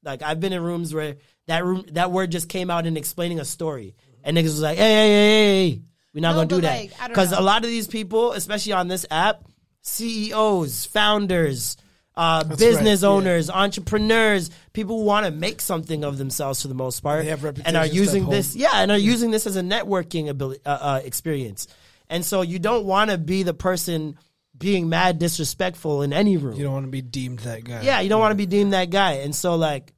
[0.03, 3.39] Like I've been in rooms where that room that word just came out in explaining
[3.39, 3.95] a story
[4.25, 5.83] and niggas was like, "Hey, hey, hey, hey, hey.
[6.15, 8.73] we're not No, going to do that." like, Cuz a lot of these people, especially
[8.73, 9.45] on this app,
[9.83, 11.77] CEOs, founders,
[12.17, 13.15] uh, business right, yeah.
[13.15, 17.31] owners, entrepreneurs, people who want to make something of themselves for the most part, They
[17.31, 20.79] have and are using this, yeah, and are using this as a networking ability, uh,
[20.81, 21.69] uh, experience.
[22.09, 24.19] And so you don't want to be the person
[24.57, 26.57] being mad disrespectful in any room.
[26.57, 27.83] You don't want to be deemed that guy.
[27.83, 29.13] Yeah, you don't want to be deemed that guy.
[29.13, 29.95] And so like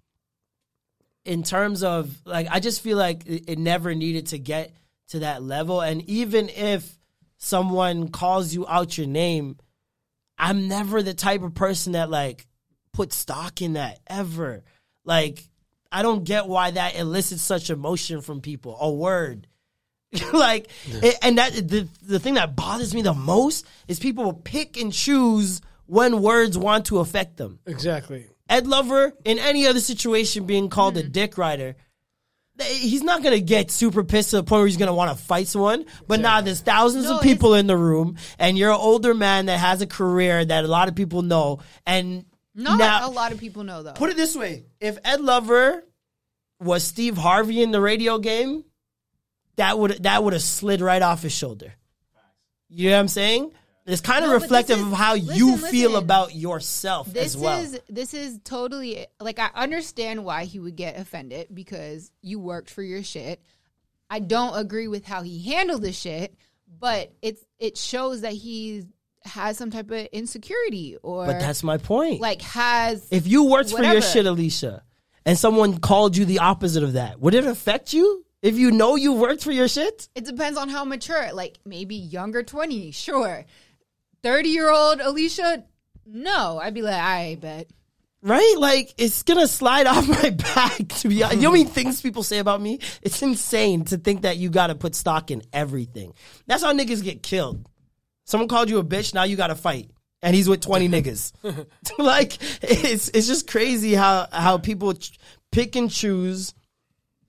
[1.24, 4.72] in terms of like I just feel like it, it never needed to get
[5.08, 6.98] to that level and even if
[7.38, 9.56] someone calls you out your name,
[10.42, 12.48] I'm never the type of person that like
[12.92, 14.64] put stock in that ever.
[15.04, 15.42] Like
[15.90, 18.76] I don't get why that elicits such emotion from people.
[18.80, 19.46] A word.
[20.32, 24.32] like it- and that the the thing that bothers me the most is people will
[24.32, 27.60] pick and choose when words want to affect them.
[27.64, 28.26] Exactly.
[28.48, 31.12] Ed Lover in any other situation being called a mm-hmm.
[31.12, 31.76] dick rider, th-
[32.60, 35.48] he's not gonna get super pissed to the point where he's gonna want to fight
[35.48, 35.84] someone.
[36.06, 39.46] But now there's thousands No, of people in the room, and you're an older man
[39.46, 42.24] that has a career that a lot of people know, and
[42.54, 43.92] Not now a lot of people know though.
[43.94, 45.84] put it this way: if Ed Lover
[46.60, 48.64] was Steve Harvey in the radio game,
[49.56, 51.72] that would that would have slid right off his shoulder.
[52.68, 53.52] You know what I'm saying?
[53.84, 56.04] It's kind of No, reflective is- of how you feel listen.
[56.04, 57.58] about yourself this as well.
[57.60, 62.70] is this is totally like I understand why he would get offended because you worked
[62.70, 63.42] for your shit.
[64.08, 66.34] I don't agree with how he handled the shit,
[66.78, 68.84] but it's it shows that he
[69.24, 72.20] has some type of insecurity or but that's my point.
[72.20, 74.82] like has If you worked for your shit, Alicia,
[75.26, 78.24] and someone called you the opposite of that, would it affect you?
[78.42, 80.08] If you know you worked for your shit?
[80.16, 81.32] It depends on how mature.
[81.32, 83.44] Like maybe younger twenty, sure.
[84.22, 85.64] Thirty year old Alicia,
[86.06, 86.58] no.
[86.62, 87.70] I'd be like, I bet.
[88.22, 88.54] Right?
[88.56, 91.36] Like, it's gonna slide off my back, to be honest.
[91.36, 92.78] You know how many things people say about me?
[93.02, 96.14] It's insane to think that you gotta put stock in everything.
[96.46, 97.68] That's how niggas get killed.
[98.24, 99.90] Someone called you a bitch, now you gotta fight.
[100.22, 101.32] And he's with 20 niggas.
[101.98, 105.18] like, it's, it's just crazy how, how people ch-
[105.50, 106.54] pick and choose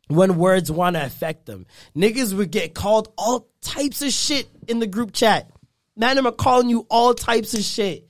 [0.10, 1.66] when words want to affect them.
[1.96, 5.50] Niggas would get called all types of shit in the group chat.
[5.96, 8.08] Man, I'm calling you all types of shit.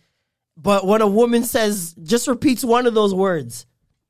[0.55, 3.65] But when a woman says, just repeats one of those words,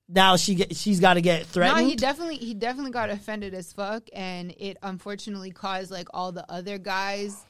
[0.09, 1.81] now she get, she's got to get threatened.
[1.81, 6.31] No, he definitely he definitely got offended as fuck, and it unfortunately caused like all
[6.31, 7.45] the other guys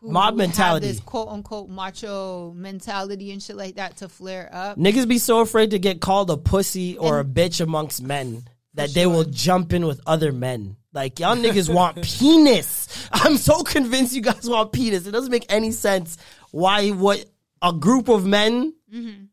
[0.00, 0.88] who Mob have mentality.
[0.88, 4.76] this quote unquote macho mentality and shit like that to flare up.
[4.76, 8.44] Niggas be so afraid to get called a pussy or a bitch amongst men
[8.74, 10.76] that they will jump in with other men.
[10.98, 13.08] Like y'all niggas want penis.
[13.12, 15.06] I'm so convinced you guys want penis.
[15.06, 16.18] It doesn't make any sense
[16.50, 17.24] why what
[17.62, 19.24] a group of men mm-hmm.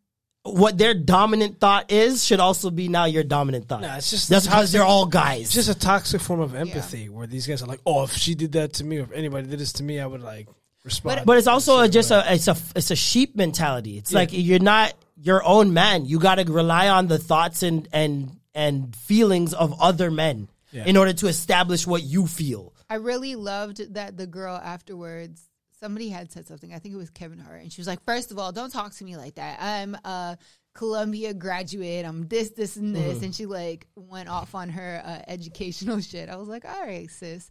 [0.44, 3.82] what their dominant thought is should also be now your dominant thought.
[3.82, 5.42] Nah, it's just That's because toxic- they're all guys.
[5.42, 8.36] It's just a toxic form of empathy where these guys are like, oh, if she
[8.36, 10.48] did that to me, or if anybody did this to me, I would like
[10.84, 11.22] respond.
[11.26, 13.98] But it's also a, just a it's a it's a sheep mentality.
[13.98, 14.20] It's Yeah.
[14.20, 16.06] like you're not your own man.
[16.06, 20.86] You got to rely on the thoughts and and and feelings of other men Yeah.
[20.86, 22.74] in order to establish what you feel.
[22.90, 25.42] I really loved that the girl afterwards
[25.80, 26.74] somebody had said something.
[26.74, 28.94] I think it was Kevin Hart, and she was like, first of all, don't talk
[28.96, 29.62] to me like that.
[29.62, 30.38] I'm a
[30.74, 32.06] Columbia graduate.
[32.06, 36.30] I'm this, this, and this." And she like went off on her uh, educational shit.
[36.30, 37.50] I was like, "All right, sis."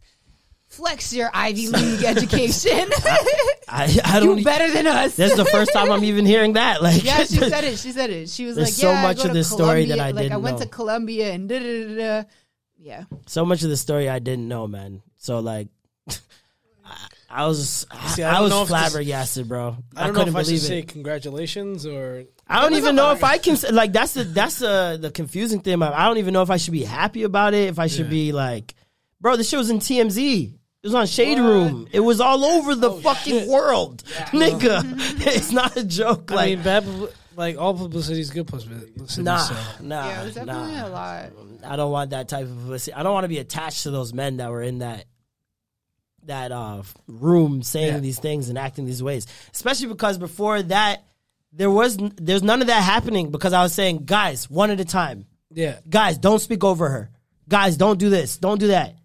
[0.67, 2.89] Flex your Ivy League education.
[3.69, 4.39] I, I don't.
[4.39, 5.15] you better than us.
[5.15, 6.81] This is the first time I'm even hearing that.
[6.81, 7.77] Like, Yeah, she said it.
[7.77, 8.29] She said it.
[8.29, 10.03] She was There's like, so "Yeah, much I go of to this story that Columbia-
[10.03, 10.65] I like I didn't went to.
[10.67, 12.27] Columbia and da da da da."
[12.85, 15.01] Yeah, so much of the story I didn't know, man.
[15.17, 15.69] So like,
[16.85, 19.77] I, I was See, I I, don't was know if this- flabbergasted, bro.
[19.95, 20.87] I don't know couldn't if I should believe say it.
[20.87, 24.99] congratulations or I don't even know if I can say- like that's the that's the
[25.01, 25.73] the confusing thing.
[25.73, 27.69] About, I don't even know if I should be happy about it.
[27.69, 28.11] If I should Yeah.
[28.11, 28.75] be like,
[29.19, 30.53] bro, this shit was in TMZ.
[30.53, 31.87] It was on Shade Room.
[31.91, 34.83] It was all over the oh, fucking world, nigga.
[35.25, 36.31] it's not a joke.
[36.31, 39.21] I Like, mean, bad publi- like all publicity is good publicity.
[39.21, 39.55] nah, so.
[39.81, 40.87] nah, yeah, it was definitely nah.
[40.87, 41.31] a lot.
[41.63, 42.93] I don't want that type of publicity.
[42.93, 45.05] I don't want to be attached to those men that were in that
[46.23, 47.99] that uh, room saying Yeah.
[47.99, 49.27] these things and acting these ways.
[49.53, 51.03] Especially because before that,
[51.51, 54.79] there was n- there's none of that happening because I was saying, guys, one at
[54.79, 55.25] a time.
[55.53, 57.09] Yeah, Guys, don't speak over her.
[57.47, 58.37] Guys, don't do this.
[58.37, 58.95] Don't do that.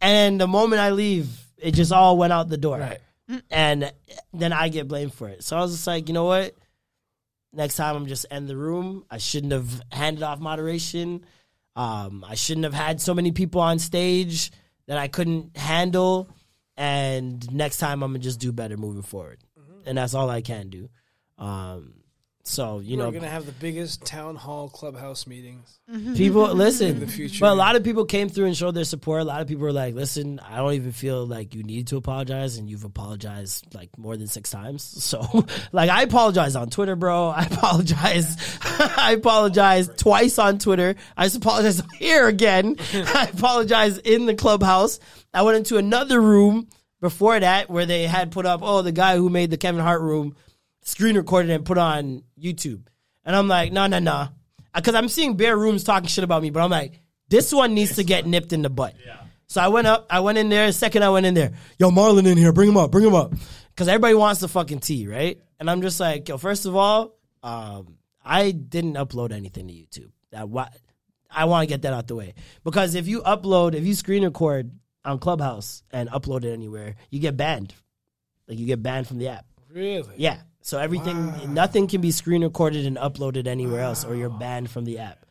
[0.00, 2.78] And the moment I leave, it just all went out the door.
[2.78, 2.98] Right.
[3.50, 3.90] And
[4.32, 5.42] then I get blamed for it.
[5.42, 6.54] So I was just like, you know what?
[7.52, 9.04] Next time I'm just end the room.
[9.10, 11.24] I shouldn't have handed off moderation.
[11.74, 14.50] Um, I shouldn't have had so many people on stage
[14.86, 16.28] that I couldn't handle.
[16.76, 19.38] And next time I'm gonna just do better moving forward.
[19.86, 20.88] And that's all I can do.
[21.38, 21.94] Um,
[22.46, 25.80] so you know, we're know, gonna have the biggest town hall clubhouse meetings.
[25.92, 26.14] Mm-hmm.
[26.14, 27.40] people listen in the future.
[27.40, 29.20] but a lot of people came through and showed their support.
[29.20, 31.96] A lot of people were like listen i don't even feel like you need to
[31.96, 34.82] apologize and you've apologized like more than six times.
[35.06, 37.28] So like i apologize on twitter bro.
[37.28, 38.36] I apologize.
[38.62, 40.94] I apologize twice on twitter.
[41.16, 42.76] I just apologize here again.
[42.92, 45.00] I apologize in the clubhouse.
[45.34, 46.68] I went into another room
[47.00, 50.00] before that where they had put up oh the guy who made the kevin hart
[50.00, 50.36] room
[50.86, 52.86] screen recorded and put on YouTube.
[53.24, 54.28] And I'm like, no, no, no.
[54.74, 57.96] Because I'm seeing bare rooms talking shit about me, but I'm like, this one needs
[57.96, 58.94] to get nipped in the butt.
[59.04, 59.16] Yeah.
[59.48, 60.70] So I went up, I went in there.
[60.72, 61.52] Second, I went in there.
[61.78, 63.32] Yo, Marlon in here, bring him up, bring him up.
[63.70, 65.40] Because everybody wants the fucking tea, right?
[65.58, 70.10] And I'm just like, yo, first of all, um, I didn't upload anything to YouTube.
[70.30, 70.68] That why
[71.30, 72.34] I want to get that out the way
[72.64, 74.70] because if you upload, if you screen record
[75.04, 77.74] on Clubhouse and upload it anywhere, you get banned.
[78.48, 79.46] Like you get banned from the app.
[79.70, 80.14] Really?
[80.16, 80.38] Yeah.
[80.66, 84.84] So everything, nothing can be screen recorded and uploaded anywhere else, or you're banned from
[84.84, 85.24] the app.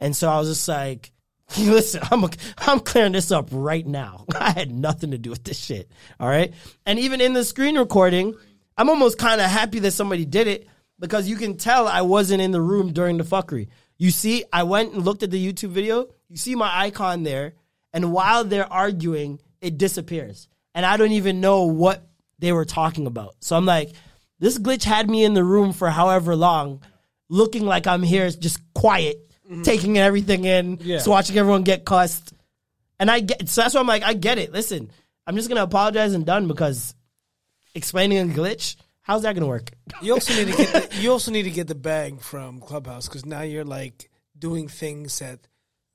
[0.00, 1.12] And so I was just like,
[1.60, 2.24] listen, I'm
[2.58, 4.24] I'm clearing this up right now.
[4.34, 5.92] I had nothing to do with this shit.
[6.18, 6.52] All right.
[6.84, 8.34] And even in the screen recording,
[8.76, 10.66] I'm almost kind of happy that somebody did it
[10.98, 13.68] because you can tell I wasn't in the room during the fuckery.
[13.96, 16.08] You see, I went and looked at the YouTube video.
[16.28, 17.52] You see my icon there,
[17.92, 22.08] and while they're arguing, it disappears, and I don't even know what
[22.40, 23.36] they were talking about.
[23.38, 23.92] So I'm like,
[24.40, 26.82] this glitch had me in the room for however long,
[27.28, 29.62] looking like I'm here, just quiet, mm-hmm.
[29.62, 30.96] taking everything in, Yeah.
[30.96, 32.32] just watching everyone get cussed.
[32.98, 34.52] And I get so that's why I'm like, I get it.
[34.52, 34.90] Listen,
[35.26, 36.94] I'm just gonna apologize and done because
[37.74, 39.70] explaining a glitch, how's that gonna work?
[40.02, 43.06] You also need to get the, you also need to get the bag from Clubhouse
[43.08, 45.38] because now you're like doing things that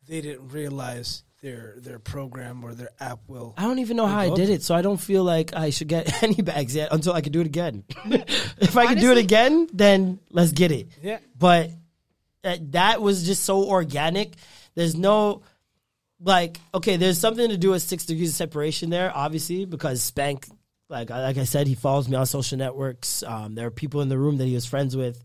[0.07, 3.53] they didn't realize their their program or their app will.
[3.57, 5.87] I don't even know how I did it, so I don't feel like I should
[5.87, 7.83] get any bags yet until I can do it again.
[8.05, 10.87] if I can do it Honestly- again, then let's get it.
[11.01, 11.19] Yeah.
[11.37, 11.71] But
[12.43, 14.33] uh, that was just so organic.
[14.75, 15.41] There's no
[16.19, 20.47] like okay, there's something to do with six degrees of separation there, obviously, because Spank,
[20.89, 23.23] like like I said, he follows me on social networks.
[23.23, 25.21] Um, there are people in the room that he was friends with,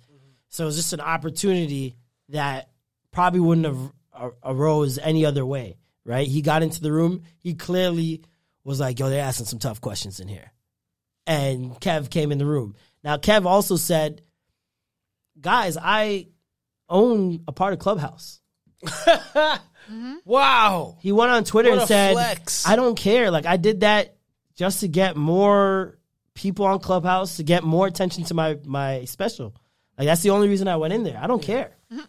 [0.49, 1.95] so it was just an opportunity
[2.31, 2.69] that
[3.13, 6.27] probably wouldn't have a- arose any other way, right?
[6.27, 7.23] He got into the room.
[7.39, 8.23] He clearly
[8.65, 10.53] was like, "Yo, they're asking some tough questions in here,"
[11.27, 12.75] and Kev came in the room.
[13.03, 14.23] Now, Kev also said,
[15.41, 16.29] "Guys, I
[16.89, 18.41] own a part of Clubhouse."
[20.25, 20.99] Wow.
[21.01, 22.67] He went on Twitter What and said, flex.
[22.67, 23.31] "I don't care.
[23.31, 24.17] Like I did that
[24.55, 25.99] just to get more
[26.35, 29.55] people on Clubhouse to get more attention to my my special.
[29.99, 31.19] Like that's the only reason I went in there.
[31.21, 32.05] I don't care." Mm-hmm.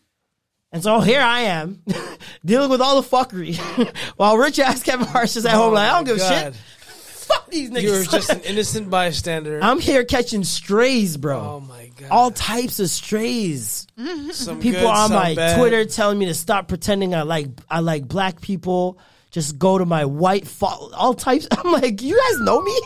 [0.71, 1.81] And so here I am
[2.45, 3.57] dealing with all the fuckery
[4.15, 6.55] while rich ass Kevin Hart's just at home oh like I don't give a shit.
[6.55, 7.81] Fuck these niggas.
[7.83, 9.59] You're just an innocent bystander.
[9.61, 11.39] I'm here catching strays, bro.
[11.39, 12.09] oh my god.
[12.09, 13.85] all types of strays.
[13.97, 14.31] Mm-hmm.
[14.31, 15.57] Some people good, on some my bad.
[15.57, 18.97] Twitter telling me to stop pretending I like I like black people.
[19.31, 21.47] Just go to my white fo- all types.
[21.51, 22.81] I'm like, you guys know me.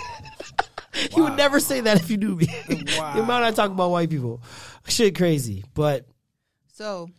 [1.15, 2.47] you would never say that if you knew me.
[2.97, 3.13] Wow.
[3.15, 4.41] the amount I talk about white people,
[4.87, 5.63] shit, crazy.
[5.73, 6.05] But
[6.73, 7.09] So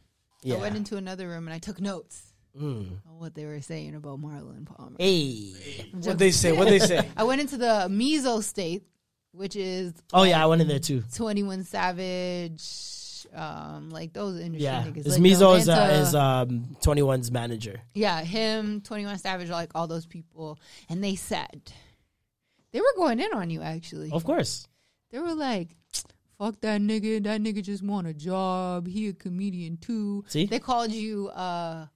[0.43, 0.57] Yeah.
[0.57, 2.23] I went into another room and I took notes
[2.59, 4.97] on what they were saying about Marlon Palmer.
[4.99, 5.53] hey,
[5.93, 6.53] What'd they say?
[6.53, 7.07] What'd they say?
[7.17, 8.83] I went into the meso state
[9.33, 11.03] which is Oh yeah, I went in there too.
[11.15, 15.05] Twenty One Savage, um, like those industry Yeah, niggas.
[15.05, 17.81] this like Mizo is, uh, Atlanta- is um 21's manager.
[17.95, 20.59] yeah, him, Twenty One Savage, like all those people,
[20.89, 21.71] and they said
[22.73, 23.61] they were going in on you.
[23.63, 24.67] Actually, Of course.
[25.11, 25.69] they were like,
[26.39, 27.23] "Fuck that nigga!
[27.25, 28.87] That nigga just want a job.
[28.87, 30.47] He a comedian too." See?
[30.47, 31.29] they called you.
[31.29, 31.87] uh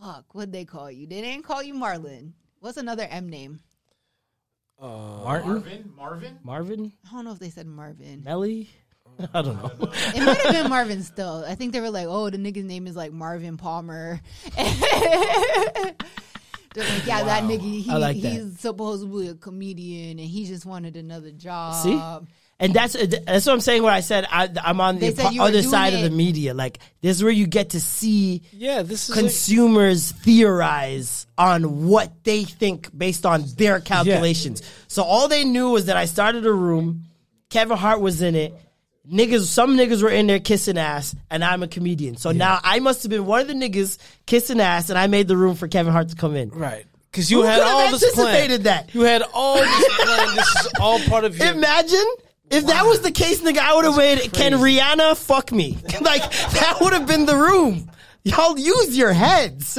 [0.00, 1.06] Fuck, what they call you?
[1.06, 2.32] They didn't call you Marlon.
[2.60, 3.60] What's another M name?
[4.80, 5.92] Uh, Martin, Marvin?
[5.94, 6.38] Marvin?
[6.42, 8.22] Marvin, I don't know if they said Marvin.
[8.24, 8.70] Melly.
[9.34, 9.70] I don't know.
[10.14, 11.44] It might have been Marvin still.
[11.46, 14.20] I think they were like, oh, the nigga's name is like Marvin Palmer.
[14.56, 14.64] They're
[16.84, 18.32] like, yeah, that nigga, he, I like that.
[18.32, 21.82] he's supposedly a comedian and he just wanted another job.
[21.82, 21.92] See?
[22.62, 23.82] And that's uh, that's what I'm saying.
[23.82, 26.02] When I said I, I'm on the They said you were other doing side of
[26.02, 30.12] the media, like this is where you get to see Yeah, this is like- consumers
[30.12, 34.62] theorize on what they think based on their calculations.
[34.88, 37.04] So all they knew was that I started a room,
[37.48, 38.52] Kevin Hart was in it.
[39.10, 42.16] Niggas, some niggas were in there kissing ass, and I'm a comedian.
[42.16, 45.26] So now I must have been one of the niggas kissing ass, and I made
[45.26, 46.50] the room for Kevin Hart to come in.
[46.50, 46.84] right.
[47.10, 48.28] Because you Who had all this planned.
[48.28, 48.94] anticipated that?
[48.94, 50.38] You had all this planned.
[50.38, 51.48] This is all part of your.
[51.54, 52.06] Imagine
[52.50, 53.58] if that was the case, nigga.
[53.58, 54.32] I would have made.
[54.32, 55.78] Can Rihanna fuck me?
[56.00, 57.90] like that would have been the room.
[58.22, 59.78] Y'all use your heads.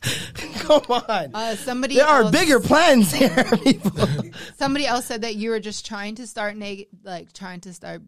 [0.58, 1.30] Come on.
[1.34, 4.08] Uh, somebody there are bigger plans here, people.
[4.56, 8.02] Somebody else said that you were just trying to start neg- like trying to start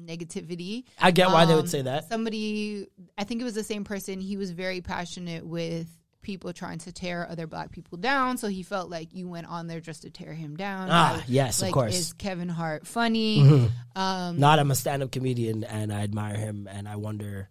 [0.00, 0.84] negativity.
[1.00, 2.08] I get why they would Um, say that.
[2.08, 2.86] Somebody,
[3.16, 4.20] I think it was the same person.
[4.20, 5.88] He was very passionate with
[6.22, 8.36] people trying to tear other black people down.
[8.36, 10.88] So he felt like you went on there just to tear him down.
[10.90, 11.94] Ah, Like- yes, of like, course.
[11.98, 13.68] Is Kevin Hart funny?
[13.96, 17.48] Um, Not I'm a stand-up comedian, and I admire him, and I wonder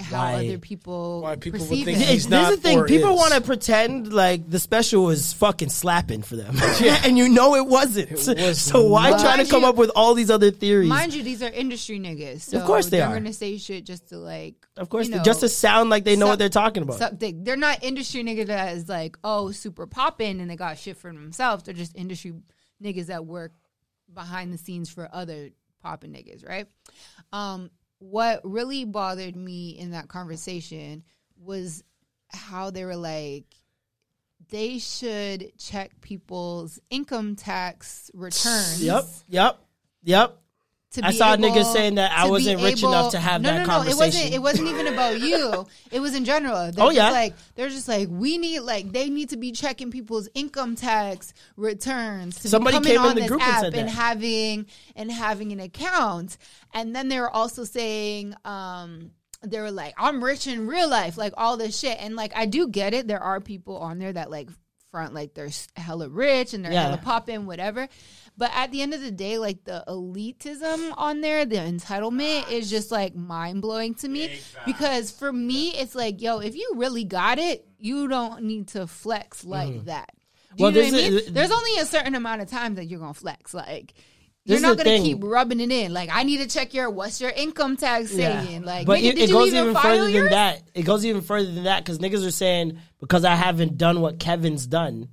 [0.00, 0.34] how why.
[0.46, 2.02] other people Why people would perceive think him.
[2.06, 2.78] Yeah, he's this is the thing.
[2.78, 3.16] or People is.
[3.18, 6.56] want to pretend like the special was fucking slapping for them,
[7.04, 8.10] and you know it wasn't.
[8.12, 9.20] was so why not.
[9.20, 10.88] try to Mind come you- up with all these other theories?
[10.88, 12.40] Mind you, these are industry niggas.
[12.42, 13.12] So Of course they they're are.
[13.14, 14.54] gonna say shit just to like.
[14.76, 16.98] of course, you know, just to sound like they know suck- what they're talking about.
[16.98, 17.36] suck dick.
[17.44, 21.12] They're not industry niggas that is like, oh, super popping and they got shit for
[21.12, 21.64] themselves.
[21.64, 22.32] They're just industry
[22.82, 23.52] niggas that work
[24.12, 25.50] behind the scenes for other
[25.82, 26.66] popping niggas, right?
[27.32, 27.70] Um,
[28.00, 31.04] what really bothered me in that conversation
[31.38, 31.84] was
[32.28, 33.44] how they were like,
[34.48, 38.82] they should check people's income tax returns.
[38.82, 39.60] Yep, yep,
[40.02, 40.38] yep.
[41.02, 43.76] I saw able niggas saying that I wasn't rich enough to have no, that no,
[43.76, 43.98] no, It wasn't.
[44.00, 44.32] conversation.
[44.32, 45.66] It wasn't even about you.
[45.92, 46.72] It was in general.
[46.72, 47.10] They're Oh, just yeah.
[47.10, 51.32] Like they're just like we need like they need to be checking people's income tax
[51.56, 52.38] returns.
[52.40, 55.52] To Somebody came in on the this group and app said and having and having
[55.52, 56.36] an account.
[56.74, 58.34] And then they were also saying.
[58.44, 59.12] um
[59.42, 61.96] they were like, I'm rich in real life, like all this shit.
[61.98, 63.08] And like, I do get it.
[63.08, 64.50] There are people on there that like
[64.90, 66.82] front, like they're hella rich and they're Yeah.
[66.82, 67.88] hella popping, whatever.
[68.40, 72.70] But at the end of the day, like the elitism on there, the entitlement is
[72.70, 74.40] just like mind blowing to me.
[74.64, 78.86] Because for me, it's like, yo, if you really got it, you don't need to
[78.86, 80.10] flex like that.
[80.56, 80.62] Do Mm-hmm.
[80.64, 81.18] Well, you know what I mean?
[81.18, 83.52] is- There's only a certain amount of time that you're gonna flex.
[83.52, 83.92] Like
[84.46, 85.02] you're not gonna thing.
[85.02, 85.92] keep rubbing it in.
[85.92, 88.62] Like I need to check your what's your income tax saying.
[88.62, 90.22] Like, but nigga, it, it you goes even, even further yours?
[90.24, 90.62] than that.
[90.74, 94.18] It goes even further than that because niggas are saying because I haven't done what
[94.18, 95.08] Kevin's done,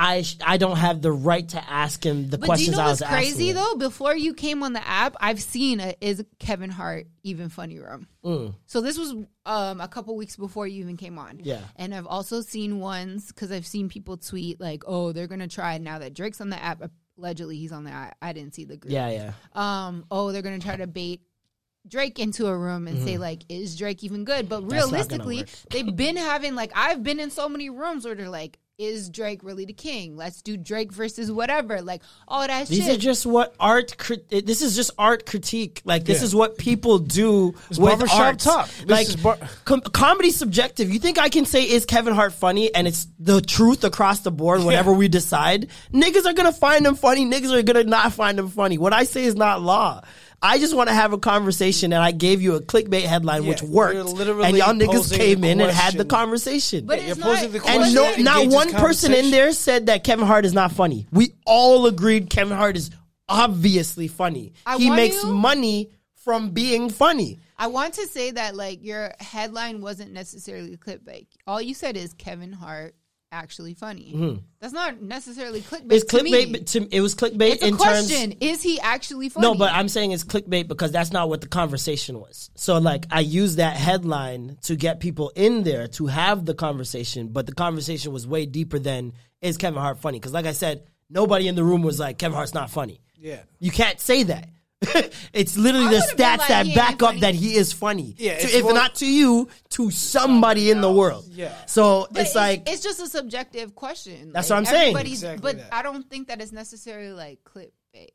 [0.00, 2.76] I sh- I don't have the right to ask him the But do you questions
[2.78, 3.74] know I was what's crazy though?
[3.74, 8.06] Before you came on the app, I've seen a is Kevin Hart even funny room.
[8.24, 8.54] Mm.
[8.64, 9.14] So this was
[9.44, 11.40] um, a couple weeks before you even came on.
[11.42, 11.60] Yeah.
[11.76, 15.76] and I've also seen ones because I've seen people tweet like, "Oh, they're gonna try
[15.76, 16.82] now that Drake's on the app.
[17.18, 17.90] Allegedly, he's on the.
[17.90, 18.16] app.
[18.22, 18.92] I didn't see the group.
[18.92, 19.32] Yeah, yeah.
[19.54, 20.06] Um.
[20.10, 21.20] Oh, they're gonna try to bait
[21.86, 24.68] Drake into a room and say like, "Is Drake even good?" But Mm-hmm.
[24.70, 28.14] That's not gonna realistically, they've been having like I've been in so many rooms where
[28.14, 30.16] they're like, "Is Drake really the king?
[30.16, 32.96] Let's do Drake versus whatever." Like all that These shit.
[32.96, 33.96] are just what art.
[33.98, 35.82] Crit- this is just art critique.
[35.84, 36.24] Like this Yeah.
[36.24, 38.38] is what people do It's with barbershop art.
[38.38, 38.68] talk.
[38.70, 40.90] This like is bar- com- comedy's subjective.
[40.92, 44.30] You think I can say is Kevin Hart funny and it's the truth across the
[44.30, 44.64] board?
[44.64, 47.26] Whatever we decide, niggas are gonna find him funny.
[47.26, 48.78] Niggas are gonna not find him funny.
[48.78, 50.00] What I say is not law.
[50.42, 53.62] I just want to have a conversation, and I gave you a clickbait headline which
[53.62, 56.86] worked, literally and y'all niggas came in and had the conversation.
[56.86, 57.40] but Yeah, it's you're not.
[57.40, 58.24] the it And question.
[58.24, 61.06] no, wasn't- one person in there said that Kevin Hart is not funny.
[61.12, 62.90] We all agreed Kevin Hart is
[63.28, 64.52] obviously funny.
[64.66, 67.38] I he makes you- money from being funny.
[67.58, 71.26] I want to say that like your headline wasn't necessarily clickbait.
[71.46, 72.94] All you said is Kevin Hart
[73.32, 74.12] actually funny.
[74.14, 74.38] Mm-hmm.
[74.60, 75.92] That's not necessarily clickbait.
[75.92, 76.50] It's to clickbait.
[76.50, 76.60] me.
[76.60, 78.30] To, it was clickbait It's a in question.
[78.30, 78.36] terms.
[78.40, 79.46] is he actually funny?
[79.46, 82.50] No, but I'm saying it's clickbait because that's not what the conversation was.
[82.56, 87.28] So like I used that headline to get people in there to have the conversation,
[87.28, 90.18] but the conversation was way deeper than is Kevin Hart funny?
[90.18, 93.00] Because like I said, nobody in the room was like Kevin Hart's not funny.
[93.16, 93.40] Yeah.
[93.58, 94.48] You can't say that.
[95.32, 97.20] it's literally I the stats like, that he back up funny.
[97.20, 98.14] that he is funny.
[98.18, 101.26] Yeah, To- if more- not to you, to somebody in the world.
[101.30, 101.52] Yeah.
[101.66, 104.32] So But it's like it's just a subjective question.
[104.32, 104.96] That's Like, what I'm saying.
[104.96, 105.74] Exactly but that.
[105.74, 108.08] I don't think that it's necessarily like clickbait.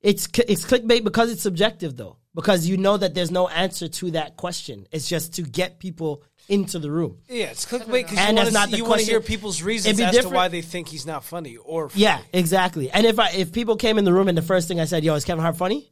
[0.00, 2.16] it's it's clickbait because it's subjective though.
[2.34, 4.86] Because you know that there's no answer to that question.
[4.92, 7.18] It's just to get people into the room.
[7.28, 9.10] Yeah, it's clickbait because And you that's want not to the you want to question.
[9.12, 11.88] hear people's reasons It'd be as to different- why they think he's not funny or
[11.88, 12.02] funny.
[12.04, 12.90] Yeah, exactly.
[12.90, 15.02] And if I if people came in the room and the first thing I said,
[15.04, 15.90] "Yo, is Kevin Hart funny?"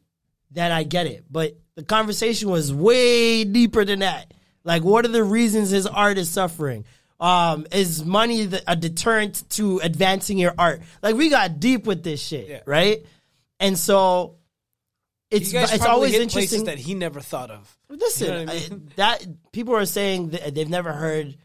[0.51, 1.25] Then I get it.
[1.29, 4.33] But the conversation was way deeper than that.
[4.63, 6.85] Like, what are the reasons his art is suffering?
[7.19, 10.81] Um, is money the, a deterrent to advancing your art?
[11.01, 12.59] Like, we got deep with this shit, Yeah.
[12.65, 13.05] right?
[13.59, 14.35] And so
[15.31, 17.77] it's You guys it's always interesting that he never thought of.
[17.89, 21.37] Listen, You know I I- that people are saying that they've never heard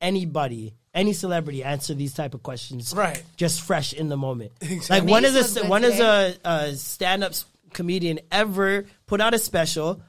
[0.00, 3.22] anybody, any celebrity, answer these type of questions, Right.
[3.36, 4.52] Just fresh in the moment.
[4.60, 4.86] Exactly.
[5.00, 7.32] Like when is a when is a, a stand up
[7.72, 10.02] comedian ever put out a special,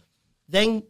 [0.47, 0.83] then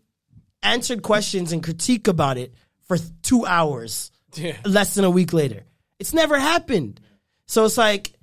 [0.63, 2.53] answered questions and critique about it
[2.87, 4.57] for two hours, Yeah.
[4.65, 5.63] less than a week later?
[5.99, 6.99] It's never happened.
[7.47, 8.13] So it's like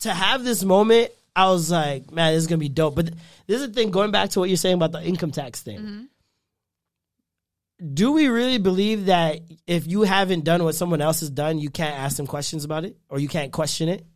[0.00, 2.94] to have this moment, I was like, man, this is gonna be dope.
[2.94, 5.30] But th- this is the thing, going back to what you're saying about the income
[5.32, 5.78] tax thing.
[5.78, 6.02] Mm-hmm.
[7.92, 11.68] Do we really believe that if you haven't done what someone else has done, you
[11.68, 14.06] can't ask them questions about it or you can't question it?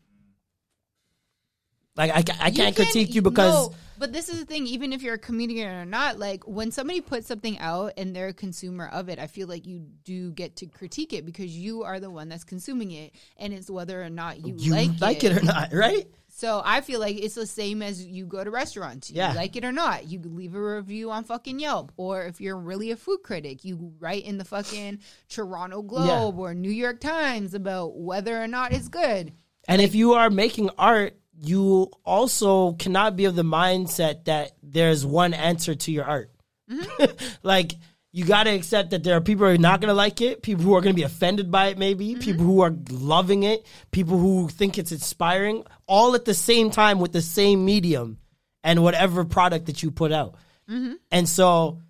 [1.96, 4.66] Like I, I can't can- critique you because no, but this is the thing.
[4.66, 8.28] Even if you're a comedian or not, like when somebody puts something out and they're
[8.28, 11.82] a consumer of it, I feel like you do get to critique it because you
[11.82, 15.24] are the one that's consuming it, and it's whether or not you, you like, like
[15.24, 16.06] it or not, right?
[16.32, 19.10] So I feel like it's the same as you go to restaurants.
[19.10, 19.32] You Yeah.
[19.32, 21.92] like it or not, you leave a review on fucking Yelp.
[21.96, 26.54] Or if you're really a food critic, you write in the fucking Toronto Globe or
[26.54, 29.32] New York Times about whether or not it's good.
[29.68, 35.06] And if you are making art, you also cannot be of the mindset that there's
[35.06, 36.30] one answer to your art.
[37.42, 37.72] like
[38.12, 40.42] you got to accept that there are people who are not going to like it,
[40.42, 42.20] people who are going to be offended by it maybe, mm-hmm.
[42.20, 46.98] people who are loving it, people who think it's inspiring, all at the same time
[46.98, 48.18] with the same medium
[48.62, 50.34] and whatever product that you put out.
[50.68, 50.94] Mm-hmm.
[51.10, 51.80] And so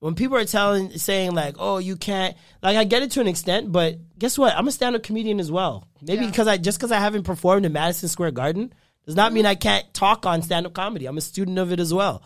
[0.00, 3.28] when people are telling saying like, "Oh, you can't," like I get it to an
[3.28, 4.56] extent, but guess what?
[4.56, 5.88] I'm a stand-up comedian as well.
[6.02, 8.72] Maybe because I just because I haven't performed in Madison Square Garden
[9.06, 11.06] does not mean I can't talk on stand-up comedy.
[11.06, 12.22] I'm a student of it as well.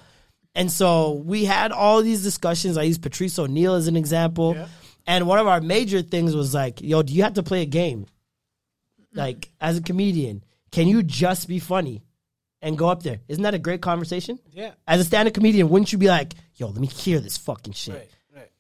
[0.55, 2.77] And so we had all these discussions.
[2.77, 4.57] I use Patrice O'Neal as an example.
[5.07, 7.67] And one of our major things was like, yo, do you have to play a
[7.67, 8.07] game?
[9.15, 12.03] Like, as a comedian, can you just be funny
[12.61, 13.21] and go up there?
[13.29, 14.39] Isn't that a great conversation?
[14.53, 14.73] Yeah.
[14.87, 17.73] As a stand up comedian, wouldn't you be like, yo, let me hear this fucking
[17.73, 17.95] shit?
[17.95, 18.51] Right, right.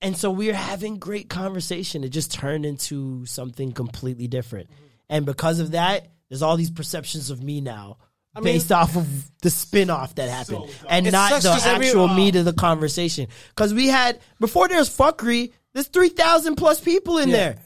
[0.00, 2.02] And so we were having great conversation.
[2.02, 4.70] It just turned into something completely different.
[4.70, 4.84] Mm-hmm.
[5.10, 7.98] And because of that, there's all these perceptions of me now
[8.42, 9.06] based off of
[9.40, 12.44] the spin off that happened and It not the 'cause every- actual meat uh, of
[12.44, 13.26] the conversation.
[13.48, 17.36] Because we had, before there's fuckery, there's 3,000 plus people in Yeah.
[17.36, 17.58] there.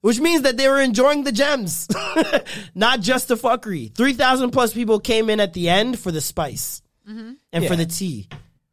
[0.00, 1.86] Which means that they were enjoying the gems,
[2.74, 3.94] not just the fuckery.
[3.94, 7.32] 3,000 plus people came in at the end for the spice mm-hmm.
[7.52, 8.26] and for the tea.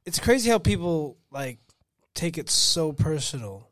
[0.06, 1.60] It's crazy how people like
[2.16, 3.67] take it so personal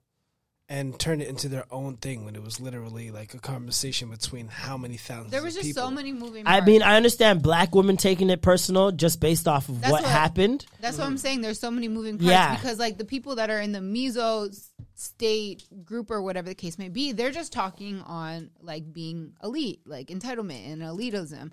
[0.68, 4.48] and turn it into their own thing when it was literally like a conversation between
[4.48, 5.32] how many thousands.
[5.32, 5.84] There was of just people.
[5.84, 6.44] so many moving.
[6.48, 10.04] I mean, I understand black women taking it personal just based off of what, what-
[10.06, 10.66] happened.
[10.80, 11.18] That's what I'm mm-hmm.
[11.18, 11.42] saying.
[11.42, 12.56] There's so many moving parts Yeah.
[12.56, 14.56] because like the people that are in the meso
[14.96, 19.82] state group or whatever the case may be, they're just talking on like being elite,
[19.86, 21.52] like entitlement and elitism.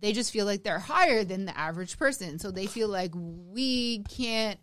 [0.00, 4.02] They just feel like they're higher than the average person, so they feel like we
[4.04, 4.58] can't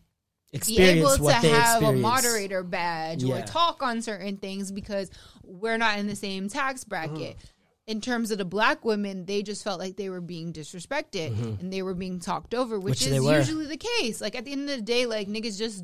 [0.52, 4.72] be Experience able to what they have a moderator badge or talk on certain things
[4.72, 5.12] because
[5.44, 7.38] we're not in the same tax bracket.
[7.38, 7.46] Mm-hmm.
[7.88, 11.74] In terms of the black women, they just felt like they were being disrespected and
[11.74, 13.06] they were being talked over, which, Mm-hmm.
[13.06, 13.38] Which they is were.
[13.38, 14.22] usually the case.
[14.22, 15.84] Like at the end of the day, like niggas just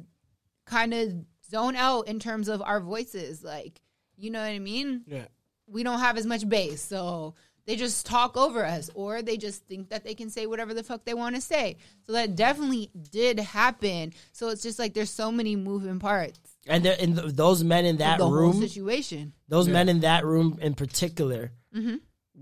[0.65, 1.13] kind of
[1.49, 3.43] zone out in terms of our voices.
[3.43, 3.81] Like,
[4.17, 5.01] you know what I mean?
[5.07, 5.25] Yeah.
[5.67, 7.33] we don't have as much bass, so
[7.67, 10.83] they just talk over us, or they just think that they can say whatever the
[10.83, 11.77] fuck they want to say.
[12.05, 14.13] So that definitely did happen.
[14.33, 16.39] So it's just like there's so many moving parts.
[16.67, 19.33] And there, and th- those men in that the whole room, situation.
[19.47, 21.95] those men in that room in particular, Mm-hmm.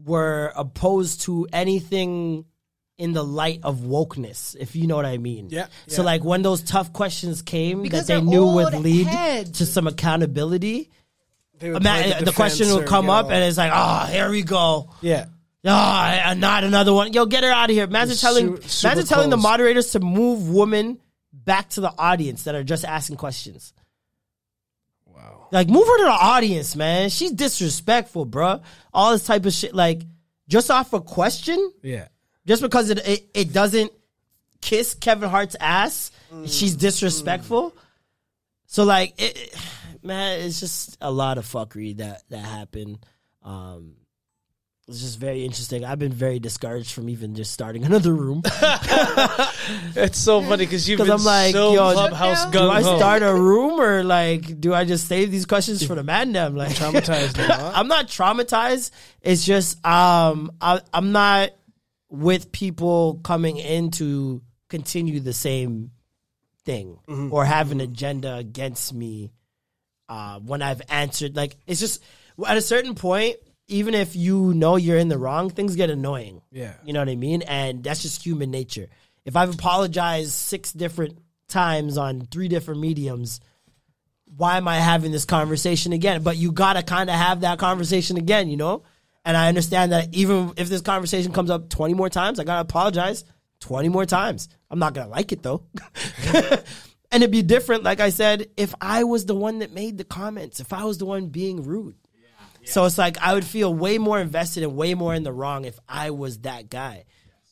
[0.06, 2.46] were opposed to anything
[3.00, 5.48] in the light of wokeness, if you know what I mean.
[5.50, 9.58] Yeah, So like when those tough questions came Because that they knew would lead heads.
[9.58, 10.90] to some accountability, They would
[11.72, 14.90] ima- play the, question would come up and it's like, oh, here we go.
[15.02, 15.26] yeah.
[15.66, 17.14] Oh, not another one.
[17.14, 17.86] Yo, get her out of here.
[17.86, 19.44] Imagine telling, su- super imagine telling the close.
[19.44, 21.00] moderators to move women
[21.32, 23.74] back to the audience that are just asking questions.
[25.06, 25.48] Wow.
[25.52, 27.10] Like, move her to the audience, man.
[27.10, 28.62] She's disrespectful, bruh.
[28.94, 29.74] All this type of shit.
[29.74, 30.02] Like,
[30.50, 32.08] just off a question, Yeah.
[32.46, 33.92] just because it it, it doesn't
[34.62, 36.44] kiss Kevin Hart's ass, mm.
[36.46, 37.74] she's disrespectful.
[38.68, 39.56] So like, it, it-
[40.04, 43.00] man, it's just a lot of fuckery that that happened.
[43.44, 43.94] Um,
[44.88, 45.86] it's just very interesting.
[45.86, 48.44] I've been very discouraged from even just starting another room.
[49.96, 53.24] It's so funny because you've 'Cause been I'm like, so yo, clubhouse do I start
[53.24, 56.34] a room or like do I just save these questions for the man?
[56.34, 57.72] Them like Traumatized now, huh?
[57.76, 58.92] I'm not traumatized.
[59.22, 61.52] It's just um I, I'm not
[62.10, 65.92] with people coming in to continue the same
[66.66, 66.98] thing
[67.32, 69.32] or have an agenda against me
[70.10, 71.36] uh, when I've answered.
[71.36, 72.04] Like it's just
[72.48, 76.42] at a certain point, even if you know you're in the wrong, things get annoying.
[76.52, 76.74] Yeah.
[76.84, 77.42] You know what I mean?
[77.44, 78.88] And that's just human nature.
[79.26, 81.18] If I've apologized six different
[81.48, 83.40] times on three different mediums,
[84.36, 86.24] why am I having this conversation again?
[86.24, 88.84] But you gotta kind of have that conversation again, you know?
[89.26, 92.62] And I understand that even if this conversation comes up 20 more times, I gotta
[92.62, 93.24] apologize
[93.62, 94.50] 20 more times.
[94.70, 95.64] I'm not gonna like it though.
[97.14, 100.04] and it'd be different, like I said, if I was the one that made the
[100.04, 101.96] comments, if I was the one being rude.
[102.66, 105.66] So it's like I would feel way more invested and way more in the wrong
[105.66, 107.06] if I was that guy.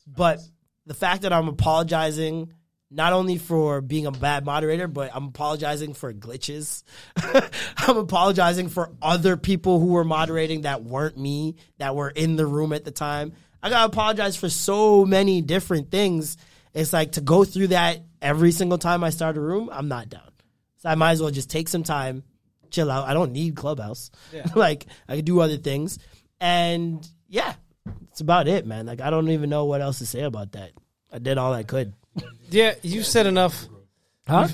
[0.06, 0.40] But
[0.86, 2.52] the fact that I'm apologizing
[2.90, 6.82] not only for being a bad moderator, but I'm apologizing for glitches.
[7.76, 12.46] I'm apologizing for other people who were moderating that weren't me, that were in the
[12.46, 13.32] room at the time.
[13.62, 16.36] I gotta apologize for so many different things.
[16.74, 20.08] It's like to go through that every single time I start a room, I'm not
[20.08, 20.30] down.
[20.78, 22.22] So I might as well just take some time,
[22.70, 23.06] chill out.
[23.06, 24.10] I don't need Clubhouse.
[24.54, 25.98] like I can do other things.
[26.40, 27.54] And yeah,
[28.10, 28.86] it's about it, man.
[28.86, 30.70] Like I don't even know what else to say about that.
[31.12, 31.92] I did all I could.
[32.50, 33.66] Yeah, you said enough.
[34.26, 34.48] Huh?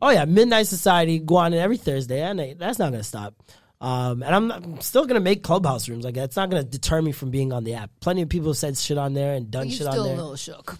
[0.00, 2.22] Oh yeah, Midnight Society go on every Thursday.
[2.22, 3.34] And that's not gonna stop.
[3.80, 6.04] Um, and I'm, not, I'm still gonna make clubhouse rooms.
[6.04, 7.90] Like it's not gonna deter me from being on the app.
[8.00, 10.02] Plenty of people have said shit on there and done You shit still on a
[10.08, 10.16] there.
[10.16, 10.76] little shook.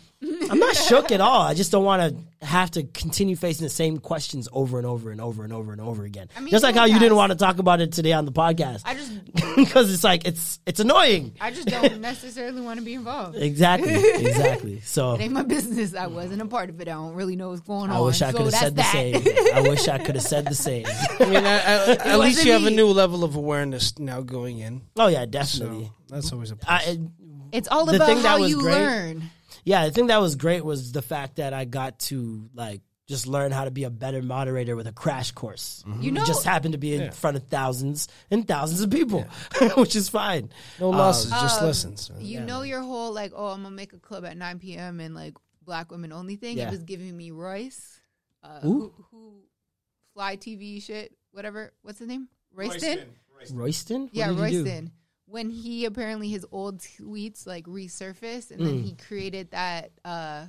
[0.51, 1.43] I'm not shook at all.
[1.43, 2.03] I just don't want
[2.41, 5.73] to have to continue facing the same questions over and over and over and over
[5.73, 6.29] and over again.
[6.37, 8.25] I mean, just like you'll how you didn't want to talk about it today on
[8.25, 9.25] the podcast I just,
[9.57, 11.35] because it's like it's it's annoying.
[11.41, 13.37] I just don't necessarily want to be involved.
[13.37, 14.81] Exactly, exactly.
[14.81, 15.95] So it ain't my business.
[15.95, 16.89] I wasn't a part of it.
[16.89, 17.97] I don't really know what's going on.
[17.97, 19.45] I wish I So could have that's said the that.
[19.47, 19.57] same.
[19.57, 20.87] I wish I could have said the same.
[21.21, 21.57] I mean, I, I,
[21.93, 24.83] at least wasn't you have a new level of awareness now going in.
[24.97, 25.91] Oh yeah, So definitely.
[26.09, 26.83] that's always a plus.
[26.87, 26.99] I,
[27.53, 29.31] it's all The about thing that how was you great- learn.
[29.65, 33.27] Yeah, the thing that was great was the fact that I got to like just
[33.27, 35.83] learn how to be a better moderator with a crash course.
[36.01, 39.27] You It know, just happened to be in front of thousands and thousands of people,
[39.77, 40.51] which is fine.
[40.81, 42.11] no losses, just um, lessons.
[42.21, 45.01] you know your whole like, oh, I'm gonna make a club at 9 p.m.
[45.01, 45.35] and like
[45.65, 46.57] black women only thing.
[46.59, 46.69] Yeah.
[46.69, 48.01] It was giving me Royce,
[48.43, 48.93] uh, Who?
[48.97, 49.35] who, who
[50.15, 51.73] fly TV shit, whatever.
[51.83, 52.29] What's his name?
[52.55, 53.01] Royston.
[53.53, 54.03] Royston?
[54.03, 54.43] What Yeah, did do?
[54.43, 54.93] Royston.
[55.33, 60.45] When he apparently his old tweets like resurfaced, and then he created that uh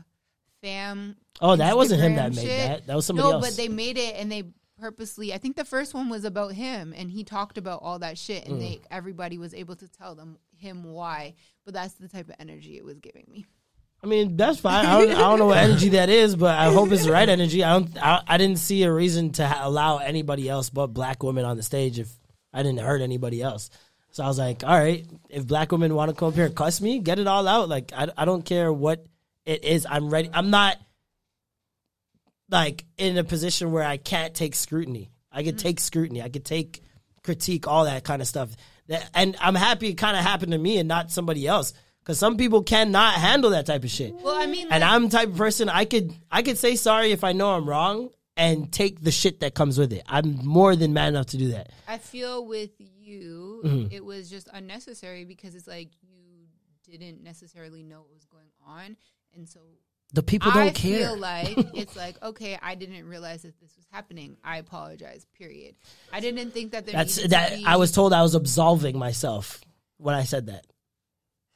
[0.61, 1.15] fam.
[1.41, 2.67] Oh, that wasn't him that Instagram made shit.
[2.67, 2.87] that.
[2.87, 3.31] That was somebody else.
[3.31, 3.49] no, else.
[3.49, 4.43] but they made it and they
[4.79, 5.33] purposely.
[5.33, 8.45] I think the first one was about him, and he talked about all that shit,
[8.45, 8.59] and Mm.
[8.59, 11.35] they everybody was able to tell them him why.
[11.65, 13.45] But that's the type of energy it was giving me.
[14.03, 14.85] I mean, that's fine.
[14.85, 17.29] I don't, I don't know what energy that is, but I hope it's the right
[17.29, 17.63] energy.
[17.63, 17.97] I don't.
[18.03, 21.55] I, I didn't see a reason to ha- allow anybody else but black women on
[21.55, 22.09] the stage if
[22.51, 23.69] I didn't hurt anybody else.
[24.13, 26.55] So I was like, all right, if black women want to come up here and
[26.55, 27.67] cuss me, get it all out.
[27.67, 29.03] Like I, I don't care what
[29.43, 29.87] it is.
[29.89, 30.29] I'm ready.
[30.31, 30.77] I'm not
[32.47, 35.09] like in a position where I can't take scrutiny.
[35.31, 36.21] I could take scrutiny.
[36.21, 36.83] I could take
[37.23, 38.51] critique, all that kind of stuff.
[39.15, 41.73] And I'm happy it kind of happened to me and not somebody else.
[42.03, 44.13] Because some people cannot handle that type of shit.
[44.13, 47.13] Well, I mean, And I'm the type of person I could I could say sorry
[47.13, 50.03] if I know I'm wrong and take the shit that comes with it.
[50.07, 51.69] I'm more than mad enough to do that.
[51.87, 52.71] I feel with
[53.03, 53.93] you, Mm-hmm.
[53.93, 58.97] it was just unnecessary because it's like you didn't necessarily know what was going on,
[59.35, 59.59] and so
[60.13, 60.97] The people don't I care.
[60.99, 64.37] feel like it's like okay, I didn't realize that this was happening.
[64.43, 65.25] I apologize.
[65.37, 65.75] Period.
[66.11, 69.61] I didn't think that there That's that I was told I was absolving myself
[69.97, 70.65] when I said that.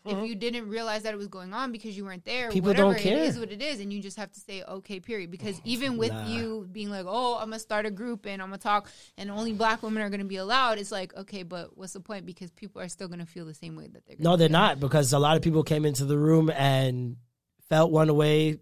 [0.08, 0.26] If mm-hmm.
[0.26, 2.50] you didn't realize that it was going on because you weren't there.
[2.50, 3.18] People whatever, don't care.
[3.18, 5.00] It is what it is, and you just have to say okay.
[5.00, 5.32] Period.
[5.32, 8.50] Because oh, even with you being like, oh, I'm gonna start a group and I'm
[8.50, 10.80] gonna talk, and only black women are gonna be allowed.
[10.80, 12.26] It's like okay, but what's the point?
[12.26, 14.16] Because people are still gonna feel the same way that they're.
[14.16, 14.54] Gonna No, they're feel.
[14.54, 17.18] not because a lot of people came into the room and
[17.70, 18.60] felt one way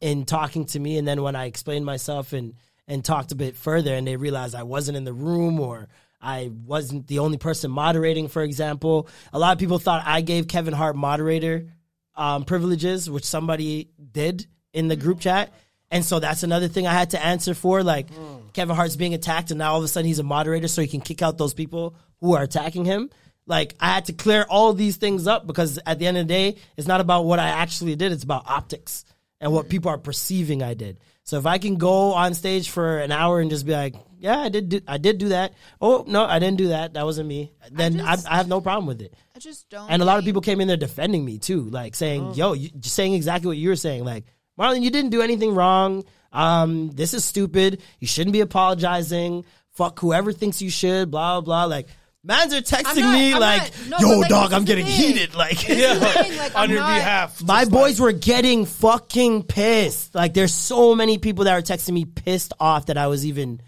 [0.00, 2.54] in talking to me, and then when I explained myself and
[2.88, 5.88] and talked a bit further, and they realized I wasn't in the room or
[6.22, 9.08] I wasn't the only person moderating, for example.
[9.32, 11.66] A lot of people thought I gave Kevin Hart moderator
[12.14, 15.52] um, privileges, which somebody did in the group chat.
[15.90, 17.82] And so that's another thing I had to answer for.
[17.82, 18.06] Like
[18.52, 20.88] Kevin Hart's being attacked, and now all of a sudden he's a moderator, so he
[20.88, 23.10] can kick out those people who are attacking him.
[23.46, 26.32] Like I had to clear all these things up because at the end of the
[26.32, 28.12] day, it's not about what I actually did.
[28.12, 29.04] It's about optics
[29.40, 31.00] and what people are perceiving I did.
[31.24, 34.38] So if I can go on stage for an hour and just be like, "Yeah,
[34.40, 36.94] I did, do, I did do that." Oh no, I didn't do that.
[36.94, 37.52] That wasn't me.
[37.70, 39.14] Then I, just- I have no problem with it.
[39.34, 39.88] I just don't.
[39.90, 42.34] And a lot of people came in there defending me too, like saying, Oh.
[42.34, 44.24] "Yo, you, just saying exactly what you were saying." Like,
[44.58, 46.04] Marlon, you didn't do anything wrong.
[46.32, 47.82] Um, this is stupid.
[48.00, 49.44] You shouldn't be apologizing.
[49.70, 51.10] Fuck whoever thinks you should.
[51.10, 51.64] Blah blah.
[51.64, 51.86] Like,
[52.24, 54.62] mans are texting not- me I'm like, not- no, "Yo, but, like, dog, this I'm
[54.62, 54.94] is the getting thing.
[54.94, 57.42] heated." Like, This is the thing, like, on I'm your not- behalf.
[57.42, 60.14] my Just boys were getting fucking pissed.
[60.14, 63.60] Like, there's so many people that are texting me pissed off that I was even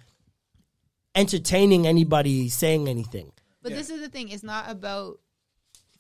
[1.14, 3.30] entertaining anybody saying anything.
[3.62, 4.28] But this is the thing.
[4.28, 5.20] It's not about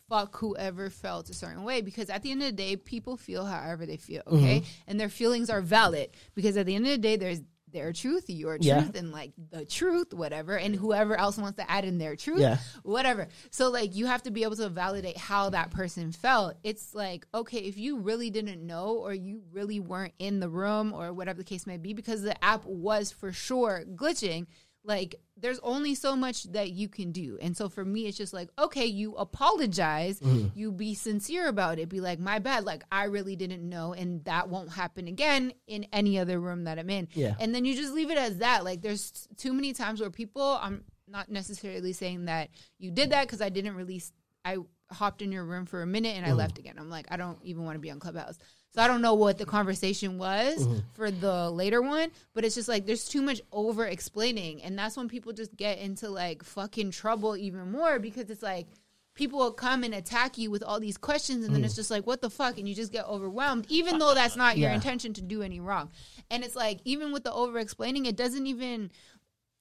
[0.08, 3.46] fuck whoever felt a certain way because at the end of the day, people feel
[3.46, 4.60] however they feel, okay?
[4.60, 4.68] Mm-hmm.
[4.86, 7.40] And their feelings are valid because at the end of the day, there's
[7.74, 8.88] their truth, your truth, Yeah.
[8.94, 12.56] and like the truth, whatever, and whoever else wants to add in their truth, Yeah.
[12.84, 13.28] whatever.
[13.50, 16.54] So like you have to be able to validate how that person felt.
[16.64, 20.94] It's like okay, if you really didn't know or you really weren't in the room
[20.94, 24.46] or whatever the case may be, because the app was for sure glitching.
[24.86, 28.34] Like there's only so much that you can do, and so for me, it's just
[28.34, 30.48] like okay, you apologize, Mm-hmm.
[30.58, 34.24] you be sincere about it, be like my bad, like I really didn't know, and
[34.26, 37.08] that won't happen again in any other room that I'm in.
[37.14, 37.34] Yeah.
[37.40, 38.62] and then you just leave it as that.
[38.64, 43.26] Like there's too many times where people, I'm not necessarily saying that you did that
[43.26, 44.12] because I didn't release.
[44.44, 44.58] I
[44.90, 46.74] hopped in your room for a minute and I left again.
[46.78, 48.38] I'm like, I don't even want to be on Clubhouse.
[48.74, 50.78] So I don't know what the conversation was mm-hmm.
[50.94, 54.62] for the later one, but it's just like there's too much over explaining.
[54.64, 58.66] And that's when people just get into like fucking trouble even more because it's like
[59.14, 61.66] people will come and attack you with all these questions and then mm.
[61.66, 64.58] it's just like what the fuck and you just get overwhelmed even though that's not
[64.58, 65.88] your intention to do any wrong.
[66.28, 68.90] And it's like even with the over explaining it doesn't even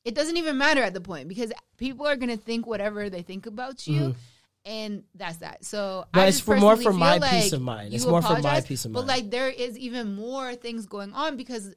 [0.03, 3.45] it doesn't even matter at the point because people are gonna think whatever they think
[3.45, 4.19] about you, mm-hmm.
[4.65, 5.65] And that's that.
[5.65, 6.05] So.
[6.13, 7.89] But I it's just for more personally for my feel peace like of mind.
[7.91, 9.07] you It's more for my apologize, peace of But mind.
[9.07, 11.73] But like, there is even more things going on because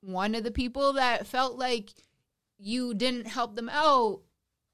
[0.00, 1.90] one of the people that felt like
[2.58, 4.20] you didn't help them out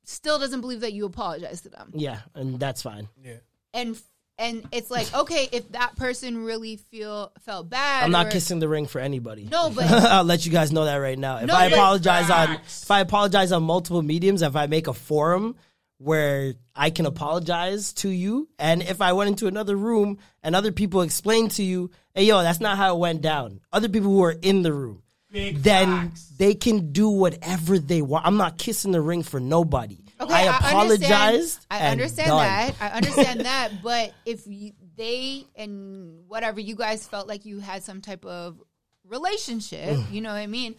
[0.04, 3.08] still doesn't believe that you apologized to them, Yeah, and that's fine.
[3.24, 3.36] Yeah.
[3.74, 4.00] And
[4.38, 8.58] and it's like okay, if that person really feel felt bad, I'm not or- kissing
[8.60, 9.44] the ring for anybody.
[9.50, 11.38] No, but I'll let you guys know that right now.
[11.38, 14.86] If No, I but- apologize on if I apologize on multiple mediums, if I make
[14.86, 15.56] a forum
[16.02, 20.72] where I can apologize to you, and if I went into another room and other
[20.72, 23.60] people explain to you, hey yo, that's not how it went down.
[23.72, 28.26] Other people who are in the room, then they can do whatever they want.
[28.26, 29.98] I'm not kissing the ring for nobody.
[30.20, 31.66] Okay, I understand- apologized.
[31.70, 32.74] I understand that.
[32.80, 33.70] I understand that.
[33.82, 38.60] But if you, they and whatever you guys felt like you had some type of
[39.06, 40.12] relationship, mm.
[40.12, 40.76] you know what I mean,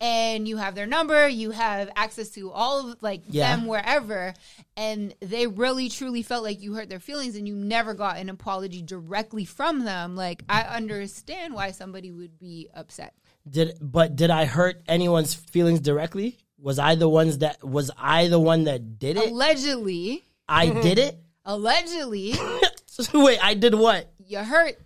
[0.00, 3.56] and you have their number, you have access to all of like Yeah.
[3.56, 4.34] them wherever,
[4.76, 8.28] and they really truly felt like you hurt their feelings, and you never got an
[8.28, 10.14] apology directly from them.
[10.16, 13.14] Like I understand why somebody would be upset.
[13.48, 16.36] Did but did I hurt anyone's feelings directly?
[16.58, 19.30] Was I the ones that was I the one that did it?
[19.30, 21.18] Allegedly, I did it.
[21.44, 22.34] allegedly,
[23.14, 24.10] Wait, I did what?
[24.26, 24.76] you hurt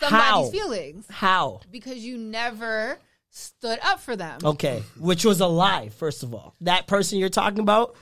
[0.00, 0.48] somebody's How?
[0.50, 1.06] feelings.
[1.10, 1.60] How?
[1.70, 2.98] because you never
[3.30, 4.40] stood up for them.
[4.44, 5.88] Okay, which was a lie.
[5.90, 7.96] First of all, that person you're talking about,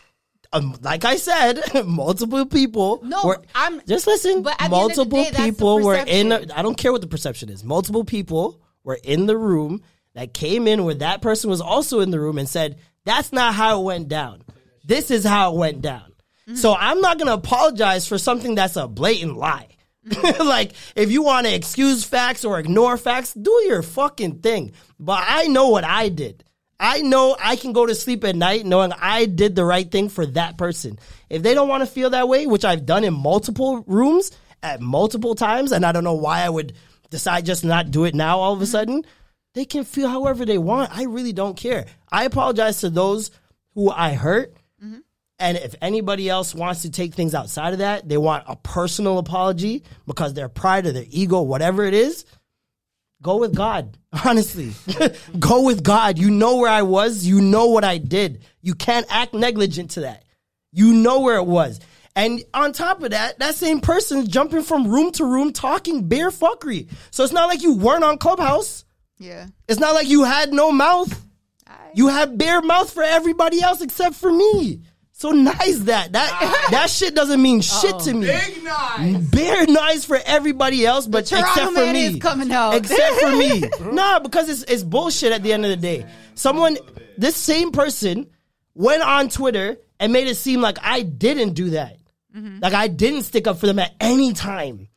[0.53, 3.01] um, like I said, multiple people.
[3.03, 4.43] No, were, I'm- just listen.
[4.43, 6.33] but at the end of the multiple day, people were in.
[6.33, 7.65] I don't care what the perception is.
[7.65, 9.83] Multiple people were in the room
[10.15, 13.55] that came in where that person was also in the room and said, "That's not
[13.55, 14.43] how it went down.
[14.85, 16.13] This is how it went down."
[16.49, 16.57] Mm-hmm.
[16.57, 19.76] So I'm not gonna apologize for something that's a blatant lie.
[20.09, 20.47] Mm-hmm.
[20.47, 24.73] like if you want to excuse facts or ignore facts, do your fucking thing.
[24.99, 26.45] But I know what I did.
[26.79, 30.09] I know I can go to sleep at night knowing I did the right thing
[30.09, 30.99] for that person.
[31.31, 34.31] If they don't want to feel that way, which I've done in multiple rooms
[34.63, 36.75] at multiple times, and I don't know why I would
[37.11, 39.05] decide just not do it now all of a sudden,
[39.55, 40.97] they can feel however they want.
[40.97, 41.87] I really don't care.
[42.13, 43.31] I apologize to those
[43.75, 44.53] who I hurt.
[45.39, 49.19] And if anybody else wants to take things outside of that, they want a personal
[49.19, 52.25] apology because their pride or their ego, whatever it is,
[53.23, 53.99] go with God.
[54.25, 54.73] Honestly,
[55.39, 56.19] go with God.
[56.19, 57.27] You know where I was.
[57.27, 58.45] You know what I did.
[58.63, 60.25] You can't act negligent to that.
[60.73, 61.81] You know where it was.
[62.15, 66.31] And on top of that, that same person's jumping from room to room talking bare
[66.31, 66.89] fuckery.
[67.11, 68.87] So it's not like you weren't on Clubhouse.
[69.19, 69.49] Yeah.
[69.69, 71.27] It's not like you had no mouth.
[71.95, 74.83] You had bare mouth for everybody else except for me.
[75.19, 78.27] So nice that that that shit doesn't mean shit to me.
[78.27, 79.17] Big nice.
[79.29, 82.19] Bare nice for everybody else, but except for me.
[82.19, 82.75] coming out.
[82.75, 83.63] Except for me.
[83.93, 86.05] nah, because it's it's bullshit at the end of the day.
[86.35, 86.77] Someone,
[87.17, 88.27] this same person
[88.75, 91.97] went on Twitter and made it seem like I didn't do that.
[92.37, 92.59] Mm-hmm.
[92.61, 94.89] Like I didn't stick up for them at any time.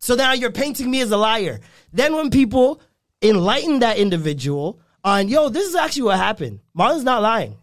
[0.00, 1.60] So now you're painting me as a liar.
[1.92, 2.80] Then when people
[3.22, 6.58] enlighten that individual on, yo, this is actually what happened.
[6.74, 7.61] Marlon's not lying.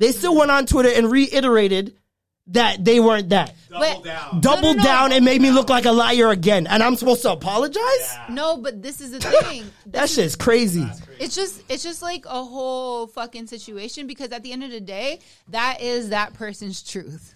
[0.00, 1.94] They still went on Twitter and reiterated
[2.48, 3.54] that they weren't that.
[3.70, 4.02] But-
[4.40, 4.82] Double No, no, no.
[4.82, 6.66] down and made me look like a liar again.
[6.66, 8.16] And I'm supposed to apologize?
[8.28, 9.64] No, but this is the thing.
[9.86, 10.88] That shit's crazy.
[11.20, 14.80] It's just it's just like a whole fucking situation because at the end of the
[14.80, 15.20] day,
[15.50, 17.34] that is that person's truth.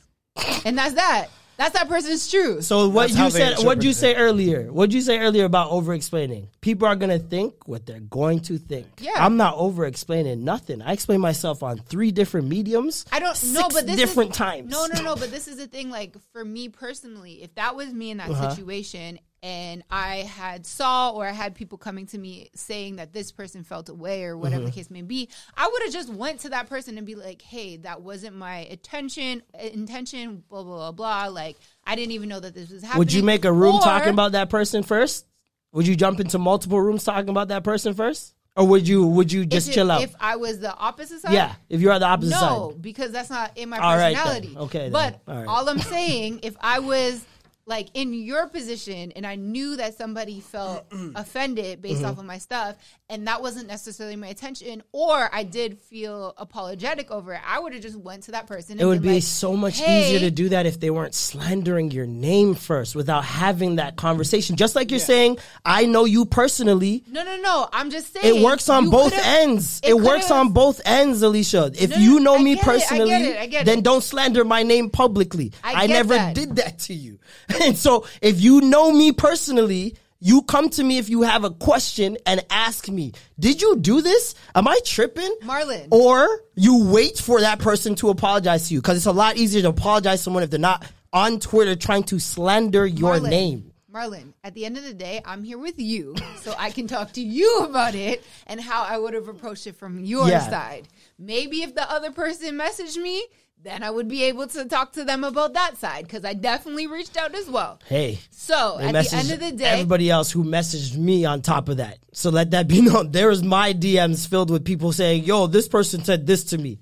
[0.64, 1.28] And that's that.
[1.56, 2.64] That's that person's truth.
[2.64, 3.40] So what That's you said?
[3.52, 3.94] interpret What you it.
[3.96, 4.72] say earlier?
[4.72, 6.48] What you say earlier about over explaining?
[6.60, 8.86] People are gonna think what they're going to think.
[8.98, 9.12] Yeah.
[9.16, 10.82] I'm not over explaining nothing.
[10.82, 13.04] I explain myself on three different mediums.
[13.12, 14.70] I don't know, but this different is, times.
[14.70, 15.14] No, no, no.
[15.24, 15.90] But this is the thing.
[15.90, 18.50] Like for me personally, if that was me in that Uh-huh.
[18.50, 23.30] situation, and I had saw or I had people coming to me saying that this
[23.30, 24.66] person felt away or whatever Mm-hmm.
[24.70, 27.42] the case may be, I would have just went to that person and be like,
[27.42, 29.42] "Hey, that wasn't my attention
[29.74, 31.26] intention." Blah blah blah blah.
[31.26, 32.98] Like I didn't even know that this was happening.
[33.00, 35.26] Would you make a room Or- talking about that person first?
[35.72, 39.30] Would you jump into multiple rooms talking about that person first, or would you would
[39.32, 40.02] you just it- chill out?
[40.02, 42.48] If I was the opposite side, yeah, if you're on the opposite No, side.
[42.50, 44.24] No, because that's not in my All right, then.
[44.24, 44.56] personality.
[44.56, 44.92] Okay, then.
[44.92, 45.46] But All right.
[45.48, 47.24] all I'm saying, if I was
[47.66, 50.84] like in your position and I knew that somebody felt
[51.14, 52.04] offended based Mm-hmm.
[52.10, 52.76] off of my stuff,
[53.08, 57.72] and that wasn't necessarily my attention, or I did feel apologetic over it, I would
[57.72, 58.72] have just went to that person.
[58.72, 61.14] And It would be like, so much "Hey, easier to do that if they weren't
[61.14, 64.56] slandering your name first without having that conversation.
[64.56, 67.04] Just like you're saying, I know you personally.
[67.08, 67.68] No, no, no.
[67.72, 69.80] I'm just saying It works on both ends.
[69.84, 71.70] it It, works on both ends, Alicia.
[71.78, 73.66] If No, you no, know I me get it, I get personally, it, I get
[73.66, 75.52] then don't slander my name publicly.
[75.62, 76.34] I never that.
[76.34, 77.18] did that to you.
[77.62, 81.50] And so if you know me personally, you come to me if you have a
[81.50, 84.34] question and ask me, did you do this?
[84.54, 85.34] Am I tripping?
[85.42, 85.88] Marlon.
[85.90, 89.62] Or you wait for that person to apologize to you because it's a lot easier
[89.62, 93.70] to apologize to someone if they're not on Twitter trying to slander your Marlon, name.
[93.92, 97.12] Marlon, at the end of the day, I'm here with you, so I can talk
[97.12, 100.48] to you about it and how I would have approached it from your Yeah.
[100.50, 100.88] side.
[101.18, 103.24] Maybe if the other person messaged me,
[103.64, 106.86] then I would be able to talk to them about that side because I definitely
[106.86, 107.80] reached out as well.
[107.86, 111.70] Hey, So at the end of the day, everybody else who messaged me on top
[111.70, 111.98] of that.
[112.12, 113.10] So let that be known.
[113.10, 116.80] There is my DMs filled with people saying, "Yo, this person said this to me."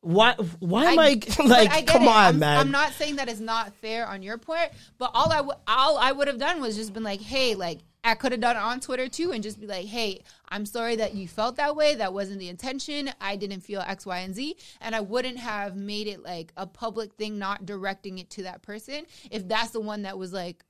[0.00, 0.34] Why?
[0.58, 1.70] Why am I, but like?
[1.70, 2.08] I come it.
[2.08, 2.58] on, I'm, man.
[2.58, 5.96] I'm not saying that it's not fair on your part, but all I w- all
[5.98, 8.60] I would have done was just been like, hey, like I could have done it
[8.60, 11.94] on Twitter too, and just be like, hey, I'm sorry that you felt that way.
[11.94, 13.10] That wasn't the intention.
[13.20, 16.66] I didn't feel X, Y, and Z, and I wouldn't have made it like a
[16.66, 19.04] public thing, not directing it to that person.
[19.30, 20.64] If that's the one that was like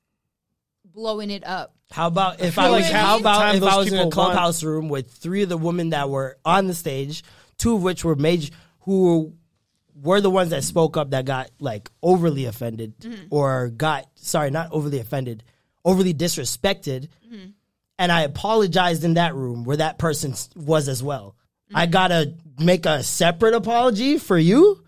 [0.85, 1.75] blowing it up.
[1.91, 2.83] How about if feel I was?
[2.83, 5.49] like how about if I was in a people want- clubhouse room with three of
[5.49, 7.23] the women that were on the stage,
[7.57, 9.33] two of which were major, who
[10.02, 13.27] were the ones that spoke up that got like overly offended Mm-hmm.
[13.31, 15.44] or got sorry, not overly offended,
[15.85, 17.51] overly disrespected, Mm-hmm.
[17.99, 21.35] and I apologized in that room where that person was as well.
[21.69, 21.77] Mm-hmm.
[21.78, 24.85] I gotta make a separate apology for you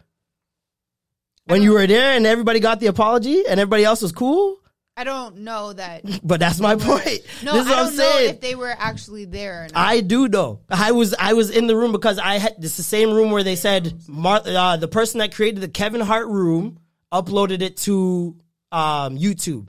[1.46, 4.58] when you were there and everybody got the apology and everybody else was cool.
[4.96, 6.02] I don't know that.
[6.22, 7.20] But that's my point.
[7.42, 9.64] No, this is I what I'm don't know if they were actually there.
[9.64, 9.72] Or not.
[9.74, 10.60] I do know.
[10.70, 13.30] I was I was in the room because I had this is the same room
[13.32, 16.78] where they said Mar- uh, the person that created the Kevin Hart room
[17.12, 18.36] uploaded it to
[18.70, 19.66] um, YouTube.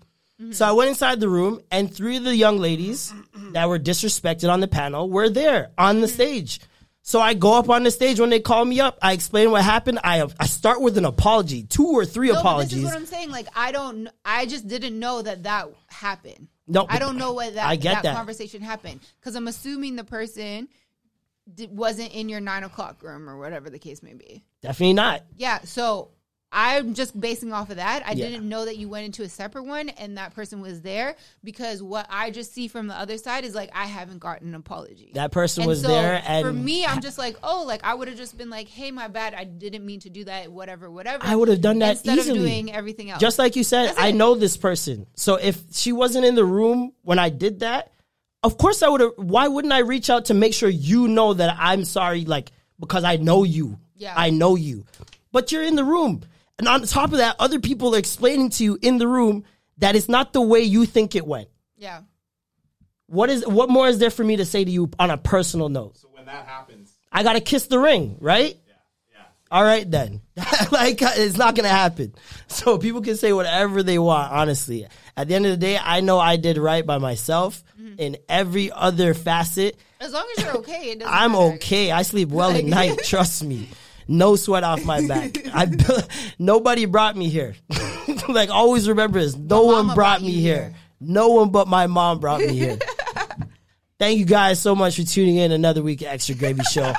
[0.51, 3.13] So I went inside the room and three of the young ladies
[3.53, 6.59] that were disrespected on the panel were there on the stage.
[7.03, 8.97] So I go up on the stage when they call me up.
[9.01, 9.99] I explain what happened.
[10.03, 12.71] I I start with an apology, two or three No, apologies.
[12.71, 13.29] this is what I'm saying.
[13.29, 16.47] Like I don't, I just didn't know that that happened.
[16.67, 18.15] No, I don't know what that I get that, that.
[18.15, 20.67] conversation happened because I'm assuming the person
[21.69, 24.43] wasn't in your nine o'clock room or whatever the case may be.
[24.61, 25.23] Definitely not.
[25.37, 26.09] Yeah, so
[26.57, 28.03] I'm just basing off of that.
[28.07, 28.29] I Yeah.
[28.29, 31.83] didn't know that you went into a separate one and that person was there because
[31.83, 35.11] what I just see from the other side is like I haven't gotten an apology.
[35.15, 37.93] That person And was so there, and for me, I'm just like, oh, like I
[37.93, 40.89] would have just been like, hey, my bad, I didn't mean to do that, whatever,
[40.89, 41.25] whatever.
[41.25, 42.39] I would have done that instead easily.
[42.39, 43.19] of doing everything else.
[43.19, 44.15] Just like you said, That's I it.
[44.15, 45.07] know this person.
[45.15, 47.91] So if she wasn't in the room when I did that,
[48.43, 49.11] of course I would have.
[49.17, 52.23] Why wouldn't I reach out to make sure you know that I'm sorry?
[52.23, 53.77] Like because I know you.
[53.97, 54.13] Yeah.
[54.15, 54.85] I know you.
[55.33, 56.21] But you're in the room,
[56.59, 59.43] and on top of that, other people are explaining to you in the room
[59.79, 61.49] that it's not the way you think it went.
[61.77, 62.01] yeah.
[63.07, 65.69] What is what more is there for me to say to you on a personal
[65.69, 65.97] note?
[65.97, 68.57] So when that happens, I gotta kiss the ring, right?
[68.67, 68.73] Yeah.
[69.13, 69.21] yeah.
[69.51, 70.21] All right then.
[70.71, 72.15] like it's not gonna happen.
[72.47, 74.31] So people can say whatever they want.
[74.31, 77.95] Honestly, at the end of the day, I know I did right by myself Mm-hmm.
[77.99, 79.77] in every other facet.
[79.99, 81.55] As long as you're okay, it doesn't I'm matter.
[81.55, 81.91] okay.
[81.91, 82.99] I sleep well at night.
[83.03, 83.67] Trust me.
[84.07, 85.37] No sweat off my back.
[85.53, 85.67] I
[86.39, 87.55] nobody brought me here.
[88.29, 89.35] like always remember this.
[89.35, 90.55] No one brought me here.
[90.55, 90.75] here.
[90.99, 92.77] No one but my mom brought me here.
[93.97, 96.93] Thank you guys so much for tuning in another week of Extra Gravy Show.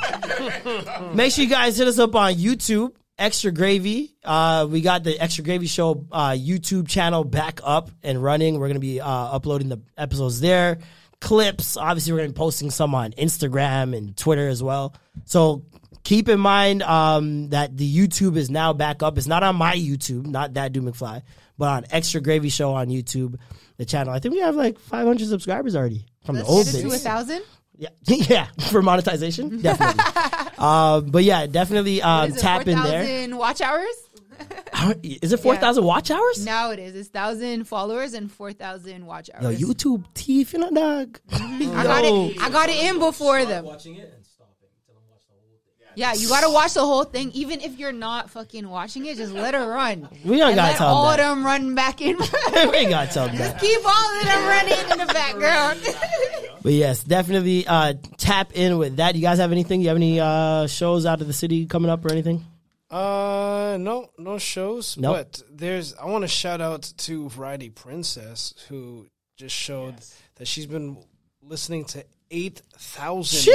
[1.15, 4.17] Make sure you guys hit us up on YouTube, Extra Gravy.
[4.25, 8.55] Uh, we got the Extra Gravy Show uh, YouTube channel back up and running.
[8.55, 10.79] We're going to be uh, uploading the episodes there.
[11.21, 11.77] Clips.
[11.77, 14.95] Obviously, we're going to be posting some on Instagram and Twitter as well.
[15.25, 15.65] So
[16.07, 19.19] keep in mind um, that the YouTube is now back up.
[19.19, 21.23] It's not on my YouTube, not that do McFly,
[21.59, 23.37] but on Extra Gravy Show on YouTube,
[23.77, 24.15] the channel.
[24.15, 26.95] I think we have like 500 subscribers already from Let's the old get it to
[26.95, 27.43] a thousand.
[27.77, 30.55] Yeah, yeah, for monetization, definitely.
[30.59, 33.03] um, but yeah, definitely um, Is it tap in there.
[33.03, 33.97] 4,000 watch hours?
[35.03, 36.45] is it four thousand watch hours?
[36.45, 36.95] Now it is.
[36.95, 39.59] It's thousand followers and four thousand watch Yo, hours.
[39.59, 41.19] YouTube teeth, you a dog.
[41.33, 42.43] I got it.
[42.43, 43.65] I got it in before them.
[45.97, 49.17] Yeah, you gotta watch the whole thing, even if you're not fucking watching it.
[49.17, 50.09] Just let it run.
[50.25, 51.17] We don't And gotta let tell them all that.
[51.17, 52.17] them run back in.
[52.53, 53.59] we ain't gotta tell them that.
[53.59, 55.81] Keep all of them running in the background.
[56.63, 59.15] But yes, definitely uh, tap in with that.
[59.15, 59.83] You guys have anything?
[59.83, 62.45] You have any uh, shows out of the city coming up or anything?
[62.91, 64.97] Uh, no, no shows.
[64.97, 65.17] Nope.
[65.17, 65.95] But there's.
[65.95, 69.95] I want to shout out to Variety Princess who just showed
[70.37, 70.97] that she's been
[71.41, 73.53] listening to eight thousand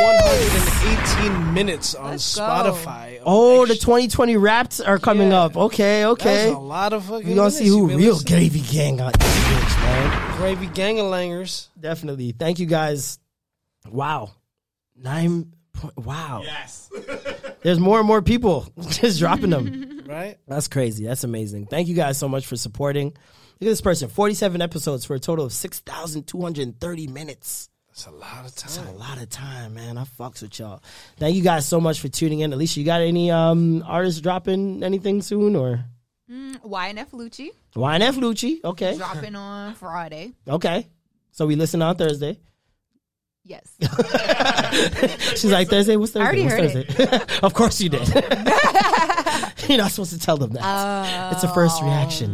[0.00, 0.98] one hundred and
[1.32, 2.42] eighteen minutes on Let's go.
[2.42, 3.20] Spotify.
[3.24, 5.42] Oh, the 2020 raps are coming Yeah.
[5.42, 5.56] up.
[5.56, 6.44] Okay, okay.
[6.46, 7.28] That's a lot of fucking.
[7.28, 8.38] We gonna see minutes who you've been real listening.
[8.38, 10.36] gravy gang got this bitch, man.
[10.36, 11.68] Gravy Gangalangers.
[11.80, 12.32] Definitely.
[12.32, 13.18] Thank you guys.
[13.90, 14.32] Wow,
[14.96, 15.52] nine.
[15.72, 16.42] Point, wow.
[16.44, 16.88] Yes.
[17.62, 19.90] There's more and more people just dropping them.
[20.04, 20.36] Right?
[20.46, 21.04] That's crazy.
[21.06, 21.64] That's amazing.
[21.66, 23.06] Thank you guys so much for supporting.
[23.06, 23.16] Look
[23.62, 24.10] at this person.
[24.10, 27.70] 47 episodes for a total of 6,230 minutes.
[27.94, 28.70] That's a lot of time.
[28.74, 29.96] That's a lot of time, man.
[29.98, 30.82] I fucks with y'all.
[31.16, 32.52] Thank you guys so much for tuning in.
[32.52, 35.84] Alicia, you got any um artists dropping anything soon or
[36.28, 38.64] Mm, YFN Lucci YFN Lucci?
[38.64, 38.96] Okay.
[38.96, 40.32] dropping on Friday.
[40.48, 40.88] Okay.
[41.32, 42.38] So we listen on Thursday.
[43.44, 43.76] Yes.
[45.38, 45.96] She's like, Thursday?
[45.96, 46.20] What's Thursday?
[46.20, 47.36] I already What's heard Thursday?
[47.42, 48.08] of course you did.
[49.68, 51.32] You're not supposed to tell them that.
[51.34, 52.30] it's a first reaction.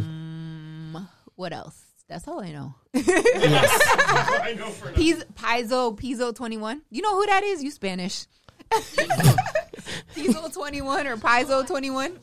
[0.95, 1.80] Um, what else?
[2.11, 2.75] That's all I know.
[2.93, 3.71] Yes.
[4.43, 6.81] I know for Piz- Paizo Piso twenty one.
[6.89, 7.63] You know who that is?
[7.63, 8.25] You Spanish.
[10.13, 12.19] Piso twenty one or Paizo twenty one.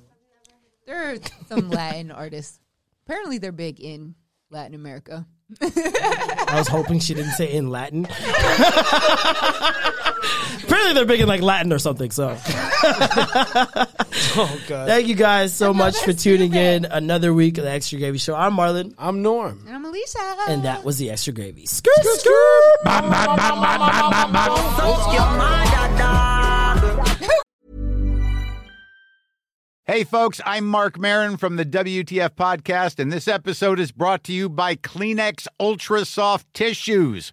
[0.86, 1.16] They're
[1.48, 2.60] some Latin artists.
[3.06, 4.14] Apparently, they're big in
[4.50, 5.26] Latin America.
[5.62, 8.06] I was hoping she didn't say in Latin.
[10.64, 12.10] Apparently they're big in like Latin or something.
[12.10, 12.36] So
[14.36, 14.86] Oh god.
[14.88, 16.82] thank you guys so much for Another tuning in.
[16.84, 16.96] stupid.
[16.96, 18.34] Another week of the Extra Gravy Show.
[18.34, 18.94] I'm Marlon.
[18.98, 19.62] I'm Norm.
[19.66, 20.36] And I'm Alicia.
[20.48, 21.66] And that was the extra gravy.
[21.66, 23.48] Skirt, skirt, skirt.
[29.84, 34.34] Hey, folks, I'm Marc Maron from the WTF Podcast, and this episode is brought to
[34.34, 37.32] you by Kleenex Ultra Soft Tissues,